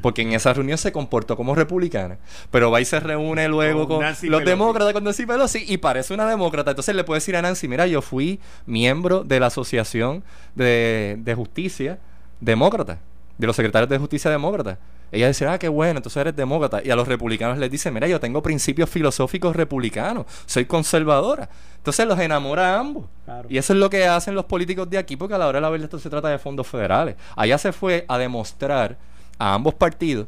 porque 0.00 0.22
en 0.22 0.32
esa 0.32 0.52
reunión 0.52 0.78
se 0.78 0.92
comportó 0.92 1.36
como 1.36 1.54
republicana. 1.54 2.18
Pero 2.50 2.70
va 2.70 2.80
y 2.80 2.84
se 2.84 3.00
reúne 3.00 3.48
luego 3.48 3.86
con, 3.86 4.02
los 4.22 4.44
demócratas, 4.44 4.92
con 4.94 5.04
Nancy 5.04 5.26
Pelosi 5.26 5.64
y 5.68 5.76
parece 5.76 6.14
una 6.14 6.26
demócrata. 6.26 6.70
Entonces 6.70 6.94
le 6.94 7.04
puede 7.04 7.18
decir 7.18 7.36
a 7.36 7.42
Nancy: 7.42 7.68
Mira, 7.68 7.86
yo 7.86 8.02
fui 8.02 8.40
miembro 8.66 9.24
de 9.24 9.40
la 9.40 9.46
Asociación 9.46 10.24
de, 10.54 11.16
de 11.18 11.34
Justicia 11.34 11.98
Demócrata, 12.40 12.98
de 13.36 13.46
los 13.46 13.56
secretarios 13.56 13.90
de 13.90 13.98
Justicia 13.98 14.30
Demócrata 14.30 14.78
ella 15.12 15.28
dice, 15.28 15.46
ah, 15.46 15.58
qué 15.58 15.68
bueno, 15.68 15.98
entonces 15.98 16.20
eres 16.20 16.36
demócrata. 16.36 16.80
Y 16.84 16.90
a 16.90 16.96
los 16.96 17.08
republicanos 17.08 17.58
les 17.58 17.70
dice, 17.70 17.90
mira, 17.90 18.06
yo 18.06 18.20
tengo 18.20 18.42
principios 18.42 18.88
filosóficos 18.88 19.56
republicanos, 19.56 20.26
soy 20.46 20.66
conservadora. 20.66 21.48
Entonces 21.76 22.06
los 22.06 22.18
enamora 22.18 22.74
a 22.74 22.78
ambos. 22.78 23.06
Y 23.48 23.58
eso 23.58 23.72
es 23.72 23.78
lo 23.78 23.90
que 23.90 24.06
hacen 24.06 24.34
los 24.34 24.44
políticos 24.44 24.88
de 24.88 24.98
aquí, 24.98 25.16
porque 25.16 25.34
a 25.34 25.38
la 25.38 25.48
hora 25.48 25.58
de 25.58 25.62
la 25.62 25.70
verdad 25.70 25.84
esto 25.84 25.98
se 25.98 26.10
trata 26.10 26.28
de 26.28 26.38
fondos 26.38 26.66
federales. 26.66 27.16
Allá 27.34 27.58
se 27.58 27.72
fue 27.72 28.04
a 28.06 28.18
demostrar 28.18 28.98
a 29.38 29.54
ambos 29.54 29.74
partidos 29.74 30.26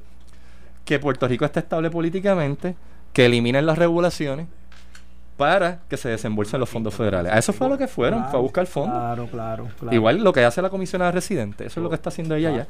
que 0.84 0.98
Puerto 0.98 1.28
Rico 1.28 1.44
está 1.44 1.60
estable 1.60 1.90
políticamente, 1.90 2.74
que 3.12 3.26
eliminen 3.26 3.66
las 3.66 3.78
regulaciones 3.78 4.46
para 5.36 5.80
que 5.88 5.96
se 5.96 6.08
desembolsen 6.08 6.60
los 6.60 6.68
fondos 6.68 6.94
federales. 6.94 7.32
A 7.32 7.38
eso 7.38 7.52
fue 7.52 7.68
lo 7.68 7.78
que 7.78 7.88
fueron, 7.88 8.24
fue 8.30 8.38
a 8.38 8.42
buscar 8.42 8.66
fondos. 8.66 8.96
Claro, 8.96 9.26
claro, 9.26 9.68
Igual 9.90 10.22
lo 10.22 10.32
que 10.32 10.44
hace 10.44 10.62
la 10.62 10.70
comisionada 10.70 11.10
residente, 11.10 11.66
eso 11.66 11.80
es 11.80 11.82
lo 11.82 11.88
que 11.88 11.96
está 11.96 12.10
haciendo 12.10 12.34
ella 12.34 12.50
ya. 12.50 12.66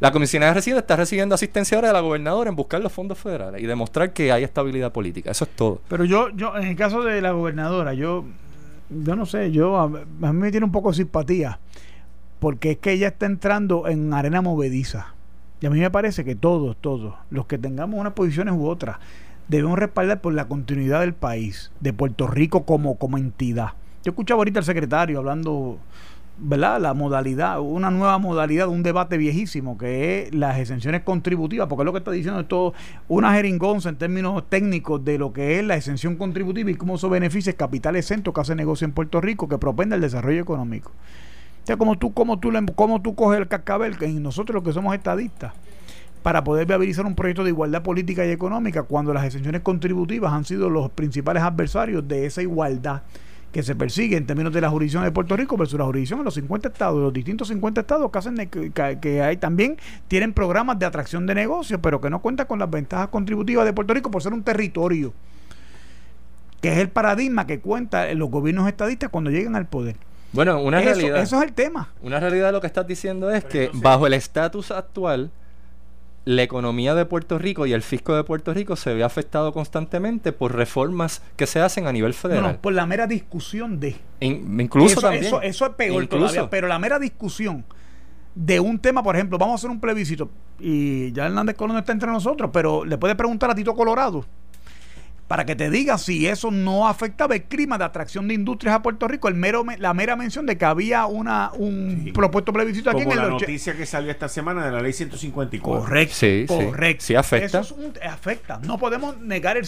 La 0.00 0.10
comisionada 0.10 0.54
residente 0.54 0.80
está 0.80 0.96
recibiendo 0.96 1.34
asistencia 1.34 1.76
ahora 1.76 1.88
de 1.88 1.94
la 1.94 2.00
gobernadora 2.00 2.50
en 2.50 2.56
buscar 2.56 2.80
los 2.80 2.92
fondos 2.92 3.18
federales 3.18 3.62
y 3.62 3.66
demostrar 3.66 4.12
que 4.12 4.32
hay 4.32 4.42
estabilidad 4.42 4.92
política. 4.92 5.30
Eso 5.30 5.44
es 5.44 5.50
todo. 5.50 5.80
Pero 5.88 6.04
yo, 6.04 6.30
yo 6.30 6.56
en 6.56 6.64
el 6.64 6.76
caso 6.76 7.02
de 7.02 7.20
la 7.20 7.30
gobernadora, 7.30 7.94
yo, 7.94 8.24
yo 8.90 9.16
no 9.16 9.24
sé, 9.24 9.52
yo 9.52 9.78
a, 9.78 9.88
mí 9.88 10.02
me 10.32 10.50
tiene 10.50 10.66
un 10.66 10.72
poco 10.72 10.90
de 10.90 10.96
simpatía 10.96 11.60
porque 12.40 12.72
es 12.72 12.78
que 12.78 12.92
ella 12.92 13.08
está 13.08 13.26
entrando 13.26 13.88
en 13.88 14.12
arena 14.12 14.42
movediza. 14.42 15.14
Y 15.60 15.66
a 15.66 15.70
mí 15.70 15.80
me 15.80 15.90
parece 15.90 16.24
que 16.24 16.34
todos, 16.34 16.76
todos, 16.78 17.14
los 17.30 17.46
que 17.46 17.56
tengamos 17.56 17.98
unas 17.98 18.12
posiciones 18.12 18.54
u 18.54 18.66
otras, 18.66 18.98
debemos 19.48 19.78
respaldar 19.78 20.20
por 20.20 20.34
la 20.34 20.46
continuidad 20.46 21.00
del 21.00 21.14
país, 21.14 21.70
de 21.80 21.92
Puerto 21.92 22.26
Rico 22.26 22.64
como, 22.66 22.98
como 22.98 23.16
entidad. 23.16 23.70
Yo 24.02 24.10
escuchaba 24.10 24.40
ahorita 24.40 24.58
al 24.58 24.64
secretario 24.66 25.18
hablando 25.18 25.78
¿verdad? 26.36 26.80
La 26.80 26.94
modalidad, 26.94 27.60
una 27.60 27.90
nueva 27.90 28.18
modalidad, 28.18 28.68
un 28.68 28.82
debate 28.82 29.16
viejísimo, 29.16 29.78
que 29.78 30.22
es 30.22 30.34
las 30.34 30.58
exenciones 30.58 31.02
contributivas, 31.02 31.68
porque 31.68 31.82
es 31.82 31.86
lo 31.86 31.92
que 31.92 31.98
está 31.98 32.10
diciendo 32.10 32.40
es 32.40 32.48
todo 32.48 32.74
una 33.08 33.32
jeringonza 33.34 33.88
en 33.88 33.96
términos 33.96 34.42
técnicos 34.48 35.04
de 35.04 35.18
lo 35.18 35.32
que 35.32 35.58
es 35.58 35.64
la 35.64 35.76
exención 35.76 36.16
contributiva 36.16 36.70
y 36.70 36.74
cómo 36.74 36.96
eso 36.96 37.08
beneficia 37.08 37.50
el 37.50 37.56
capital 37.56 38.02
centro 38.02 38.32
que 38.32 38.40
hace 38.40 38.54
negocio 38.54 38.84
en 38.84 38.92
Puerto 38.92 39.20
Rico, 39.20 39.48
que 39.48 39.58
propende 39.58 39.94
el 39.94 40.00
desarrollo 40.00 40.40
económico. 40.40 40.90
O 40.90 41.66
sea, 41.66 41.76
como 41.76 41.96
tú, 41.96 42.12
como 42.12 42.38
tú, 42.38 42.52
como 42.74 43.00
tú 43.00 43.14
coges 43.14 43.40
el 43.40 43.48
cascabel, 43.48 43.96
que 43.96 44.08
nosotros 44.08 44.54
los 44.54 44.64
que 44.64 44.72
somos 44.72 44.94
estadistas, 44.94 45.52
para 46.22 46.42
poder 46.42 46.66
viabilizar 46.66 47.06
un 47.06 47.14
proyecto 47.14 47.44
de 47.44 47.50
igualdad 47.50 47.82
política 47.82 48.26
y 48.26 48.30
económica, 48.30 48.82
cuando 48.82 49.14
las 49.14 49.24
exenciones 49.24 49.60
contributivas 49.60 50.32
han 50.32 50.44
sido 50.44 50.68
los 50.70 50.90
principales 50.90 51.42
adversarios 51.42 52.06
de 52.08 52.26
esa 52.26 52.42
igualdad 52.42 53.02
que 53.54 53.62
se 53.62 53.76
persigue 53.76 54.16
en 54.16 54.26
términos 54.26 54.52
de 54.52 54.60
la 54.60 54.68
jurisdicción 54.68 55.04
de 55.04 55.12
Puerto 55.12 55.36
Rico 55.36 55.56
versus 55.56 55.78
la 55.78 55.84
jurisdicción 55.84 56.18
de 56.18 56.24
los 56.24 56.34
50 56.34 56.70
estados, 56.70 57.00
los 57.00 57.12
distintos 57.12 57.46
50 57.46 57.82
estados 57.82 58.10
que 58.10 58.18
hacen 58.18 58.50
que, 58.50 59.22
hay 59.22 59.36
también 59.36 59.76
tienen 60.08 60.32
programas 60.32 60.76
de 60.80 60.86
atracción 60.86 61.24
de 61.24 61.36
negocios, 61.36 61.78
pero 61.80 62.00
que 62.00 62.10
no 62.10 62.20
cuentan 62.20 62.48
con 62.48 62.58
las 62.58 62.68
ventajas 62.68 63.08
contributivas 63.10 63.64
de 63.64 63.72
Puerto 63.72 63.94
Rico 63.94 64.10
por 64.10 64.24
ser 64.24 64.32
un 64.32 64.42
territorio, 64.42 65.14
que 66.60 66.72
es 66.72 66.78
el 66.78 66.88
paradigma 66.88 67.46
que 67.46 67.60
cuentan 67.60 68.18
los 68.18 68.28
gobiernos 68.28 68.66
estadistas 68.66 69.08
cuando 69.08 69.30
llegan 69.30 69.54
al 69.54 69.66
poder. 69.66 69.94
Bueno, 70.32 70.60
una 70.60 70.80
realidad. 70.80 71.22
Eso 71.22 71.36
es 71.36 71.44
el 71.44 71.52
tema. 71.52 71.92
Una 72.02 72.18
realidad 72.18 72.50
lo 72.50 72.60
que 72.60 72.66
estás 72.66 72.88
diciendo 72.88 73.30
es 73.30 73.44
que 73.44 73.70
bajo 73.72 74.08
el 74.08 74.14
estatus 74.14 74.72
actual 74.72 75.30
la 76.24 76.42
economía 76.42 76.94
de 76.94 77.04
Puerto 77.04 77.38
Rico 77.38 77.66
y 77.66 77.72
el 77.72 77.82
fisco 77.82 78.14
de 78.14 78.24
Puerto 78.24 78.54
Rico 78.54 78.76
se 78.76 78.94
ve 78.94 79.04
afectado 79.04 79.52
constantemente 79.52 80.32
por 80.32 80.54
reformas 80.54 81.22
que 81.36 81.46
se 81.46 81.60
hacen 81.60 81.86
a 81.86 81.92
nivel 81.92 82.14
federal. 82.14 82.58
por 82.60 82.72
la 82.72 82.86
mera 82.86 83.06
discusión 83.06 83.78
de. 83.80 83.96
incluso 84.20 84.92
eso, 84.92 85.00
también. 85.00 85.24
Eso, 85.24 85.42
eso 85.42 85.66
es 85.66 85.72
peor 85.72 86.06
todavía, 86.06 86.48
pero 86.48 86.66
la 86.66 86.78
mera 86.78 86.98
discusión 86.98 87.64
de 88.34 88.58
un 88.58 88.78
tema, 88.78 89.02
por 89.02 89.14
ejemplo, 89.16 89.38
vamos 89.38 89.52
a 89.52 89.56
hacer 89.56 89.70
un 89.70 89.80
plebiscito 89.80 90.30
y 90.58 91.12
ya 91.12 91.26
Hernández 91.26 91.56
Colón 91.56 91.76
está 91.76 91.92
entre 91.92 92.10
nosotros, 92.10 92.50
pero 92.52 92.84
le 92.84 92.98
puede 92.98 93.14
preguntar 93.14 93.50
a 93.50 93.54
Tito 93.54 93.74
Colorado 93.74 94.24
para 95.28 95.46
que 95.46 95.56
te 95.56 95.70
diga 95.70 95.96
si 95.96 96.26
eso 96.26 96.50
no 96.50 96.86
afectaba 96.86 97.34
el 97.34 97.44
clima 97.44 97.78
de 97.78 97.84
atracción 97.84 98.28
de 98.28 98.34
industrias 98.34 98.74
a 98.74 98.82
Puerto 98.82 99.08
Rico, 99.08 99.28
el 99.28 99.34
mero 99.34 99.64
la 99.78 99.94
mera 99.94 100.16
mención 100.16 100.44
de 100.44 100.58
que 100.58 100.64
había 100.66 101.06
una 101.06 101.50
un 101.54 102.10
propuesto 102.12 102.52
plebiscito 102.52 102.90
aquí 102.90 103.02
en 103.02 103.10
el 103.10 103.16
la 103.16 103.28
noticia 103.28 103.74
que 103.74 103.86
salió 103.86 104.10
esta 104.10 104.28
semana 104.28 104.64
de 104.66 104.70
la 104.70 104.82
ley 104.82 104.92
154. 104.92 105.82
Correcto, 105.82 106.14
sí, 106.14 106.44
correcto. 106.46 107.04
Sí, 107.04 107.14
afecta. 107.14 107.60
Eso 107.60 107.76
afecta. 108.02 108.60
No 108.66 108.78
podemos 108.78 109.18
negar 109.18 109.56
el, 109.56 109.66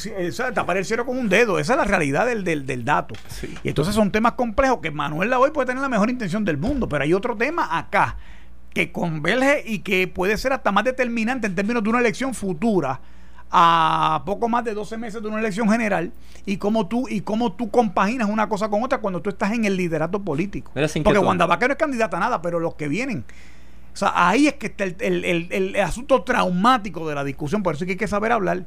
tapar 0.54 0.76
el 0.76 0.84
cielo 0.84 1.06
con 1.06 1.16
un 1.16 1.28
dedo. 1.28 1.58
Esa 1.58 1.72
es 1.72 1.78
la 1.78 1.84
realidad 1.84 2.26
del, 2.26 2.44
del, 2.44 2.84
dato. 2.84 3.14
Y 3.64 3.68
entonces 3.68 3.94
son 3.94 4.10
temas 4.10 4.32
complejos 4.32 4.80
que 4.82 4.90
Manuel 4.90 5.32
hoy 5.32 5.50
puede 5.50 5.66
tener 5.66 5.82
la 5.82 5.88
mejor 5.88 6.10
intención 6.10 6.44
del 6.44 6.58
mundo, 6.58 6.88
pero 6.88 7.04
hay 7.04 7.14
otro 7.14 7.34
tema 7.34 7.78
acá 7.78 8.16
que 8.74 8.92
converge 8.92 9.64
y 9.66 9.78
que 9.78 10.06
puede 10.06 10.36
ser 10.36 10.52
hasta 10.52 10.70
más 10.70 10.84
determinante 10.84 11.46
en 11.46 11.54
términos 11.54 11.82
de 11.82 11.88
una 11.88 12.00
elección 12.00 12.34
futura 12.34 13.00
a 13.50 14.22
poco 14.26 14.48
más 14.48 14.64
de 14.64 14.74
12 14.74 14.96
meses 14.96 15.22
de 15.22 15.28
una 15.28 15.38
elección 15.38 15.68
general 15.68 16.12
y 16.44 16.56
cómo 16.56 16.86
tú 16.86 17.08
y 17.08 17.20
cómo 17.20 17.52
tú 17.52 17.70
compaginas 17.70 18.28
una 18.28 18.48
cosa 18.48 18.68
con 18.68 18.82
otra 18.82 18.98
cuando 18.98 19.20
tú 19.20 19.30
estás 19.30 19.52
en 19.52 19.64
el 19.64 19.76
liderato 19.76 20.20
político. 20.20 20.72
Porque 21.04 21.18
Wanda 21.18 21.46
Vaquero 21.46 21.68
no 21.68 21.72
es 21.72 21.78
candidata 21.78 22.16
a 22.16 22.20
nada, 22.20 22.42
pero 22.42 22.60
los 22.60 22.74
que 22.74 22.88
vienen 22.88 23.24
O 23.92 23.96
sea, 23.96 24.12
ahí 24.14 24.46
es 24.46 24.54
que 24.54 24.66
está 24.66 24.84
el, 24.84 25.76
asunto 25.76 26.22
traumático 26.22 27.08
de 27.08 27.14
la 27.14 27.24
discusión, 27.24 27.62
por 27.62 27.74
eso 27.74 27.84
es 27.84 27.86
que 27.86 27.92
hay 27.92 27.98
que 27.98 28.08
saber 28.08 28.32
hablar. 28.32 28.64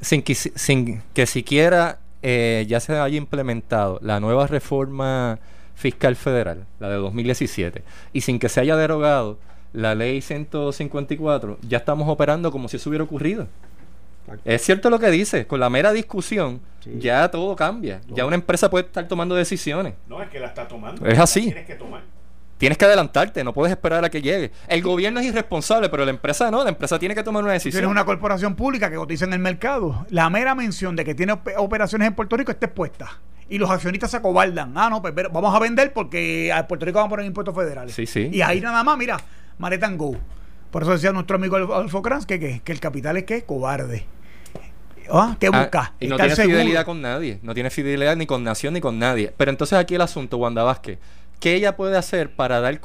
sin, 0.00 0.22
que, 0.22 0.34
sin 0.34 1.02
que 1.14 1.26
siquiera 1.26 1.98
eh, 2.22 2.66
ya 2.68 2.80
se 2.80 2.98
haya 2.98 3.16
implementado 3.16 3.98
la 4.02 4.20
nueva 4.20 4.46
reforma 4.46 5.38
fiscal 5.74 6.16
federal, 6.16 6.66
la 6.80 6.88
de 6.88 6.96
2017, 6.96 7.84
y 8.12 8.22
sin 8.22 8.38
que 8.40 8.48
se 8.48 8.60
haya 8.60 8.76
derogado 8.76 9.38
la 9.78 9.94
ley 9.94 10.20
154, 10.20 11.58
ya 11.62 11.78
estamos 11.78 12.08
operando 12.08 12.50
como 12.50 12.68
si 12.68 12.76
eso 12.76 12.90
hubiera 12.90 13.04
ocurrido. 13.04 13.46
Es 14.44 14.62
cierto 14.62 14.90
lo 14.90 14.98
que 14.98 15.08
dice, 15.08 15.46
con 15.46 15.60
la 15.60 15.70
mera 15.70 15.92
discusión 15.92 16.60
ya 16.98 17.30
todo 17.30 17.54
cambia. 17.54 18.00
Ya 18.08 18.26
una 18.26 18.34
empresa 18.34 18.68
puede 18.68 18.86
estar 18.86 19.06
tomando 19.06 19.34
decisiones. 19.34 19.94
No, 20.08 20.20
es 20.20 20.28
que 20.30 20.40
la 20.40 20.48
está 20.48 20.66
tomando. 20.66 21.06
Es 21.06 21.18
así. 21.18 21.42
Tienes 21.42 21.64
que 21.64 21.76
tomar. 21.76 22.02
Tienes 22.58 22.76
que 22.76 22.86
adelantarte, 22.86 23.44
no 23.44 23.52
puedes 23.52 23.70
esperar 23.70 24.04
a 24.04 24.10
que 24.10 24.20
llegue. 24.20 24.50
El 24.66 24.82
gobierno 24.82 25.20
es 25.20 25.26
irresponsable, 25.26 25.88
pero 25.88 26.04
la 26.04 26.10
empresa 26.10 26.50
no, 26.50 26.64
la 26.64 26.70
empresa 26.70 26.98
tiene 26.98 27.14
que 27.14 27.22
tomar 27.22 27.44
una 27.44 27.52
decisión. 27.52 27.80
Tienes 27.80 27.90
una 27.90 28.04
corporación 28.04 28.56
pública 28.56 28.90
que 28.90 28.96
cotiza 28.96 29.26
en 29.26 29.32
el 29.32 29.38
mercado. 29.38 30.06
La 30.10 30.28
mera 30.28 30.56
mención 30.56 30.96
de 30.96 31.04
que 31.04 31.14
tiene 31.14 31.38
operaciones 31.56 32.08
en 32.08 32.14
Puerto 32.14 32.36
Rico 32.36 32.50
está 32.50 32.66
expuesta. 32.66 33.20
Y 33.48 33.58
los 33.58 33.70
accionistas 33.70 34.10
se 34.10 34.16
acobardan. 34.16 34.72
Ah, 34.76 34.90
no, 34.90 35.00
pues 35.00 35.14
vamos 35.14 35.54
a 35.54 35.58
vender 35.60 35.92
porque 35.92 36.52
a 36.52 36.66
Puerto 36.66 36.84
Rico 36.84 36.98
van 36.98 37.06
a 37.06 37.10
poner 37.10 37.26
impuestos 37.26 37.54
federales. 37.54 37.94
Sí, 37.94 38.06
sí. 38.06 38.28
Y 38.32 38.42
ahí 38.42 38.60
nada 38.60 38.82
más, 38.82 38.98
mira, 38.98 39.18
Maretan 39.58 39.96
Go. 39.98 40.16
Por 40.70 40.82
eso 40.82 40.92
decía 40.92 41.12
nuestro 41.12 41.36
amigo 41.36 41.56
Alfo 41.56 42.02
Kranz 42.02 42.26
que, 42.26 42.60
que 42.60 42.72
el 42.72 42.80
capital 42.80 43.16
es 43.16 43.24
que 43.24 43.42
cobarde. 43.44 44.06
¿Ah? 45.10 45.36
¿Qué 45.40 45.48
ah, 45.52 45.60
busca? 45.62 45.94
y 46.00 46.08
no 46.08 46.16
tiene 46.16 46.36
fidelidad 46.36 46.84
con 46.84 47.00
nadie. 47.00 47.38
No 47.42 47.54
tiene 47.54 47.70
fidelidad 47.70 48.16
ni 48.16 48.26
con 48.26 48.44
nación 48.44 48.74
ni 48.74 48.80
con 48.80 48.98
nadie. 48.98 49.32
Pero 49.36 49.50
entonces 49.50 49.78
aquí 49.78 49.94
el 49.94 50.02
asunto, 50.02 50.36
Wanda 50.36 50.62
Vázquez. 50.62 50.98
¿Qué 51.40 51.54
ella 51.54 51.76
puede 51.76 51.96
hacer 51.96 52.34
para 52.34 52.60
dar 52.60 52.80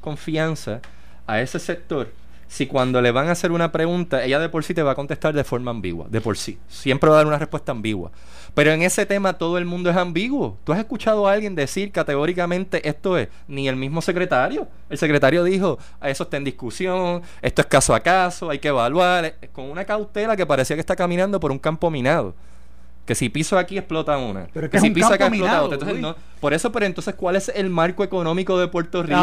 confianza 0.00 0.80
a 1.26 1.40
ese 1.40 1.58
sector 1.58 2.08
si 2.50 2.66
cuando 2.66 3.00
le 3.00 3.12
van 3.12 3.28
a 3.28 3.30
hacer 3.30 3.52
una 3.52 3.70
pregunta, 3.70 4.24
ella 4.24 4.40
de 4.40 4.48
por 4.48 4.64
sí 4.64 4.74
te 4.74 4.82
va 4.82 4.90
a 4.90 4.94
contestar 4.96 5.32
de 5.32 5.44
forma 5.44 5.70
ambigua, 5.70 6.08
de 6.10 6.20
por 6.20 6.36
sí. 6.36 6.58
Siempre 6.66 7.08
va 7.08 7.14
a 7.14 7.18
dar 7.18 7.26
una 7.28 7.38
respuesta 7.38 7.70
ambigua. 7.70 8.10
Pero 8.54 8.72
en 8.72 8.82
ese 8.82 9.06
tema 9.06 9.34
todo 9.34 9.56
el 9.56 9.66
mundo 9.66 9.88
es 9.88 9.96
ambiguo. 9.96 10.58
¿Tú 10.64 10.72
has 10.72 10.80
escuchado 10.80 11.28
a 11.28 11.32
alguien 11.32 11.54
decir 11.54 11.92
categóricamente 11.92 12.88
esto 12.88 13.16
es? 13.16 13.28
Ni 13.46 13.68
el 13.68 13.76
mismo 13.76 14.02
secretario. 14.02 14.66
El 14.88 14.98
secretario 14.98 15.44
dijo, 15.44 15.78
eso 16.02 16.24
está 16.24 16.38
en 16.38 16.44
discusión, 16.44 17.22
esto 17.40 17.62
es 17.62 17.68
caso 17.68 17.94
a 17.94 18.00
caso, 18.00 18.50
hay 18.50 18.58
que 18.58 18.66
evaluar, 18.66 19.36
con 19.52 19.66
una 19.66 19.84
cautela 19.84 20.34
que 20.34 20.44
parecía 20.44 20.74
que 20.74 20.80
está 20.80 20.96
caminando 20.96 21.38
por 21.38 21.52
un 21.52 21.58
campo 21.60 21.88
minado 21.88 22.34
que 23.04 23.14
si 23.14 23.28
piso 23.28 23.58
aquí 23.58 23.76
explota 23.76 24.16
una. 24.18 24.46
Pero 24.52 24.70
que, 24.70 24.78
si 24.78 24.90
piso 24.90 25.12
acá 25.12 25.26
explota 25.26 25.62
otra. 25.62 25.74
Entonces, 25.74 26.00
no, 26.00 26.14
por 26.40 26.54
eso, 26.54 26.70
pero 26.70 26.86
entonces, 26.86 27.14
¿cuál 27.14 27.36
es 27.36 27.50
el 27.54 27.68
marco 27.68 28.04
económico 28.04 28.58
de 28.58 28.68
Puerto 28.68 29.02
Rico? 29.02 29.18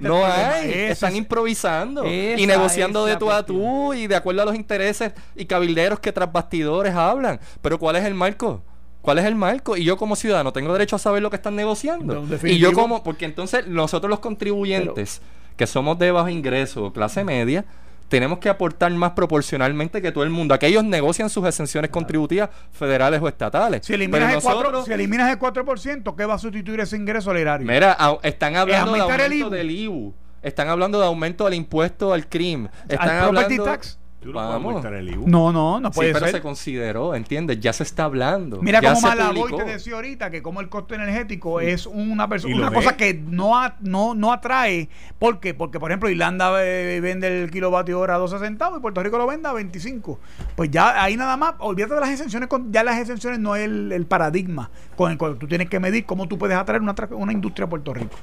no 0.00 0.24
hay. 0.24 0.70
Están 0.70 1.16
improvisando 1.16 2.04
y 2.06 2.46
negociando 2.46 3.04
de 3.04 3.16
tú 3.16 3.30
a 3.30 3.44
tú 3.44 3.92
y 3.94 4.06
de 4.06 4.16
acuerdo 4.16 4.42
a 4.42 4.44
los 4.46 4.54
intereses 4.54 5.12
y 5.34 5.44
cabilderos 5.44 6.00
que 6.00 6.12
tras 6.12 6.32
bastidores 6.32 6.94
hablan. 6.94 7.40
Pero 7.62 7.78
¿cuál 7.78 7.96
es 7.96 8.04
el 8.04 8.14
marco? 8.14 8.62
¿Cuál 9.02 9.18
es 9.18 9.24
el 9.24 9.36
marco? 9.36 9.76
Y 9.76 9.84
yo 9.84 9.96
como 9.96 10.16
ciudadano 10.16 10.52
tengo 10.52 10.72
derecho 10.72 10.96
a 10.96 10.98
saber 10.98 11.22
lo 11.22 11.30
que 11.30 11.36
están 11.36 11.54
negociando. 11.54 12.24
y 12.42 12.58
yo 12.58 12.72
como, 12.72 13.04
porque 13.04 13.24
entonces 13.24 13.66
nosotros 13.66 14.10
los 14.10 14.18
contribuyentes, 14.18 15.20
que 15.56 15.66
somos 15.66 15.98
de 15.98 16.10
bajo 16.10 16.28
ingreso, 16.28 16.92
clase 16.92 17.22
media, 17.22 17.64
tenemos 18.08 18.38
que 18.38 18.48
aportar 18.48 18.92
más 18.92 19.12
proporcionalmente 19.12 20.00
que 20.00 20.12
todo 20.12 20.24
el 20.24 20.30
mundo. 20.30 20.54
Aquellos 20.54 20.84
negocian 20.84 21.28
sus 21.28 21.46
exenciones 21.46 21.90
contributivas 21.90 22.50
federales 22.72 23.20
o 23.20 23.28
estatales. 23.28 23.84
Si 23.84 23.94
eliminas, 23.94 24.34
el, 24.34 24.42
4, 24.42 24.84
si 24.84 24.92
eliminas 24.92 25.30
el 25.30 25.38
4%, 25.38 26.14
¿qué 26.16 26.24
va 26.24 26.34
a 26.34 26.38
sustituir 26.38 26.80
ese 26.80 26.96
ingreso 26.96 27.30
al 27.30 27.38
erario? 27.38 27.66
Mira, 27.66 27.96
están 28.22 28.56
hablando 28.56 28.92
de 28.92 29.00
aumento 29.00 29.50
del 29.50 29.70
IBU. 29.70 30.14
Están 30.42 30.68
hablando 30.68 31.00
de 31.00 31.06
aumento 31.06 31.44
del 31.44 31.54
impuesto 31.54 32.12
al 32.12 32.28
crimen. 32.28 32.70
Están 32.88 33.16
hablando... 33.16 33.64
Tax? 33.64 33.98
No, 34.32 35.52
no, 35.52 35.80
no 35.80 35.90
puede 35.90 36.10
sí, 36.10 36.14
pero 36.18 36.30
se 36.30 36.40
consideró, 36.40 37.14
¿entiendes? 37.14 37.60
Ya 37.60 37.72
se 37.72 37.82
está 37.82 38.04
hablando. 38.04 38.60
Mira 38.62 38.80
cómo 38.80 39.00
Malavoy 39.00 39.56
te 39.56 39.64
decía 39.64 39.94
ahorita 39.94 40.30
que 40.30 40.42
como 40.42 40.60
el 40.60 40.68
costo 40.68 40.94
energético 40.94 41.60
es 41.60 41.86
una 41.86 42.28
persona, 42.28 42.56
una 42.56 42.72
cosa 42.72 42.96
que 42.96 43.14
no, 43.14 43.54
no, 43.80 44.14
no 44.14 44.32
atrae. 44.32 44.88
¿Por 45.18 45.40
qué? 45.40 45.54
Porque, 45.54 45.80
por 45.80 45.90
ejemplo, 45.90 46.08
Irlanda 46.08 46.50
vende 46.50 47.42
el 47.42 47.50
kilovatio 47.50 47.98
hora 47.98 48.16
a 48.16 48.18
12 48.18 48.38
centavos 48.38 48.78
y 48.78 48.82
Puerto 48.82 49.02
Rico 49.02 49.18
lo 49.18 49.26
vende 49.26 49.48
a 49.48 49.52
25. 49.52 50.18
Pues 50.54 50.70
ya 50.70 51.02
ahí 51.02 51.16
nada 51.16 51.36
más, 51.36 51.54
olvídate 51.58 51.94
de 51.94 52.00
las 52.00 52.10
exenciones, 52.10 52.48
ya 52.70 52.84
las 52.84 52.98
exenciones 52.98 53.38
no 53.38 53.56
es 53.56 53.64
el, 53.64 54.06
paradigma 54.06 54.70
con 54.96 55.10
el 55.10 55.18
cual 55.18 55.36
tú 55.36 55.46
tienes 55.48 55.68
que 55.68 55.80
medir 55.80 56.06
cómo 56.06 56.28
tú 56.28 56.38
puedes 56.38 56.56
atraer 56.56 56.80
una, 56.80 56.94
una 57.10 57.32
industria 57.32 57.66
a 57.66 57.68
Puerto 57.68 57.92
Rico. 57.92 58.16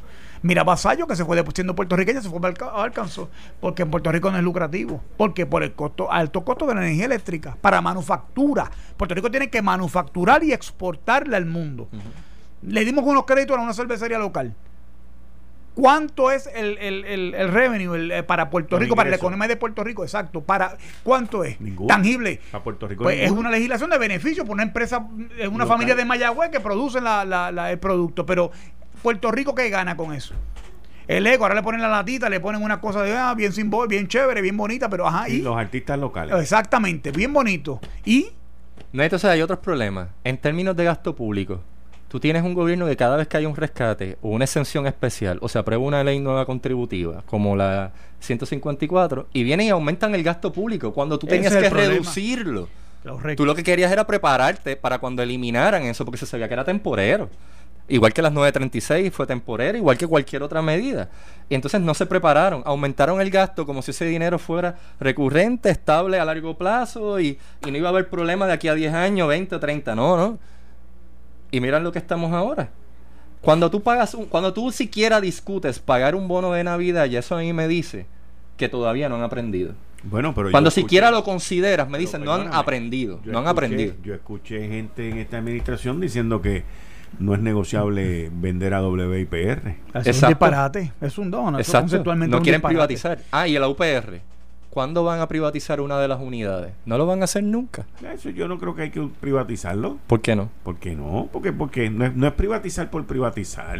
Mira 0.43 0.65
Vasallo, 0.65 1.07
que 1.07 1.15
se 1.15 1.23
fue 1.23 1.41
siendo 1.55 1.73
puertorriqueña, 1.73 2.21
se 2.21 2.29
fue 2.29 2.39
a 2.43 2.83
Arkansas, 2.83 3.27
porque 3.61 3.83
en 3.83 3.89
Puerto 3.89 4.11
Rico 4.11 4.29
no 4.29 4.37
es 4.37 4.43
lucrativo. 4.43 5.01
porque 5.17 5.45
Por 5.45 5.63
el 5.63 5.73
costo, 5.73 6.11
alto 6.11 6.43
costo 6.43 6.67
de 6.67 6.75
la 6.75 6.81
energía 6.81 7.05
eléctrica, 7.05 7.57
para 7.59 7.81
manufactura. 7.81 8.69
Puerto 8.97 9.15
Rico 9.15 9.31
tiene 9.31 9.49
que 9.49 9.61
manufacturar 9.61 10.43
y 10.43 10.51
exportarle 10.51 11.37
al 11.37 11.45
mundo. 11.45 11.87
Le 12.61 12.83
dimos 12.83 13.05
unos 13.05 13.25
créditos 13.25 13.57
a 13.57 13.61
una 13.61 13.73
cervecería 13.73 14.19
local. 14.19 14.53
¿Cuánto 15.75 16.29
es 16.29 16.47
el, 16.53 16.77
el, 16.77 17.51
revenue 17.51 18.15
eh, 18.15 18.21
para 18.21 18.49
Puerto 18.49 18.77
Rico, 18.77 18.95
para 18.95 19.09
la 19.09 19.15
economía 19.15 19.47
de 19.47 19.55
Puerto 19.55 19.83
Rico? 19.83 20.03
Exacto. 20.03 20.41
para 20.41 20.77
¿Cuánto 21.03 21.43
es? 21.43 21.57
Tangible. 21.87 22.41
Para 22.51 22.63
Puerto 22.63 22.87
Rico. 22.87 23.03
Pues 23.03 23.21
es 23.21 23.31
una 23.31 23.49
legislación 23.49 23.89
de 23.89 23.97
beneficio 23.97 24.45
por 24.45 24.53
una 24.53 24.63
empresa, 24.63 25.07
es 25.39 25.47
una 25.47 25.65
familia 25.65 25.95
de 25.95 26.05
Mayagüez 26.05 26.51
que 26.51 26.59
produce 26.59 26.99
el 26.99 27.79
producto. 27.79 28.25
Pero 28.25 28.51
Puerto 29.03 29.31
Rico, 29.31 29.53
¿qué 29.53 29.69
gana 29.69 29.97
con 29.97 30.13
eso? 30.13 30.33
El 31.07 31.27
eco, 31.27 31.43
ahora 31.43 31.55
le 31.55 31.63
ponen 31.63 31.81
la 31.81 31.89
latita, 31.89 32.29
le 32.29 32.39
ponen 32.39 32.63
una 32.63 32.79
cosa 32.79 33.01
de 33.01 33.13
ah, 33.15 33.33
bien 33.35 33.51
simbólica, 33.51 33.89
bien 33.89 34.07
chévere, 34.07 34.41
bien 34.41 34.55
bonita, 34.55 34.89
pero 34.89 35.05
ajá. 35.05 35.27
Y, 35.27 35.41
los 35.41 35.57
artistas 35.57 35.99
locales. 35.99 36.33
Exactamente, 36.39 37.11
bien 37.11 37.33
bonito. 37.33 37.81
Y. 38.05 38.29
No, 38.93 39.03
entonces 39.03 39.29
hay 39.29 39.41
otros 39.41 39.59
problemas. 39.59 40.07
En 40.23 40.37
términos 40.37 40.75
de 40.77 40.85
gasto 40.85 41.13
público, 41.13 41.59
tú 42.07 42.21
tienes 42.21 42.43
un 42.43 42.53
gobierno 42.53 42.85
que 42.85 42.95
cada 42.95 43.17
vez 43.17 43.27
que 43.27 43.35
hay 43.35 43.45
un 43.45 43.55
rescate 43.55 44.17
o 44.21 44.29
una 44.29 44.45
exención 44.45 44.87
especial 44.87 45.37
o 45.41 45.49
se 45.49 45.59
aprueba 45.59 45.83
una 45.83 46.01
ley 46.03 46.19
nueva 46.19 46.45
contributiva, 46.45 47.23
como 47.25 47.57
la 47.57 47.91
154, 48.21 49.27
y 49.33 49.43
vienen 49.43 49.67
y 49.67 49.69
aumentan 49.71 50.15
el 50.15 50.23
gasto 50.23 50.53
público 50.53 50.93
cuando 50.93 51.19
tú 51.19 51.27
tenías 51.27 51.53
que 51.53 51.69
reducirlo. 51.69 52.69
Tú 53.35 53.45
lo 53.45 53.53
que 53.53 53.63
querías 53.63 53.91
era 53.91 54.07
prepararte 54.07 54.77
para 54.77 54.99
cuando 54.99 55.21
eliminaran 55.21 55.83
eso, 55.83 56.05
porque 56.05 56.17
se 56.17 56.25
sabía 56.25 56.47
que 56.47 56.53
era 56.53 56.63
temporero. 56.63 57.29
Igual 57.89 58.13
que 58.13 58.21
las 58.21 58.31
936 58.31 59.11
fue 59.13 59.27
temporera, 59.27 59.77
igual 59.77 59.97
que 59.97 60.07
cualquier 60.07 60.41
otra 60.41 60.61
medida. 60.61 61.09
Y 61.49 61.55
entonces 61.55 61.81
no 61.81 61.93
se 61.93 62.05
prepararon, 62.05 62.63
aumentaron 62.65 63.19
el 63.19 63.29
gasto 63.29 63.65
como 63.65 63.81
si 63.81 63.91
ese 63.91 64.05
dinero 64.05 64.39
fuera 64.39 64.77
recurrente, 64.99 65.69
estable 65.69 66.17
a 66.17 66.25
largo 66.25 66.57
plazo 66.57 67.19
y, 67.19 67.37
no 67.69 67.77
iba 67.77 67.89
a 67.89 67.91
haber 67.91 68.09
problema 68.09 68.47
de 68.47 68.53
aquí 68.53 68.69
a 68.69 68.73
10 68.73 68.93
años, 68.93 69.27
20 69.27 69.55
o 69.55 69.59
30, 69.59 69.95
no, 69.95 70.15
no. 70.15 70.39
Y 71.51 71.59
miran 71.59 71.83
lo 71.83 71.91
que 71.91 71.99
estamos 71.99 72.31
ahora. 72.31 72.69
Cuando 73.41 73.69
tú 73.69 73.83
pagas, 73.83 74.13
un, 74.13 74.25
cuando 74.25 74.53
tú 74.53 74.71
siquiera 74.71 75.19
discutes 75.19 75.79
pagar 75.79 76.15
un 76.15 76.29
bono 76.29 76.53
de 76.53 76.63
Navidad, 76.63 77.07
y 77.07 77.17
eso 77.17 77.35
a 77.35 77.39
mí 77.39 77.51
me 77.51 77.67
dice 77.67 78.05
que 78.55 78.69
todavía 78.69 79.09
no 79.09 79.15
han 79.15 79.23
aprendido. 79.23 79.73
Bueno, 80.03 80.33
pero 80.33 80.51
cuando 80.51 80.71
siquiera 80.71 81.11
lo 81.11 81.23
consideras, 81.23 81.89
me 81.89 81.97
dicen, 81.97 82.23
no 82.23 82.33
han 82.33 82.53
aprendido, 82.53 83.19
no 83.25 83.39
han 83.39 83.47
aprendido. 83.47 83.95
Yo 84.03 84.13
escuché 84.13 84.67
gente 84.69 85.09
en 85.09 85.17
esta 85.17 85.37
administración 85.37 85.99
diciendo 85.99 86.41
que 86.41 86.63
no 87.19 87.33
es 87.33 87.39
negociable 87.41 88.29
vender 88.33 88.73
a 88.73 88.87
WIPR. 88.87 89.75
Es 90.03 90.21
un 90.21 90.29
disparate, 90.29 90.91
es 91.01 91.17
un 91.17 91.31
don. 91.31 91.57
no 92.29 92.41
quieren 92.41 92.61
privatizar. 92.61 93.19
Ah, 93.31 93.47
y 93.47 93.57
la 93.57 93.67
UPR. 93.67 94.21
¿Cuándo 94.69 95.03
van 95.03 95.19
a 95.19 95.27
privatizar 95.27 95.79
una 95.81 95.99
de 95.99 96.07
las 96.07 96.19
unidades? 96.19 96.73
No 96.87 96.97
lo 96.97 97.05
van 97.05 97.21
a 97.21 97.25
hacer 97.25 97.43
nunca. 97.43 97.85
Eso 98.11 98.31
yo 98.31 98.47
no 98.47 98.57
creo 98.57 98.73
que 98.73 98.81
hay 98.81 98.89
que 98.89 99.07
privatizarlo. 99.21 99.99
¿Por 100.07 100.21
qué 100.21 100.35
no? 100.35 100.49
¿Por 100.63 100.77
qué 100.77 100.95
no? 100.95 101.29
Porque, 101.31 101.53
porque 101.53 101.91
no, 101.91 102.05
es, 102.05 102.15
no 102.15 102.25
es 102.25 102.33
privatizar 102.33 102.89
por 102.89 103.05
privatizar. 103.05 103.79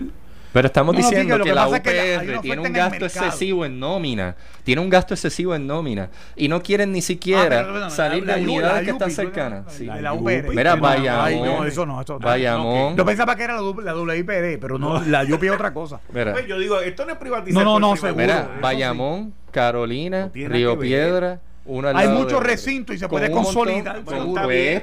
Pero 0.53 0.67
estamos 0.67 0.95
diciendo 0.95 1.39
que, 1.39 1.51
la 1.51 1.67
UPR 1.67 2.41
tiene 2.41 2.61
un 2.61 2.73
gasto 2.73 3.05
excesivo 3.05 3.65
en 3.65 3.79
nómina. 3.79 4.35
Tiene 4.63 4.81
un 4.81 4.89
gasto 4.89 5.15
excesivo 5.15 5.55
en 5.55 5.65
nómina. 5.65 6.09
Y 6.35 6.47
no 6.47 6.61
quieren 6.61 6.91
ni 6.91 7.01
siquiera 7.01 7.89
salir 7.89 8.23
de 8.25 8.41
unidades 8.41 8.85
que 8.85 8.91
están 8.91 9.11
cercanas. 9.11 9.79
La 9.79 10.13
UPR. 10.13 10.49
Mira, 10.53 10.75
Bayamón. 10.75 11.45
No, 11.45 11.65
eso 11.65 11.85
no. 11.85 12.03
Bayamón. 12.19 12.95
Yo 12.95 13.05
pensaba 13.05 13.35
que 13.35 13.43
era 13.43 13.55
la, 13.55 13.95
WIPR, 13.95 14.59
pero 14.59 14.77
no, 14.77 15.03
la 15.03 15.23
UPR 15.23 15.45
es 15.45 15.51
otra 15.51 15.73
cosa. 15.73 15.99
Mira. 16.13 16.33
Pues 16.33 16.47
yo 16.47 16.59
digo, 16.59 16.79
esto 16.79 17.05
no 17.05 17.13
es 17.13 17.17
privatizar. 17.17 17.63
No, 17.63 17.79
no, 17.79 17.89
no, 17.89 17.95
seguro. 17.95 18.15
Mira, 18.15 18.59
Bayamón, 18.61 19.33
Carolina, 19.51 20.29
Río 20.33 20.77
Piedra 20.77 21.39
Hay 21.65 22.09
muchos 22.09 22.43
recintos 22.43 22.95
y 22.95 22.99
se 22.99 23.07
puede 23.07 23.31
consolidar. 23.31 24.01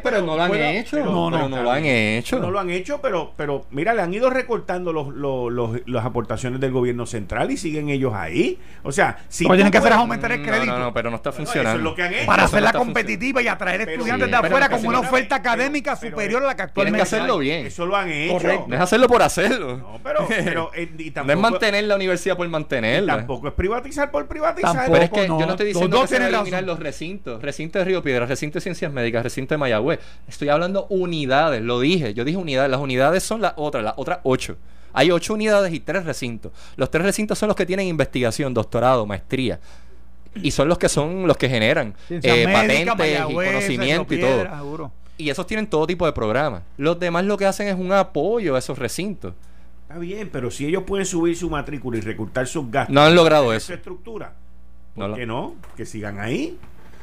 pero 0.03 0.23
no 0.23 0.37
lo 0.37 0.43
han 0.43 0.55
hecho. 0.55 1.05
no, 1.05 1.31
no, 1.31 1.49
no, 1.49 1.63
lo 1.63 1.71
han 1.71 1.85
hecho. 1.85 2.39
No 2.39 2.51
lo 2.51 2.59
han 2.59 2.71
hecho, 2.71 3.01
pero, 3.03 3.33
pero 3.37 3.67
mira, 3.71 3.93
le 3.93 4.03
han 4.03 4.13
ido 4.15 4.31
recortando 4.31 4.93
los, 4.93 5.09
los, 5.15 5.87
las 5.87 6.05
aportaciones 6.05 6.61
del 6.61 6.73
gobierno 6.73 7.07
central 7.07 7.51
y 7.51 7.57
siguen 7.57 7.91
ellos 7.91 8.15
ahí. 8.15 8.59
O 8.83 8.93
sea, 8.93 9.19
si. 9.29 9.45
Lo 9.45 9.51
que 9.51 9.57
tienen 9.57 9.73
que 9.73 9.79
hacer 9.79 9.93
es 9.93 9.99
aumentar 9.99 10.33
el 10.33 10.43
crédito. 10.43 10.73
No, 10.73 10.79
no, 10.79 10.95
pero 10.95 11.11
no 11.11 11.17
está 11.17 11.33
funcionando. 11.33 11.71
eso 11.71 11.79
es 11.79 11.85
lo 11.85 11.95
que 11.95 12.03
han 12.03 12.15
hecho. 12.15 12.27
Para 12.27 12.45
hacerla 12.45 12.73
competitiva 12.73 13.43
y 13.43 13.49
atraer 13.49 13.83
estudiantes 13.83 14.31
de 14.31 14.37
afuera 14.37 14.69
como 14.69 14.89
una 14.89 15.01
oferta 15.01 15.37
académica 15.37 15.97
superior 15.97 16.43
a 16.43 16.47
la 16.47 16.57
que 16.57 16.63
actualmente 16.63 16.97
Tienen 16.97 17.11
que 17.11 17.17
hacerlo 17.17 17.39
bien. 17.39 17.67
Eso 17.67 17.85
lo 17.85 17.97
han 17.97 18.11
hecho. 18.11 18.67
No 18.67 18.75
es 18.75 18.81
hacerlo 18.81 19.07
por 19.09 19.23
hacerlo. 19.23 19.77
No, 19.77 20.01
pero. 20.03 20.27
pero 20.29 20.71
eh, 20.75 21.13
no 21.25 21.33
es 21.33 21.39
mantener 21.39 21.85
la 21.85 21.97
universidad 21.97 22.37
por 22.37 22.49
mantenerla. 22.49 23.17
Tampoco 23.17 23.49
es 23.49 23.55
privatizar 23.55 24.11
por 24.11 24.27
privatizar. 24.27 24.91
pero 24.91 25.05
es 25.05 25.11
que 25.11 25.27
yo 25.27 25.39
no 25.39 25.51
estoy 25.51 25.67
diciendo 25.67 26.01
que 26.01 26.09
se 26.09 26.70
los 26.71 26.81
recintos 26.81 27.43
recinto 27.43 27.79
de 27.79 27.85
Río 27.85 28.03
Piedra, 28.03 28.27
recinto 28.27 28.55
de 28.55 28.61
Ciencias 28.61 28.93
Médicas, 28.93 29.23
recinto 29.23 29.55
de 29.55 29.59
Mayagüez. 29.59 30.01
Estoy 30.29 30.49
hablando 30.49 30.87
unidades, 30.89 31.63
lo 31.63 31.81
dije, 31.81 32.15
yo 32.15 32.25
dije 32.25 32.39
unidades. 32.39 32.71
Las 32.71 32.81
unidades 32.81 33.23
son 33.23 33.41
las 33.41 33.55
otras, 33.57 33.83
las 33.83 33.95
otras 33.97 34.21
ocho. 34.23 34.57
Hay 34.93 35.11
ocho 35.11 35.35
unidades 35.35 35.73
y 35.73 35.81
tres 35.81 36.05
recintos. 36.05 36.53
Los 36.77 36.91
tres 36.91 37.05
recintos 37.05 37.39
son 37.39 37.49
los 37.49 37.57
que 37.57 37.67
tienen 37.67 37.87
investigación, 37.87 38.55
doctorado, 38.55 39.07
maestría. 39.07 39.61
Y 40.35 40.53
son 40.53 40.69
los 40.69 40.79
que 40.79 40.89
son 40.89 41.27
los 41.27 41.37
que 41.37 41.49
generan 41.49 41.95
eh, 42.09 42.47
patentes 42.53 43.21
y 43.29 43.35
conocimiento 43.35 44.15
y 44.15 44.21
todo. 44.21 44.93
Y 45.19 45.29
esos 45.29 45.47
tienen 45.47 45.67
todo 45.67 45.87
tipo 45.87 46.07
de 46.07 46.13
programas. 46.13 46.63
Los 46.77 46.99
demás 46.99 47.25
lo 47.25 47.37
que 47.37 47.47
hacen 47.47 47.69
es 47.69 47.75
un 47.75 47.93
apoyo 47.93 48.55
a 48.55 48.59
esos 48.59 48.79
recintos. 48.79 49.35
Está 49.83 49.99
bien, 49.99 50.31
pero 50.33 50.53
si 50.53 50.67
ellos 50.67 50.85
pueden 50.85 51.05
subir 51.05 51.37
su 51.37 51.51
matrícula 51.51 51.99
y 51.99 52.01
recortar 52.01 52.47
sus 52.47 52.71
gastos. 52.71 52.95
No 52.95 53.03
han 53.03 53.15
logrado 53.15 53.53
eso. 53.53 53.75
estructura. 53.75 54.35
¿Por 55.09 55.17
qué 55.17 55.27
no? 55.27 55.55
Que 55.77 55.87
sigan 55.87 56.21
ahí. 56.21 56.59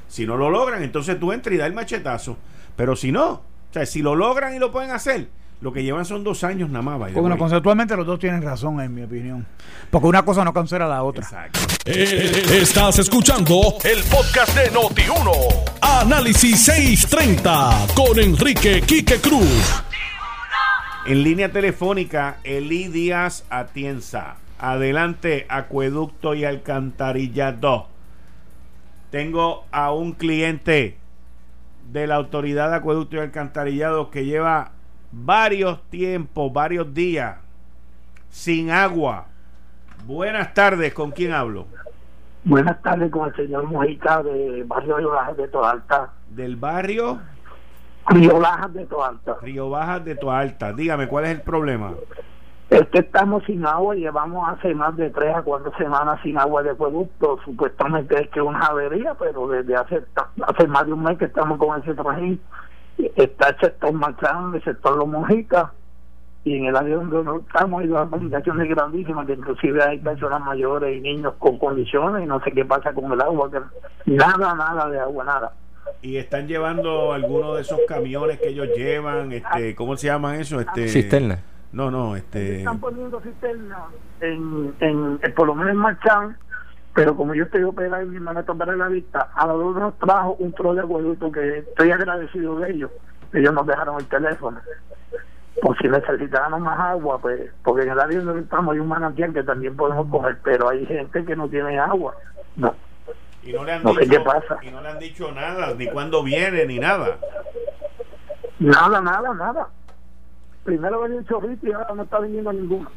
Si 0.08 0.26
no 0.26 0.38
lo 0.38 0.50
logran, 0.50 0.84
entonces 0.84 1.20
tú 1.20 1.32
entras 1.32 1.54
y 1.54 1.58
das 1.58 1.68
el 1.68 1.74
machetazo. 1.74 2.38
Pero 2.76 2.96
si 2.96 3.12
no, 3.12 3.30
o 3.30 3.74
sea, 3.74 3.86
si 3.86 4.02
lo 4.02 4.16
logran 4.16 4.56
y 4.56 4.60
lo 4.60 4.72
pueden 4.72 4.92
hacer, 4.92 5.28
lo 5.60 5.74
que 5.74 5.84
llevan 5.84 6.06
son 6.06 6.24
dos 6.24 6.44
años 6.44 6.70
nada 6.70 6.84
más. 6.84 7.14
Bueno, 7.14 7.38
conceptualmente 7.38 7.96
los 7.96 8.06
dos 8.06 8.20
tienen 8.20 8.42
razón, 8.42 8.80
en 8.80 8.94
mi 8.94 9.04
opinión. 9.04 9.46
Porque 9.90 10.08
una 10.08 10.24
cosa 10.24 10.44
no 10.44 10.54
cancela 10.54 10.88
la 10.88 11.04
otra. 11.04 11.24
Exacto. 11.24 11.60
Eh, 11.86 12.60
estás 12.62 13.00
escuchando 13.00 13.76
el 13.84 14.04
podcast 14.04 14.56
de 14.56 14.72
Noti1. 14.72 15.32
Análisis 15.82 16.64
630 16.66 17.88
con 17.96 18.20
Enrique 18.20 18.82
Quique 18.82 19.20
Cruz. 19.20 19.84
En 21.08 21.24
línea 21.24 21.52
telefónica, 21.52 22.38
Eli 22.44 22.90
Díaz 22.90 23.46
Atienza. 23.50 24.36
Adelante, 24.60 25.46
acueducto 25.50 26.34
y 26.34 26.46
alcantarillado. 26.46 27.88
Tengo 29.12 29.66
a 29.72 29.92
un 29.94 30.14
cliente 30.14 30.98
de 31.92 32.08
la 32.08 32.16
Autoridad 32.16 32.70
de 32.70 32.78
Acueducto 32.78 33.16
y 33.16 33.20
Alcantarillado 33.20 34.12
que 34.12 34.26
lleva 34.26 34.72
varios 35.12 35.82
tiempos, 35.90 36.52
varios 36.52 36.94
días 36.94 37.38
sin 38.30 38.72
agua. 38.72 39.28
Buenas 40.06 40.54
tardes, 40.54 40.94
¿con 40.94 41.12
quién 41.12 41.34
hablo? 41.34 41.68
Buenas 42.44 42.82
tardes 42.82 43.12
con 43.12 43.28
el 43.28 43.36
señor 43.36 43.66
Mojica 43.66 44.24
de 44.24 44.64
Barrio 44.66 44.98
Río 44.98 45.10
Bajas 45.12 45.38
de 45.38 45.48
Toalta. 45.48 46.14
¿Del 46.30 46.56
barrio? 46.56 47.20
Río 48.08 48.40
Bajas 48.40 48.74
de 48.74 48.86
Toalta. 48.86 49.38
Río 49.42 49.70
Bajas 49.70 50.06
de 50.06 50.16
Toalta. 50.16 50.74
Dígame, 50.74 51.08
¿cuál 51.08 51.26
es 51.26 51.32
el 51.32 51.42
problema? 51.42 51.94
Es 52.70 52.86
que 52.90 53.00
estamos 53.00 53.44
sin 53.46 53.66
agua 53.66 53.96
y 53.96 54.02
llevamos 54.02 54.48
hace 54.50 54.76
más 54.76 54.96
de 54.98 55.10
tres 55.10 55.34
a 55.34 55.42
cuatro 55.42 55.72
semanas 55.78 56.20
sin 56.22 56.38
agua 56.38 56.64
de 56.64 56.76
producto. 56.76 57.40
Supuestamente 57.46 58.22
es 58.22 58.30
que 58.30 58.42
una 58.42 58.60
avería, 58.60 59.14
pero 59.18 59.48
desde 59.48 59.76
hace, 59.76 60.04
hace 60.46 60.68
más 60.68 60.86
de 60.86 60.94
un 60.94 61.04
mes 61.04 61.18
que 61.18 61.26
estamos 61.26 61.58
con 61.60 61.82
ese 61.82 61.94
trajín. 61.94 62.42
Está 63.16 63.50
el 63.50 63.60
sector 63.60 63.94
Machán, 63.94 64.54
el 64.54 64.64
sector 64.64 64.98
Los 64.98 65.08
Monjitas, 65.08 65.72
y 66.44 66.58
en 66.58 66.66
el 66.66 66.76
área 66.76 66.96
donde 66.98 67.42
estamos 67.46 67.82
hay 67.82 67.88
dos 67.88 68.10
comunicaciones 68.10 68.70
grandísimas, 68.70 69.28
que 69.28 69.34
inclusive 69.34 69.84
hay 69.84 70.00
personas 70.00 70.42
mayores 70.42 70.98
y 70.98 71.00
niños 71.00 71.36
con 71.40 71.58
condiciones, 71.60 72.24
y 72.24 72.26
no 72.26 72.42
sé 72.44 72.52
qué 72.52 72.66
pasa 72.66 72.92
con 72.94 73.12
el 73.14 73.22
agua, 73.22 73.50
nada, 74.06 74.56
nada 74.56 74.90
de 74.90 75.00
agua, 75.00 75.24
nada. 75.24 75.54
¿Y 76.02 76.18
están 76.18 76.48
llevando 76.48 77.14
algunos 77.14 77.56
de 77.56 77.62
esos 77.62 77.80
camiones 77.88 78.40
que 78.40 78.50
ellos 78.50 78.68
llevan? 78.76 79.32
este 79.32 79.74
¿Cómo 79.76 79.96
se 79.96 80.08
llaman 80.08 80.36
eso? 80.36 80.60
Este, 80.60 80.88
Cisterna 80.90 81.40
no, 81.72 81.92
no, 81.92 82.16
este... 82.16 82.60
Están 82.60 82.80
poniendo 82.80 83.20
cisternas 83.22 83.90
en, 84.22 84.74
en, 84.80 85.20
por 85.36 85.48
lo 85.48 85.56
menos 85.56 85.72
en 85.72 85.78
Marchán, 85.78 86.38
pero 86.94 87.16
como 87.16 87.34
yo 87.36 87.44
estoy 87.44 87.64
operado 87.64 88.04
y 88.04 88.08
mi 88.08 88.16
hermana 88.16 88.40
está 88.40 88.54
para 88.54 88.76
la 88.76 88.88
vista, 88.88 89.30
a 89.36 89.46
los 89.48 89.60
dos 89.60 89.76
nos 89.76 90.00
trajo 90.00 90.36
un 90.40 90.54
trozo 90.54 90.76
de 90.76 90.82
acueducto 90.82 91.32
que 91.32 91.60
estoy 91.60 91.92
agradecido 91.92 92.58
de 92.60 92.72
ellos. 92.72 92.92
Ellos 93.34 93.54
nos 93.54 93.68
dejaron 93.68 94.00
el 94.00 94.08
teléfono. 94.08 94.60
Por 95.62 95.78
si 95.80 95.88
necesitáramos 95.88 96.60
más 96.62 96.80
agua, 96.80 97.20
pues, 97.20 97.52
porque 97.64 97.84
en 97.84 97.90
el 97.90 98.00
área 98.00 98.20
donde 98.22 98.42
estamos 98.42 98.74
hay 98.74 98.80
un 98.80 98.88
manantial 98.88 99.34
que 99.34 99.44
también 99.44 99.76
podemos 99.76 100.08
coger, 100.10 100.38
pero 100.44 100.70
hay 100.70 100.86
gente 100.86 101.26
que 101.26 101.36
no 101.36 101.50
tiene 101.50 101.78
agua. 101.80 102.16
No. 102.56 102.74
Y 103.44 103.54
no 103.54 103.64
le 103.64 103.74
han 103.74 103.84
dicho, 103.84 104.00
sé 104.00 104.10
qué 104.10 104.20
pasa. 104.20 104.58
Y 104.62 104.72
no 104.72 104.82
le 104.82 104.90
han 104.90 105.00
dicho 105.00 105.32
nada, 105.32 105.74
ni 105.74 105.88
cuándo 105.88 106.24
viene, 106.24 106.66
ni 106.66 106.80
nada. 106.80 107.18
Nada, 108.60 109.02
nada, 109.02 109.34
nada. 109.34 109.68
Primero 110.68 111.00
venía 111.00 111.20
un 111.20 111.26
chorrito 111.26 111.66
y 111.66 111.72
ahora 111.72 111.94
no 111.96 112.04
está 112.04 112.20
viniendo 112.20 112.52
ninguno. 112.52 112.92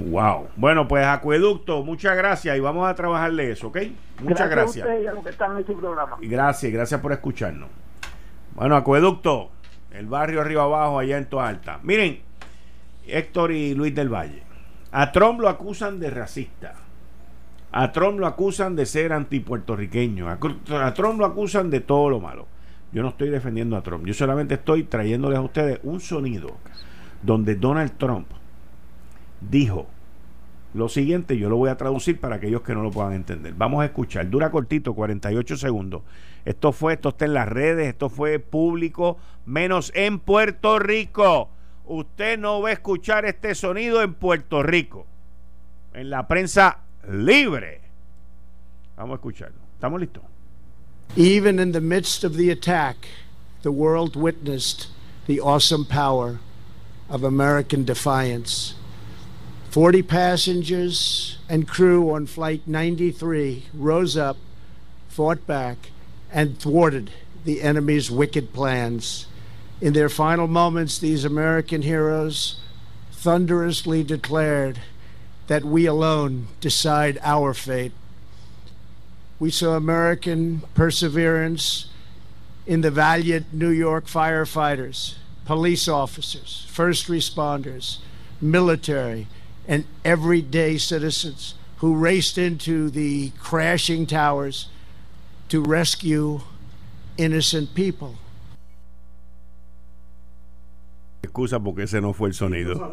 Wow. 0.00 0.48
Bueno, 0.56 0.88
pues 0.88 1.06
Acueducto, 1.06 1.84
muchas 1.84 2.16
gracias 2.16 2.56
y 2.56 2.58
vamos 2.58 2.90
a 2.90 2.94
trabajarle 2.96 3.52
eso, 3.52 3.68
¿ok? 3.68 3.78
Muchas 4.20 4.50
gracias. 4.50 4.88
Gracias, 6.20 6.72
gracias 6.72 7.00
por 7.00 7.12
escucharnos. 7.12 7.68
Bueno, 8.56 8.74
Acueducto, 8.74 9.50
el 9.92 10.08
barrio 10.08 10.40
arriba 10.40 10.64
abajo, 10.64 10.98
allá 10.98 11.18
en 11.18 11.26
Toalta. 11.26 11.78
Miren, 11.84 12.18
Héctor 13.06 13.52
y 13.52 13.76
Luis 13.76 13.94
del 13.94 14.12
Valle. 14.12 14.42
A 14.90 15.12
Trump 15.12 15.38
lo 15.38 15.48
acusan 15.48 16.00
de 16.00 16.10
racista. 16.10 16.74
A 17.70 17.92
Trump 17.92 18.18
lo 18.18 18.26
acusan 18.26 18.74
de 18.74 18.86
ser 18.86 19.12
antipuertorriqueño. 19.12 20.28
A 20.28 20.94
Trump 20.94 21.20
lo 21.20 21.26
acusan 21.26 21.70
de 21.70 21.78
todo 21.78 22.10
lo 22.10 22.18
malo. 22.18 22.48
Yo 22.92 23.02
no 23.02 23.08
estoy 23.08 23.30
defendiendo 23.30 23.76
a 23.76 23.82
Trump. 23.82 24.06
Yo 24.06 24.14
solamente 24.14 24.54
estoy 24.54 24.84
trayéndoles 24.84 25.38
a 25.38 25.42
ustedes 25.42 25.80
un 25.82 26.00
sonido 26.00 26.56
donde 27.22 27.54
Donald 27.54 27.96
Trump 27.96 28.28
dijo 29.40 29.86
lo 30.74 30.88
siguiente, 30.88 31.36
yo 31.36 31.50
lo 31.50 31.56
voy 31.56 31.68
a 31.68 31.76
traducir 31.76 32.18
para 32.18 32.36
aquellos 32.36 32.62
que 32.62 32.74
no 32.74 32.82
lo 32.82 32.90
puedan 32.90 33.12
entender. 33.12 33.52
Vamos 33.54 33.82
a 33.82 33.86
escuchar, 33.86 34.28
dura 34.30 34.50
cortito, 34.50 34.94
48 34.94 35.56
segundos. 35.56 36.02
Esto 36.46 36.72
fue, 36.72 36.94
esto 36.94 37.10
está 37.10 37.26
en 37.26 37.34
las 37.34 37.48
redes, 37.48 37.88
esto 37.88 38.08
fue 38.08 38.38
público, 38.38 39.18
menos 39.44 39.92
en 39.94 40.18
Puerto 40.18 40.78
Rico. 40.78 41.50
Usted 41.84 42.38
no 42.38 42.62
va 42.62 42.70
a 42.70 42.72
escuchar 42.72 43.26
este 43.26 43.54
sonido 43.54 44.00
en 44.00 44.14
Puerto 44.14 44.62
Rico, 44.62 45.06
en 45.92 46.08
la 46.08 46.26
prensa 46.26 46.78
libre. 47.06 47.82
Vamos 48.96 49.12
a 49.12 49.16
escucharlo. 49.16 49.58
¿Estamos 49.74 50.00
listos? 50.00 50.22
Even 51.16 51.58
in 51.58 51.72
the 51.72 51.80
midst 51.80 52.24
of 52.24 52.36
the 52.36 52.48
attack, 52.48 53.08
the 53.60 53.72
world 53.72 54.16
witnessed 54.16 54.88
the 55.26 55.40
awesome 55.40 55.84
power 55.84 56.40
of 57.10 57.22
American 57.22 57.84
defiance. 57.84 58.74
40 59.68 60.02
passengers 60.02 61.36
and 61.50 61.68
crew 61.68 62.10
on 62.10 62.26
Flight 62.26 62.62
93 62.66 63.64
rose 63.74 64.16
up, 64.16 64.38
fought 65.08 65.46
back, 65.46 65.90
and 66.30 66.58
thwarted 66.58 67.10
the 67.44 67.60
enemy's 67.60 68.10
wicked 68.10 68.54
plans. 68.54 69.26
In 69.82 69.92
their 69.92 70.08
final 70.08 70.48
moments, 70.48 70.98
these 70.98 71.26
American 71.26 71.82
heroes 71.82 72.58
thunderously 73.10 74.02
declared 74.02 74.80
that 75.46 75.64
we 75.64 75.84
alone 75.84 76.48
decide 76.62 77.18
our 77.22 77.52
fate. 77.52 77.92
We 79.42 79.50
saw 79.50 79.74
American 79.74 80.62
perseverance 80.74 81.86
in 82.64 82.82
the 82.82 82.92
valiant 82.92 83.52
New 83.52 83.70
York 83.70 84.06
firefighters, 84.06 85.16
police 85.46 85.88
officers, 85.88 86.64
first 86.68 87.08
responders, 87.08 87.98
military, 88.40 89.26
and 89.66 89.84
everyday 90.04 90.78
citizens 90.78 91.54
who 91.78 91.96
raced 91.96 92.38
into 92.38 92.88
the 92.88 93.30
crashing 93.40 94.06
towers 94.06 94.68
to 95.48 95.60
rescue 95.60 96.42
innocent 97.18 97.74
people. 97.74 98.18
Excusa 101.22 101.60
porque 101.60 101.84
ese 101.84 102.00
no 102.00 102.12
fue 102.12 102.28
el 102.28 102.34
sonido. 102.34 102.90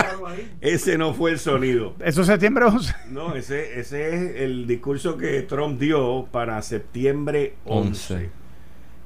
ese 0.60 0.98
no 0.98 1.14
fue 1.14 1.32
el 1.32 1.38
sonido. 1.38 1.94
¿Eso 2.04 2.20
es 2.20 2.26
septiembre 2.26 2.66
11? 2.66 2.94
No, 3.10 3.34
ese, 3.34 3.80
ese 3.80 4.14
es 4.14 4.40
el 4.42 4.66
discurso 4.66 5.16
que 5.16 5.42
Trump 5.42 5.80
dio 5.80 6.28
para 6.30 6.60
septiembre 6.62 7.54
11. 7.64 8.30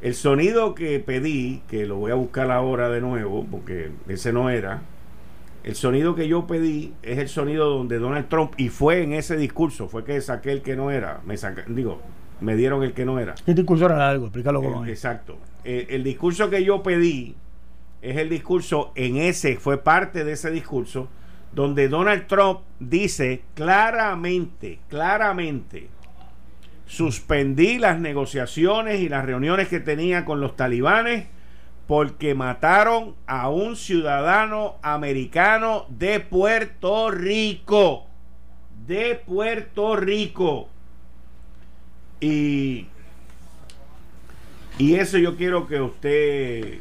El 0.02 0.14
sonido 0.14 0.74
que 0.74 1.00
pedí, 1.00 1.62
que 1.68 1.86
lo 1.86 1.96
voy 1.96 2.10
a 2.10 2.16
buscar 2.16 2.50
ahora 2.50 2.90
de 2.90 3.00
nuevo, 3.00 3.46
porque 3.50 3.90
ese 4.08 4.32
no 4.32 4.50
era. 4.50 4.82
El 5.64 5.74
sonido 5.74 6.14
que 6.14 6.28
yo 6.28 6.46
pedí 6.46 6.92
es 7.02 7.18
el 7.18 7.28
sonido 7.28 7.70
donde 7.70 7.98
Donald 7.98 8.28
Trump, 8.28 8.52
y 8.56 8.68
fue 8.68 9.02
en 9.02 9.14
ese 9.14 9.36
discurso, 9.36 9.88
fue 9.88 10.04
que 10.04 10.20
saqué 10.20 10.52
el 10.52 10.62
que 10.62 10.76
no 10.76 10.90
era. 10.90 11.22
Me 11.24 11.36
digo, 11.68 12.02
me 12.40 12.56
dieron 12.56 12.82
el 12.82 12.92
que 12.92 13.04
no 13.04 13.18
era. 13.18 13.34
¿Qué 13.44 13.54
discurso 13.54 13.86
era 13.86 14.08
algo? 14.08 14.26
Explícalo 14.26 14.62
cómo 14.62 14.84
es. 14.84 14.90
Exacto. 14.90 15.38
el 15.64 16.04
discurso 16.04 16.50
que 16.50 16.62
yo 16.62 16.82
pedí 16.82 17.34
es 18.02 18.16
el 18.16 18.28
discurso, 18.28 18.92
en 18.94 19.16
ese, 19.16 19.56
fue 19.56 19.82
parte 19.82 20.24
de 20.24 20.32
ese 20.32 20.50
discurso, 20.50 21.08
donde 21.52 21.88
Donald 21.88 22.26
Trump 22.26 22.60
dice 22.78 23.42
claramente, 23.54 24.80
claramente, 24.88 25.88
suspendí 26.86 27.78
las 27.78 27.98
negociaciones 27.98 29.00
y 29.00 29.08
las 29.08 29.24
reuniones 29.24 29.68
que 29.68 29.80
tenía 29.80 30.24
con 30.24 30.40
los 30.40 30.56
talibanes 30.56 31.26
porque 31.86 32.34
mataron 32.34 33.14
a 33.26 33.48
un 33.48 33.76
ciudadano 33.76 34.76
americano 34.82 35.86
de 35.88 36.20
Puerto 36.20 37.10
Rico. 37.10 38.06
De 38.86 39.14
Puerto 39.14 39.96
Rico. 39.96 40.68
Y, 42.20 42.86
y 44.78 44.94
eso 44.94 45.18
yo 45.18 45.36
quiero 45.36 45.66
que 45.66 45.80
usted 45.80 46.80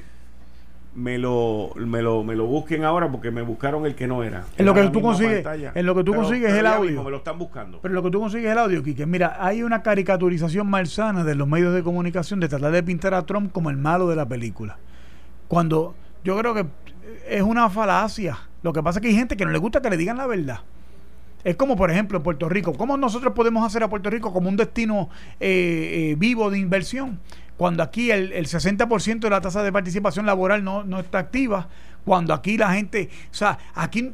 me 0.96 1.18
lo, 1.18 1.72
me 1.76 2.02
lo, 2.02 2.24
me 2.24 2.36
lo 2.36 2.46
busquen 2.46 2.86
ahora 2.86 3.12
porque 3.12 3.30
me 3.30 3.42
buscaron 3.42 3.86
el 3.86 3.96
que 3.96 4.08
no 4.08 4.24
era. 4.24 4.46
En 4.58 4.66
lo 4.66 4.74
que 4.74 4.88
tú 4.90 5.02
consigues, 5.02 5.46
en 5.76 5.86
lo 5.86 5.94
que 5.94 6.04
tú 6.04 6.14
consigues 6.14 6.54
el 6.54 6.66
audio. 6.66 7.04
me 7.04 7.12
lo 7.12 7.18
están 7.18 7.38
buscando. 7.38 7.80
Pero 7.82 7.94
lo 7.94 8.02
que 8.02 8.10
tú 8.10 8.20
consigues 8.20 8.52
el 8.52 8.58
audio, 8.58 8.82
Quique. 8.82 9.06
Mira, 9.06 9.38
hay 9.40 9.62
una 9.62 9.84
caricaturización 9.84 10.68
malsana 10.68 11.24
de 11.24 11.36
los 11.36 11.48
medios 11.48 11.74
de 11.74 11.84
comunicación 11.84 12.40
de 12.40 12.48
tratar 12.48 12.72
de 12.72 12.82
pintar 12.82 13.14
a 13.14 13.26
Trump 13.26 13.52
como 13.52 13.70
el 13.70 13.78
malo 13.78 14.08
de 14.08 14.16
la 14.16 14.26
película. 14.26 14.78
Cuando 15.48 15.96
yo 16.24 16.38
creo 16.38 16.54
que 16.54 16.66
es 17.28 17.42
una 17.42 17.70
falacia. 17.70 18.38
Lo 18.64 18.74
que 18.74 18.82
pasa 18.82 19.00
es 19.00 19.02
que 19.02 19.10
hay 19.10 19.16
gente 19.16 19.38
que 19.38 19.46
no 19.46 19.52
le 19.52 19.60
gusta 19.60 19.82
que 19.82 19.90
le 19.90 19.98
digan 19.98 20.18
la 20.18 20.28
verdad. 20.28 20.62
Es 21.44 21.56
como, 21.56 21.76
por 21.76 21.92
ejemplo, 21.92 22.18
en 22.18 22.24
Puerto 22.24 22.50
Rico. 22.50 22.74
¿Cómo 22.74 22.98
nosotros 22.98 23.34
podemos 23.34 23.64
hacer 23.64 23.84
a 23.84 23.90
Puerto 23.90 24.10
Rico 24.10 24.34
como 24.34 24.50
un 24.50 24.58
destino 24.58 25.10
eh, 25.40 26.12
eh, 26.12 26.16
vivo 26.18 26.50
de 26.50 26.58
inversión? 26.58 27.20
Cuando 27.58 27.84
aquí 27.84 28.12
el, 28.12 28.32
60% 28.34 29.20
de 29.20 29.30
la 29.30 29.42
tasa 29.42 29.64
de 29.64 29.72
participación 29.72 30.26
laboral 30.26 30.64
no, 30.64 31.00
está 31.00 31.20
activa, 31.20 31.70
cuando 32.04 32.34
aquí 32.34 32.58
la 32.58 32.74
gente, 32.74 33.10
o 33.32 33.34
sea, 33.34 33.58
aquí, 33.74 34.12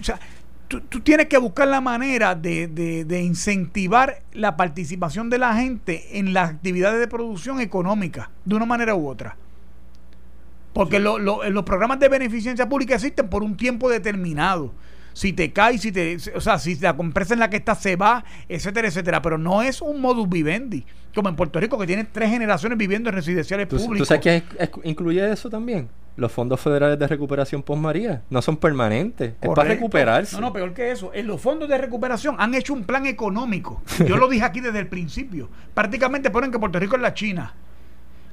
o 0.00 0.04
sea, 0.04 0.20
tú, 0.68 0.80
tienes 1.00 1.26
que 1.26 1.38
buscar 1.38 1.68
la 1.68 1.80
manera 1.80 2.34
de, 2.34 2.68
de, 2.68 3.22
incentivar 3.22 4.22
la 4.32 4.56
participación 4.56 5.30
de 5.30 5.38
la 5.38 5.54
gente 5.54 6.18
en 6.18 6.34
las 6.34 6.50
actividades 6.50 7.00
de 7.00 7.08
producción 7.08 7.60
económica, 7.60 8.30
de 8.44 8.54
una 8.54 8.66
manera 8.66 8.94
u 8.94 9.08
otra. 9.08 9.36
Porque 10.74 10.98
los 10.98 11.62
programas 11.64 12.00
de 12.00 12.08
beneficencia 12.08 12.68
pública 12.68 12.96
existen 12.96 13.28
por 13.28 13.42
un 13.42 13.56
tiempo 13.56 13.88
determinado 13.88 14.72
si 15.14 15.32
te 15.32 15.52
cae, 15.52 15.78
si 15.78 15.90
te, 15.90 16.18
o 16.34 16.40
sea, 16.40 16.58
si 16.58 16.74
la 16.76 16.90
empresa 16.90 17.32
en 17.32 17.40
la 17.40 17.48
que 17.48 17.56
estás 17.56 17.80
se 17.80 17.96
va, 17.96 18.24
etcétera, 18.48 18.88
etcétera. 18.88 19.22
Pero 19.22 19.38
no 19.38 19.62
es 19.62 19.80
un 19.80 20.02
modus 20.02 20.28
vivendi, 20.28 20.84
como 21.14 21.30
en 21.30 21.36
Puerto 21.36 21.58
Rico, 21.58 21.78
que 21.78 21.86
tiene 21.86 22.04
tres 22.04 22.28
generaciones 22.28 22.76
viviendo 22.76 23.08
en 23.08 23.14
residenciales 23.14 23.66
públicos. 23.66 23.96
¿Tú 23.96 24.04
sabes 24.04 24.22
qué 24.22 24.42
incluye 24.82 25.32
eso 25.32 25.48
también? 25.48 25.88
Los 26.16 26.30
fondos 26.30 26.60
federales 26.60 26.96
de 26.96 27.08
recuperación 27.08 27.62
post 27.64 27.80
María 27.80 28.22
no 28.30 28.40
son 28.40 28.56
permanentes, 28.56 29.32
es 29.40 29.48
para 29.48 29.68
recuperarse. 29.68 30.36
No, 30.36 30.42
no, 30.42 30.52
peor 30.52 30.72
que 30.72 30.92
eso. 30.92 31.12
En 31.12 31.26
los 31.26 31.40
fondos 31.40 31.68
de 31.68 31.78
recuperación 31.78 32.36
han 32.38 32.54
hecho 32.54 32.72
un 32.72 32.84
plan 32.84 33.06
económico. 33.06 33.82
Yo 34.06 34.16
lo 34.16 34.28
dije 34.28 34.44
aquí 34.44 34.60
desde 34.60 34.78
el 34.78 34.86
principio. 34.86 35.48
Prácticamente 35.72 36.30
ponen 36.30 36.52
que 36.52 36.58
Puerto 36.58 36.78
Rico 36.78 36.94
es 36.94 37.02
la 37.02 37.14
China 37.14 37.54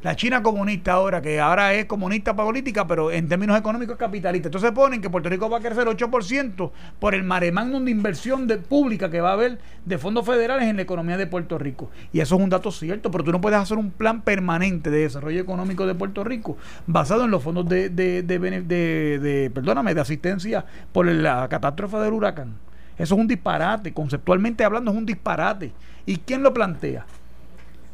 la 0.03 0.15
China 0.15 0.41
comunista 0.41 0.93
ahora, 0.93 1.21
que 1.21 1.39
ahora 1.39 1.73
es 1.73 1.85
comunista 1.85 2.35
política, 2.35 2.87
pero 2.87 3.11
en 3.11 3.27
términos 3.27 3.57
económicos 3.57 3.93
es 3.93 3.99
capitalista. 3.99 4.47
Entonces 4.47 4.71
ponen 4.71 5.01
que 5.01 5.09
Puerto 5.09 5.29
Rico 5.29 5.49
va 5.49 5.57
a 5.57 5.61
crecer 5.61 5.85
8% 5.85 6.71
por 6.99 7.13
el 7.13 7.23
mare 7.23 7.51
de 7.51 7.91
inversión 7.91 8.47
de, 8.47 8.57
pública 8.57 9.09
que 9.11 9.21
va 9.21 9.29
a 9.29 9.33
haber 9.33 9.59
de 9.85 9.97
fondos 9.97 10.25
federales 10.25 10.67
en 10.67 10.77
la 10.77 10.81
economía 10.81 11.17
de 11.17 11.27
Puerto 11.27 11.57
Rico. 11.57 11.89
Y 12.11 12.19
eso 12.19 12.35
es 12.35 12.41
un 12.41 12.49
dato 12.49 12.71
cierto, 12.71 13.11
pero 13.11 13.23
tú 13.23 13.31
no 13.31 13.41
puedes 13.41 13.59
hacer 13.59 13.77
un 13.77 13.91
plan 13.91 14.21
permanente 14.21 14.89
de 14.89 15.01
desarrollo 15.01 15.39
económico 15.39 15.85
de 15.85 15.93
Puerto 15.93 16.23
Rico 16.23 16.57
basado 16.87 17.25
en 17.25 17.31
los 17.31 17.43
fondos 17.43 17.67
de, 17.69 17.89
de, 17.89 18.23
de, 18.23 18.39
de 18.39 19.51
perdóname, 19.53 19.93
de 19.93 20.01
asistencia 20.01 20.65
por 20.91 21.05
la 21.05 21.47
catástrofe 21.47 21.97
del 21.97 22.13
huracán. 22.13 22.55
Eso 22.97 23.15
es 23.15 23.21
un 23.21 23.27
disparate, 23.27 23.93
conceptualmente 23.93 24.63
hablando 24.63 24.91
es 24.91 24.97
un 24.97 25.05
disparate. 25.05 25.71
¿Y 26.05 26.17
quién 26.17 26.43
lo 26.43 26.53
plantea? 26.53 27.05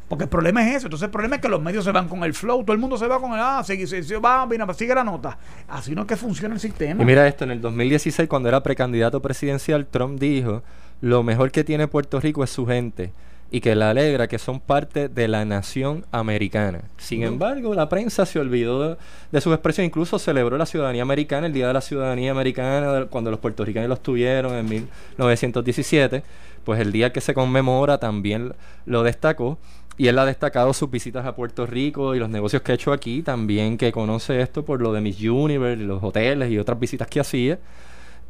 Porque 0.08 0.24
el 0.24 0.30
problema 0.30 0.66
es 0.66 0.76
eso. 0.76 0.86
Entonces 0.86 1.06
el 1.06 1.10
problema 1.10 1.36
es 1.36 1.42
que 1.42 1.48
los 1.48 1.60
medios 1.60 1.84
se 1.84 1.92
van 1.92 2.08
con 2.08 2.24
el 2.24 2.32
flow. 2.34 2.64
Todo 2.64 2.72
el 2.72 2.78
mundo 2.78 2.96
se 2.96 3.06
va 3.06 3.20
con 3.20 3.32
el, 3.32 3.40
ah, 3.40 3.62
sigue, 3.64 3.86
sigue, 3.86 4.18
va, 4.18 4.46
mira, 4.46 4.72
sigue 4.74 4.94
la 4.94 5.04
nota. 5.04 5.38
Así 5.68 5.94
no 5.94 6.02
es 6.02 6.06
que 6.08 6.16
funciona 6.16 6.54
el 6.54 6.60
sistema. 6.60 7.02
Y 7.02 7.06
mira 7.06 7.26
esto, 7.28 7.44
en 7.44 7.50
el 7.50 7.60
2016 7.60 8.28
cuando 8.28 8.48
era 8.48 8.62
precandidato 8.62 9.20
presidencial, 9.20 9.86
Trump 9.86 10.18
dijo, 10.18 10.62
lo 11.00 11.22
mejor 11.22 11.50
que 11.50 11.62
tiene 11.62 11.88
Puerto 11.88 12.20
Rico 12.20 12.42
es 12.42 12.50
su 12.50 12.66
gente 12.66 13.12
y 13.50 13.60
que 13.60 13.74
le 13.74 13.84
alegra 13.84 14.28
que 14.28 14.38
son 14.38 14.60
parte 14.60 15.08
de 15.08 15.28
la 15.28 15.44
nación 15.44 16.04
americana. 16.10 16.82
Sin 16.98 17.22
embargo, 17.22 17.74
la 17.74 17.88
prensa 17.88 18.26
se 18.26 18.38
olvidó 18.38 18.90
de, 18.90 18.96
de 19.32 19.40
sus 19.40 19.52
expresiones, 19.54 19.88
incluso 19.88 20.18
celebró 20.18 20.58
la 20.58 20.66
ciudadanía 20.66 21.02
americana, 21.02 21.46
el 21.46 21.52
Día 21.52 21.68
de 21.68 21.72
la 21.72 21.80
Ciudadanía 21.80 22.30
Americana, 22.30 23.06
cuando 23.08 23.30
los 23.30 23.40
puertorriqueños 23.40 23.88
los 23.88 24.02
tuvieron 24.02 24.54
en 24.54 24.68
1917, 24.68 26.22
pues 26.64 26.80
el 26.80 26.92
día 26.92 27.12
que 27.12 27.22
se 27.22 27.32
conmemora 27.32 27.98
también 27.98 28.52
lo 28.84 29.02
destacó 29.02 29.58
y 29.98 30.06
él 30.06 30.18
ha 30.18 30.24
destacado 30.24 30.72
sus 30.72 30.88
visitas 30.88 31.26
a 31.26 31.34
Puerto 31.34 31.66
Rico 31.66 32.14
y 32.14 32.20
los 32.20 32.30
negocios 32.30 32.62
que 32.62 32.70
ha 32.70 32.74
hecho 32.76 32.92
aquí, 32.92 33.20
también 33.22 33.76
que 33.76 33.90
conoce 33.90 34.40
esto 34.40 34.64
por 34.64 34.80
lo 34.80 34.92
de 34.92 35.00
Miss 35.00 35.20
Universe, 35.20 35.82
los 35.82 36.02
hoteles 36.02 36.52
y 36.52 36.58
otras 36.58 36.78
visitas 36.78 37.08
que 37.08 37.18
hacía. 37.18 37.58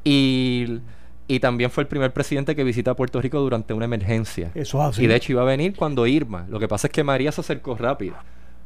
Y, 0.02 0.78
y 1.28 1.40
también 1.40 1.70
fue 1.70 1.82
el 1.82 1.88
primer 1.88 2.14
presidente 2.14 2.56
que 2.56 2.64
visita 2.64 2.96
Puerto 2.96 3.20
Rico 3.20 3.38
durante 3.40 3.74
una 3.74 3.84
emergencia. 3.84 4.50
Eso 4.54 4.82
así. 4.82 5.04
Y 5.04 5.06
de 5.08 5.16
hecho 5.16 5.32
iba 5.32 5.42
a 5.42 5.44
venir 5.44 5.76
cuando 5.76 6.06
Irma. 6.06 6.46
Lo 6.48 6.58
que 6.58 6.68
pasa 6.68 6.86
es 6.86 6.92
que 6.92 7.04
María 7.04 7.32
se 7.32 7.42
acercó 7.42 7.76
rápido. 7.76 8.14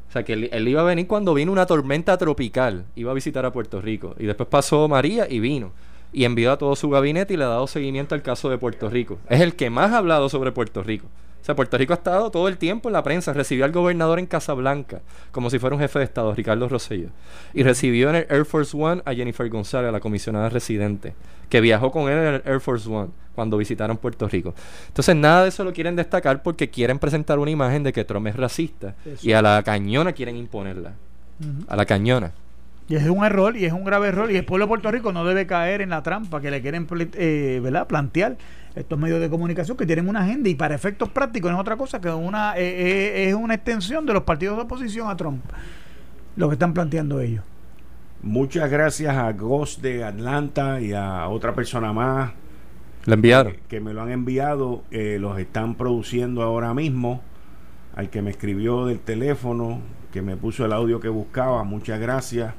O 0.08 0.12
sea, 0.12 0.22
que 0.22 0.34
él, 0.34 0.48
él, 0.52 0.68
iba 0.68 0.82
a 0.82 0.84
venir 0.84 1.08
cuando 1.08 1.34
vino 1.34 1.50
una 1.50 1.66
tormenta 1.66 2.16
tropical. 2.16 2.84
Iba 2.94 3.10
a 3.10 3.14
visitar 3.14 3.44
a 3.44 3.52
Puerto 3.52 3.80
Rico. 3.80 4.14
Y 4.16 4.26
después 4.26 4.48
pasó 4.48 4.86
María 4.86 5.26
y 5.28 5.40
vino. 5.40 5.72
Y 6.12 6.24
envió 6.24 6.52
a 6.52 6.58
todo 6.58 6.76
su 6.76 6.88
gabinete 6.88 7.34
y 7.34 7.36
le 7.36 7.44
ha 7.44 7.48
dado 7.48 7.66
seguimiento 7.66 8.14
al 8.14 8.22
caso 8.22 8.48
de 8.48 8.58
Puerto 8.58 8.88
Rico. 8.88 9.18
Es 9.28 9.40
el 9.40 9.56
que 9.56 9.70
más 9.70 9.90
ha 9.90 9.98
hablado 9.98 10.28
sobre 10.28 10.52
Puerto 10.52 10.84
Rico. 10.84 11.08
O 11.42 11.44
sea, 11.44 11.56
Puerto 11.56 11.76
Rico 11.76 11.92
ha 11.92 11.96
estado 11.96 12.30
todo 12.30 12.46
el 12.46 12.56
tiempo 12.56 12.88
en 12.88 12.92
la 12.92 13.02
prensa. 13.02 13.32
Recibió 13.32 13.64
al 13.64 13.72
gobernador 13.72 14.20
en 14.20 14.26
Casablanca, 14.26 15.00
como 15.32 15.50
si 15.50 15.58
fuera 15.58 15.74
un 15.74 15.82
jefe 15.82 15.98
de 15.98 16.04
Estado, 16.04 16.32
Ricardo 16.32 16.68
Rosselló. 16.68 17.08
Y 17.52 17.64
recibió 17.64 18.10
en 18.10 18.16
el 18.16 18.26
Air 18.30 18.44
Force 18.44 18.76
One 18.76 19.02
a 19.04 19.12
Jennifer 19.12 19.48
González, 19.48 19.90
la 19.90 19.98
comisionada 19.98 20.48
residente, 20.50 21.14
que 21.48 21.60
viajó 21.60 21.90
con 21.90 22.08
él 22.08 22.18
en 22.18 22.34
el 22.34 22.42
Air 22.44 22.60
Force 22.60 22.88
One 22.88 23.10
cuando 23.34 23.56
visitaron 23.56 23.96
Puerto 23.96 24.28
Rico. 24.28 24.54
Entonces, 24.86 25.16
nada 25.16 25.42
de 25.42 25.48
eso 25.48 25.64
lo 25.64 25.72
quieren 25.72 25.96
destacar 25.96 26.44
porque 26.44 26.70
quieren 26.70 27.00
presentar 27.00 27.40
una 27.40 27.50
imagen 27.50 27.82
de 27.82 27.92
que 27.92 28.04
Trump 28.04 28.28
es 28.28 28.36
racista. 28.36 28.94
Y 29.20 29.32
a 29.32 29.42
la 29.42 29.60
cañona 29.64 30.12
quieren 30.12 30.36
imponerla. 30.36 30.92
A 31.66 31.74
la 31.74 31.84
cañona. 31.86 32.30
Y 32.88 32.96
es 32.96 33.08
un 33.08 33.24
error, 33.24 33.56
y 33.56 33.64
es 33.64 33.72
un 33.72 33.84
grave 33.84 34.08
error, 34.08 34.30
y 34.30 34.36
el 34.36 34.44
pueblo 34.44 34.66
de 34.66 34.68
Puerto 34.68 34.90
Rico 34.90 35.12
no 35.12 35.24
debe 35.24 35.46
caer 35.46 35.80
en 35.80 35.90
la 35.90 36.02
trampa 36.02 36.40
que 36.40 36.50
le 36.50 36.60
quieren 36.60 36.86
eh, 37.14 37.60
¿verdad? 37.62 37.86
plantear 37.86 38.36
estos 38.74 38.98
medios 38.98 39.20
de 39.20 39.28
comunicación 39.28 39.76
que 39.76 39.86
tienen 39.86 40.08
una 40.08 40.20
agenda 40.20 40.48
y 40.48 40.54
para 40.54 40.74
efectos 40.74 41.08
prácticos 41.10 41.50
no 41.50 41.58
es 41.58 41.60
otra 41.60 41.76
cosa 41.76 42.00
que 42.00 42.08
una 42.08 42.56
eh, 42.56 42.62
eh, 42.62 43.28
es 43.28 43.34
una 43.34 43.54
extensión 43.54 44.06
de 44.06 44.14
los 44.14 44.22
partidos 44.22 44.56
de 44.56 44.62
oposición 44.62 45.10
a 45.10 45.16
Trump, 45.16 45.42
lo 46.36 46.48
que 46.48 46.54
están 46.54 46.72
planteando 46.72 47.20
ellos. 47.20 47.44
Muchas 48.22 48.70
gracias 48.70 49.16
a 49.16 49.32
Ghost 49.32 49.82
de 49.82 50.04
Atlanta 50.04 50.80
y 50.80 50.92
a 50.92 51.28
otra 51.28 51.54
persona 51.54 51.92
más. 51.92 52.32
¿La 53.04 53.14
enviaron? 53.14 53.56
Que, 53.68 53.80
me 53.80 53.92
lo 53.92 54.02
han 54.02 54.10
enviado, 54.10 54.84
los 54.92 55.38
están 55.40 55.74
produciendo 55.74 56.42
ahora 56.42 56.72
mismo. 56.72 57.20
Al 57.96 58.10
que 58.10 58.22
me 58.22 58.30
escribió 58.30 58.86
del 58.86 59.00
teléfono, 59.00 59.80
que 60.12 60.22
me 60.22 60.36
puso 60.36 60.64
el 60.64 60.72
audio 60.72 61.00
que 61.00 61.08
buscaba, 61.08 61.64
muchas 61.64 62.00
gracias 62.00 62.54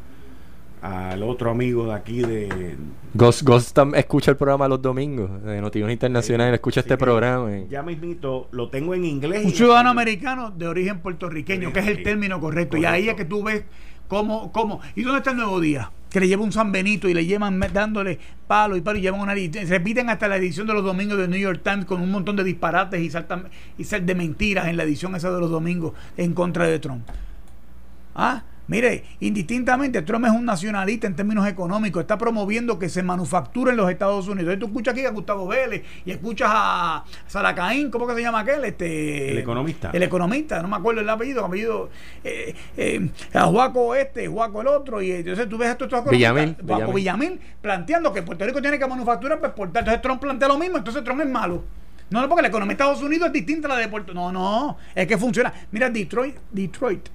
al 0.83 1.23
otro 1.23 1.49
amigo 1.49 1.85
de 1.85 1.93
aquí 1.93 2.19
de... 2.19 2.75
Ghost, 3.13 3.43
Ghost 3.43 3.77
escucha 3.95 4.31
el 4.31 4.37
programa 4.37 4.67
los 4.67 4.81
domingos 4.81 5.41
de 5.41 5.61
Noticias 5.61 5.89
Internacional, 5.89 6.51
eh, 6.51 6.55
escucha 6.55 6.81
este 6.81 6.97
programa. 6.97 7.49
Ya 7.69 7.81
mismito, 7.81 8.49
lo 8.51 8.67
tengo 8.67 8.93
en 8.93 9.05
inglés. 9.05 9.45
Un 9.45 9.51
ciudadano 9.51 9.91
americano 9.91 10.51
de 10.51 10.67
origen 10.67 10.99
puertorriqueño, 10.99 11.71
que 11.71 11.79
es 11.79 11.87
el 11.87 12.03
término 12.03 12.37
correcto. 12.41 12.75
Y 12.75 12.83
ahí 12.83 13.07
es 13.07 13.15
que 13.15 13.23
tú 13.23 13.43
ves 13.43 13.63
cómo, 14.09 14.51
cómo... 14.51 14.81
¿Y 14.93 15.03
dónde 15.03 15.19
está 15.19 15.31
el 15.31 15.37
Nuevo 15.37 15.61
Día? 15.61 15.89
Que 16.09 16.19
le 16.19 16.27
lleva 16.27 16.43
un 16.43 16.51
San 16.51 16.73
Benito 16.73 17.07
y 17.07 17.13
le 17.13 17.25
llevan 17.25 17.61
dándole 17.71 18.19
palo 18.45 18.75
y 18.75 18.81
palo 18.81 18.99
y 18.99 19.03
llevan 19.03 19.21
una... 19.21 19.35
Repiten 19.35 20.09
hasta 20.09 20.27
la 20.27 20.35
edición 20.35 20.67
de 20.67 20.73
los 20.73 20.83
domingos 20.83 21.17
de 21.17 21.29
New 21.29 21.39
York 21.39 21.61
Times 21.63 21.85
con 21.85 22.01
un 22.01 22.11
montón 22.11 22.35
de 22.35 22.43
disparates 22.43 22.99
y, 22.99 23.09
saltan, 23.09 23.47
y 23.77 23.85
de 23.85 24.15
mentiras 24.15 24.67
en 24.67 24.75
la 24.75 24.83
edición 24.83 25.15
esa 25.15 25.31
de 25.31 25.39
los 25.39 25.49
domingos 25.49 25.93
en 26.17 26.33
contra 26.33 26.67
de 26.67 26.77
Trump. 26.79 27.07
¿Ah? 28.15 28.43
Mire, 28.67 29.03
indistintamente, 29.19 30.01
Trump 30.03 30.25
es 30.25 30.31
un 30.31 30.45
nacionalista 30.45 31.05
en 31.07 31.15
términos 31.15 31.45
económicos, 31.47 32.01
está 32.01 32.17
promoviendo 32.17 32.79
que 32.79 32.87
se 32.87 33.03
manufacture 33.03 33.71
en 33.71 33.77
los 33.77 33.89
Estados 33.89 34.27
Unidos. 34.27 34.57
tú 34.57 34.67
escuchas 34.67 34.93
aquí 34.93 35.05
a 35.05 35.11
Gustavo 35.11 35.47
Vélez 35.47 35.83
y 36.05 36.11
escuchas 36.11 36.49
a 36.51 37.03
Salacaín, 37.27 37.91
¿cómo 37.91 38.07
que 38.07 38.15
se 38.15 38.21
llama 38.21 38.39
aquel? 38.39 38.63
Este, 38.63 39.31
el 39.31 39.37
economista. 39.39 39.89
El 39.91 40.03
economista, 40.03 40.61
no 40.61 40.69
me 40.69 40.77
acuerdo 40.77 41.01
el 41.01 41.09
apellido, 41.09 41.41
el 41.41 41.45
apellido, 41.45 41.89
eh, 42.23 42.55
eh, 42.77 43.09
a 43.33 43.45
Juaco 43.47 43.95
este, 43.95 44.27
Juaco 44.27 44.61
el 44.61 44.67
otro, 44.67 45.01
y 45.01 45.11
entonces 45.11 45.49
tú 45.49 45.57
ves 45.57 45.69
a 45.69 45.71
estos 45.73 45.89
Villamil, 46.09 46.55
Villamil. 46.93 47.39
planteando 47.61 48.13
que 48.13 48.21
Puerto 48.23 48.45
Rico 48.45 48.61
tiene 48.61 48.79
que 48.79 48.87
manufacturar 48.87 49.39
para 49.39 49.49
exportar. 49.49 49.81
Entonces 49.81 50.01
Trump 50.01 50.21
plantea 50.21 50.47
lo 50.47 50.57
mismo, 50.57 50.77
entonces 50.77 51.03
Trump 51.03 51.21
es 51.21 51.29
malo. 51.29 51.63
No, 52.09 52.21
no, 52.21 52.29
porque 52.29 52.43
la 52.43 52.47
economía 52.49 52.75
de 52.75 52.83
Estados 52.83 53.01
Unidos 53.01 53.27
es 53.27 53.33
distinta 53.33 53.67
a 53.67 53.69
la 53.69 53.77
de 53.77 53.87
Puerto 53.87 54.13
No, 54.13 54.31
no, 54.31 54.77
es 54.93 55.07
que 55.07 55.17
funciona. 55.17 55.51
Mira, 55.71 55.89
Detroit, 55.89 56.35
Detroit, 56.51 57.09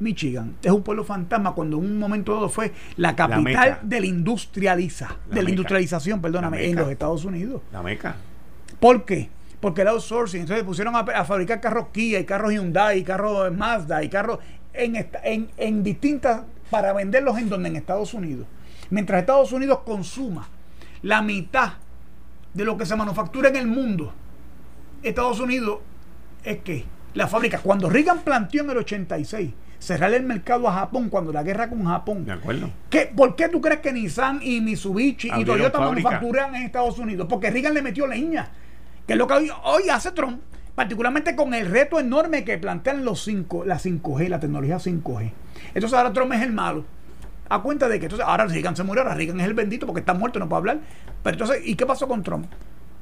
Michigan, 0.00 0.56
es 0.62 0.70
un 0.70 0.82
pueblo 0.82 1.04
fantasma 1.04 1.54
cuando 1.54 1.78
en 1.78 1.84
un 1.84 1.98
momento 1.98 2.34
dado 2.34 2.48
fue 2.48 2.72
la 2.96 3.14
capital 3.14 3.78
de 3.82 4.00
la 4.00 4.06
industrializa, 4.06 5.16
de 5.30 5.42
la 5.42 5.50
industrialización, 5.50 6.20
perdóname, 6.20 6.64
en 6.68 6.76
los 6.76 6.90
Estados 6.90 7.24
Unidos. 7.24 7.62
La 7.70 7.82
meca. 7.82 8.16
¿Por 8.80 9.04
qué? 9.04 9.28
Porque 9.60 9.82
el 9.82 9.88
outsourcing, 9.88 10.40
entonces 10.40 10.64
pusieron 10.64 10.96
a, 10.96 11.24
fabricar 11.24 11.60
carros 11.60 11.88
Kia 11.92 12.18
y 12.18 12.24
carros 12.24 12.52
Hyundai 12.52 13.00
y 13.00 13.02
carros 13.04 13.52
Mazda 13.54 14.02
y 14.02 14.08
carros 14.08 14.38
en, 14.72 14.96
en, 15.22 15.50
en 15.58 15.82
distintas 15.82 16.42
para 16.70 16.94
venderlos 16.94 17.36
en 17.38 17.50
donde 17.50 17.68
en 17.68 17.76
Estados 17.76 18.14
Unidos. 18.14 18.46
Mientras 18.88 19.20
Estados 19.20 19.52
Unidos 19.52 19.80
consuma 19.84 20.48
la 21.02 21.20
mitad 21.20 21.74
de 22.54 22.64
lo 22.64 22.78
que 22.78 22.86
se 22.86 22.96
manufactura 22.96 23.50
en 23.50 23.56
el 23.56 23.66
mundo, 23.66 24.12
Estados 25.02 25.40
Unidos 25.40 25.80
es 26.42 26.58
que 26.60 26.84
la 27.14 27.26
fábrica, 27.26 27.58
cuando 27.58 27.90
Reagan 27.90 28.20
planteó 28.20 28.62
en 28.62 28.70
el 28.70 28.78
86 28.78 29.50
cerrar 29.80 30.12
el 30.14 30.22
mercado 30.22 30.68
a 30.68 30.72
Japón 30.72 31.08
cuando 31.08 31.32
la 31.32 31.42
guerra 31.42 31.68
con 31.68 31.84
Japón. 31.84 32.24
De 32.24 32.32
acuerdo. 32.32 32.70
¿Qué, 32.88 33.10
¿Por 33.14 33.34
qué 33.34 33.48
tú 33.48 33.60
crees 33.60 33.80
que 33.80 33.92
Nissan 33.92 34.40
y 34.42 34.60
Mitsubishi 34.60 35.30
y 35.36 35.44
Toyota 35.44 35.80
manufacturan 35.80 36.54
en 36.54 36.62
Estados 36.62 36.98
Unidos? 36.98 37.26
Porque 37.28 37.50
Reagan 37.50 37.74
le 37.74 37.82
metió 37.82 38.06
leña. 38.06 38.48
Que 39.06 39.14
es 39.14 39.18
lo 39.18 39.26
que 39.26 39.34
hoy, 39.64 39.88
hace 39.88 40.12
Trump, 40.12 40.40
particularmente 40.74 41.34
con 41.34 41.52
el 41.54 41.68
reto 41.68 41.98
enorme 41.98 42.44
que 42.44 42.58
plantean 42.58 43.04
los 43.04 43.24
5, 43.24 43.64
la 43.64 43.78
5G, 43.78 44.28
la 44.28 44.38
tecnología 44.38 44.76
5G. 44.76 45.32
Entonces 45.74 45.98
ahora 45.98 46.12
Trump 46.12 46.32
es 46.34 46.42
el 46.42 46.52
malo 46.52 46.84
a 47.48 47.60
cuenta 47.62 47.88
de 47.88 47.98
que 47.98 48.06
entonces 48.06 48.26
ahora 48.26 48.46
Reagan 48.46 48.76
se 48.76 48.84
murió, 48.84 49.02
ahora 49.02 49.14
Reagan 49.14 49.40
es 49.40 49.46
el 49.46 49.54
bendito 49.54 49.84
porque 49.84 50.00
está 50.00 50.14
muerto, 50.14 50.38
no 50.38 50.48
puede 50.48 50.58
hablar. 50.58 50.78
Pero 51.24 51.34
entonces, 51.34 51.62
¿y 51.64 51.74
qué 51.74 51.84
pasó 51.84 52.06
con 52.06 52.22
Trump? 52.22 52.46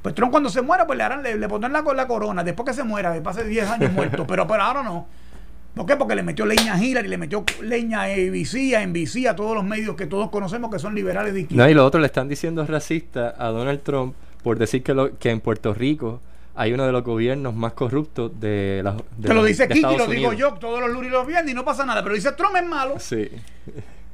Pues 0.01 0.15
Trump 0.15 0.31
cuando 0.31 0.49
se 0.49 0.61
muera, 0.61 0.87
pues 0.87 0.97
le 0.97 1.03
harán, 1.03 1.21
le, 1.21 1.37
le 1.37 1.47
pondrán 1.47 1.71
la, 1.71 1.81
la 1.81 2.07
corona, 2.07 2.43
después 2.43 2.65
que 2.65 2.73
se 2.73 2.83
muera, 2.83 3.13
que 3.13 3.21
pase 3.21 3.43
10 3.43 3.69
años 3.69 3.91
muerto, 3.91 4.25
pero, 4.27 4.47
pero 4.47 4.63
ahora 4.63 4.81
no. 4.81 5.07
¿Por 5.79 5.85
qué? 5.85 5.95
Porque 5.95 6.13
le 6.13 6.23
metió 6.23 6.45
leña 6.45 6.73
a 6.73 6.83
Hillary, 6.83 7.07
le 7.07 7.17
metió 7.17 7.45
leña 7.63 8.01
a 8.01 8.03
ABC, 8.07 8.75
a 8.75 8.85
NBC, 8.85 9.27
a 9.29 9.35
todos 9.37 9.55
los 9.55 9.63
medios 9.63 9.95
que 9.95 10.07
todos 10.07 10.29
conocemos 10.29 10.69
que 10.69 10.77
son 10.77 10.93
liberales 10.93 11.33
de 11.33 11.39
izquierda. 11.39 11.63
No, 11.63 11.69
y 11.69 11.73
lo 11.73 11.85
otro 11.85 12.01
le 12.01 12.07
están 12.07 12.27
diciendo 12.27 12.65
racista 12.65 13.33
a 13.37 13.47
Donald 13.47 13.79
Trump 13.81 14.13
por 14.43 14.59
decir 14.59 14.83
que, 14.83 14.93
lo, 14.93 15.17
que 15.17 15.29
en 15.29 15.39
Puerto 15.39 15.73
Rico 15.73 16.19
hay 16.53 16.73
uno 16.73 16.85
de 16.85 16.91
los 16.91 17.01
gobiernos 17.01 17.55
más 17.55 17.71
corruptos 17.71 18.37
de 18.41 18.81
la 18.83 18.91
de 18.91 19.29
Te 19.29 19.33
lo 19.33 19.41
dice 19.41 19.69
Kiki, 19.69 19.95
lo 19.97 20.07
digo 20.07 20.33
yo, 20.33 20.55
todos 20.55 20.81
los 20.81 20.91
luris 20.91 21.11
los 21.11 21.25
vienen 21.25 21.47
y 21.47 21.53
no 21.53 21.63
pasa 21.63 21.85
nada, 21.85 22.03
pero 22.03 22.13
dice 22.13 22.33
Trump 22.33 22.57
es 22.57 22.65
malo. 22.67 22.95
Sí. 22.99 23.29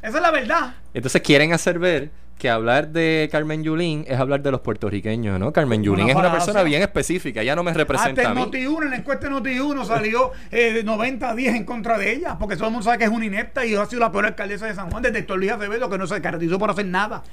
Esa 0.04 0.18
es 0.18 0.22
la 0.22 0.30
verdad. 0.30 0.76
Entonces 0.94 1.20
quieren 1.24 1.52
hacer 1.52 1.80
ver 1.80 2.12
que 2.38 2.50
hablar 2.50 2.90
de 2.90 3.30
Carmen 3.32 3.64
Yulín 3.64 4.06
es 4.08 4.20
hablar 4.20 4.42
de 4.42 4.52
los 4.52 4.62
puertorriqueños, 4.62 5.40
¿no? 5.40 5.54
Carmen 5.54 5.84
Yulín 5.84 6.10
es 6.10 6.16
una 6.16 6.32
persona 6.32 6.64
bien 6.64 6.82
específica, 6.82 7.42
ella 7.42 7.56
no 7.56 7.64
me 7.64 7.74
representa 7.74 8.22
Hasta 8.22 8.34
en 8.34 8.52
Noti1, 8.52 8.84
en 8.84 8.90
la 8.90 8.96
encuesta 8.98 9.30
de 9.30 9.36
Noti1 9.36 9.86
salió 9.86 10.32
eh, 10.52 10.82
90 10.84 11.30
a 11.30 11.36
10 11.36 11.56
en 11.56 11.64
contra 11.64 11.98
de 11.98 12.12
ella, 12.12 12.38
porque 12.38 12.56
todo 12.56 12.68
el 12.68 12.72
mundo 12.72 12.84
sabe 12.84 12.98
que 12.98 13.06
es 13.06 13.10
una 13.10 13.26
inepta 13.26 13.66
y 13.66 13.76
ha 13.76 13.86
sido 13.86 14.02
la 14.02 14.12
peor 14.12 14.26
alcaldesa 14.26 14.66
de 14.66 14.76
San 14.76 14.92
Juan 14.92 15.04
desde 15.04 15.20
Héctor 15.20 15.40
Luis 15.40 15.52
Acevedo, 15.52 15.90
que 15.90 15.98
no 15.98 16.08
se 16.08 16.22
caracterizó 16.22 16.60
por 16.60 16.72
hacer 16.72 16.86
nada. 16.86 17.24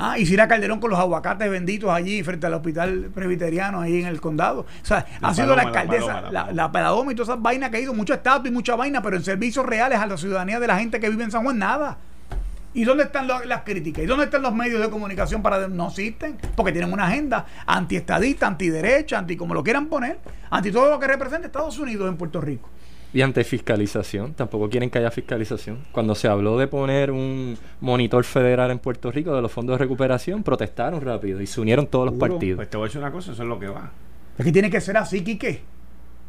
Ah, 0.00 0.16
y 0.16 0.24
Cira 0.26 0.46
Calderón 0.46 0.78
con 0.78 0.90
los 0.90 0.98
aguacates 1.00 1.50
benditos 1.50 1.90
allí 1.90 2.22
frente 2.22 2.46
al 2.46 2.54
hospital 2.54 3.10
presbiteriano 3.12 3.80
ahí 3.80 4.00
en 4.00 4.06
el 4.06 4.20
condado. 4.20 4.60
O 4.60 4.86
sea, 4.86 5.04
ha 5.20 5.34
sido 5.34 5.56
la 5.56 5.62
alcaldesa, 5.62 6.30
la, 6.30 6.52
la, 6.52 6.70
y 7.10 7.14
todas 7.16 7.30
esas 7.30 7.42
vainas 7.42 7.70
que 7.70 7.78
ha 7.78 7.80
ido, 7.80 7.92
mucho 7.94 8.14
estatus 8.14 8.48
y 8.48 8.52
mucha 8.52 8.76
vaina, 8.76 9.02
pero 9.02 9.16
en 9.16 9.24
servicios 9.24 9.66
reales 9.66 9.98
a 9.98 10.06
la 10.06 10.16
ciudadanía 10.16 10.60
de 10.60 10.68
la 10.68 10.78
gente 10.78 11.00
que 11.00 11.10
vive 11.10 11.24
en 11.24 11.32
San 11.32 11.42
Juan, 11.42 11.58
nada. 11.58 11.98
¿Y 12.78 12.84
dónde 12.84 13.02
están 13.02 13.26
las 13.26 13.62
críticas? 13.62 14.04
¿Y 14.04 14.06
dónde 14.06 14.26
están 14.26 14.40
los 14.40 14.54
medios 14.54 14.80
de 14.80 14.88
comunicación 14.88 15.42
para 15.42 15.66
no 15.66 15.88
existen? 15.88 16.38
Porque 16.54 16.70
tienen 16.70 16.92
una 16.92 17.08
agenda 17.08 17.44
antiestadista, 17.66 18.46
antiderecha, 18.46 19.18
anti 19.18 19.36
como 19.36 19.52
lo 19.52 19.64
quieran 19.64 19.86
poner, 19.86 20.20
anti 20.48 20.70
todo 20.70 20.88
lo 20.88 21.00
que 21.00 21.08
representa 21.08 21.48
Estados 21.48 21.76
Unidos 21.80 22.08
en 22.08 22.16
Puerto 22.16 22.40
Rico. 22.40 22.70
Y 23.12 23.22
ante 23.22 23.42
fiscalización, 23.42 24.34
tampoco 24.34 24.70
quieren 24.70 24.90
que 24.90 24.98
haya 24.98 25.10
fiscalización. 25.10 25.80
Cuando 25.90 26.14
se 26.14 26.28
habló 26.28 26.56
de 26.56 26.68
poner 26.68 27.10
un 27.10 27.58
monitor 27.80 28.22
federal 28.22 28.70
en 28.70 28.78
Puerto 28.78 29.10
Rico 29.10 29.34
de 29.34 29.42
los 29.42 29.50
fondos 29.50 29.74
de 29.74 29.78
recuperación, 29.78 30.44
protestaron 30.44 31.00
rápido 31.00 31.42
y 31.42 31.48
se 31.48 31.60
unieron 31.60 31.88
todos 31.88 32.06
los 32.06 32.14
partidos. 32.14 32.58
Pues 32.58 32.70
te 32.70 32.76
voy 32.76 32.84
a 32.84 32.86
decir 32.86 33.00
una 33.00 33.10
cosa, 33.10 33.32
eso 33.32 33.42
es 33.42 33.48
lo 33.48 33.58
que 33.58 33.66
va. 33.66 33.90
Es 34.38 34.44
que 34.44 34.52
tiene 34.52 34.70
que 34.70 34.80
ser 34.80 34.96
así, 34.98 35.24
Quique. 35.24 35.62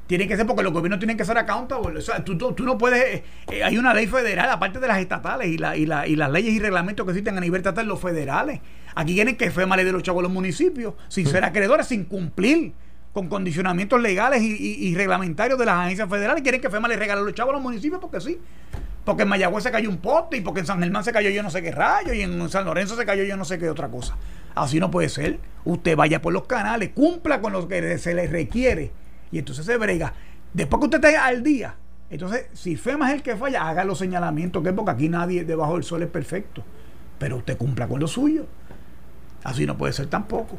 Tiene 0.09 0.27
que 0.27 0.35
ser 0.35 0.47
porque 0.47 0.63
los 0.63 0.73
gobiernos 0.73 0.97
tienen 0.97 1.17
que 1.17 1.23
ser 1.23 1.37
accountable. 1.37 1.99
O 1.99 2.01
sea, 2.01 2.25
tú, 2.25 2.35
tú, 2.35 2.63
no 2.63 2.79
puedes. 2.79 3.21
Eh, 3.51 3.63
hay 3.63 3.77
una 3.77 3.93
ley 3.93 4.07
federal, 4.07 4.49
aparte 4.49 4.79
de 4.79 4.87
las 4.87 4.97
estatales 4.97 5.49
y, 5.49 5.59
la, 5.59 5.77
y, 5.77 5.85
la, 5.85 6.07
y 6.07 6.15
las 6.15 6.31
leyes 6.31 6.51
y 6.51 6.57
reglamentos 6.57 7.05
que 7.05 7.11
existen 7.11 7.37
a 7.37 7.39
nivel 7.39 7.59
estatal, 7.59 7.85
los 7.85 8.01
federales. 8.01 8.59
Aquí 8.95 9.13
tienen 9.13 9.37
que 9.37 9.51
FEMA 9.51 9.75
ley 9.75 9.85
de 9.85 9.91
los 9.91 10.01
chavos 10.01 10.23
los 10.23 10.31
municipios, 10.31 10.95
sin 11.09 11.27
ser 11.27 11.43
acreedores, 11.43 11.85
sin 11.85 12.05
cumplir 12.05 12.73
con 13.13 13.27
condicionamientos 13.27 14.01
legales 14.01 14.41
y, 14.41 14.95
reglamentarios 14.95 15.59
de 15.59 15.65
las 15.67 15.75
agencias 15.75 16.09
federales. 16.09 16.41
Quieren 16.41 16.59
que 16.59 16.71
FEMA 16.71 16.87
le 16.87 16.97
regale 16.97 17.21
los 17.21 17.35
chavos 17.35 17.51
a 17.51 17.57
los 17.57 17.61
municipios 17.61 18.01
porque 18.01 18.19
sí. 18.19 18.39
Porque 19.05 19.21
en 19.21 19.29
Mayagüez 19.29 19.63
se 19.63 19.69
cayó 19.69 19.91
un 19.91 19.97
poste 19.97 20.37
y 20.37 20.41
porque 20.41 20.61
en 20.61 20.65
San 20.65 20.79
Germán 20.79 21.03
se 21.03 21.11
cayó 21.11 21.29
yo 21.29 21.43
no 21.43 21.51
sé 21.51 21.61
qué 21.61 21.69
rayo 21.69 22.13
y 22.13 22.23
en 22.23 22.49
San 22.49 22.65
Lorenzo 22.65 22.95
se 22.95 23.05
cayó 23.05 23.23
yo 23.25 23.37
no 23.37 23.45
sé 23.45 23.59
qué 23.59 23.69
otra 23.69 23.89
cosa. 23.89 24.17
Así 24.55 24.79
no 24.79 24.89
puede 24.89 25.07
ser. 25.07 25.37
Usted 25.65 25.95
vaya 25.95 26.19
por 26.19 26.33
los 26.33 26.47
canales, 26.47 26.89
cumpla 26.95 27.41
con 27.41 27.53
lo 27.53 27.67
que 27.67 27.99
se 27.99 28.15
le 28.15 28.25
requiere 28.25 28.91
y 29.31 29.39
entonces 29.39 29.65
se 29.65 29.77
brega. 29.77 30.13
Después 30.53 30.79
que 30.79 30.85
usted 30.85 31.03
esté 31.03 31.17
al 31.17 31.43
día, 31.43 31.75
entonces 32.09 32.47
si 32.53 32.75
FEMA 32.75 33.09
es 33.09 33.15
el 33.15 33.21
que 33.21 33.35
falla, 33.35 33.67
haga 33.67 33.83
los 33.83 33.99
señalamientos 33.99 34.63
que 34.63 34.69
es 34.69 34.75
porque 34.75 34.91
aquí 34.91 35.09
nadie 35.09 35.43
debajo 35.43 35.75
del 35.75 35.83
sol 35.83 36.01
es 36.01 36.09
perfecto. 36.09 36.63
Pero 37.17 37.37
usted 37.37 37.57
cumpla 37.57 37.87
con 37.87 37.99
lo 37.99 38.07
suyo. 38.07 38.45
Así 39.43 39.65
no 39.65 39.77
puede 39.77 39.93
ser 39.93 40.07
tampoco. 40.07 40.57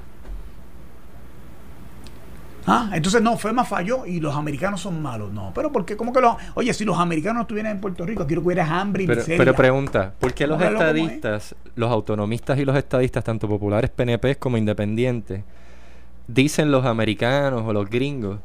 Ah, 2.66 2.90
entonces 2.92 3.22
no, 3.22 3.36
FEMA 3.36 3.64
falló 3.64 4.06
y 4.06 4.20
los 4.20 4.34
americanos 4.34 4.82
son 4.82 5.00
malos. 5.00 5.32
No, 5.32 5.50
pero 5.54 5.72
¿por 5.72 5.84
qué? 5.84 5.96
¿Cómo 5.96 6.12
que 6.12 6.20
los.? 6.20 6.36
Oye, 6.54 6.72
si 6.74 6.84
los 6.84 6.98
americanos 6.98 7.36
no 7.36 7.40
estuvieran 7.42 7.72
en 7.72 7.80
Puerto 7.80 8.04
Rico, 8.04 8.26
quiero 8.26 8.42
que 8.42 8.46
hubiera 8.46 8.80
hambre 8.80 9.04
y 9.04 9.06
pero, 9.06 9.22
Pero 9.26 9.54
pregunta, 9.54 10.12
¿por 10.18 10.34
qué 10.34 10.46
los 10.46 10.60
estadistas, 10.60 11.56
los 11.74 11.90
autonomistas 11.90 12.58
y 12.58 12.64
los 12.64 12.76
estadistas, 12.76 13.24
tanto 13.24 13.48
populares 13.48 13.90
PNP 13.90 14.36
como 14.36 14.56
independientes, 14.56 15.42
dicen 16.28 16.70
los 16.70 16.84
americanos 16.84 17.62
o 17.66 17.72
los 17.72 17.88
gringos 17.88 18.38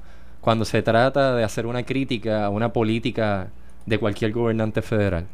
cuando 0.46 0.64
se 0.64 0.82
trata 0.82 1.36
de 1.36 1.44
hacer 1.44 1.66
una 1.66 1.84
crítica 1.84 2.46
a 2.46 2.50
una 2.50 2.72
política 2.72 3.50
de 3.86 3.98
cualquier 3.98 4.32
gobernante 4.32 4.82
federal? 4.82 5.26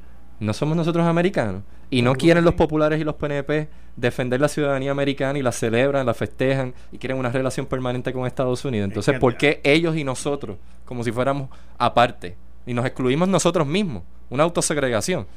no 0.42 0.54
somos 0.54 0.76
nosotros 0.76 1.06
americanos. 1.06 1.62
Y 1.92 2.02
no 2.02 2.16
quieren 2.16 2.44
los 2.44 2.56
populares 2.56 3.00
y 3.00 3.04
los 3.04 3.16
PNP 3.16 3.68
defender 3.96 4.40
la 4.42 4.48
ciudadanía 4.48 4.92
americana 4.92 5.38
y 5.38 5.42
la 5.42 5.52
celebran, 5.52 6.06
la 6.06 6.14
festejan 6.14 6.74
y 6.92 6.98
quieren 6.98 7.18
una 7.18 7.30
relación 7.30 7.66
permanente 7.66 8.12
con 8.12 8.26
Estados 8.26 8.64
Unidos. 8.66 8.88
Entonces, 8.88 9.20
¿por 9.20 9.38
qué 9.38 9.62
ellos 9.64 9.96
y 9.98 10.04
nosotros, 10.04 10.58
como 10.86 11.04
si 11.04 11.12
fuéramos 11.12 11.50
aparte? 11.78 12.38
Y 12.66 12.74
nos 12.74 12.86
excluimos 12.86 13.28
nosotros 13.28 13.68
mismos, 13.68 14.04
una 14.30 14.44
autosegregación. 14.44 15.28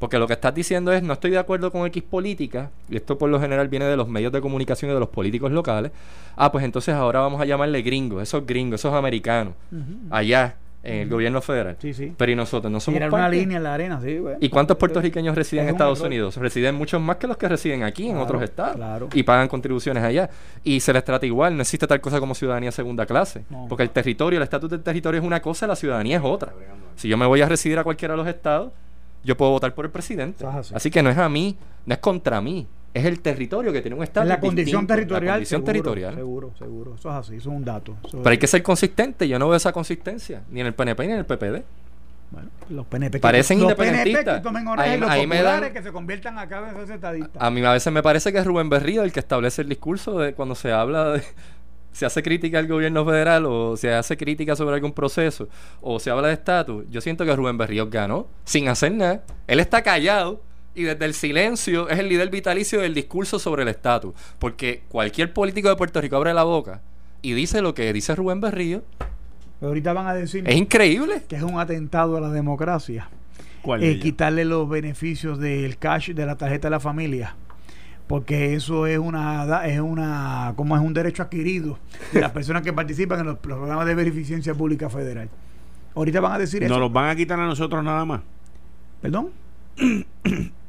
Porque 0.00 0.18
lo 0.18 0.26
que 0.26 0.32
estás 0.32 0.54
diciendo 0.54 0.92
es, 0.92 1.02
no 1.02 1.12
estoy 1.12 1.30
de 1.30 1.38
acuerdo 1.38 1.70
con 1.70 1.86
X 1.86 2.02
política, 2.02 2.70
y 2.88 2.96
esto 2.96 3.18
por 3.18 3.28
lo 3.28 3.38
general 3.38 3.68
viene 3.68 3.84
de 3.84 3.96
los 3.96 4.08
medios 4.08 4.32
de 4.32 4.40
comunicación 4.40 4.90
y 4.90 4.94
de 4.94 5.00
los 5.00 5.10
políticos 5.10 5.52
locales. 5.52 5.92
Ah, 6.36 6.50
pues 6.50 6.64
entonces 6.64 6.94
ahora 6.94 7.20
vamos 7.20 7.38
a 7.40 7.44
llamarle 7.44 7.82
gringos, 7.82 8.22
esos 8.22 8.46
gringos, 8.46 8.80
esos 8.80 8.94
americanos, 8.94 9.52
allá 10.10 10.56
en 10.82 11.00
el 11.00 11.08
gobierno 11.10 11.42
federal. 11.42 11.76
Sí, 11.78 11.92
sí. 11.92 12.14
Pero 12.16 12.32
y 12.32 12.34
nosotros 12.34 12.72
no 12.72 12.80
somos 12.80 12.98
una 12.98 13.28
línea 13.28 13.58
en 13.58 13.62
la 13.62 13.74
arena, 13.74 14.00
sí, 14.00 14.18
¿Y 14.40 14.48
cuántos 14.48 14.78
puertorriqueños 14.78 15.34
residen 15.34 15.64
en 15.64 15.72
Estados 15.72 16.00
Unidos? 16.00 16.38
Residen 16.38 16.76
muchos 16.76 16.98
más 16.98 17.16
que 17.16 17.26
los 17.26 17.36
que 17.36 17.46
residen 17.46 17.82
aquí 17.82 18.08
en 18.08 18.16
otros 18.16 18.42
estados. 18.42 18.76
Claro. 18.76 19.08
Y 19.12 19.22
pagan 19.22 19.48
contribuciones 19.48 20.02
allá. 20.02 20.30
Y 20.64 20.80
se 20.80 20.94
les 20.94 21.04
trata 21.04 21.26
igual, 21.26 21.56
no 21.56 21.60
existe 21.60 21.86
tal 21.86 22.00
cosa 22.00 22.18
como 22.18 22.34
ciudadanía 22.34 22.72
segunda 22.72 23.04
clase. 23.04 23.44
Porque 23.68 23.82
el 23.82 23.90
territorio, 23.90 24.38
el 24.38 24.44
estatus 24.44 24.70
del 24.70 24.82
territorio 24.82 25.20
es 25.20 25.26
una 25.26 25.42
cosa, 25.42 25.66
la 25.66 25.76
ciudadanía 25.76 26.16
es 26.16 26.24
otra. 26.24 26.54
Si 26.96 27.06
yo 27.08 27.18
me 27.18 27.26
voy 27.26 27.42
a 27.42 27.46
residir 27.46 27.78
a 27.78 27.84
cualquiera 27.84 28.14
de 28.14 28.18
los 28.18 28.26
estados, 28.26 28.72
yo 29.24 29.36
puedo 29.36 29.50
votar 29.52 29.74
por 29.74 29.84
el 29.84 29.90
presidente. 29.90 30.44
así 30.46 30.90
que 30.90 31.02
no 31.02 31.10
es 31.10 31.18
a 31.18 31.28
mí, 31.28 31.56
no 31.86 31.94
es 31.94 32.00
contra 32.00 32.40
mí 32.40 32.66
es 32.92 33.04
el 33.04 33.20
territorio 33.20 33.72
que 33.72 33.80
tiene 33.82 33.96
un 33.96 34.02
estado. 34.02 34.26
La 34.26 34.40
condición 34.40 34.86
territorial. 34.86 35.26
La 35.26 35.32
condición 35.34 35.64
territorial. 35.64 36.14
Seguro, 36.14 36.52
seguro. 36.58 36.94
Eso 36.96 37.08
es 37.10 37.14
así, 37.14 37.36
eso 37.36 37.50
es 37.50 37.56
un 37.56 37.64
dato. 37.64 37.96
Pero 38.10 38.28
hay 38.28 38.38
que 38.38 38.46
ser 38.46 38.62
consistente. 38.62 39.28
Yo 39.28 39.38
no 39.38 39.48
veo 39.48 39.56
esa 39.56 39.72
consistencia, 39.72 40.42
ni 40.50 40.60
en 40.60 40.66
el 40.66 40.74
PNP 40.74 41.06
ni 41.06 41.12
en 41.12 41.18
el 41.18 41.26
PPD. 41.26 41.62
Bueno, 42.30 42.48
los 42.68 42.86
PNP 42.86 43.18
parecen 43.18 43.60
independentistas. 43.60 44.42
ahí, 45.08 45.26
me 45.26 45.42
dan, 45.42 45.72
que 45.72 45.82
se 45.82 45.90
conviertan 45.90 46.38
en 46.38 47.28
A 47.38 47.50
mí 47.50 47.64
a 47.64 47.72
veces 47.72 47.92
me 47.92 48.04
parece 48.04 48.32
que 48.32 48.38
es 48.38 48.46
Rubén 48.46 48.68
Berrío 48.68 49.02
el 49.02 49.12
que 49.12 49.18
establece 49.18 49.62
el 49.62 49.68
discurso 49.68 50.16
de 50.18 50.34
cuando 50.34 50.54
se 50.54 50.70
habla 50.70 51.10
de 51.10 51.22
se 51.92 52.06
hace 52.06 52.22
crítica 52.22 52.58
al 52.58 52.66
gobierno 52.66 53.04
federal 53.04 53.46
o 53.46 53.76
se 53.76 53.92
hace 53.92 54.16
crítica 54.16 54.56
sobre 54.56 54.76
algún 54.76 54.92
proceso 54.92 55.48
o 55.80 55.98
se 55.98 56.10
habla 56.10 56.28
de 56.28 56.34
estatus, 56.34 56.84
yo 56.90 57.00
siento 57.00 57.24
que 57.24 57.34
Rubén 57.34 57.58
Berrío 57.58 57.88
ganó 57.88 58.28
sin 58.44 58.68
hacer 58.68 58.92
nada. 58.92 59.22
Él 59.46 59.60
está 59.60 59.82
callado 59.82 60.40
y 60.74 60.84
desde 60.84 61.04
el 61.04 61.14
silencio 61.14 61.88
es 61.88 61.98
el 61.98 62.08
líder 62.08 62.30
vitalicio 62.30 62.80
del 62.80 62.94
discurso 62.94 63.38
sobre 63.38 63.62
el 63.62 63.68
estatus. 63.68 64.14
Porque 64.38 64.82
cualquier 64.88 65.32
político 65.32 65.68
de 65.68 65.76
Puerto 65.76 66.00
Rico 66.00 66.16
abre 66.16 66.32
la 66.32 66.44
boca 66.44 66.80
y 67.22 67.32
dice 67.32 67.60
lo 67.60 67.74
que 67.74 67.92
dice 67.92 68.14
Rubén 68.14 68.40
Berrío. 68.40 68.82
ahorita 69.60 69.92
van 69.92 70.06
a 70.06 70.14
decir. 70.14 70.48
Es 70.48 70.56
increíble. 70.56 71.22
Que 71.28 71.36
es 71.36 71.42
un 71.42 71.58
atentado 71.58 72.16
a 72.16 72.20
la 72.20 72.30
democracia. 72.30 73.08
¿Cuál 73.62 73.82
eh, 73.82 73.98
quitarle 73.98 74.46
los 74.46 74.68
beneficios 74.68 75.38
del 75.38 75.76
cash 75.76 76.12
de 76.12 76.24
la 76.24 76.36
tarjeta 76.36 76.68
de 76.68 76.70
la 76.70 76.80
familia 76.80 77.36
porque 78.10 78.56
eso 78.56 78.88
es 78.88 78.98
una 78.98 79.64
es 79.66 79.78
una 79.78 80.54
como 80.56 80.74
es 80.74 80.82
un 80.82 80.92
derecho 80.92 81.22
adquirido 81.22 81.78
de 82.12 82.20
las 82.20 82.30
personas 82.32 82.62
que 82.62 82.72
participan 82.72 83.20
en 83.20 83.26
los 83.26 83.38
programas 83.38 83.86
de 83.86 83.94
beneficencia 83.94 84.52
pública 84.52 84.90
federal. 84.90 85.28
Ahorita 85.94 86.20
van 86.20 86.32
a 86.32 86.38
decir 86.40 86.60
eso. 86.64 86.72
¿Nos 86.72 86.80
los 86.80 86.92
van 86.92 87.08
a 87.08 87.14
quitar 87.14 87.38
a 87.38 87.46
nosotros 87.46 87.84
nada 87.84 88.04
más? 88.04 88.22
¿Perdón? 89.00 89.30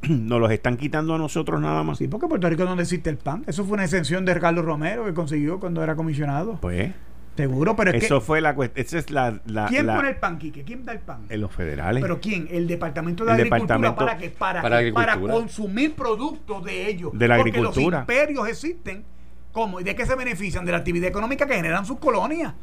Nos 0.07 0.39
los 0.39 0.51
están 0.51 0.77
quitando 0.77 1.15
a 1.15 1.17
nosotros 1.17 1.59
nada 1.59 1.81
más. 1.81 1.97
Sí, 1.97 2.07
porque 2.07 2.27
Puerto 2.27 2.47
Rico 2.47 2.63
no 2.63 2.79
existe 2.79 3.09
el 3.09 3.17
PAN. 3.17 3.43
Eso 3.47 3.63
fue 3.65 3.73
una 3.73 3.85
exención 3.85 4.23
de 4.23 4.39
Carlos 4.39 4.63
Romero 4.63 5.03
que 5.05 5.15
consiguió 5.15 5.59
cuando 5.59 5.83
era 5.83 5.95
comisionado. 5.95 6.59
Pues. 6.61 6.91
Seguro, 7.35 7.75
pero 7.75 7.91
es 7.91 8.03
Eso 8.03 8.19
fue 8.19 8.41
la 8.41 8.53
cuestión. 8.53 8.99
es 8.99 9.09
la, 9.09 9.39
¿Quién 9.69 9.87
pone 9.87 10.09
el 10.09 10.17
pan, 10.17 10.37
Quique? 10.37 10.63
¿Quién 10.63 10.83
da 10.85 10.91
el 10.91 10.99
pan? 10.99 11.25
En 11.29 11.41
los 11.41 11.51
federales. 11.51 12.01
¿Pero 12.01 12.19
quién? 12.19 12.47
El 12.51 12.67
Departamento 12.67 13.23
de 13.23 13.31
Agricultura. 13.31 13.95
¿Para 13.95 14.17
qué? 14.17 14.29
Para, 14.29 14.61
para, 14.93 15.19
consumir 15.19 15.95
productos 15.95 16.63
de 16.63 16.89
ellos. 16.89 17.11
De 17.13 17.27
la 17.27 17.37
porque 17.37 17.51
agricultura. 17.51 17.99
los 17.99 18.09
imperios 18.09 18.47
existen. 18.47 19.03
¿Cómo? 19.51 19.79
¿Y 19.79 19.83
de 19.83 19.95
qué 19.95 20.05
se 20.05 20.15
benefician? 20.15 20.65
De 20.65 20.71
la 20.71 20.79
actividad 20.79 21.07
económica 21.07 21.45
que 21.45 21.55
generan 21.55 21.85
sus 21.85 21.99
colonias. 21.99 22.53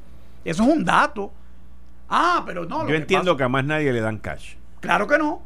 Eso 0.45 0.63
es 0.63 0.69
un 0.69 0.85
dato. 0.85 1.33
Ah, 2.09 2.43
pero 2.47 2.65
no. 2.65 2.87
Yo 2.89 2.95
entiendo 2.95 3.37
que 3.37 3.43
a 3.43 3.49
más 3.49 3.65
nadie 3.65 3.93
le 3.93 4.01
dan 4.01 4.19
cash. 4.19 4.55
Claro 4.81 5.07
que 5.07 5.19
no. 5.19 5.43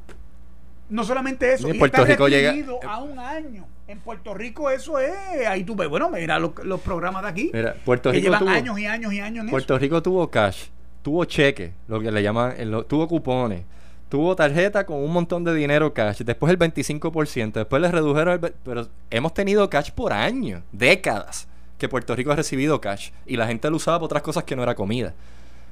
No 0.89 1.05
solamente 1.05 1.55
eso. 1.55 1.69
En 1.69 1.78
Puerto 1.78 2.05
Rico 2.05 2.28
llega. 2.28 2.55
a 2.86 2.99
un 3.01 3.19
año. 3.19 3.66
En 3.93 3.98
Puerto 3.98 4.32
Rico 4.32 4.70
eso 4.70 4.98
es, 4.98 5.12
ahí 5.47 5.64
tú 5.64 5.77
ves, 5.77 5.86
bueno, 5.86 6.09
mira 6.09 6.39
los, 6.39 6.81
programas 6.81 7.24
de 7.24 7.28
aquí. 7.28 7.51
Mira, 7.52 7.74
Puerto 7.85 8.10
Rico 8.10 8.24
llevan 8.24 8.48
años 8.48 8.78
y 8.78 8.86
años 8.86 9.12
y 9.12 9.20
años 9.20 9.44
en 9.44 9.51
Puerto 9.51 9.78
Rico 9.78 10.02
tuvo 10.02 10.31
cash, 10.31 10.69
tuvo 11.02 11.27
cheque, 11.27 11.74
lo 11.89 12.01
que 12.01 12.10
le 12.10 12.23
llaman, 12.23 12.55
tuvo 12.89 13.06
cupones, 13.06 13.64
tuvo 14.09 14.35
tarjeta 14.35 14.86
con 14.86 14.97
un 14.97 15.12
montón 15.12 15.44
de 15.44 15.52
dinero 15.52 15.93
cash, 15.93 16.23
después 16.23 16.51
el 16.51 16.59
25%, 16.59 17.52
después 17.52 17.82
le 17.82 17.93
redujeron 17.93 18.43
el... 18.43 18.55
Pero 18.64 18.89
hemos 19.10 19.35
tenido 19.35 19.69
cash 19.69 19.90
por 19.90 20.14
años, 20.14 20.62
décadas, 20.73 21.47
que 21.77 21.86
Puerto 21.86 22.16
Rico 22.16 22.32
ha 22.32 22.36
recibido 22.36 22.81
cash 22.81 23.10
y 23.27 23.36
la 23.36 23.47
gente 23.47 23.69
lo 23.69 23.77
usaba 23.77 23.98
por 23.98 24.06
otras 24.06 24.23
cosas 24.23 24.44
que 24.44 24.56
no 24.56 24.62
era 24.62 24.74
comida. 24.74 25.12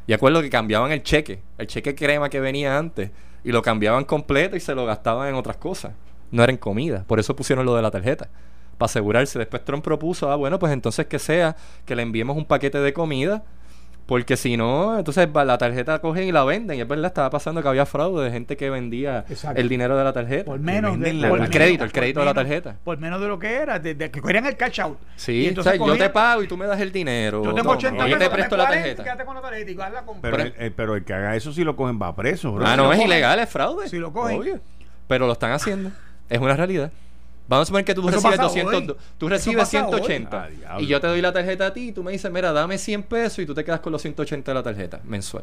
Y 0.07 0.13
acuerdo 0.13 0.43
que 0.43 0.51
cambiaban 0.51 0.93
el 0.93 1.03
cheque, 1.03 1.41
el 1.57 1.67
cheque 1.67 1.95
crema 1.95 2.29
que 2.29 2.39
venía 2.41 2.77
antes, 2.77 3.13
y 3.45 3.51
lo 3.51 3.63
cambiaban 3.63 4.05
completo 4.05 4.57
y 4.57 4.61
se 4.61 4.75
lo 4.75 4.85
gastaban 4.85 5.31
en 5.31 5.37
otras 5.37 5.57
cosas 5.57 5.93
no 6.31 6.43
era 6.43 6.53
en 6.53 6.59
comida. 6.59 7.05
Por 7.07 7.21
eso 7.21 7.35
pusieron 7.37 7.65
lo 7.67 7.75
de 7.75 7.83
la 7.83 7.91
tarjeta. 7.91 8.29
Para 8.79 8.87
asegurarse. 8.87 9.39
Después 9.39 9.65
Trump 9.65 9.85
propuso, 9.85 10.31
ah, 10.31 10.37
bueno, 10.37 10.59
pues 10.59 10.73
entonces 10.73 11.07
que 11.07 11.19
sea 11.19 11.57
que 11.85 11.95
le 11.95 12.03
enviemos 12.03 12.37
un 12.37 12.45
paquete 12.45 12.79
de 12.79 12.93
comida. 12.93 13.43
Porque 14.11 14.37
si 14.37 14.57
no, 14.57 14.99
entonces 14.99 15.29
la 15.33 15.57
tarjeta 15.57 16.01
cogen 16.01 16.27
y 16.27 16.33
la 16.33 16.43
venden. 16.43 16.77
Y 16.77 16.81
es 16.81 16.89
verdad, 16.89 17.07
estaba 17.07 17.31
pasando 17.31 17.63
que 17.63 17.69
había 17.69 17.87
fraude 17.87 18.25
de 18.25 18.33
gente 18.33 18.57
que 18.57 18.69
vendía 18.69 19.25
el 19.55 19.69
dinero 19.69 19.97
de 19.97 20.03
la 20.03 20.13
tarjeta. 20.13 20.47
Por 20.47 20.59
menos 20.59 20.97
el 21.01 21.49
crédito, 21.49 21.85
el 21.85 21.93
crédito 21.93 22.19
de 22.19 22.27
la 22.27 22.35
tarjeta. 22.35 22.77
Por 22.83 22.99
menos 22.99 23.21
de 23.21 23.29
lo 23.29 23.39
que 23.39 23.55
era, 23.55 23.79
de, 23.79 23.97
que 23.97 24.21
querían 24.21 24.47
el 24.47 24.57
cash 24.57 24.81
out. 24.81 24.99
Sí, 25.15 25.47
entonces 25.47 25.79
yo 25.79 25.97
te 25.97 26.11
pago 26.11 26.43
y 26.43 26.49
tú 26.49 26.57
me 26.57 26.67
das 26.67 26.81
el 26.81 26.91
dinero. 26.91 27.45
Yo 27.45 27.55
tengo 27.55 27.71
80 27.71 28.09
Yo 28.09 28.19
te 28.19 28.31
presto 28.31 28.57
la 28.57 28.69
tarjeta. 28.69 29.05
pero, 30.21 30.43
el, 30.43 30.73
pero 30.73 30.97
el 30.97 31.05
que 31.05 31.15
haga 31.15 31.37
eso 31.37 31.53
si 31.53 31.63
lo 31.63 31.77
cogen 31.77 32.03
va 32.03 32.17
preso. 32.17 32.59
Ah, 32.65 32.77
no, 32.77 32.93
es 32.93 33.01
ilegal, 33.01 33.39
es 33.39 33.49
fraude. 33.49 33.89
Si 33.89 33.99
lo 33.99 34.13
cogen. 34.13 34.61
Pero 35.07 35.27
lo 35.29 35.35
están 35.35 35.53
haciendo. 35.53 35.93
Es 36.31 36.41
una 36.41 36.57
realidad. 36.57 36.91
Vamos 37.49 37.65
a 37.65 37.67
suponer 37.67 37.85
que 37.85 37.95
tú 37.97 38.09
recibes 38.09 38.39
200, 38.39 38.97
tú 39.19 39.29
recibes 39.29 39.69
180 39.69 40.49
y 40.79 40.87
yo 40.87 41.01
te 41.01 41.09
doy 41.09 41.21
la 41.21 41.33
tarjeta 41.33 41.67
a 41.67 41.73
ti 41.73 41.89
y 41.89 41.93
tú 41.93 42.05
me 42.05 42.13
dices, 42.13 42.31
mira, 42.31 42.53
dame 42.53 42.79
100 42.79 43.03
pesos 43.03 43.41
y 43.41 43.47
tú 43.47 43.55
te 43.55 43.65
quedas 43.65 43.81
con 43.81 43.93
los 43.93 44.01
180 44.01 44.49
de 44.49 44.55
la 44.55 44.63
tarjeta 44.63 45.01
mensual. 45.03 45.43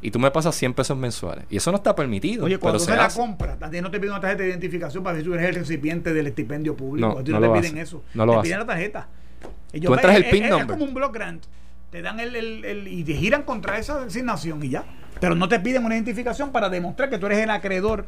Y 0.00 0.12
tú 0.12 0.20
me 0.20 0.30
pasas 0.30 0.54
100 0.54 0.74
pesos 0.74 0.96
mensuales. 0.96 1.44
Y 1.50 1.56
eso 1.56 1.72
no 1.72 1.78
está 1.78 1.96
permitido. 1.96 2.44
Oye, 2.44 2.58
cuando 2.58 2.78
se, 2.78 2.94
la 2.94 3.08
compra, 3.08 3.56
también 3.56 3.82
no 3.82 3.90
te 3.90 3.98
piden 3.98 4.12
una 4.12 4.20
tarjeta 4.20 4.44
de 4.44 4.50
identificación 4.50 5.02
para 5.02 5.14
ver 5.14 5.24
si 5.24 5.28
tú 5.28 5.34
eres 5.34 5.48
el 5.48 5.54
recipiente 5.56 6.12
del 6.12 6.28
estipendio 6.28 6.76
público. 6.76 7.08
No, 7.08 7.40
no, 7.40 7.54
te 7.54 7.60
piden 7.60 7.78
eso. 7.78 8.04
No 8.14 8.24
lo 8.24 8.36
te 8.36 8.42
piden 8.42 8.60
la 8.60 8.66
tarjeta. 8.66 9.08
tú 9.72 9.94
entras 9.94 10.14
el 10.14 10.26
PIN 10.26 10.48
number. 10.48 10.66
Es 10.66 10.72
como 10.72 10.84
un 10.84 10.94
block 10.94 11.12
grant. 11.12 11.44
Te 11.90 12.02
dan 12.02 12.20
el, 12.20 12.36
el, 12.36 12.64
el, 12.64 12.86
y 12.86 13.02
te 13.02 13.14
giran 13.14 13.42
contra 13.42 13.78
esa 13.78 14.04
designación 14.04 14.62
y 14.62 14.68
ya. 14.68 14.84
Pero 15.20 15.34
no 15.34 15.48
te 15.48 15.58
piden 15.58 15.84
una 15.84 15.96
identificación 15.96 16.52
para 16.52 16.68
demostrar 16.68 17.10
que 17.10 17.18
tú 17.18 17.26
eres 17.26 17.38
el 17.38 17.50
acreedor 17.50 18.06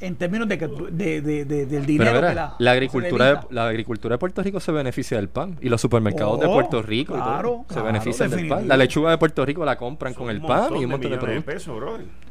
en 0.00 0.16
términos 0.16 0.48
de, 0.48 0.58
que, 0.58 0.68
de, 0.90 1.20
de, 1.20 1.44
del 1.44 1.86
dinero 1.86 2.14
que 2.14 2.34
la, 2.34 2.54
la 2.58 2.72
agricultura 2.72 3.34
de, 3.34 3.40
la 3.50 3.66
agricultura 3.66 4.14
de 4.14 4.18
Puerto 4.18 4.42
Rico 4.42 4.60
se 4.60 4.70
beneficia 4.70 5.16
del 5.16 5.28
pan 5.28 5.56
y 5.60 5.68
los 5.68 5.80
supermercados 5.80 6.38
de 6.40 6.46
oh, 6.46 6.52
Puerto 6.52 6.82
Rico 6.82 7.64
se 7.68 7.80
benefician 7.80 8.30
del 8.30 8.48
pan. 8.48 8.68
la 8.68 8.76
lechuga 8.76 9.10
de 9.10 9.18
Puerto 9.18 9.44
Rico 9.44 9.64
la 9.64 9.76
compran 9.76 10.14
con 10.14 10.30
el 10.30 10.40
pan 10.40 10.76
y 10.76 10.84
un 10.84 10.92
montón 10.92 11.10
de, 11.10 11.18
productos. 11.18 11.68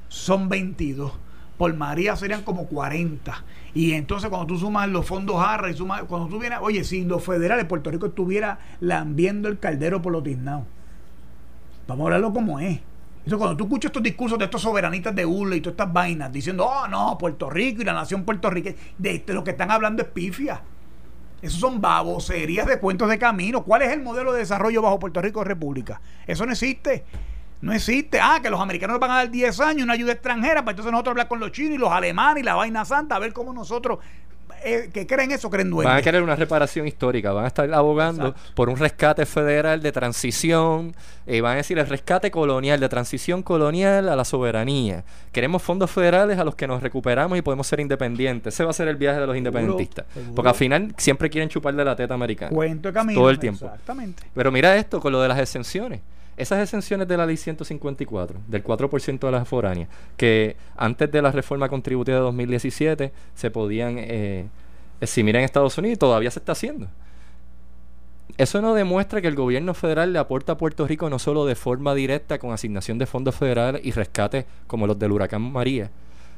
son 0.08 0.48
22 0.48 1.12
por 1.58 1.74
María 1.74 2.16
serían 2.16 2.44
como 2.44 2.68
40 2.68 3.44
y 3.74 3.94
entonces 3.94 4.30
cuando 4.30 4.48
tú 4.48 4.58
sumas 4.58 4.88
los 4.88 5.06
fondos 5.06 5.38
ARRA 5.40 5.70
y 5.70 5.74
sumas 5.74 6.04
cuando 6.04 6.30
tú 6.30 6.40
vienes 6.40 6.60
oye 6.62 6.84
si 6.84 7.04
los 7.04 7.24
federales 7.24 7.66
Puerto 7.66 7.92
Rico 7.92 8.08
estuviera 8.08 8.60
lambiendo 8.80 9.50
el 9.50 9.60
caldero 9.60 10.02
por 10.02 10.14
los 10.14 10.24
tiznados 10.24 10.64
vamos 11.88 12.04
a 12.04 12.06
hablarlo 12.06 12.32
como 12.32 12.60
es 12.60 12.80
entonces, 13.28 13.44
cuando 13.44 13.58
tú 13.58 13.66
escuchas 13.66 13.90
estos 13.90 14.04
discursos 14.04 14.40
de 14.40 14.46
estos 14.46 14.62
soberanistas 14.62 15.14
de 15.14 15.26
ULA 15.26 15.58
y 15.58 15.60
todas 15.60 15.74
estas 15.74 15.92
vainas 15.92 16.32
diciendo, 16.32 16.66
oh 16.66 16.88
no, 16.88 17.18
Puerto 17.18 17.50
Rico 17.50 17.82
y 17.82 17.84
la 17.84 17.92
nación 17.92 18.24
puertorriqueña, 18.24 18.78
de, 18.98 19.20
de 19.20 19.34
lo 19.34 19.44
que 19.44 19.52
están 19.52 19.70
hablando 19.70 20.02
es 20.02 20.08
pifia. 20.08 20.62
Esos 21.42 21.60
son 21.60 21.82
baboserías 21.82 22.66
de 22.66 22.80
cuentos 22.80 23.10
de 23.10 23.20
camino. 23.20 23.66
¿Cuál 23.66 23.82
es 23.82 23.92
el 23.92 24.02
modelo 24.02 24.32
de 24.32 24.40
desarrollo 24.40 24.82
bajo 24.82 24.98
Puerto 24.98 25.22
Rico 25.22 25.44
República? 25.44 26.00
Eso 26.26 26.46
no 26.46 26.54
existe. 26.54 27.04
No 27.60 27.74
existe. 27.74 28.18
Ah, 28.22 28.40
que 28.42 28.50
los 28.50 28.62
americanos 28.62 28.94
nos 28.94 29.02
van 29.02 29.12
a 29.12 29.16
dar 29.16 29.30
10 29.30 29.60
años 29.60 29.84
una 29.84 29.92
ayuda 29.96 30.14
extranjera 30.14 30.62
para 30.62 30.72
entonces 30.72 30.94
nosotros 30.94 31.12
hablar 31.12 31.28
con 31.28 31.42
los 31.42 31.52
chinos 31.52 31.76
y 31.76 31.78
los 31.78 31.92
alemanes 31.92 32.44
y 32.44 32.46
la 32.46 32.56
vaina 32.56 32.86
santa, 32.86 33.18
a 33.18 33.20
ver 33.20 33.34
cómo 33.34 33.52
nosotros 33.52 34.00
eh, 34.64 34.90
que 34.94 35.08
creen 35.08 35.32
eso, 35.32 35.50
creen 35.50 35.70
duendes. 35.70 35.92
Van 35.92 36.00
a 36.00 36.02
querer 36.02 36.22
una 36.22 36.36
reparación 36.36 36.88
histórica, 36.88 37.32
van 37.32 37.46
a 37.46 37.48
estar 37.48 37.72
abogando 37.74 38.36
por 38.56 38.70
un 38.70 38.78
rescate 38.78 39.26
federal 39.26 39.82
de 39.82 39.92
transición, 39.92 40.96
y 41.26 41.42
van 41.42 41.54
a 41.54 41.56
decir 41.58 41.78
el 41.78 41.88
rescate 41.88 42.32
colonial, 42.32 42.80
de 42.80 42.90
transición 42.90 43.44
colonial 43.44 44.08
a 44.10 44.16
la 44.16 44.24
soberanía. 44.24 45.04
Queremos 45.32 45.62
fondos 45.62 45.92
federales 45.92 46.40
a 46.40 46.44
los 46.44 46.56
que 46.56 46.68
nos 46.68 46.82
recuperamos 46.82 47.38
y 47.38 47.42
podemos 47.42 47.68
ser 47.68 47.80
independientes. 47.80 48.54
Ese 48.54 48.64
va 48.64 48.70
a 48.70 48.74
ser 48.74 48.88
el 48.88 48.96
viaje 48.96 49.20
de 49.20 49.28
los 49.28 49.36
independentistas. 49.36 50.06
Porque 50.36 50.50
al 50.50 50.56
final 50.56 50.94
siempre 50.98 51.30
quieren 51.30 51.50
chuparle 51.50 51.84
la 51.84 51.96
teta 51.96 52.14
americana. 52.14 52.52
Cuento 52.52 52.94
camino. 52.94 53.20
Todo 53.20 53.30
el 53.30 53.40
tiempo. 53.40 53.66
Exactamente. 53.66 54.24
Pero 54.34 54.52
mira 54.52 54.76
esto 54.78 55.00
con 55.00 55.12
lo 55.12 55.22
de 55.22 55.28
las 55.28 55.40
exenciones. 55.40 56.00
Esas 56.38 56.62
exenciones 56.62 57.08
de 57.08 57.18
la 57.18 57.26
ley 57.26 57.36
154, 57.36 58.40
del 58.48 58.64
4% 58.64 59.20
de 59.20 59.32
las 59.32 59.48
foráneas, 59.48 59.90
que 60.16 60.56
antes 60.76 61.12
de 61.12 61.22
la 61.22 61.32
reforma 61.32 61.68
contributiva 61.68 62.18
de 62.18 62.24
2017 62.24 63.12
se 63.34 63.52
podían 63.52 63.96
eh, 63.98 64.46
eximir 65.02 65.36
en 65.36 65.44
Estados 65.44 65.78
Unidos 65.80 65.98
todavía 65.98 66.30
se 66.30 66.38
está 66.38 66.52
haciendo. 66.52 66.88
Eso 68.38 68.62
no 68.62 68.76
demuestra 68.76 69.20
que 69.20 69.28
el 69.28 69.36
gobierno 69.36 69.74
federal 69.74 70.14
le 70.14 70.20
aporta 70.20 70.52
a 70.52 70.58
Puerto 70.58 70.86
Rico 70.86 71.10
no 71.10 71.18
solo 71.18 71.46
de 71.46 71.56
forma 71.56 71.96
directa 71.96 72.38
con 72.38 72.52
asignación 72.52 73.00
de 73.00 73.08
fondos 73.08 73.36
federales 73.36 73.82
y 73.84 73.92
rescates 73.92 74.46
como 74.68 74.86
los 74.86 75.00
del 75.00 75.14
huracán 75.14 75.42
María, 75.42 75.90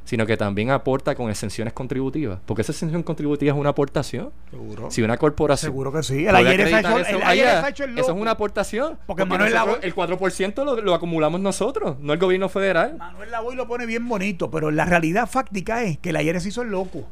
sino 0.10 0.26
que 0.26 0.38
también 0.38 0.72
aporta 0.72 1.14
con 1.14 1.30
exenciones 1.30 1.72
contributivas. 1.72 2.40
Porque 2.48 2.64
esa 2.64 2.72
exención 2.72 3.04
contributiva 3.04 3.54
es 3.54 3.60
una 3.60 3.70
aportación. 3.70 4.32
Seguro. 4.50 4.90
Si 4.90 5.04
una 5.04 5.18
corporación. 5.18 5.72
Seguro 5.72 5.94
que 5.94 6.02
sí. 6.02 6.26
El 6.26 6.36
ayer 6.36 6.62
ha 6.62 6.80
hecho, 6.80 6.98
eso, 6.98 7.20
el 7.32 7.68
hecho 7.70 7.84
el 7.84 8.00
Eso 8.00 8.12
es 8.14 8.20
una 8.20 8.32
aportación. 8.32 8.98
Porque, 9.06 9.24
Manuel 9.26 9.54
El 9.84 9.94
4% 9.94 10.66
lo, 10.66 10.82
lo, 10.82 10.96
acumulamos 10.96 11.40
nosotros, 11.42 12.00
no 12.00 12.12
el 12.14 12.18
gobierno 12.18 12.50
federal. 12.50 12.98
Manuel 12.98 13.30
Lavoy 13.30 13.56
lo 13.56 13.68
pone 13.68 13.86
bien 13.86 14.08
bonito, 14.08 14.50
pero 14.50 14.72
la 14.72 14.86
realidad 14.86 15.30
fáctica 15.30 15.84
es 15.84 16.00
que 16.00 16.10
el 16.10 16.16
ayer 16.16 16.42
se 16.42 16.50
hizo 16.50 16.64
el 16.64 16.70
loco. 16.70 17.06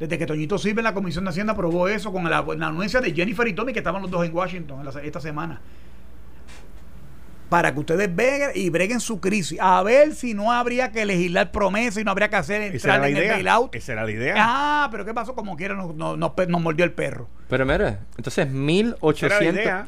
Desde 0.00 0.18
que 0.18 0.26
Toñito 0.26 0.58
Silva 0.58 0.80
en 0.80 0.84
la 0.86 0.94
Comisión 0.94 1.22
de 1.22 1.30
Hacienda 1.30 1.52
aprobó 1.52 1.86
eso 1.86 2.10
con 2.12 2.28
la, 2.28 2.38
anuencia 2.38 3.00
de 3.00 3.12
Jennifer 3.12 3.46
y 3.46 3.52
Tommy, 3.52 3.72
que 3.72 3.78
estaban 3.78 4.02
los 4.02 4.10
dos 4.10 4.26
en 4.26 4.34
Washington 4.34 4.84
esta 5.04 5.20
semana 5.20 5.60
para 7.48 7.72
que 7.72 7.80
ustedes 7.80 8.14
vean 8.14 8.50
y 8.54 8.70
breguen 8.70 9.00
su 9.00 9.20
crisis. 9.20 9.58
A 9.60 9.82
ver 9.82 10.14
si 10.14 10.34
no 10.34 10.52
habría 10.52 10.90
que 10.90 11.04
legislar 11.04 11.52
promesas 11.52 12.00
y 12.00 12.04
no 12.04 12.10
habría 12.10 12.28
que 12.28 12.36
hacer 12.36 12.62
entrar 12.62 13.04
en 13.04 13.16
el 13.16 13.28
bailout. 13.28 13.74
Esa 13.74 13.92
era 13.92 14.04
la 14.04 14.10
idea. 14.10 14.34
Ah, 14.38 14.88
pero 14.90 15.04
¿qué 15.04 15.14
pasó? 15.14 15.34
Como 15.34 15.56
quiera 15.56 15.74
nos, 15.74 15.94
nos, 15.94 16.60
mordió 16.60 16.84
el 16.84 16.92
perro. 16.92 17.28
Pero 17.48 17.66
mira, 17.66 18.00
entonces 18.16 18.48
1.800 18.48 19.86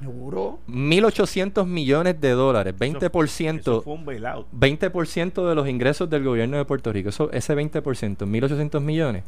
1.800 0.69 1.67
millones 1.67 2.21
de 2.21 2.31
dólares, 2.31 2.75
20%, 2.79 3.61
eso, 3.61 3.83
fue 3.83 3.95
un 3.95 4.05
bailout. 4.05 4.47
20% 4.53 5.49
de 5.49 5.55
los 5.55 5.69
ingresos 5.69 6.09
del 6.11 6.23
gobierno 6.23 6.59
de 6.59 6.65
Puerto 6.65 6.93
Rico. 6.93 7.09
Eso, 7.09 7.31
ese 7.33 7.57
20%, 7.57 7.83
1.800 7.83 8.81
millones 8.81 9.25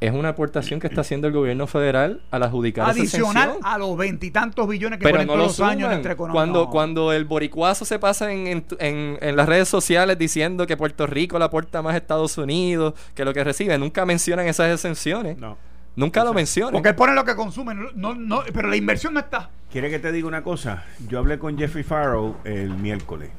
es 0.00 0.12
una 0.12 0.30
aportación 0.30 0.80
que 0.80 0.86
está 0.86 1.02
haciendo 1.02 1.26
el 1.26 1.34
gobierno 1.34 1.66
federal 1.66 2.22
al 2.30 2.42
adjudicar 2.42 2.88
adicional 2.88 3.58
a 3.62 3.76
los 3.76 3.96
veintitantos 3.98 4.66
billones 4.66 4.98
que 4.98 5.08
ponen 5.08 5.26
todos 5.26 5.38
los 5.38 5.60
años 5.60 5.92
entre 5.92 6.16
cuando 6.16 6.70
cuando 6.70 7.12
el 7.12 7.26
boricuazo 7.26 7.84
se 7.84 7.98
pasa 7.98 8.32
en, 8.32 8.64
en, 8.78 9.18
en, 9.20 9.36
las 9.36 9.46
redes 9.46 9.68
sociales 9.68 10.18
diciendo 10.18 10.66
que 10.66 10.76
Puerto 10.76 11.06
Rico 11.06 11.38
le 11.38 11.44
aporta 11.44 11.82
más 11.82 11.94
a 11.94 11.98
Estados 11.98 12.38
Unidos 12.38 12.94
que 13.14 13.24
lo 13.24 13.34
que 13.34 13.44
recibe 13.44 13.76
nunca 13.78 14.06
mencionan 14.06 14.46
esas 14.46 14.72
exenciones. 14.72 15.36
No. 15.38 15.56
Nunca 15.96 16.24
lo 16.24 16.32
mencionan. 16.32 16.72
Porque 16.72 16.94
ponen 16.94 17.16
lo 17.16 17.24
que 17.24 17.34
consumen, 17.34 17.88
no, 17.96 18.14
no, 18.14 18.42
pero 18.54 18.68
la 18.68 18.76
inversión 18.76 19.12
no 19.12 19.20
está. 19.20 19.50
¿Quiere 19.70 19.90
que 19.90 19.98
te 19.98 20.12
diga 20.12 20.28
una 20.28 20.42
cosa? 20.42 20.84
Yo 21.08 21.18
hablé 21.18 21.38
con 21.38 21.58
Jeffrey 21.58 21.84
Farrow 21.84 22.36
el 22.44 22.70
miércoles 22.70 23.30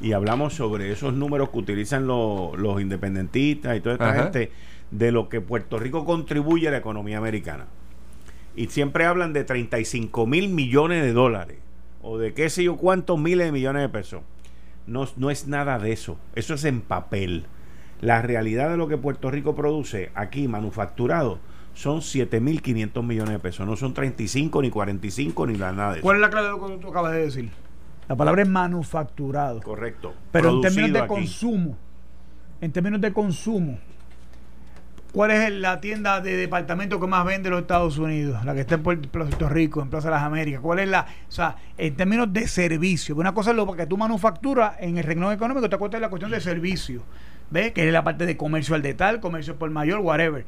y 0.00 0.12
hablamos 0.12 0.54
sobre 0.54 0.92
esos 0.92 1.14
números 1.14 1.48
que 1.50 1.58
utilizan 1.58 2.06
los, 2.06 2.56
los 2.56 2.80
independentistas 2.80 3.76
y 3.76 3.80
toda 3.80 3.94
esta 3.94 4.14
gente 4.14 4.52
de 4.90 5.12
lo 5.12 5.28
que 5.28 5.40
Puerto 5.40 5.78
Rico 5.78 6.04
contribuye 6.04 6.68
a 6.68 6.70
la 6.70 6.78
economía 6.78 7.18
americana. 7.18 7.66
Y 8.56 8.68
siempre 8.68 9.04
hablan 9.06 9.32
de 9.32 9.44
35 9.44 10.26
mil 10.26 10.48
millones 10.48 11.02
de 11.02 11.12
dólares 11.12 11.58
o 12.02 12.18
de 12.18 12.34
qué 12.34 12.50
sé 12.50 12.64
yo 12.64 12.76
cuántos 12.76 13.18
miles 13.18 13.46
de 13.46 13.52
millones 13.52 13.82
de 13.82 13.88
pesos. 13.88 14.22
No, 14.86 15.06
no 15.16 15.30
es 15.30 15.46
nada 15.46 15.78
de 15.78 15.92
eso. 15.92 16.18
Eso 16.34 16.54
es 16.54 16.64
en 16.64 16.80
papel. 16.80 17.44
La 18.00 18.22
realidad 18.22 18.70
de 18.70 18.76
lo 18.76 18.88
que 18.88 18.96
Puerto 18.96 19.30
Rico 19.30 19.54
produce 19.54 20.10
aquí 20.14 20.48
manufacturado 20.48 21.38
son 21.74 22.00
7.500 22.00 23.04
millones 23.04 23.34
de 23.34 23.38
pesos. 23.38 23.66
No 23.66 23.76
son 23.76 23.94
35 23.94 24.62
ni 24.62 24.70
45 24.70 25.46
ni 25.46 25.58
nada 25.58 25.92
de 25.92 25.98
eso. 25.98 26.02
¿Cuál 26.02 26.16
es 26.16 26.22
la 26.22 26.30
clave 26.30 26.46
de 26.46 26.52
lo 26.52 26.66
que 26.66 26.76
tú 26.78 26.88
acabas 26.88 27.12
de 27.12 27.20
decir? 27.20 27.50
La 28.08 28.16
palabra 28.16 28.42
es 28.42 28.48
manufacturado. 28.48 29.60
Correcto. 29.60 30.14
Pero 30.32 30.50
en 30.50 30.60
términos 30.62 30.92
de 30.92 31.06
consumo, 31.06 31.76
en 32.60 32.72
términos 32.72 33.00
de 33.00 33.12
consumo, 33.12 33.78
¿cuál 35.18 35.32
es 35.32 35.50
la 35.50 35.80
tienda 35.80 36.20
de 36.20 36.36
departamento 36.36 37.00
que 37.00 37.08
más 37.08 37.26
vende 37.26 37.50
los 37.50 37.62
Estados 37.62 37.98
Unidos? 37.98 38.44
La 38.44 38.54
que 38.54 38.60
está 38.60 38.76
en 38.76 38.84
Puerto 38.84 39.48
Rico, 39.48 39.82
en 39.82 39.90
Plaza 39.90 40.06
de 40.06 40.14
las 40.14 40.22
Américas. 40.22 40.60
¿Cuál 40.60 40.78
es 40.78 40.88
la, 40.88 41.08
o 41.28 41.32
sea, 41.32 41.56
en 41.76 41.96
términos 41.96 42.32
de 42.32 42.46
servicio? 42.46 43.16
Una 43.16 43.34
cosa 43.34 43.50
es 43.50 43.56
lo 43.56 43.66
que 43.72 43.84
tú 43.84 43.96
manufacturas 43.96 44.76
en 44.78 44.96
el 44.96 45.02
renglón 45.02 45.32
económico, 45.32 45.68
te 45.68 45.76
cuesta 45.76 45.98
la 45.98 46.08
cuestión 46.08 46.30
de 46.30 46.40
servicio. 46.40 47.02
¿Ves? 47.50 47.72
Que 47.72 47.88
es 47.88 47.92
la 47.92 48.04
parte 48.04 48.26
de 48.26 48.36
comercio 48.36 48.76
al 48.76 48.82
detal, 48.82 49.18
comercio 49.18 49.56
por 49.56 49.68
mayor, 49.70 49.98
whatever 49.98 50.46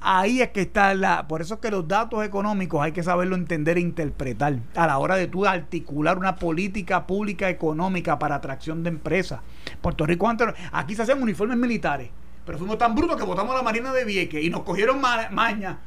ahí 0.00 0.40
es 0.40 0.48
que 0.48 0.62
está 0.62 0.94
la. 0.94 1.28
Por 1.28 1.42
eso 1.42 1.54
es 1.54 1.60
que 1.60 1.70
los 1.70 1.86
datos 1.86 2.24
económicos 2.24 2.80
hay 2.80 2.92
que 2.92 3.02
saberlo 3.02 3.36
entender 3.36 3.76
e 3.76 3.80
interpretar 3.80 4.60
a 4.74 4.86
la 4.86 4.96
hora 4.96 5.16
de 5.16 5.26
tú 5.26 5.44
articular 5.44 6.16
una 6.16 6.36
política 6.36 7.06
pública 7.06 7.50
económica 7.50 8.18
para 8.18 8.36
atracción 8.36 8.82
de 8.82 8.88
empresas. 8.88 9.40
Puerto 9.82 10.06
Rico 10.06 10.26
antes. 10.26 10.48
Aquí 10.72 10.94
se 10.94 11.02
hacían 11.02 11.22
uniformes 11.22 11.58
militares, 11.58 12.08
pero 12.50 12.58
fuimos 12.58 12.78
tan 12.78 12.96
brutos 12.96 13.16
que 13.16 13.22
votamos 13.22 13.54
a 13.54 13.58
la 13.58 13.62
Marina 13.62 13.92
de 13.92 14.04
Vieques 14.04 14.42
y 14.42 14.50
nos 14.50 14.62
cogieron 14.62 15.00
maña. 15.00 15.78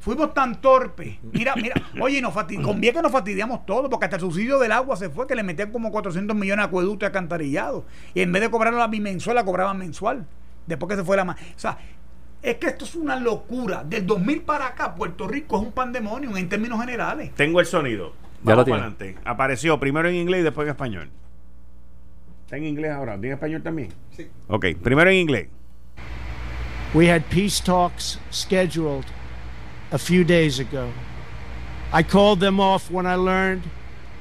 Fuimos 0.00 0.34
tan 0.34 0.60
torpes. 0.60 1.16
Mira, 1.32 1.54
mira, 1.56 1.76
oye, 1.98 2.20
nos 2.20 2.34
con 2.62 2.78
Vieques 2.78 3.02
nos 3.02 3.10
fastidiamos 3.10 3.64
todo, 3.64 3.88
porque 3.88 4.04
hasta 4.04 4.16
el 4.16 4.20
subsidio 4.20 4.58
del 4.58 4.72
agua 4.72 4.96
se 4.96 5.08
fue, 5.08 5.26
que 5.26 5.34
le 5.34 5.42
metían 5.42 5.72
como 5.72 5.90
400 5.90 6.36
millones 6.36 6.62
a 6.62 6.66
acueducto 6.66 7.06
y 7.06 7.08
acantarillado. 7.08 7.86
Y 8.12 8.20
en 8.20 8.30
vez 8.32 8.42
de 8.42 8.50
cobrarlo 8.50 8.78
la 8.80 8.88
bimensual, 8.88 9.36
la 9.36 9.46
cobraban 9.46 9.78
mensual. 9.78 10.26
Después 10.66 10.90
que 10.90 10.96
se 10.96 11.04
fue 11.04 11.16
la. 11.16 11.22
O 11.22 11.34
sea, 11.56 11.78
es 12.42 12.56
que 12.56 12.66
esto 12.66 12.84
es 12.84 12.96
una 12.96 13.18
locura. 13.18 13.82
Del 13.82 14.06
2000 14.06 14.42
para 14.42 14.66
acá, 14.66 14.94
Puerto 14.94 15.26
Rico 15.26 15.56
es 15.56 15.62
un 15.62 15.72
pandemonio 15.72 16.36
en 16.36 16.50
términos 16.50 16.78
generales. 16.82 17.32
Tengo 17.34 17.60
el 17.60 17.66
sonido. 17.66 18.12
ya 18.42 18.56
lo 18.56 18.64
tiene. 18.66 19.16
Apareció 19.24 19.80
primero 19.80 20.06
en 20.10 20.16
inglés 20.16 20.40
y 20.40 20.44
después 20.44 20.66
en 20.66 20.72
español. 20.72 21.10
Está 22.42 22.58
en 22.58 22.64
inglés 22.64 22.90
ahora. 22.90 23.14
¿En 23.14 23.24
español 23.24 23.62
también? 23.62 23.88
Sí. 24.10 24.28
Ok, 24.48 24.66
primero 24.82 25.08
en 25.08 25.16
inglés. 25.16 25.48
We 26.94 27.06
had 27.06 27.28
peace 27.28 27.58
talks 27.58 28.18
scheduled 28.30 29.06
a 29.90 29.98
few 29.98 30.22
days 30.22 30.60
ago. 30.60 30.92
I 31.92 32.04
called 32.04 32.38
them 32.38 32.60
off 32.60 32.88
when 32.88 33.04
I 33.04 33.16
learned 33.16 33.64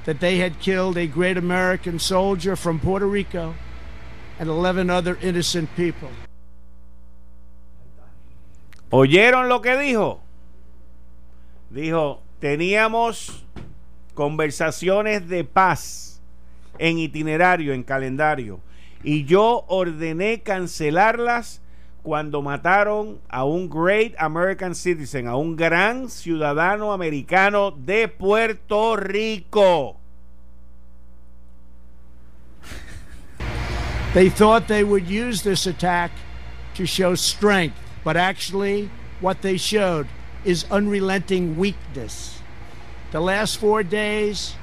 that 0.05 0.19
they 0.19 0.37
had 0.37 0.59
killed 0.59 0.97
a 0.97 1.05
great 1.05 1.37
American 1.37 1.99
soldier 1.99 2.55
from 2.55 2.79
Puerto 2.79 3.05
Rico 3.05 3.53
and 4.39 4.49
11 4.49 4.89
other 4.89 5.19
innocent 5.21 5.69
people. 5.75 6.09
¿Oyeron 8.91 9.49
lo 9.49 9.59
que 9.59 9.77
dijo? 9.77 10.19
Dijo, 11.71 12.21
teníamos 12.41 13.43
conversaciones 14.15 15.27
de 15.27 15.43
paz 15.43 16.19
en 16.79 16.97
itinerario, 16.97 17.73
en 17.73 17.83
calendario, 17.83 18.59
y 19.03 19.25
yo 19.25 19.63
ordené 19.67 20.41
cancelarlas 20.41 21.62
cuando 22.03 22.41
mataron 22.41 23.19
a 23.29 23.45
un 23.45 23.69
great 23.69 24.13
American 24.19 24.75
citizen, 24.75 25.27
a 25.27 25.37
un 25.37 25.55
gran 25.55 26.09
ciudadano 26.09 26.93
americano 26.93 27.71
de 27.71 28.07
Puerto 28.07 28.95
Rico. 28.97 29.97
They 34.13 34.29
thought 34.29 34.67
they 34.67 34.83
would 34.83 35.07
use 35.07 35.41
this 35.41 35.65
attack 35.65 36.11
to 36.75 36.85
show 36.85 37.15
strength 37.15 37.77
but 38.03 38.17
actually, 38.17 38.89
what 39.21 39.41
they 39.41 39.57
showed 39.57 40.07
is 40.43 40.65
unrelenting 40.69 41.57
weakness. 41.57 42.39
The 43.11 43.21
last 43.21 43.57
four 43.57 43.83
days, 43.83 44.55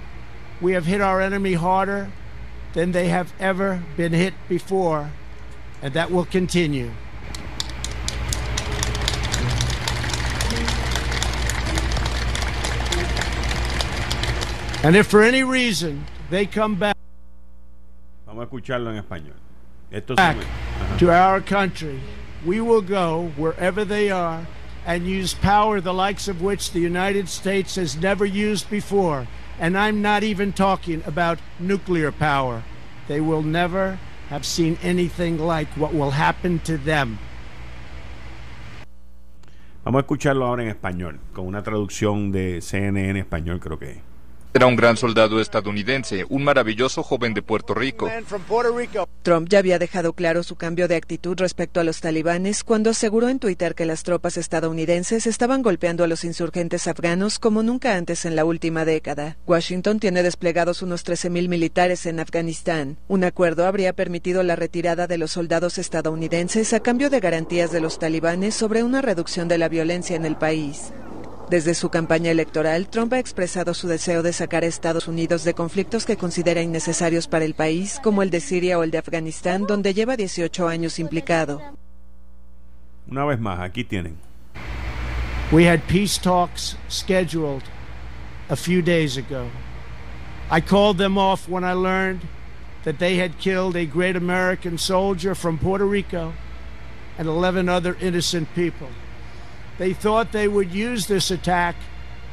we 0.60 0.72
have 0.72 0.84
hit 0.84 1.00
our 1.00 1.20
enemy 1.20 1.54
harder 1.54 2.12
than 2.74 2.92
they 2.92 3.08
have 3.08 3.32
ever 3.40 3.82
been 3.96 4.12
hit 4.12 4.34
before, 4.48 5.10
and 5.80 5.94
that 5.94 6.10
will 6.10 6.26
continue. 6.26 6.90
And 14.82 14.96
if 14.96 15.08
for 15.08 15.22
any 15.22 15.42
reason 15.42 16.06
they 16.30 16.46
come 16.46 16.74
back, 16.74 16.96
Vamos 18.26 18.44
a 18.44 18.46
escucharlo 18.46 18.90
en 18.90 18.96
español. 18.96 19.36
Esto 19.92 20.14
back 20.14 20.38
to 20.98 21.10
our 21.10 21.42
country, 21.42 22.00
we 22.46 22.62
will 22.62 22.80
go 22.80 23.30
wherever 23.36 23.84
they 23.84 24.10
are 24.10 24.46
and 24.86 25.06
use 25.06 25.34
power 25.34 25.82
the 25.82 25.92
likes 25.92 26.28
of 26.28 26.40
which 26.40 26.72
the 26.72 26.80
United 26.80 27.28
States 27.28 27.76
has 27.76 27.94
never 27.94 28.24
used 28.24 28.70
before. 28.70 29.28
And 29.58 29.76
I'm 29.76 30.00
not 30.00 30.22
even 30.22 30.54
talking 30.54 31.02
about 31.04 31.38
nuclear 31.58 32.10
power. 32.10 32.62
They 33.06 33.20
will 33.20 33.42
never 33.42 33.98
have 34.30 34.46
seen 34.46 34.78
anything 34.82 35.38
like 35.38 35.68
what 35.76 35.92
will 35.92 36.12
happen 36.12 36.58
to 36.60 36.78
them. 36.78 37.18
Vamos 39.84 40.00
a 40.00 40.02
escucharlo 40.04 40.46
ahora 40.46 40.62
en 40.62 40.70
español, 40.70 41.18
con 41.34 41.46
una 41.46 41.62
traducción 41.62 42.32
de 42.32 42.62
CNN 42.62 43.18
español 43.18 43.60
creo 43.60 43.78
que 43.78 44.09
Era 44.52 44.66
un 44.66 44.74
gran 44.74 44.96
soldado 44.96 45.40
estadounidense, 45.40 46.26
un 46.28 46.42
maravilloso 46.42 47.04
joven 47.04 47.34
de 47.34 47.42
Puerto 47.42 47.72
Rico. 47.72 48.10
Trump 49.22 49.48
ya 49.48 49.60
había 49.60 49.78
dejado 49.78 50.12
claro 50.12 50.42
su 50.42 50.56
cambio 50.56 50.88
de 50.88 50.96
actitud 50.96 51.38
respecto 51.38 51.78
a 51.78 51.84
los 51.84 52.00
talibanes 52.00 52.64
cuando 52.64 52.90
aseguró 52.90 53.28
en 53.28 53.38
Twitter 53.38 53.76
que 53.76 53.86
las 53.86 54.02
tropas 54.02 54.36
estadounidenses 54.36 55.28
estaban 55.28 55.62
golpeando 55.62 56.02
a 56.02 56.08
los 56.08 56.24
insurgentes 56.24 56.88
afganos 56.88 57.38
como 57.38 57.62
nunca 57.62 57.94
antes 57.94 58.24
en 58.24 58.34
la 58.34 58.44
última 58.44 58.84
década. 58.84 59.36
Washington 59.46 60.00
tiene 60.00 60.24
desplegados 60.24 60.82
unos 60.82 61.06
13.000 61.06 61.48
militares 61.48 62.04
en 62.06 62.18
Afganistán. 62.18 62.98
Un 63.06 63.22
acuerdo 63.22 63.68
habría 63.68 63.92
permitido 63.92 64.42
la 64.42 64.56
retirada 64.56 65.06
de 65.06 65.18
los 65.18 65.30
soldados 65.30 65.78
estadounidenses 65.78 66.72
a 66.72 66.80
cambio 66.80 67.08
de 67.08 67.20
garantías 67.20 67.70
de 67.70 67.80
los 67.80 68.00
talibanes 68.00 68.56
sobre 68.56 68.82
una 68.82 69.00
reducción 69.00 69.46
de 69.46 69.58
la 69.58 69.68
violencia 69.68 70.16
en 70.16 70.26
el 70.26 70.34
país. 70.34 70.92
Desde 71.50 71.74
su 71.74 71.88
campaña 71.88 72.30
electoral, 72.30 72.88
Trump 72.88 73.12
ha 73.12 73.18
expresado 73.18 73.74
su 73.74 73.88
deseo 73.88 74.22
de 74.22 74.32
sacar 74.32 74.62
a 74.62 74.68
Estados 74.68 75.08
Unidos 75.08 75.42
de 75.42 75.52
conflictos 75.52 76.04
que 76.04 76.16
considera 76.16 76.62
innecesarios 76.62 77.26
para 77.26 77.44
el 77.44 77.54
país, 77.54 77.98
como 78.04 78.22
el 78.22 78.30
de 78.30 78.38
Siria 78.38 78.78
o 78.78 78.84
el 78.84 78.92
de 78.92 78.98
Afganistán, 78.98 79.66
donde 79.66 79.92
lleva 79.92 80.16
18 80.16 80.68
años 80.68 81.00
implicado. 81.00 81.60
Una 83.08 83.24
vez 83.24 83.40
más, 83.40 83.58
aquí 83.58 83.82
tienen. 83.82 84.16
We 85.50 85.68
had 85.68 85.80
peace 85.88 86.20
talks 86.20 86.76
scheduled 86.88 87.64
a 88.48 88.54
few 88.54 88.80
days 88.80 89.16
ago. 89.16 89.48
I 90.52 90.60
called 90.60 90.98
them 90.98 91.18
off 91.18 91.48
when 91.48 91.64
I 91.64 91.72
learned 91.72 92.20
that 92.84 93.00
they 93.00 93.20
had 93.20 93.38
killed 93.40 93.74
a 93.74 93.86
great 93.86 94.14
American 94.14 94.78
soldier 94.78 95.34
from 95.34 95.58
Puerto 95.58 95.84
Rico 95.84 96.32
and 97.18 97.26
11 97.26 97.68
other 97.68 97.96
innocent 98.00 98.46
people. 98.54 98.86
They 99.80 99.94
thought 99.94 100.32
they 100.32 100.46
would 100.46 100.72
use 100.72 101.06
this 101.06 101.30
attack 101.30 101.74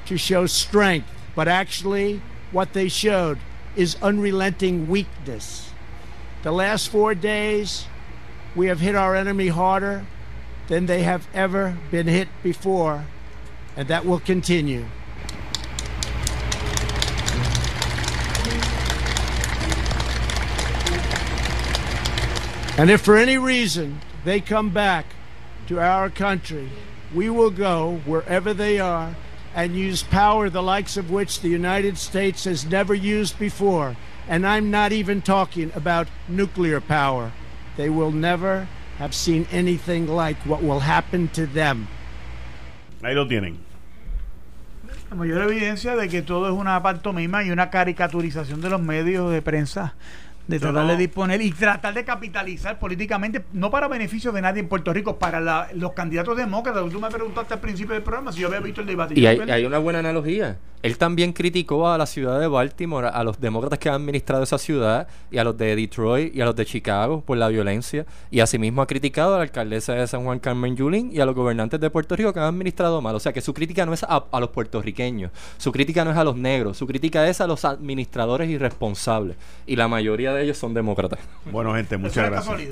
to 0.07 0.17
show 0.17 0.47
strength, 0.47 1.07
but 1.33 1.47
actually, 1.47 2.21
what 2.51 2.73
they 2.73 2.89
showed 2.89 3.39
is 3.73 3.95
unrelenting 4.01 4.89
weakness. 4.89 5.71
The 6.43 6.51
last 6.51 6.89
four 6.89 7.15
days, 7.15 7.85
we 8.53 8.67
have 8.67 8.81
hit 8.81 8.95
our 8.95 9.15
enemy 9.15 9.47
harder 9.47 10.05
than 10.67 10.87
they 10.87 11.03
have 11.03 11.25
ever 11.33 11.77
been 11.89 12.07
hit 12.07 12.27
before, 12.43 13.05
and 13.77 13.87
that 13.87 14.05
will 14.05 14.19
continue. 14.19 14.83
And 22.77 22.89
if 22.89 22.99
for 22.99 23.15
any 23.15 23.37
reason 23.37 24.01
they 24.25 24.41
come 24.41 24.71
back 24.71 25.05
to 25.67 25.79
our 25.79 26.09
country, 26.09 26.69
we 27.17 27.31
will 27.31 27.49
go 27.49 27.99
wherever 28.05 28.53
they 28.53 28.79
are 28.79 29.15
and 29.55 29.75
use 29.75 30.03
power 30.03 30.51
the 30.51 30.61
likes 30.61 30.97
of 30.97 31.09
which 31.09 31.41
the 31.41 31.49
United 31.49 31.97
States 31.97 32.43
has 32.43 32.63
never 32.63 32.93
used 32.93 33.39
before. 33.39 33.97
And 34.29 34.45
I'm 34.45 34.69
not 34.69 34.91
even 34.91 35.23
talking 35.23 35.71
about 35.73 36.07
nuclear 36.27 36.79
power. 36.79 37.31
They 37.75 37.89
will 37.89 38.11
never 38.11 38.67
have 38.99 39.15
seen 39.15 39.47
anything 39.51 40.05
like 40.07 40.37
what 40.45 40.61
will 40.61 40.81
happen 40.81 41.29
to 41.29 41.47
them. 41.47 41.87
Ahí 43.01 43.15
lo 43.15 43.25
tienen. 43.25 43.57
La 45.09 45.15
mayor 45.15 45.41
evidencia 45.49 45.95
de 45.95 46.09
que 46.09 46.21
todo 46.21 46.45
es 46.45 46.53
una 46.53 46.79
pantomima 46.83 47.43
y 47.43 47.49
una 47.49 47.71
caricaturización 47.71 48.61
de 48.61 48.69
los 48.69 48.81
medios 48.81 49.31
de 49.31 49.41
prensa 49.41 49.95
de 50.47 50.59
tratar 50.59 50.87
de 50.87 50.97
disponer 50.97 51.41
y 51.41 51.51
tratar 51.51 51.93
de 51.93 52.05
capitalizar 52.05 52.79
políticamente, 52.79 53.43
no 53.53 53.69
para 53.69 53.87
beneficio 53.87 54.31
de 54.31 54.41
nadie 54.41 54.61
en 54.61 54.67
Puerto 54.67 54.93
Rico, 54.93 55.19
para 55.19 55.67
los 55.73 55.93
candidatos 55.93 56.37
demócratas. 56.37 56.89
Tú 56.89 56.99
me 56.99 57.09
preguntaste 57.09 57.53
al 57.53 57.59
principio 57.59 57.93
del 57.93 58.03
programa 58.03 58.31
si 58.31 58.41
yo 58.41 58.47
había 58.47 58.61
visto 58.61 58.81
el 58.81 58.87
debate. 58.87 59.19
Y 59.19 59.25
hay, 59.25 59.65
una 59.65 59.77
buena 59.77 59.99
analogía. 59.99 60.57
Él 60.87 60.97
también 60.97 61.33
criticó 61.33 61.89
a 61.89 61.97
la 61.97 62.05
ciudad 62.05 62.39
de 62.39 62.47
Baltimore, 62.47 63.09
a 63.09 63.21
los 63.25 63.41
demócratas 63.41 63.77
que 63.77 63.89
han 63.89 63.95
administrado 63.95 64.43
esa 64.43 64.57
ciudad, 64.57 65.09
y 65.29 65.37
a 65.37 65.43
los 65.43 65.57
de 65.57 65.75
Detroit 65.75 66.33
y 66.33 66.39
a 66.39 66.45
los 66.45 66.55
de 66.55 66.65
Chicago 66.65 67.19
por 67.19 67.37
la 67.37 67.49
violencia. 67.49 68.05
Y 68.31 68.39
asimismo 68.39 68.81
ha 68.81 68.87
criticado 68.87 69.35
a 69.35 69.39
la 69.39 69.43
alcaldesa 69.43 69.95
de 69.95 70.07
San 70.07 70.23
Juan, 70.23 70.39
Carmen 70.39 70.77
Yulín, 70.77 71.09
y 71.11 71.19
a 71.19 71.25
los 71.25 71.35
gobernantes 71.35 71.81
de 71.81 71.89
Puerto 71.89 72.15
Rico 72.15 72.31
que 72.31 72.39
han 72.39 72.45
administrado 72.45 73.01
mal. 73.01 73.13
O 73.15 73.19
sea 73.19 73.33
que 73.33 73.41
su 73.41 73.53
crítica 73.53 73.85
no 73.85 73.91
es 73.91 74.03
a, 74.03 74.27
a 74.31 74.39
los 74.39 74.51
puertorriqueños, 74.51 75.29
su 75.57 75.73
crítica 75.73 76.05
no 76.05 76.11
es 76.11 76.17
a 76.17 76.23
los 76.23 76.37
negros, 76.37 76.77
su 76.77 76.87
crítica 76.87 77.27
es 77.27 77.41
a 77.41 77.47
los 77.47 77.65
administradores 77.65 78.49
irresponsables. 78.49 79.35
Y 79.65 79.75
la 79.75 79.89
mayoría 79.89 80.33
de 80.33 80.45
ellos 80.45 80.57
son 80.57 80.73
demócratas. 80.73 81.19
Bueno, 81.51 81.75
gente, 81.75 81.97
muchas 81.97 82.29
gracias. 82.29 82.71